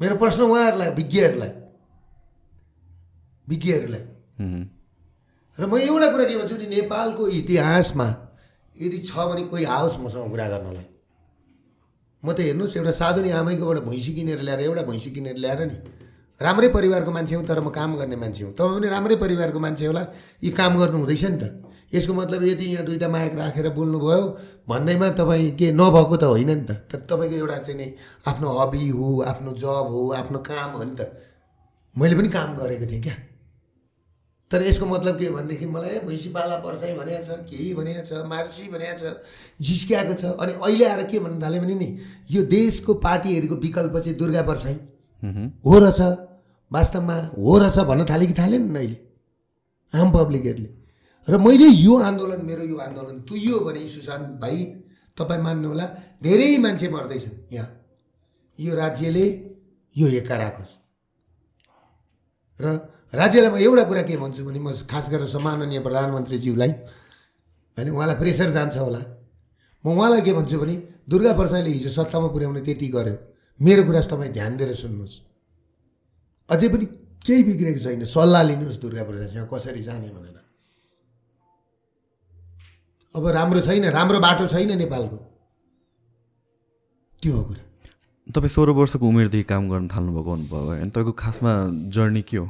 मेरो 0.00 0.14
प्रश्न 0.16 0.42
उहाँहरूलाई 0.42 0.90
विज्ञहरूलाई 0.98 1.52
विज्ञहरूलाई। 3.48 4.04
र 5.58 5.66
म 5.66 5.74
एउटा 5.76 6.08
कुरा 6.12 6.24
के 6.24 6.34
भन्छु 6.38 6.56
नि 6.56 6.66
नेपालको 6.66 7.22
इतिहासमा 7.28 8.06
यदि 8.76 8.98
छ 9.02 9.10
भने 9.28 9.42
कोही 9.50 9.64
आओस् 9.66 9.98
मसँग 10.00 10.30
कुरा 10.30 10.46
गर्नलाई। 10.48 10.86
म 12.24 12.32
त 12.32 12.38
हेर्नुहोस् 12.40 12.76
एउटा 12.76 12.92
साधुनी 12.92 13.30
आमैकोबाट 13.34 13.78
भैँसी 13.82 14.12
किनेर 14.14 14.40
ल्याएर 14.46 14.60
एउटा 14.60 14.82
भैँसी 14.82 15.10
किनेर 15.10 15.36
ल्याएर 15.36 15.60
नि। 15.66 15.76
राम्रै 16.40 16.68
परिवारको 16.68 17.10
मान्छे 17.10 17.34
हुँ 17.34 17.44
तर 17.46 17.60
म 17.60 17.70
काम 17.70 17.96
गर्ने 17.98 18.16
मान्छे 18.16 18.44
हुँ 18.44 18.52
तपाईँ 18.54 18.78
पनि 18.78 18.88
राम्रै 18.88 19.16
परिवारको 19.16 19.58
मान्छे 19.58 19.86
होला 19.86 20.02
यी 20.42 20.50
काम 20.50 20.78
गर्नु 20.78 20.98
हुँदैछ 20.98 21.24
नि 21.24 21.38
त। 21.38 21.44
यसको 21.94 22.12
मतलब 22.14 22.42
यदि 22.42 22.66
यहाँ 22.72 22.84
दुइटा 22.86 23.08
माइक 23.08 23.34
राखेर 23.34 23.68
बोल्नुभयो 23.74 24.22
भन्दैमा 24.68 25.08
तपाईँ 25.18 25.50
के 25.58 25.72
नभएको 25.72 26.16
त 26.16 26.24
होइन 26.24 26.50
नि 26.50 26.64
त। 26.64 26.70
तर 26.90 26.98
तपाईँको 27.10 27.36
एउटा 27.36 27.58
चाहिँ 27.58 27.78
नि 27.78 27.86
आफ्नो 28.26 28.48
हबी 28.58 28.88
हो 28.88 29.06
आफ्नो 29.22 29.50
जब 29.58 29.86
हो 29.90 30.00
आफ्नो 30.14 30.38
काम 30.46 30.70
हो 30.78 30.84
नि 30.84 30.94
त। 30.94 31.10
मैले 31.98 32.14
पनि 32.16 32.28
काम 32.28 32.56
गरेको 32.56 32.86
थिएँ 32.86 33.02
क्या। 33.02 33.16
तर 34.52 34.62
यसको 34.62 34.86
मतलब 34.86 35.18
के 35.18 35.28
भनेदेखि 35.32 35.66
मलाई 35.66 35.98
भैँसी 36.04 36.28
पाला 36.28 36.56
पर्साई 36.60 36.92
भनेको 36.94 37.22
छ 37.24 37.40
के 37.48 37.72
भनेको 37.74 38.02
छ 38.04 38.20
मार्सी 38.28 38.68
भनेको 38.68 38.96
छ 39.00 39.02
झिस्क्याएको 39.56 40.14
छ। 40.14 40.24
अनि 40.36 40.52
अहिले 40.60 40.84
आएर 40.84 41.02
के 41.08 41.18
भन्नु 41.18 41.40
थाल्यो 41.42 41.60
भने 41.62 41.74
नि 41.74 41.88
यो 42.30 42.42
देशको 42.52 42.94
पार्टीहरूको 43.00 43.56
विकल्प 43.56 43.96
चाहिँ 43.96 44.16
दुर्गा 44.18 44.42
पर्साई। 44.44 44.76
हुँ। 45.22 45.46
रहेछ 45.80 46.00
वास्तवमा 46.72 47.16
हो 47.32 47.58
रहेछ 47.58 47.78
भन्न 47.88 48.04
थाले 48.04 48.26
कि 48.26 48.34
थालेन 48.38 48.62
नि 48.68 48.78
अहिले 48.78 48.98
आम 49.94 50.08
पब्लिकहरूले। 50.12 50.70
र 51.28 51.38
मैले 51.38 51.66
यो 51.80 51.94
आन्दोलन 52.02 52.40
मेरो 52.44 52.64
यो 52.64 52.76
आन्दोलन 52.76 53.16
तुइयो 53.24 53.58
भने 53.60 53.88
सुशान्त 53.88 54.28
भाइ 54.40 54.56
तपाईँ 55.16 55.42
मान्नुहोला 55.42 55.86
धेरै 56.22 56.56
मान्छे 56.58 56.88
मर्दैछन् 56.88 57.36
यहाँ। 57.54 57.68
यो 58.58 58.74
राज्यले 58.74 59.24
यो 59.96 60.06
एका 60.20 60.36
राखोस् 60.36 60.72
र 62.58 62.66
राज्यलाई 63.12 63.50
म 63.52 63.56
एउटा 63.60 63.84
कुरा 63.84 64.02
के 64.02 64.16
भन्छु 64.16 64.44
भने 64.44 64.58
म 64.58 64.72
खास 64.88 65.10
गरेर 65.12 65.28
सम्माननीय 65.28 65.80
प्रधानमन्त्रीज्यूलाई 65.80 66.70
होइन 67.76 67.88
उहाँलाई 67.92 68.16
प्रेसर 68.16 68.50
जान्छ 68.50 68.76
होला। 68.76 69.00
म 69.84 69.86
उहाँलाई 69.92 70.22
के 70.22 70.32
भन्छु 70.32 70.56
भने 70.58 70.74
दुर्गा 71.04 71.32
प्रसादले 71.36 71.70
हिजो 71.70 71.90
सत्तामा 71.92 72.28
पुर्याउने 72.32 72.60
त्यति 72.60 72.88
गर्यो। 72.88 73.16
मेरो 73.60 73.82
कुरा 73.84 74.00
तपाईँ 74.00 74.32
ध्यान 74.32 74.56
दिएर 74.56 74.74
सुन्नुहोस्। 74.74 75.14
अझै 76.50 76.68
पनि 76.68 76.86
केही 77.26 77.42
बिग्रेको 77.42 77.80
छैन। 77.84 78.04
सल्लाह 78.08 78.42
लिनुहोस् 78.42 78.80
दुर्गा 78.80 79.02
प्रसादसँग 79.04 79.48
कसरी 79.52 79.82
जाने 79.82 80.08
भनेर। 80.08 80.38
अब 83.14 83.26
राम्रो 83.28 83.60
छैन 83.60 83.84
राम्रो 83.92 84.18
बाटो 84.20 84.46
छैन 84.48 84.72
नेपालको। 84.78 85.16
त्यो 87.22 87.32
हो 87.36 87.42
कुरा। 87.44 87.62
तपाईँ 88.32 88.48
सोह्र 88.48 88.70
वर्षको 88.72 89.04
उमेरदेखि 89.04 89.44
काम 89.44 89.68
गर्न 89.68 89.88
थाल्नुभएको 89.88 90.30
हुनुभयो। 90.30 90.64
होइन 90.66 90.90
तपाईँको 90.90 91.12
खासमा 91.12 91.52
जर्नी 91.92 92.22
के 92.22 92.36
हो? 92.36 92.48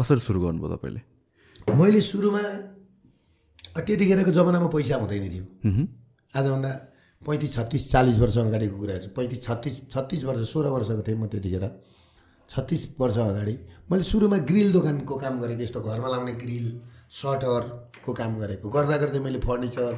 कसरी 0.00 0.20
सुरु 0.24 0.40
गर्नुभयो 0.40 0.68
तपाईँले? 0.76 1.00
मैले 1.76 2.00
सुरुमा 2.00 2.42
त्यतिखेरको 3.84 4.32
जमानामा 4.32 4.68
पैसा 4.72 4.96
हुँदैन 4.96 5.24
थियो। 5.28 5.44
आजभन्दा 6.32 6.70
पैँतिस 7.22 7.50
छत्तिस 7.52 7.82
चालिस 7.92 8.16
वर्ष 8.18 8.36
अगाडिको 8.48 8.76
कुरा 8.80 8.96
छ। 8.96 9.12
पैँतिस 9.12 9.40
छत्तिस 9.44 9.74
छत्तिस 9.92 10.24
वर्ष 10.24 10.40
सोह्र 10.52 10.68
वर्षको 10.72 11.02
थिएँ 11.04 11.18
म 11.20 11.28
त्यतिखेर। 11.28 11.64
छत्तिस 12.48 12.82
वर्ष 13.00 13.16
अगाडि 13.28 13.54
मैले 13.92 14.02
सुरुमा 14.02 14.38
ग्रिल 14.48 14.72
दोकानको 14.72 15.14
काम 15.20 15.34
गरेको 15.40 15.62
यस्तो 15.68 15.80
घरमा 15.84 16.08
लाउने 16.08 16.32
ग्रिल 16.40 16.66
सटरको 17.12 18.12
काम 18.12 18.32
गरेको। 18.40 18.66
गर्दा 18.72 18.96
गर्दै 18.96 19.20
मैले 19.20 19.38
फर्निचर 19.44 19.92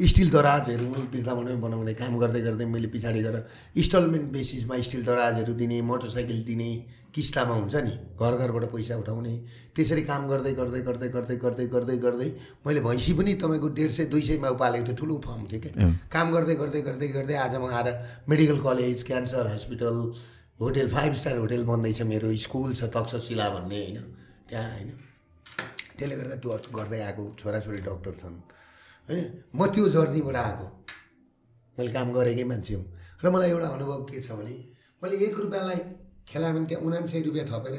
स्टिल 0.00 0.30
दराजहरू 0.30 0.84
वृन्दावनमै 0.86 1.56
बनाउने 1.60 1.92
काम 1.94 2.16
गर्दै 2.18 2.40
गर्दै 2.40 2.66
मैले 2.66 2.88
पछाडि 2.88 3.20
गएर 3.22 3.36
इन्स्टलमेन्ट 3.76 4.26
बेसिसमा 4.32 4.76
स्टिल 4.82 5.02
दराजहरू 5.04 5.52
दिने 5.54 5.80
मोटरसाइकल 5.82 6.38
दिने 6.44 6.68
किस्तामा 7.14 7.54
हुन्छ 7.54 7.74
नि 7.78 7.92
घर 8.18 8.36
घरबाट 8.36 8.64
पैसा 8.70 8.96
उठाउने 8.96 9.34
त्यसरी 9.76 10.02
काम 10.02 10.28
गर्दै 10.28 10.52
गर्दै 10.54 10.80
गर्दै 10.80 11.08
गर्दै 11.08 11.36
गर्दै 11.36 11.66
गर्दै 11.66 11.96
गर्दै 11.98 12.28
मैले 12.66 12.80
भैँसी 12.80 13.12
पनि 13.14 13.34
तपाईँको 13.36 13.68
डेढ 13.74 13.90
सय 13.92 14.04
दुई 14.06 14.22
सयमा 14.22 14.52
पालेको 14.58 14.86
थियो 14.86 14.96
ठुलो 14.96 15.18
फार्म 15.20 15.42
थियो 15.46 15.60
क्या 15.62 15.90
काम 16.08 16.32
गर्दै 16.32 16.54
गर्दै 16.56 16.82
गर्दै 16.82 17.08
गर्दै 17.08 17.36
आज 17.38 17.56
म 17.56 17.72
आएर 17.72 17.88
medical 18.28 18.58
college 18.60 19.02
cancer 19.04 19.52
hospital 19.52 19.98
hotel 20.60 20.88
five 20.90 21.12
star 21.16 21.36
hotel 21.38 21.64
बन्दैछ 21.66 22.00
मेरो 22.06 22.32
स्कुल 22.40 22.72
छ 22.74 22.90
तक्षशिला 22.94 23.50
भन्ने 23.50 23.82
होइन 23.82 24.00
त्यहाँ 24.48 24.70
होइन 24.70 24.90
त्यसले 25.92 26.16
गर्दा 26.16 26.36
त्यो 26.38 26.58
गर्दै 26.72 27.00
आएको 27.02 27.28
छोराछोरी 27.38 27.84
डक्टर 27.84 28.18
छन् 28.18 28.40
होइन? 29.10 29.26
म 29.54 29.66
त्यो 29.74 29.88
जर्नीबाट 29.90 30.36
आएको। 30.36 30.66
मैले 31.76 31.90
काम 31.92 32.08
गरेकै 32.14 32.44
मान्छे 32.46 32.74
हुँ। 32.74 32.86
र 33.22 33.30
मलाई 33.30 33.50
एउटा 33.50 33.68
अनुभव 33.76 34.04
के 34.06 34.20
छ 34.22 34.38
भने 34.38 34.54
मैले 35.02 35.16
एक 35.26 35.38
रुपियाँलाई 35.38 35.80
खेलायो 36.28 36.54
भने 36.54 36.66
त्यहाँ 36.66 36.84
उनान्सय 36.86 37.20
रुपियाँ 37.26 37.46
थपेर 37.50 37.74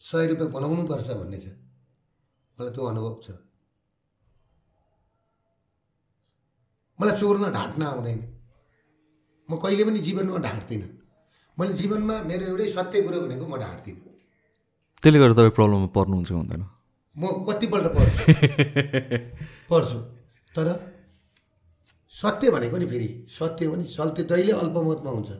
सय 0.00 0.26
रुपियाँ 0.30 0.50
बनाउनु 0.54 0.82
पर्छ 0.86 1.08
भन्ने 1.18 1.38
छ। 1.38 1.46
मलाई 2.58 2.72
त्यो 2.74 2.84
अनुभव 2.86 3.14
छ। 3.22 3.28
मलाई 6.98 7.14
चोर्न 7.18 7.44
ढाँट्न 7.52 7.82
आउँदैन। 7.82 8.20
म 9.48 9.56
कहिले 9.58 9.82
पनि 9.84 9.98
जीवनमा 9.98 10.38
ढाँट्दिनँ। 10.38 10.88
मैले 11.58 11.72
जीवनमा 11.74 12.14
मेरो 12.22 12.44
एउटै 12.46 12.66
सत्य 12.70 13.02
कुरो 13.02 13.18
भनेको 13.26 13.46
म 13.46 13.58
ढाँट्दिनँ। 13.58 14.00
त्यसले 15.02 15.18
गर्दा 15.18 15.34
तपाईँ 15.34 15.54
प्रब्लममा 15.58 15.88
पर्नुहुन्छ 15.96 16.30
हुँदैन 16.32 16.62
म 17.16 17.22
कतिपल्ट 17.46 17.86
पढ्छु 17.96 18.22
पढ्छु 19.70 19.98
तर 20.54 20.66
सत्य 22.12 22.50
भनेको 22.50 22.76
नि 22.76 22.86
फेरि 22.86 23.08
सत्य 23.28 23.64
हो 23.66 23.74
नि। 23.76 23.84
सत्य 23.88 24.22
तैँले 24.24 24.52
अल्पमतमा 24.54 25.10
हुन्छ 25.10 25.30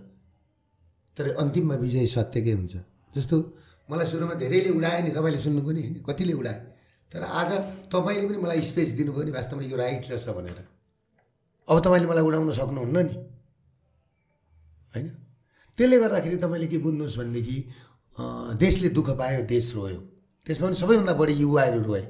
तर 1.16 1.24
अन्तिममा 1.34 1.74
विजय 1.74 2.06
सत्यकै 2.06 2.52
हुन्छ। 2.52 2.74
जस्तो 3.14 3.36
मलाई 3.88 4.06
सुरुमा 4.06 4.34
धेरैले 4.36 4.70
उडायो 4.70 5.00
नि 5.04 5.10
तपाईँले 5.16 5.38
सुन्नु 5.38 5.60
पनि 5.64 5.80
होइन? 5.80 5.94
कतिले 6.04 6.34
उडायो? 6.36 6.60
तर 7.12 7.22
आज 7.24 7.50
तपाईँले 7.88 8.26
पनि 8.28 8.38
मलाई 8.38 8.60
स्पेस 8.62 8.88
दिनुभयो 9.00 9.24
नि 9.24 9.32
वास्तवमा 9.32 9.62
यो 9.64 9.76
राइट 9.76 10.02
रहेछ 10.12 10.28
भनेर। 10.28 10.58
अब 11.68 11.76
तपाईँले 11.84 12.06
मलाई 12.06 12.24
उडाउन 12.28 12.52
सक्नुहुन्न 12.52 12.96
नि। 13.00 13.14
होइन? 14.94 15.08
त्यसले 15.78 15.96
गर्दाखेरि 15.98 16.36
तपाईँले 16.36 16.66
के 16.68 16.78
बुझ्नुहोस् 16.84 17.16
भनेदेखि 17.18 17.56
देशले 18.60 18.88
दुःख 18.92 19.08
पायो 19.18 19.42
देश 19.48 19.66
रोयो। 19.74 20.00
त्यसमा 20.46 20.66
पनि 20.68 20.76
सबैभन्दा 20.76 21.12
बढी 21.16 21.34
युवाहरू 21.42 21.80
रोए। 21.82 22.02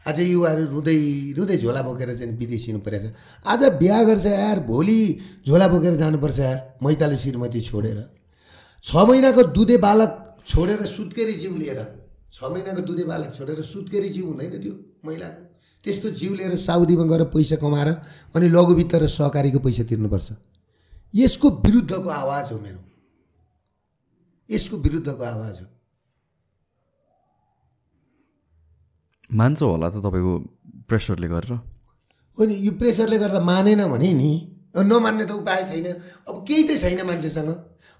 आज 0.00 0.20
युवाहरू 0.20 0.64
रुँदै 0.64 0.96
रुँदै 1.36 1.56
झोला 1.60 1.82
बोकेर 1.82 2.16
चाहिँ 2.16 2.32
विदेशिनु 2.32 2.78
परेछ 2.80 3.04
आज 3.44 3.62
बिहा 3.76 4.02
गर्छ 4.02 4.26
यार 4.26 4.60
भोलि 4.64 5.00
झोला 5.46 5.66
बोकेर 5.68 5.94
जानुपर्छ 5.96 6.38
यार 6.40 6.58
मैताले 6.82 7.16
श्रीमती 7.16 7.60
छोडेर। 7.60 7.98
छ 8.84 8.96
महिनाको 8.96 9.42
दुधे 9.52 9.76
बालक 9.76 10.12
छोडेर 10.46 10.84
सुत्केरी 10.86 11.32
जिउ 11.32 11.56
लिएर। 11.56 11.80
छ 12.32 12.38
महिनाको 12.44 12.80
दुधे 12.80 13.04
बालक 13.04 13.30
छोडेर 13.36 13.60
सुत्केरी 13.62 14.08
जिउ 14.08 14.26
हुँदैन 14.26 14.50
त्यो 14.56 14.72
महिलाको। 15.04 15.42
त्यस्तो 15.84 16.08
जिउ 16.10 16.34
लिएर 16.34 16.56
साउदीमा 16.56 17.04
गएर 17.04 17.24
पैसा 17.28 17.56
कमाएर 17.56 17.88
अनि 18.34 18.48
लघु 18.48 18.72
वित्त 18.74 18.94
र 18.94 19.06
सहकारीको 19.06 19.58
पैसा 19.60 19.84
तिर्नुपर्छ। 19.84 20.28
यसको 21.14 21.50
विरुद्धको 21.60 22.08
आवाज 22.08 22.52
हो 22.52 22.58
मेरो। 22.58 22.80
यसको 24.48 24.76
विरुद्धको 24.76 25.24
आवाज 25.24 25.60
हो। 25.60 25.66
मान्छ 29.30 29.62
होला 29.62 29.88
त 29.90 29.96
तपाईँको 30.02 30.32
प्रेसरले 30.88 31.28
गरेर? 31.28 31.52
हो 32.38 32.42
नि 32.44 32.54
यो 32.66 32.72
प्रेसरले 32.74 33.18
गर्दा 33.18 33.40
मानेन 33.40 33.82
भने 33.86 34.10
नि 34.12 34.30
नमान्ने 34.76 35.24
त 35.26 35.32
उपाय 35.38 35.64
छैन। 35.70 35.86
अब 36.28 36.44
केही 36.46 36.62
त 36.68 36.70
छैन 36.78 37.06
मान्छेसँग। 37.06 37.50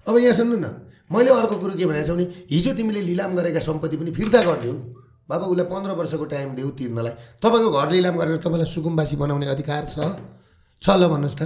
अब 0.07 0.15
यहाँ 0.17 0.35
सुन्नु 0.35 0.55
न 0.59 0.67
मैले 1.11 1.29
अर्को 1.31 1.55
कुरो 1.59 1.73
के 1.75 1.85
भनेको 1.85 2.07
छु 2.07 2.15
भने 2.15 2.25
हिजो 2.51 2.71
तिमीले 2.73 3.01
लिलाम 3.11 3.35
गरेका 3.35 3.59
सम्पत्ति 3.59 3.95
पनि 3.97 4.11
फिर्ता 4.11 4.39
गरिदेऊ। 4.43 4.75
बाबा 5.29 5.45
उसलाई 5.47 5.67
पन्ध्र 5.71 5.91
वर्षको 5.99 6.25
टाइम 6.31 6.49
देऊ 6.55 6.69
तिर्नलाई। 6.75 7.39
तपाईँको 7.39 7.69
घर 7.71 7.89
लिलाम 7.95 8.15
गरेर 8.19 8.37
तपाईँलाई 8.43 8.67
सुकुम्बासी 8.67 9.15
बनाउने 9.15 9.47
अधिकार 9.55 9.83
छ? 9.87 9.95
छ 10.81 10.87
ल 10.99 11.07
भन्नुहोस् 11.11 11.39
त। 11.39 11.43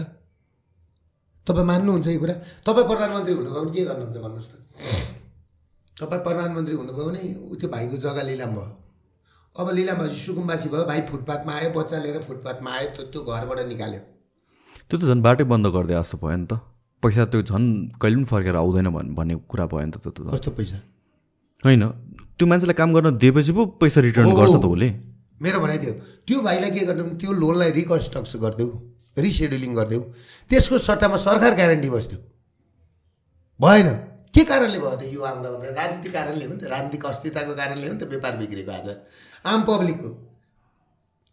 तपाईँ 1.48 1.66
मान्नुहुन्छ 1.66 2.08
यो 2.08 2.20
कुरा? 2.22 2.36
तपाईँ 2.66 2.86
प्रधानमन्त्री 2.90 3.34
हुनुभयो 3.34 3.62
भने 3.62 3.72
के 3.74 3.82
गर्नुहुन्छ 3.86 4.18
भन्नुहोस् 4.18 4.50
त। 4.50 4.54
तपाईँ 5.98 6.22
प्रधानमन्त्री 6.26 6.76
हुनुभयो 6.76 7.06
भने 7.06 7.22
त्यो 7.60 7.68
भाइको 7.70 7.96
जग्गा 8.02 8.24
लिलाम 8.30 8.52
भयो। 8.58 8.85
अब 9.56 9.70
लिलाम 9.72 9.98
भएपछि 9.98 10.20
सुकुम्बासी 10.20 10.70
भयो 10.70 10.84
भाइ 10.86 11.02
फुटपाथमा 11.10 11.52
आयो 11.54 11.70
बच्चा 11.72 11.98
लिएर 12.04 12.20
फुटपाथमा 12.28 12.72
आयो 12.76 12.88
त्यो 12.96 13.04
त्यो 13.12 13.22
घरबाट 13.24 13.60
निकाल्यो। 13.72 14.02
त्यो 14.90 14.98
त 15.00 15.04
झन् 15.08 15.22
बाटै 15.24 15.44
बन्द 15.48 15.68
गरिदिए 15.76 15.96
जस्तो 15.96 16.18
भयो 16.20 16.36
नि 16.36 16.48
त। 16.52 16.60
पैसा 17.04 17.26
त्यो 17.32 17.42
झन् 17.42 17.68
कहिले 17.96 18.16
पनि 18.16 18.26
फर्केर 18.32 18.56
आउँदैन 18.60 18.88
भन् 18.92 19.16
भन्ने 19.16 19.36
कुरा 19.48 19.66
भयो 19.72 19.86
नि 19.88 19.92
त 19.96 19.98
त्यो 20.04 20.12
त 20.12 20.36
कस्तो 20.36 20.52
पैसा? 20.60 20.78
होइन 21.64 21.84
त्यो 22.36 22.46
मान्छेलाई 22.52 22.76
काम 22.76 22.90
गर्न 22.96 23.16
दिएपछि 23.16 23.52
पो 23.56 23.66
पैसा 23.80 24.00
रिटर्न। 24.04 24.36
गर्छ 24.36 24.56
त 24.60 24.66
उसले। 24.68 24.90
मेरो 25.40 25.60
भनाइ 25.64 25.78
थियो 25.84 25.94
त्यो 26.28 26.38
भाइलाई 26.48 26.72
के 26.76 26.82
गर्नु 26.92 27.04
त्यो 27.16 27.32
लोनलाई 27.32 27.72
रिकन्स्ट्रक्सन 27.80 28.40
गरिदेऊ 28.44 28.70
रिसेड्युलिङ 29.24 29.72
गरिदेऊ 29.80 30.02
त्यसको 30.52 30.76
सट्टामा 30.84 31.18
सरकार 31.24 31.56
ग्यारेन्टी 31.56 31.90
बस्थ्यो 31.96 32.20
भएन। 33.60 33.88
के 34.36 34.44
कारणले 34.44 34.80
भयो 34.84 34.96
त 35.00 35.04
यो 35.16 35.22
आउँदा 35.24 35.48
भन्दा 35.48 35.72
राजनीतिक 35.80 36.12
कारणले 36.12 36.44
हो 36.44 36.52
नि 36.52 36.60
त 36.60 36.68
राजनीतिक 36.68 37.06
अस्थिरताको 37.08 37.54
कारणले 37.56 37.88
हो 37.88 37.94
नि 37.96 38.00
त 38.00 38.04
व्यापार 38.12 38.34
बिग्रेको 38.36 38.72
आज। 38.72 38.88
आम 39.46 39.62
पब्लिकको। 39.70 40.10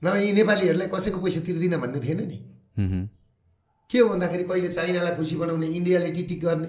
नभए 0.02 0.20
यी 0.24 0.32
नेपालीहरूलाई 0.32 0.88
कसैको 0.94 1.18
पैसा 1.24 1.40
तिर्दिनँ 1.46 1.78
भन्ने 1.80 1.98
थिएन 2.00 2.20
नि। 2.28 2.38
के 3.90 3.98
हो 3.98 4.08
भन्दाखेरि 4.08 4.44
कहिले 4.44 4.68
चाइनालाई 4.68 5.14
खुसी 5.16 5.34
बनाउने 5.36 5.66
इन्डियाले 5.78 6.10
टिटिक 6.16 6.40
गर्ने 6.44 6.68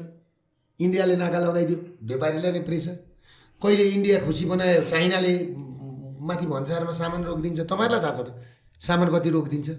इन्डियाले 0.79 1.15
नाका 1.15 1.39
लगाइदियो 1.39 1.77
व्यापारीलाई 2.09 2.51
नै 2.51 2.61
प्रेसर। 2.67 2.95
कहिले 3.61 3.83
इन्डिया 3.95 4.17
खुसी 4.25 4.43
बनायो 4.45 4.81
चाइनाले 4.91 5.33
माथि 6.27 6.45
भन्सारमा 6.45 6.93
सामान 6.93 7.21
रोकिदिन्छ 7.23 7.59
तपाईँहरूलाई 7.63 8.01
थाहा 8.03 8.13
छ 8.17 8.19
त 8.27 8.29
सामान 8.81 9.07
कति 9.15 9.29
रोकिदिन्छ? 9.35 9.69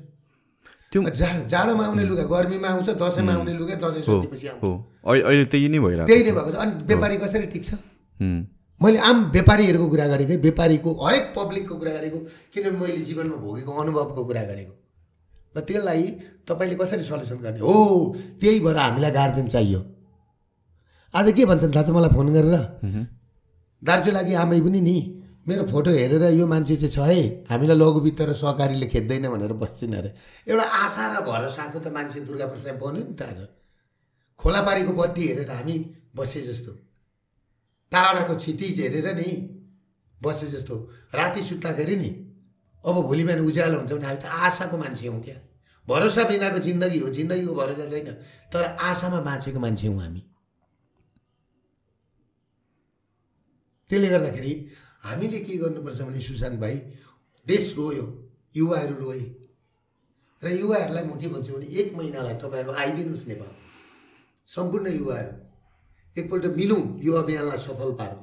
त्यो 0.92 1.00
जाड 1.10 1.46
जाडोमा 1.52 1.84
आउने 1.84 2.04
लुगा 2.04 2.24
गर्मीमा 2.32 2.68
आउँछ 2.68 2.88
दसैँमा 3.02 3.32
आउने 3.34 3.52
लुगा 3.60 3.74
दसैँ 3.82 4.02
सकेपछि 4.02 4.46
आउँछ। 4.48 4.62
अहिले 5.04 5.44
त्यही 5.52 5.68
नै 5.68 5.78
भइरहेको 5.84 6.06
त्यही 6.08 6.22
नै 6.24 6.32
भएको 6.32 6.50
छ। 6.52 6.56
अनि 6.62 6.72
व्यापारी 6.88 7.16
कसरी 7.22 7.46
टिक्छ। 7.54 7.68
मैले 8.80 8.98
आम 8.98 9.16
व्यापारीहरूको 9.30 9.88
कुरा 9.88 10.06
गरेको 10.08 10.34
व्यापारीको 10.42 10.90
हरेक 11.04 11.32
पब्लिकको 11.36 11.74
कुरा 11.78 11.92
गरेको 11.92 12.18
किनभने 12.52 12.78
मैले 12.78 13.00
जीवनमा 13.08 13.36
भोगेको 13.36 13.72
अनुभवको 13.72 14.24
कुरा 14.24 14.42
गरेको। 14.50 14.74
र 15.56 15.60
त्यसलाई 15.60 16.02
तपाईँले 16.48 16.76
कसरी 16.76 17.02
सल्युसन 17.02 17.38
गर्ने? 17.44 17.60
हो 17.60 17.74
त्यही 18.40 18.60
भएर 18.60 18.76
हामीलाई 18.76 19.10
गार्जेन 19.10 19.46
चाहियो। 19.48 19.80
आज 21.14 21.26
के 21.32 21.44
भन्छन् 21.46 21.74
थाहा 21.74 21.84
छ? 21.86 21.90
मलाई 21.94 22.10
फोन 22.10 22.26
गरेर। 22.34 22.56
दार्जु 23.82 24.10
लागि 24.10 24.34
आमै 24.34 24.60
पनि 24.60 24.80
नि। 24.80 24.96
मेरो 25.46 25.64
फोटो 25.68 25.90
हेरेर 25.90 26.24
यो 26.34 26.46
मान्छे 26.46 26.76
चाहिँ 26.76 26.90
छ 26.90 26.98
है। 27.04 27.46
हामीलाई 27.46 27.76
लघु 27.76 28.00
वित्त 28.00 28.20
र 28.26 28.32
सहकारीले 28.34 28.86
खेद्दैन 28.90 29.28
भनेर 29.28 29.52
बस्छन् 29.54 29.94
अरे। 29.94 30.10
एउटा 30.50 30.64
आशा 30.82 31.04
र 31.12 31.22
भरोसाको 31.22 31.78
त 31.78 31.86
मान्छे 31.94 32.20
दुर्गा 32.26 32.46
प्रसाद 32.50 32.74
बन्यो 32.82 33.02
नि 33.04 33.14
त 33.14 33.22
आज। 33.22 33.38
खोलापारीको 34.40 34.92
बत्ती 34.92 35.22
हेरेर 35.28 35.50
हामी 35.50 35.76
बसे 36.16 36.40
जस्तो। 36.48 36.72
टाढाको 37.94 38.34
क्षितिज 38.34 38.80
हेरेर 38.80 39.08
नि 39.14 39.30
बसे 40.18 40.46
जस्तो। 40.50 40.74
राति 41.14 41.42
सुत्दाखेरि 41.42 41.96
नि 41.96 42.10
अब 42.84 42.96
भोलि 43.06 43.24
बिहान 43.24 43.40
उज्यालो 43.46 43.78
हुन्छ 43.78 43.92
भने 43.92 44.06
हामी 44.06 44.18
त 44.18 44.26
आशाको 44.26 44.76
मान्छे 44.76 45.06
हौँ 45.06 45.22
क्या। 45.22 45.38
भरोसा 45.88 46.22
बिनाको 46.24 46.58
जिन्दगी 46.58 46.98
हो 46.98 47.08
जिन्दगीको 47.08 47.54
भरोसा 47.54 47.86
छैन। 47.88 48.10
तर 48.52 48.64
आशामा 48.82 49.20
बाँचेको 49.20 49.60
मान्छे 49.60 49.86
हौँ 49.86 50.00
हामी। 50.00 50.22
त्यसले 53.90 54.08
गर्दाखेरि 54.08 54.52
हामीले 55.04 55.38
के 55.44 55.56
गर्नुपर्छ 55.56 56.00
भने 56.02 56.20
सुशान्त 56.20 56.60
भाइ 56.60 56.74
देश 57.46 57.74
रोयो 57.76 58.06
युवाहरू 58.56 58.94
रोए। 58.96 59.20
र 60.42 60.46
युवाहरूलाई 60.50 61.04
म 61.04 61.20
के 61.20 61.28
भन्छु 61.28 61.52
भने 61.54 61.66
एक 61.68 61.94
महिनालाई 61.96 62.34
तपाईँहरू 62.40 62.72
आइदिनुहोस् 62.72 63.28
नेपाल 63.28 63.52
सम्पूर्ण 64.48 64.86
युवाहरू। 64.92 65.32
एकपल्ट 66.16 66.44
मिलौँ 66.44 67.00
यो 67.02 67.12
अभियानलाई 67.12 67.58
सफल 67.58 67.92
पारौँ। 67.92 68.22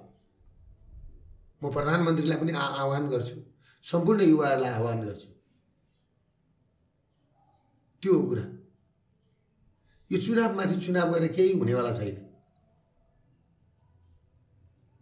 म 1.64 1.72
प्रधानमन्त्रीलाई 1.72 2.38
पनि 2.38 2.52
आह्वान 2.52 3.10
गर्छु। 3.10 3.36
सम्पूर्ण 3.84 4.22
युवाहरूलाई 4.22 4.72
आह्वान 4.72 5.02
गर्छु। 5.06 5.28
त्यो 8.04 8.14
हो 8.14 8.24
कुरा। 8.28 8.46
यो 10.12 10.18
चुनावमाथि 10.22 10.76
चुनाव 10.86 11.14
गरेर 11.14 11.32
केही 11.34 11.52
हुनेवाला 11.60 11.92
छैन। 11.94 12.18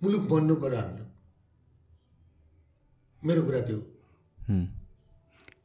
मुलुक 0.03 0.23
बन्नु 0.29 0.55
पऱ्यो 0.55 0.77
हाम्रो 0.77 1.05
मेरो 3.23 3.41
कुरा 3.43 3.61
त्यो। 3.61 3.79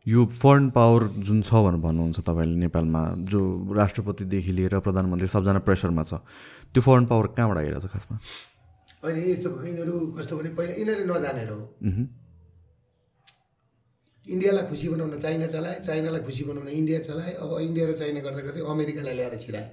यो 0.06 0.24
फरेन 0.40 0.68
पावर 0.70 1.02
जुन 1.26 1.40
छ 1.42 1.60
भनेर 1.64 1.80
भन्नुहुन्छ 1.80 2.20
तपाईँले 2.28 2.56
नेपालमा 2.60 3.02
जो 3.24 3.40
राष्ट्रपतिदेखि 3.72 4.52
लिएर 4.52 4.78
प्रधानमन्त्री 4.84 5.28
सबजना 5.34 5.60
प्रेसरमा 5.64 6.02
छ 6.04 6.20
त्यो 6.72 6.80
फरेन 6.84 7.04
पावर 7.08 7.26
कहाँबाट 7.36 7.58
आइरहेछ 7.58 7.86
खासमा 7.92 8.16
होइन 9.04 9.16
यस्तो 9.30 9.48
यिनीहरू 9.64 9.94
कस्तो 10.18 10.36
भने 10.36 10.50
पहिला 10.58 10.74
यिनीहरूले 10.80 11.08
नजानेर 11.08 11.48
हो। 11.52 11.60
इन्डियालाई 14.26 14.64
खुसी 14.68 14.88
बनाउन 14.88 15.18
चाइना 15.24 15.46
चलाए 15.54 15.80
चाइनालाई 15.80 16.20
खुसी 16.28 16.44
बनाउन 16.48 16.68
इन्डिया 16.68 16.98
चलाए 17.08 17.32
अब 17.40 17.50
इन्डिया 17.60 17.84
र 17.88 17.92
चाइना 18.00 18.20
गर्दा 18.26 18.42
गर्दै 18.46 18.60
अमेरिकालाई 18.74 19.14
ल्याएर 19.14 19.36
छिराए 19.44 19.66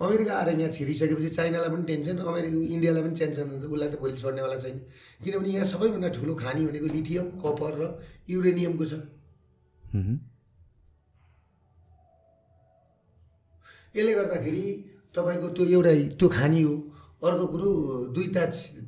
अमेरिका 0.00 0.32
आएर 0.38 0.48
यहाँ 0.58 0.70
छिरिसकेपछि 0.74 1.30
चाइनालाई 1.38 1.70
पनि 1.74 1.84
टेन्सन 1.90 2.16
अमेरिका 2.30 2.56
इन्डियालाई 2.74 3.02
पनि 3.02 3.14
टेन्सन 3.18 3.46
हुन्छ 3.50 3.64
उसलाई 3.66 3.88
त 3.88 3.98
भोलि 4.02 4.14
छोड्नेवाला 4.22 4.56
छैन 4.58 4.76
किनभने 5.22 5.48
यहाँ 5.54 5.66
सबैभन्दा 5.70 6.08
ठुलो 6.18 6.34
खानी 6.42 6.66
भनेको 6.66 6.86
लिथियम 6.94 7.26
कपर 7.42 7.72
र 7.78 7.84
युरेनियमको 8.30 8.84
छ। 8.90 8.94
यसले 13.96 14.12
गर्दाखेरि 14.14 14.62
तपाईँको 15.14 15.48
त्यो 15.56 15.64
एउटा 15.66 15.92
त्यो 16.18 16.28
खानी 16.28 16.62
हो। 16.62 16.74
अर्को 17.18 17.46
कुरो 17.52 17.68
दुईवटा 18.14 18.44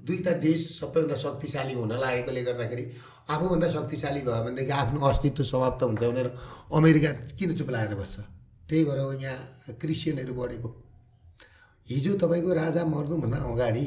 दुईवटा 0.07 0.33
देश 0.39 0.61
सबैभन्दा 0.79 1.17
शक्तिशाली 1.19 1.75
हुन 1.75 1.93
लागेकोले 1.99 2.43
गर्दाखेरि 2.45 2.85
आफूभन्दा 3.31 3.69
शक्तिशाली 3.69 4.21
भयो 4.23 4.43
भनेदेखि 4.45 4.73
आफ्नो 4.73 5.01
अस्तित्व 5.09 5.43
समाप्त 5.45 5.83
हुन्छ 5.83 6.03
भनेर 6.03 6.29
अमेरिका 6.79 7.11
किन 7.39 7.51
चुप 7.59 7.71
लागेर 7.71 7.95
बस्छ? 7.99 8.17
त्यही 8.69 8.85
भएर 8.85 8.99
यहाँ 9.23 9.75
क्रिस्चियनहरू 9.81 10.35
बढेको। 10.35 10.69
हिजो 11.89 12.13
तपाईँको 12.23 12.51
राजा 12.55 12.85
मर्नुभन्दा 12.87 13.39
अगाडि 13.51 13.87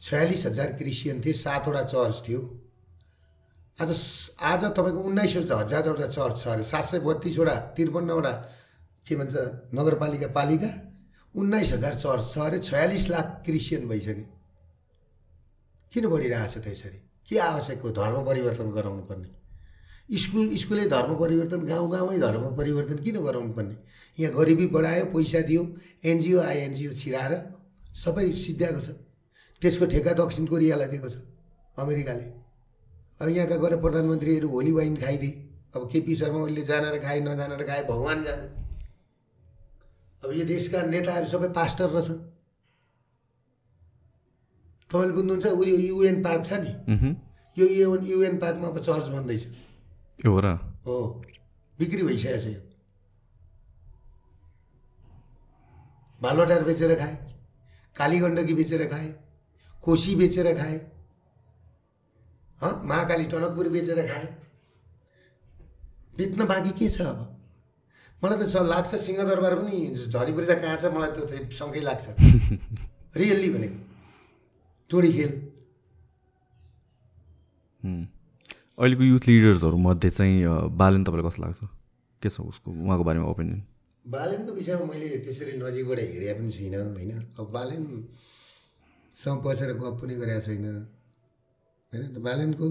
छयालिस 0.00 0.46
हजार 0.46 0.72
क्रिस्चियन 0.80 1.20
थिए 1.20 1.32
सातवटा 1.34 1.82
चर्च 1.84 2.16
थियो। 2.28 2.40
आज 3.78 3.90
आज 4.40 4.64
तपाईँको 4.64 5.00
उन्नाइस 5.02 5.32
सौ 5.48 5.56
हजारवटा 5.56 6.06
चर्च 6.06 6.38
छ 6.38 6.46
अरे 6.48 6.62
सात 6.62 6.84
सय 6.84 6.98
बत्तिसवटा 7.02 7.54
त्रिपन्नवटा 7.74 8.30
के 9.06 9.16
भन्छ 9.16 9.34
नगरपालिका 9.74 10.28
पालिका 10.30 10.70
उन्नाइस 11.34 11.72
हजार 11.72 11.94
चर्च 11.94 12.24
छ 12.32 12.38
अरे 12.38 12.58
छयालिस 12.60 13.08
लाख 13.10 13.42
क्रिस्चियन 13.46 13.88
भइसक्यो। 13.88 14.26
किन 15.92 16.06
बढिरहेको 16.06 16.52
छ 16.52 16.62
त 16.62 16.66
यसरी? 16.70 16.98
के 17.28 17.38
आवश्यक 17.38 17.80
हो 17.82 17.90
धर्म 17.98 18.22
परिवर्तन 18.24 18.70
गराउनु 18.70 19.02
पर्ने 19.10 19.28
स्कुल 20.22 20.54
स्कुलै 20.62 20.86
धर्म 20.94 21.14
परिवर्तन 21.18 21.66
गाउँ 21.66 21.90
गाउँमै 21.90 22.18
धर्म 22.18 22.44
परिवर्तन 22.54 23.02
किन 23.02 23.16
गराउनु 23.26 23.52
पर्ने 23.58 23.76
यहाँ 24.18 24.34
गरिबी 24.38 24.66
बढायो 24.70 25.04
पैसा 25.10 25.40
दियो 25.50 25.66
एनजिओ 26.04 26.40
आइएनजिओ 26.46 26.92
छिराएर 26.94 27.32
सबै 28.04 28.30
सिद्ध्याएको 28.38 28.80
छ। 28.80 28.88
त्यसको 29.62 29.86
ठेका 29.90 30.12
दक्षिण 30.14 30.46
कोरियालाई 30.46 30.88
दिएको 30.94 31.08
छ 31.08 31.18
अमेरिकाले। 31.76 32.43
अब 33.20 33.28
यहाँका 33.28 33.56
गएर 33.56 33.76
प्रधानमन्त्रीहरू 33.80 34.48
होली 34.48 34.72
वाइन 34.72 34.96
खाइदिए। 34.96 35.30
अब 35.74 35.88
केपी 35.92 36.14
शर्मा 36.16 36.38
ओलीले 36.40 36.62
जानेर 36.64 36.98
खाए 36.98 37.20
नजानेर 37.20 37.62
खाए 37.66 37.82
भगवान् 37.84 38.22
जाने। 38.24 38.46
अब 40.22 40.32
यो 40.32 40.44
देशका 40.44 40.82
नेताहरू 40.84 41.26
सबै 41.26 41.48
पास्टर 41.52 41.88
रहेछन् 41.90 42.20
तपाईँले 44.90 45.12
बुझ्नुहुन्छ 45.14 45.46
उ 45.46 45.62
यो 45.64 45.76
युएन 45.78 46.22
पार्क 46.22 46.46
छ 46.46 46.52
नि। 46.58 46.70
यो 47.56 47.66
युएन 47.66 48.04
युएन 48.06 48.38
पार्कमा 48.38 48.68
अब 48.68 48.78
चर्च 48.78 49.08
बन्दैछ। 49.08 49.46
हो 50.26 50.40
र। 50.40 50.46
हो। 50.86 50.96
बिक्री 51.78 52.02
भइसकेको 52.02 52.40
छ 52.40 52.46
यो। 52.46 52.60
भालुवाटार 56.20 56.64
बेचेर 56.64 56.94
खाए 56.98 57.14
काली 57.96 58.18
गण्डकी 58.18 58.54
बेचेर 58.54 58.86
खाए 58.90 59.08
कोसी 59.84 60.14
बेचेर 60.16 60.56
खाए 60.58 60.78
महाकाली 62.62 63.24
टनकपुर 63.24 63.68
बेचेर 63.68 64.06
खाए। 64.06 64.34
बेच्न 66.18 66.46
बाँकी 66.46 66.70
के 66.70 66.90
छ 66.90 67.00
अब? 67.00 67.40
मलाई 68.24 68.38
त 68.38 68.46
स- 68.46 68.56
लाग्छ 68.56 68.94
सिंहदरबार 68.94 69.54
पनि 69.54 69.94
झरीपुरी 69.94 70.46
कहाँ 70.46 70.76
छ? 70.76 70.84
मलाई 70.84 71.10
त 71.10 71.14
त्यो 71.14 71.50
सँगै 71.50 71.80
लाग्छ। 71.80 72.06
रियल्ली 73.16 73.50
भनेको। 73.50 73.78
टोडी 74.90 75.12
खेल। 75.12 75.32
अहिलेको 78.78 79.02
युथ 79.02 79.28
लिडर्सहरूमध्ये 79.28 80.10
चाहिँ 80.10 80.44
बालन 80.68 81.04
तपाईँलाई 81.04 81.30
कस्तो 81.30 81.42
लाग्छ? 81.42 81.60
के 82.22 82.28
छ 82.28 82.40
उसको 82.40 82.70
उहाँको 82.70 83.04
बारेमा 83.04 83.26
ओपिनियन 83.26 83.62
बालेनको 84.06 84.52
विषयमा 84.52 84.84
मैले 84.84 85.08
त्यसरी 85.08 85.52
नजिकबाट 85.58 85.98
हेरे 85.98 86.34
पनि 86.34 86.50
छुइनँ 86.50 86.92
होइन? 86.94 87.34
अब 87.38 87.50
बालेनसँग 87.50 89.42
बसेर 89.42 89.72
गफ 89.72 90.02
पनि 90.02 90.14
गरेको 90.14 90.40
छैन। 90.40 90.88
होइन 91.94 92.12
त 92.14 92.18
बालेनको 92.28 92.66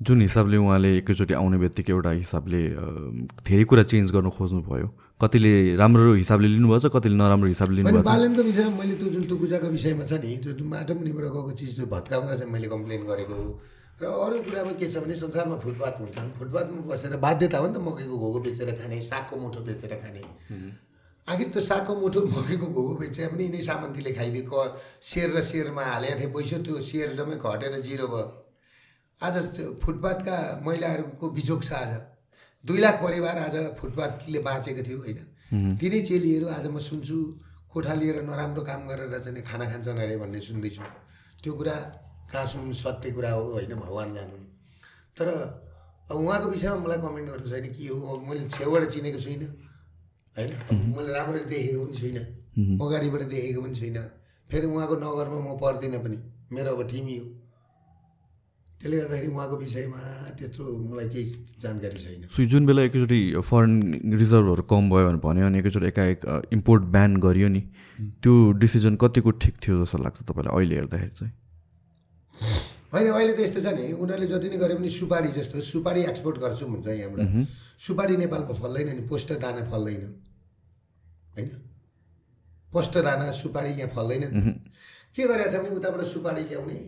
जुन 0.00 0.20
हिसाबले 0.20 0.56
उहाँले 0.60 0.90
एकैचोटि 0.96 1.34
आउने 1.34 1.58
बित्तिकै 1.58 1.92
एउटा 1.92 2.10
हिसाबले 2.22 2.60
धेरै 3.48 3.64
कुरा 3.64 3.82
चेन्ज 3.92 4.10
गर्न 4.16 4.28
खोज्नु 4.38 4.60
भयो 4.68 4.88
कतिले 5.20 5.52
राम्रो 5.80 6.12
हिसाबले 6.14 6.48
लिनुभएको 6.54 6.88
छ 6.88 6.92
कतिले 6.96 7.16
नराम्रो 7.16 7.48
हिसाबले 7.48 7.76
लिनुभएको 7.76 8.08
बालेनको 8.08 8.42
विषयमा 8.48 8.76
मैले 8.80 8.94
त्यो 9.00 9.08
जुन 9.14 9.24
तुकुजाको 9.32 9.68
विषयमा 9.76 10.04
छ 10.04 10.20
नि 10.20 10.36
त्यो 10.44 10.52
जुन 10.60 10.68
माटो 10.68 10.92
मुनिबाट 11.00 11.24
गएको 11.36 11.52
चिज 11.56 11.72
त्यो 11.76 11.86
भत्काउँदा 11.94 12.36
चाहिँ 12.36 12.52
मैले 12.52 12.68
कम्प्लेन 12.74 13.02
गरेको। 13.08 13.38
र 13.96 14.04
अरू 14.04 14.36
कुरामा 14.44 14.72
के 14.76 14.86
छ 14.92 15.00
भने 15.00 15.16
संसारमा 15.16 15.56
फुटपाथ 15.64 15.94
हुन्छन्। 16.00 16.28
फुटपाथमा 16.38 16.80
बसेर 16.92 17.16
बाध्यता 17.16 17.58
हो 17.58 17.66
नि 17.66 17.74
त 17.74 17.80
मकैको 17.80 18.16
घोगो 18.20 18.38
बेचेर 18.44 18.70
खाने 18.76 19.00
सागको 19.00 19.34
मुठो 19.40 19.60
बेचेर 19.64 19.92
खाने। 19.96 20.22
आखिर 21.28 21.48
त्यो 21.48 21.60
सागको 21.72 21.92
मुठो 21.96 22.20
मकैको 22.28 22.66
घोगो 22.76 22.94
बेचे 23.00 23.32
पनि 23.32 23.44
यिनै 23.48 23.60
सामन्तीले 23.64 24.12
खाइदियो। 24.12 24.44
क 24.44 24.76
सेर 25.00 25.28
र 25.32 25.40
सेरमा 25.40 25.84
हालेको 25.96 26.20
थिएँ 26.20 26.32
पैसा 26.36 26.56
त्यो 26.60 26.76
सेर 26.84 27.16
जम्मै 27.16 27.40
घटेर 27.40 27.80
जिरो 27.80 28.08
भयो। 28.12 28.26
आज 29.20 29.36
फुटपाथका 29.82 30.36
महिलाहरूको 30.64 31.28
बिजोग 31.30 31.62
छ 31.64 31.72
आज। 31.72 31.92
दुई 32.64 32.78
लाख 32.78 32.94
परिवार 33.02 33.38
आज 33.38 33.56
फुटपाथले 33.78 34.38
बाँचेको 34.38 34.82
थियो 34.84 34.98
होइन? 34.98 35.18
तिनै 35.80 36.00
चेलीहरू 36.04 36.46
आज 36.46 36.66
म 36.66 36.78
सुन्छु 36.78 37.16
कोठा 37.72 37.94
लिएर 37.94 38.20
नराम्रो 38.22 38.62
काम 38.62 38.80
गरेर 38.86 39.18
चाहिँ 39.18 39.42
खाना 39.42 39.64
खान्छन् 39.72 39.98
अरे 39.98 40.16
भन्ने 40.20 40.40
सुन्दैछु। 40.40 40.82
त्यो 41.42 41.52
कुरा 41.52 41.76
कहाँ 42.28 42.46
सुन्नु 42.46 42.72
सत्य 42.74 43.10
कुरा 43.16 43.30
हो 43.32 43.44
होइन? 43.52 43.72
भगवान् 43.74 44.14
जानु 44.14 44.36
तर 45.16 45.28
अब 46.10 46.16
उहाँको 46.16 46.48
विषयमा 46.52 46.76
मलाई 46.76 46.98
कमेन्ट 47.00 47.28
गर्नु 47.30 47.48
छैन 47.48 47.66
के 47.72 47.88
हो 47.88 48.20
मैले 48.20 48.48
छेउबाट 48.52 48.84
चिनेको 48.84 49.18
छुइनँ 49.24 49.48
होइन? 50.36 50.50
मैले 50.92 51.10
राम्ररी 51.16 51.44
देखेको 51.48 51.84
पनि 51.84 51.94
छुइनँ 51.96 52.24
अगाडिबाट 52.84 53.22
देखेको 53.32 53.62
पनि 53.64 53.74
छुइनँ 53.80 54.04
फेरि 54.50 54.66
उहाँको 54.68 54.94
नगरमा 55.00 55.40
म 55.40 55.56
पर्दिनँ 55.56 56.04
पनि 56.04 56.18
मेरो 56.52 56.76
अब 56.76 56.88
टिमी 56.92 57.16
हो। 57.16 57.26
त्यसले 58.76 58.96
गर्दाखेरि 58.96 59.28
उहाँको 59.32 59.56
विषयमा 59.56 60.02
त्यत्रो 60.38 60.64
मलाई 60.92 61.08
केही 61.08 61.24
जानकारी 61.60 61.98
छैन। 61.98 62.22
सो 62.28 62.44
जुन 62.44 62.66
बेला 62.66 62.82
एकैचोटि 62.82 63.20
फरेन 63.40 63.72
रिजर्भहरू 64.20 64.62
कम 64.68 64.90
भयो 64.90 65.08
भने 65.08 65.18
भन्यो 65.24 65.46
अनि 65.46 65.58
एकैचोटि 65.58 65.86
एकाएक 65.86 66.18
इम्पोर्ट 66.52 66.82
ब्यान 66.94 67.16
गरियो 67.16 67.48
नि 67.48 67.62
त्यो 68.22 68.34
डिसिजन 68.62 68.96
कतिको 69.00 69.30
ठिक 69.42 69.54
थियो 69.64 69.76
जस्तो 69.84 69.98
लाग्छ 69.98 70.18
तपाईँलाई 70.22 70.52
अहिले 70.56 70.74
हेर्दाखेरि 70.76 71.14
चाहिँ? 71.18 71.32
होइन 72.92 73.06
अहिले 73.10 73.32
त 73.32 73.40
यस्तो 73.40 73.60
छ 73.64 73.72
नि 73.74 73.84
उनीहरूले 73.96 74.26
जति 74.28 74.48
नै 74.52 74.56
गरे 74.60 74.74
पनि 74.76 74.88
सुपारी 74.92 75.28
जस्तो 75.32 75.60
सुपारी 75.72 76.00
एक्सपोर्ट 76.12 76.36
गर्छौँ 76.44 76.68
भन्छ 76.70 76.86
यहाँबाट। 76.86 77.48
सुपारी 77.80 78.16
नेपालमा 78.16 78.54
फल्दैन 78.60 78.88
नि 78.92 79.02
पोस्टर 79.08 79.36
दाना 79.40 79.64
फल्दैन। 79.72 80.02
होइन? 81.34 81.48
पोस्टर 82.72 83.02
दाना 83.08 83.30
सुपारी 83.40 83.70
यहाँ 83.80 83.90
फल्दैन 83.96 84.22
के 85.16 85.22
गरेको 85.24 85.50
छ 85.50 85.64
भने 85.64 85.76
उताबाट 85.76 86.04
सुपारी 86.12 86.42
ल्याउने 86.44 86.78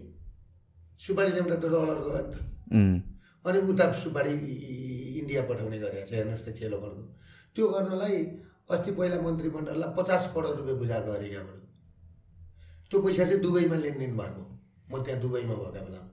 सुपारी 1.01 1.31
ल्याउँदा 1.33 1.57
त 1.57 1.65
डलर 1.73 1.99
गयो 2.05 2.19
नि 2.19 2.33
त 2.33 3.47
अनि 3.47 3.59
उता 3.71 3.85
सुपारी 4.03 4.33
इन्डिया 5.21 5.43
पठाउने 5.49 5.79
गरेको 5.79 6.07
छ 6.09 6.13
हेर्नुहोस् 6.19 6.45
त 6.47 6.49
खेलो 6.59 6.79
फर्को 6.83 7.03
त्यो 7.57 7.65
गर्नलाई 7.69 8.17
अस्ति 8.69 8.91
पहिला 8.99 9.17
मन्त्रीमण्डललाई 9.25 9.91
पचास 9.99 10.23
करोड 10.35 10.57
रुपियाँ 10.59 10.79
बुझाएको 10.79 11.11
अरे 11.13 11.29
यहाँबाट। 11.33 11.61
त्यो 12.91 12.99
पैसा 13.03 13.25
चाहिँ 13.25 13.41
दुबईमा 13.43 13.77
लेनदेन 13.77 14.13
भएको। 14.17 14.43
म 14.91 14.93
त्यहाँ 15.05 15.21
दुबईमा 15.23 15.55
भएका 15.55 15.81
बेलामा 15.87 16.11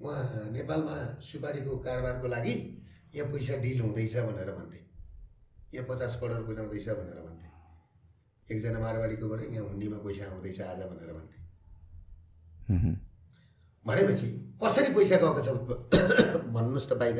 उहाँ 0.00 0.50
नेपालमा 0.54 0.94
सुपारीको 1.18 1.72
कारोबारको 1.86 2.26
लागि 2.28 2.54
यहाँ 3.14 3.26
पैसा 3.32 3.54
डिल 3.64 3.80
हुँदैछ 3.80 4.14
भनेर 4.30 4.50
भन्थे। 4.54 4.80
यहाँ 5.74 5.86
पचास 5.90 6.12
करोड 6.20 6.46
बुझाउँदैछ 6.46 6.88
भनेर 6.88 7.18
भन्थे। 7.26 7.48
एकजना 8.46 8.78
मारवाडीकोबाट 8.78 9.40
यहाँ 9.50 9.66
हुन्डीमा 9.68 9.98
पैसा 10.06 10.24
आउँदैछ 10.30 10.60
आज 10.60 10.80
भनेर 10.90 11.10
भन्थे। 11.18 11.38
भनेपछि 13.86 14.26
कसरी 14.62 14.94
पैसा 14.94 15.16
गएको 15.16 15.40
छ? 15.40 15.48
भन्नुहोस् 16.54 16.88
त 16.90 16.92
बाहिर। 17.00 17.18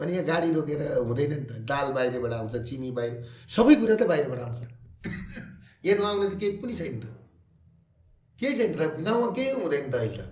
अनि 0.00 0.12
यहाँ 0.12 0.24
गाडी 0.26 0.50
रोकेर 0.52 0.82
हुँदैन 1.06 1.32
नि 1.32 1.46
त। 1.46 1.52
दाल 1.66 1.92
बाहिरबाट 1.92 2.32
आउँछ 2.32 2.54
चिनी 2.68 2.90
बाहिर 2.98 3.14
सबै 3.46 3.74
कुरा 3.74 3.94
त 3.96 4.02
बाहिरबाट 4.10 4.38
आउँछ। 4.38 4.60
यहाँ 5.86 5.98
नआउने 5.98 6.26
त 6.30 6.38
केही 6.38 6.56
पनि 6.58 6.74
छैन 6.74 7.00
त। 7.00 7.06
केही 8.38 8.54
छैन 8.58 8.72
त। 8.74 9.06
गाउँमा 9.06 9.28
केही 9.34 9.50
हुँदैन 9.62 9.90
त 9.90 9.94
अहिले 9.94 10.16
त। 10.18 10.24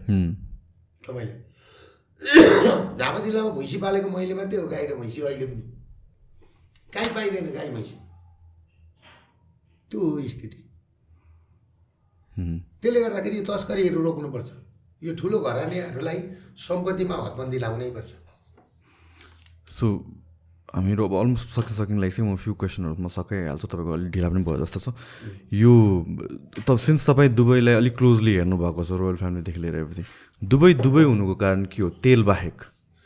तपाईँले। 1.07 1.35
झापा 2.97 3.19
जिल्लामा 3.25 3.51
भैँसी 3.55 3.77
पालेको 3.79 4.09
मैले 4.11 4.35
मात्रै 4.35 4.59
हो 4.59 4.67
गाई 4.67 4.87
र 4.87 4.95
भैँसी 4.99 5.21
अहिले 5.23 5.47
पनि। 5.47 5.63
काहीँ 6.91 7.11
पाइँदैन 7.15 7.47
गाई 7.55 7.71
भैँसी। 7.71 7.97
त्यो 9.91 10.01
हो 10.01 10.29
स्थिति। 10.29 10.61
त्यसले 12.83 13.01
गर्दाखेरि 13.01 13.37
यो 13.39 13.45
तस्करीहरू 13.47 14.03
रोक्नुपर्छ। 14.03 14.51
यो 15.03 15.13
ठुलो 15.15 15.39
घरानीहरूलाई 15.39 16.19
सम्पत्तिमा 16.57 17.17
हदबन्दी 17.25 17.59
लाउनै 17.59 17.91
पर्छ। 17.97 18.11
सो 19.77 19.87
हामीहरू 20.73 21.03
अब 21.05 21.13
अलमोस्ट 21.21 21.49
सक्न 21.53 21.73
सकिङ 21.77 21.97
लागि 22.01 22.13
चाहिँ 22.17 22.27
म 22.33 22.37
फ्यु 22.37 22.53
क्वेसनहरूमा 22.57 23.09
सकाइहाल्छु 23.13 23.67
तपाईँको 23.69 23.93
अलिक 23.93 24.11
ढिला 24.13 24.29
पनि 24.33 24.43
भयो 24.45 24.59
जस्तो 24.65 24.79
छ। 24.81 24.89
यो 25.53 25.73
त 26.65 26.69
सिन्स 26.81 27.05
तपाईँ 27.09 27.31
दुबईलाई 27.37 27.75
अलिक 27.77 27.95
क्लोजली 27.97 28.33
हेर्नुभएको 28.41 28.83
छ 28.89 28.91
रोयल 28.97 29.17
फ्यामिलीदेखि 29.21 29.61
लिएर 29.61 29.77
एभ्रिथिङ 29.85 30.07
दुबई 30.43 30.73
दुबई 30.81 31.05
हुनुको 31.05 31.35
कारण 31.45 31.65
के 31.73 31.83
हो? 31.83 31.89
तेल 32.01 32.21
बाहेक। 32.25 32.57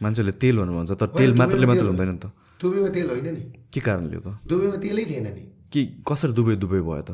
मान्छेले 0.00 0.32
तेल 0.42 0.54
भन्नु 0.62 0.72
भन्छ 0.78 0.90
तर 0.94 1.06
तेल 1.18 1.34
मात्रले 1.34 1.66
मात्र 1.66 1.86
हुँदैन 1.90 2.08
नि 2.10 2.18
त। 2.22 2.26
दुबईमा 2.60 2.88
तेल 2.94 3.08
होइन 3.10 3.28
नि। 3.34 3.42
के 3.66 3.80
कारणले 3.80 4.16
हो 4.16 4.22
त? 4.22 4.28
दुबईमा 4.46 4.76
तेलै 4.78 5.04
थिएन 5.10 5.26
नि। 5.34 5.42
कि 5.72 5.80
कसरी 6.06 6.32
दुबई 6.38 6.54
दुबई 6.54 6.80
भयो 6.86 7.02
त? 7.02 7.10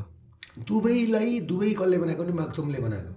दुबईलाई 0.69 1.40
दुबई 1.48 1.73
कसले 1.81 1.97
बनाएको? 1.98 2.23
नि 2.24 2.32
माक्थुमले 2.32 2.78
बनाएको 2.81 3.12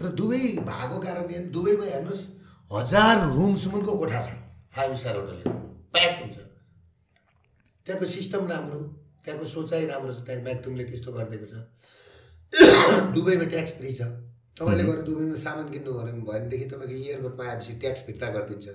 र 0.00 0.08
दुबई 0.18 0.42
भएको 0.68 0.98
कारणले 1.00 1.38
दुबईमा 1.54 1.84
हेर्नुहोस् 1.84 2.24
हजार 2.70 3.16
रुमसम्मको 3.36 3.92
कोठा 3.98 4.20
छ। 4.22 4.28
Five 4.74 4.94
star 4.96 5.16
होटलले। 5.16 5.44
प्याक 5.94 6.14
हुन्छ। 6.20 6.36
त्यहाँको 7.86 8.06
सिस्टम 8.06 8.46
राम्रो 8.48 8.78
त्यहाँको 9.24 9.46
सोचाइ 9.46 9.86
राम्रो 9.86 10.12
छ 10.12 10.20
त्यहाँ 10.26 10.42
म्याक्थुमले 10.42 10.84
त्यस्तो 10.84 11.12
गरिदिएको 11.12 11.46
छ। 11.46 11.54
दुबईमा 13.14 13.44
ट्याक्स 13.52 13.72
फ्री 13.78 13.92
छ। 13.92 14.00
तपाईँले 14.56 14.84
गएर 14.84 15.00
दुबईमा 15.08 15.36
सामान 15.44 15.66
किन्नु 15.72 15.90
भयो 15.92 16.02
भने 16.02 16.22
भनेदेखि 16.28 16.66
तपाईँको 16.70 16.96
एयरपोर्टमा 16.96 17.44
आएपछि 17.50 17.72
ट्याक्स 17.82 18.00
फिर्ता 18.06 18.26
गरिदिन्छ। 18.30 18.66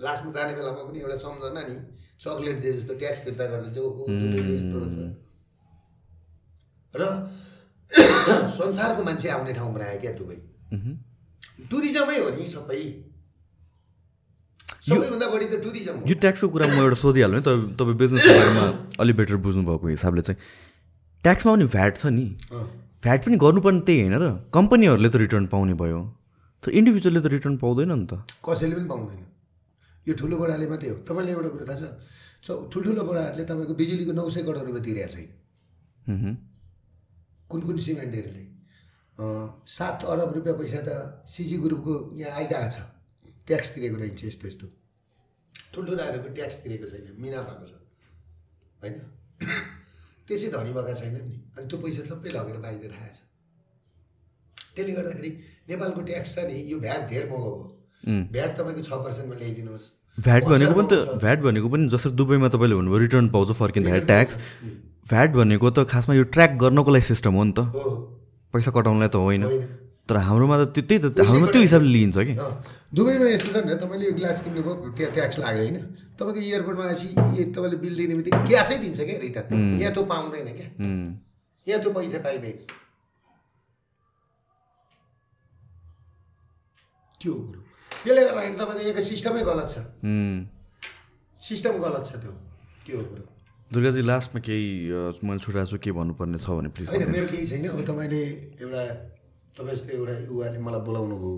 लास्टमा 0.00 0.30
जाने 0.32 0.52
बेलामा 0.56 0.82
पनि 0.88 0.98
एउटा 1.00 1.16
सम्झना 1.20 1.62
नि 1.68 1.76
चक्लेट 2.20 2.56
दिए 2.60 2.72
जस्तो 2.72 2.94
ट्याक्स 3.02 3.20
फिर्ता 3.24 3.44
गरिदिन्छ। 3.52 3.78
ओहो 3.78 4.02
यस्तो 4.08 4.76
रहेछ। 4.80 4.96
र 6.94 7.02
संसारको 8.58 9.02
मान्छे 9.04 9.28
आउने 9.36 9.52
ठाउँ 9.52 9.72
बनायो 9.74 10.00
क्या 10.00 10.12
दुबई 10.18 10.36
टुरिज्मै 11.70 12.18
हो 12.18 12.28
नि 12.36 12.46
सबै। 12.46 12.82
सबैभन्दा 14.80 15.26
बढी 15.32 15.46
त 15.46 15.54
टुरिज्म 15.64 15.94
हो। 16.00 16.06
यो 16.08 16.14
ट्याक्सको 16.24 16.48
कुरा 16.54 16.66
म 16.66 16.76
एउटा 16.82 16.96
सोधिहाल्नु 17.00 17.36
है 17.36 17.42
तपाईँ 17.46 17.74
तपाईँ 17.80 17.96
बिजनेसको 18.02 18.32
बारेमा 18.40 18.64
अलिक 19.02 19.16
बेटर 19.16 19.36
बुझ्नुभएको 19.46 19.86
हिसाबले 19.88 20.22
चाहिँ 20.28 20.38
ट्याक्समा 21.24 21.50
पनि 21.54 21.66
भ्याट 21.74 21.92
छ 21.98 22.06
नि। 22.16 22.26
भ्याट 23.04 23.20
पनि 23.26 23.36
गर्नुपर्ने 23.44 23.80
त्यही 23.86 24.00
होइन 24.00 24.16
र 24.22 24.30
कम्पनीहरूले 24.56 25.08
त 25.08 25.16
रिटर्न 25.24 25.46
पाउने 25.52 25.74
भयो। 25.82 26.00
तर 26.62 26.68
इन्डिभिजुअलले 26.80 27.20
त 27.20 27.26
रिटर्न 27.36 27.56
पाउँदैन 27.62 27.92
नि 27.92 28.06
त। 28.10 28.12
कसैले 28.40 28.74
पनि 28.76 28.88
पाउँदैन। 28.92 29.20
यो 30.06 30.12
ठुलो 30.20 30.36
बडाले 30.40 30.66
मात्रै 30.72 30.88
हो। 30.90 30.96
तपाईँलाई 31.08 31.32
एउटा 31.36 31.48
कुरा 31.54 31.64
थाहा 31.70 31.78
छ? 31.80 32.48
ठुल्ठुलो 32.72 33.02
बडाहरूले 33.04 33.44
तपाईँको 33.44 33.74
बिजुलीको 33.80 34.12
नौ 34.16 34.28
सय 34.32 34.42
करोड 34.48 34.64
रुपियाँ 34.64 34.84
तिरेको 34.88 35.12
छैन। 35.12 35.28
कुन 37.50 37.60
कुन 37.66 37.76
सिमेन्टहरूले 37.86 38.44
सात 39.66 40.04
अरब 40.04 40.32
रुपियाँ 40.34 40.56
पैसा 40.58 40.80
त 40.86 40.90
सिजी 41.26 41.56
ग्रुपको 41.64 41.94
यहाँ 42.16 42.36
आइरहेको 42.40 42.70
छ। 42.70 42.78
ट्याक्स 43.46 43.68
तिरेको 43.74 43.96
रहन्छ 43.96 44.24
यस्तो 44.24 44.46
यस्तो। 44.48 44.66
ठुल्ठुलाहरूको 45.74 46.28
ट्याक्स 46.34 46.56
तिरेको 46.64 46.86
छैन 46.90 47.06
मिना 47.18 47.42
भएको 47.48 47.66
छ। 47.66 47.72
होइन? 48.82 48.96
त्यसै 50.26 50.48
धनी 50.54 50.72
भएका 50.72 50.94
छैनन् 51.00 51.28
नि। 51.28 51.36
अनि 51.58 51.66
त्यो 51.68 51.78
पैसा 51.84 52.02
सबै 52.10 52.30
लगेर 52.36 52.56
बाहिर 52.64 52.90
राखेको 52.90 53.14
छ। 53.16 53.20
त्यसले 54.74 54.92
गर्दाखेरि 54.98 55.30
नेपालको 55.68 56.00
ट्याक्स 56.10 56.34
छ 56.34 56.46
नि 56.48 56.56
यो 56.72 56.78
भ्याट 56.80 57.08
धेर 57.10 57.24
महँगो 57.30 57.50
भयो। 57.56 57.68
भ्याट 58.34 58.50
तपाईँको 58.58 58.82
छ 58.88 58.90
पर्सेन्टमा 59.04 59.36
ल्याइदिनुहोस्। 59.42 59.86
भ्याट 60.18 60.42
भनेको 60.52 60.74
पनि 60.78 60.88
त 60.92 61.18
भ्याट 61.24 61.38
भनेको 61.48 61.68
पनि 61.74 61.88
जस्तो 61.88 62.10
दुबईमा 62.20 62.48
तपाईँले 62.54 62.76
भन्नुभयो 62.80 62.98
रिटर्न 63.04 63.28
पाउँछ 63.36 63.52
फर्किँदाखेरि 63.60 64.06
ट्याक्स। 64.06 64.34
भ्याट 65.10 65.30
भनेको 65.34 65.70
त 65.70 65.78
खासमा 65.90 66.14
यो 66.14 66.22
ट्र्याक 66.34 66.50
गर्नको 66.62 66.90
लागि 66.90 67.06
सिस्टम 67.10 67.32
हो 67.34 67.44
नि 67.44 67.52
त। 67.58 67.60
पैसा 68.54 68.70
कटाउनलाई 68.70 69.08
त 69.08 69.16
होइन। 69.16 69.42
तर 70.08 70.16
हाम्रोमा 70.26 70.56
त 70.58 70.62
त्यो- 70.74 70.86
त्यही 70.88 71.00
त 71.02 71.20
हाम्रोमा 71.22 71.46
त्यो 71.54 71.60
हिसाबले 71.62 71.90
लिइन्छ 71.94 72.18
कि। 72.28 72.34
दुबईमा 72.94 73.26
यस्तो 73.30 73.50
छ 73.54 73.56
नि 73.66 73.74
तपाईँले 73.82 74.06
यो 74.06 74.12
ग्लास 74.18 74.38
किन्नुभयो 74.44 74.74
त्यहाँ 74.96 75.12
ट्याक्स 75.14 75.36
लाग्यो 75.38 75.62
होइन। 75.62 75.76
तपाईँको 76.18 76.40
एयरपोर्टमा 76.50 76.84
आएपछि 76.90 77.44
तपाईँले 77.54 77.76
बिल 77.84 77.94
दिने 77.96 78.14
बित्तिकै 78.18 78.40
क्यासै 78.48 78.76
दिन्छ 78.82 78.98
क्या 79.00 79.18
रिटर्न 79.22 79.78
यहाँ 79.80 79.92
त्यो 79.94 80.02
पाउँदैन 80.10 80.48
क्या। 80.58 80.68
यहाँ 81.66 81.80
त्यो 81.82 81.90
पैसा 81.94 82.18
पाइँदैन। 82.26 82.56
त्यो 87.20 87.32
कुरो 87.32 87.60
त्यसले 87.90 88.22
गर्दाखेरि 88.24 88.56
तपाईँको 88.58 88.82
यहाँको 88.82 89.02
सिस्टमै 89.10 89.42
गलत 89.50 89.68
छ। 89.70 89.76
सिस्टम 91.40 91.74
गलत 91.84 92.02
छ 92.08 92.10
त्यो। 92.22 92.32
हो 92.90 93.02
कुरो 93.10 93.24
दुर्गाजी 93.70 94.02
लास्टमा 94.02 94.40
केही 94.42 94.90
मैले 95.22 95.38
छुटाएको 95.38 95.70
छु 95.70 95.78
के 95.78 95.90
भन्नुपर्ने 95.94 96.38
छ 96.42 96.50
भने 96.58 96.68
प्लिज 96.74 96.88
होइन 96.90 97.10
मेरो 97.14 97.26
केही 97.30 97.46
छैन। 97.46 97.66
अब 97.70 97.80
तपाईँले 97.86 98.22
एउटा 98.58 98.82
तपाईँ 99.54 99.76
जस्तो 99.78 99.90
एउटा 99.94 100.14
युवाले 100.26 100.58
मलाई 100.58 100.82
बोलाउनु 100.82 101.16
भयो 101.22 101.34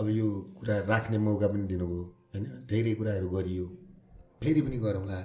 अब 0.00 0.06
यो 0.16 0.26
कुरा 0.56 0.76
राख्ने 0.88 1.18
मौका 1.20 1.48
पनि 1.52 1.64
दिनुभयो 1.68 2.02
होइन? 2.32 2.44
धेरै 2.72 2.92
कुराहरू 2.96 3.28
गरियो 3.28 3.66
फेरि 4.40 4.60
पनि 4.64 4.78
गरौँला। 4.80 5.20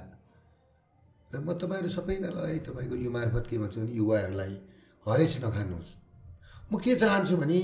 र 1.31 1.35
म 1.39 1.47
तपाईँहरू 1.55 1.89
सबैजनालाई 1.95 2.59
तपाईँको 2.67 2.95
यो 2.99 3.09
मार्फत 3.15 3.45
के 3.47 3.57
भन्छु 3.63 3.79
भने 3.79 3.95
युवाहरूलाई 3.95 4.53
हरेस 5.07 5.33
नखानुहोस् 5.47 5.91
म 6.71 6.73
के 6.75 6.91
चाहन्छु 6.99 7.35
भने 7.39 7.59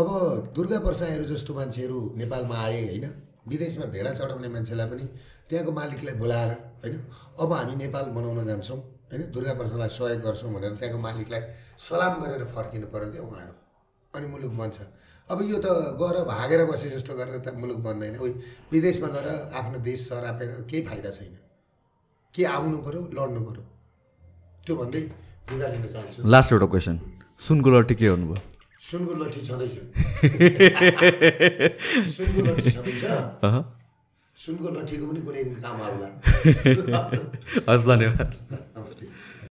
अब 0.00 0.08
दुर्गा 0.56 0.78
पर्साहरू 0.80 1.24
जस्तो 1.28 1.52
मान्छेहरू 1.54 1.98
नेपालमा 2.16 2.56
आए 2.56 2.82
होइन? 2.88 3.06
विदेशमा 3.46 3.86
भेडा 3.92 4.10
चढाउने 4.16 4.48
मान्छेलाई 4.48 4.88
पनि 4.90 5.04
त्यहाँको 5.48 5.72
मालिकलाई 5.72 6.14
बोलाएर 6.22 6.50
होइन 6.82 6.94
अब 7.40 7.52
हामी 7.52 7.74
नेपाल 7.76 8.04
बनाउन 8.16 8.46
जान्छौँ 8.46 8.78
होइन 9.10 9.22
दुर्गा 9.34 9.54
पर्सालाई 9.60 9.88
सहयोग 9.96 10.20
गर्छौँ 10.26 10.50
भनेर 10.54 10.72
त्यहाँको 10.80 10.98
मालिकलाई 10.98 11.42
सलाम 11.78 12.14
गरेर 12.22 12.44
फर्किनु 12.54 12.86
पऱ्यो 12.94 13.08
क्या 13.12 13.22
उहाँहरू। 13.22 13.52
अनि 14.14 14.26
मुलुक 14.26 14.52
बन्छ। 14.58 14.78
अब 15.30 15.38
यो 15.50 15.58
त 15.58 15.66
गएर 16.00 16.16
भागेर 16.24 16.64
बसे 16.66 16.90
जस्तो 16.90 17.14
गरेर 17.14 17.38
त 17.46 17.48
मुलुक 17.54 17.78
बन्दैन। 17.86 18.16
उही 18.18 18.32
विदेशमा 18.72 19.08
गएर 19.14 19.28
आफ्नो 19.54 19.78
देश 19.86 20.00
सरापेर 20.08 20.48
केही 20.70 20.82
फाइदा 20.88 21.10
छैन। 21.10 21.36
के 22.34 22.44
आउनु 22.56 22.78
पऱ्यो 22.86 23.00
लड्नु 23.14 23.40
पऱ्यो 23.46 23.62
त्यो 24.66 24.74
भन्दै 24.76 25.00
लुगा 25.52 25.66
लिन 25.68 25.86
चाहन्छु। 25.86 26.22
लास्ट 26.26 26.52
एउटा 26.52 26.66
क्वेसन 26.66 26.98
सुनको 27.46 27.68
लट्टी 27.70 27.94
के 27.94 28.06
गर्नुभयो 28.06 28.40
सुनको 28.88 29.12
लट्ठी 29.22 29.40
छँदैछ। 29.46 29.74
सुनको 32.16 32.40
लट्ठी 32.46 32.70
छँदैछ। 32.70 33.02
सुनको 34.36 34.68
लट्ठीको 34.70 35.06
पनि 35.10 35.20
कुनै 35.26 35.42
दिन 35.44 35.54
काम 35.64 35.76
आउला। 35.82 36.08
हस् 37.68 37.86
धन्यवाद 37.88 38.34
नमस्ते। 38.52 39.04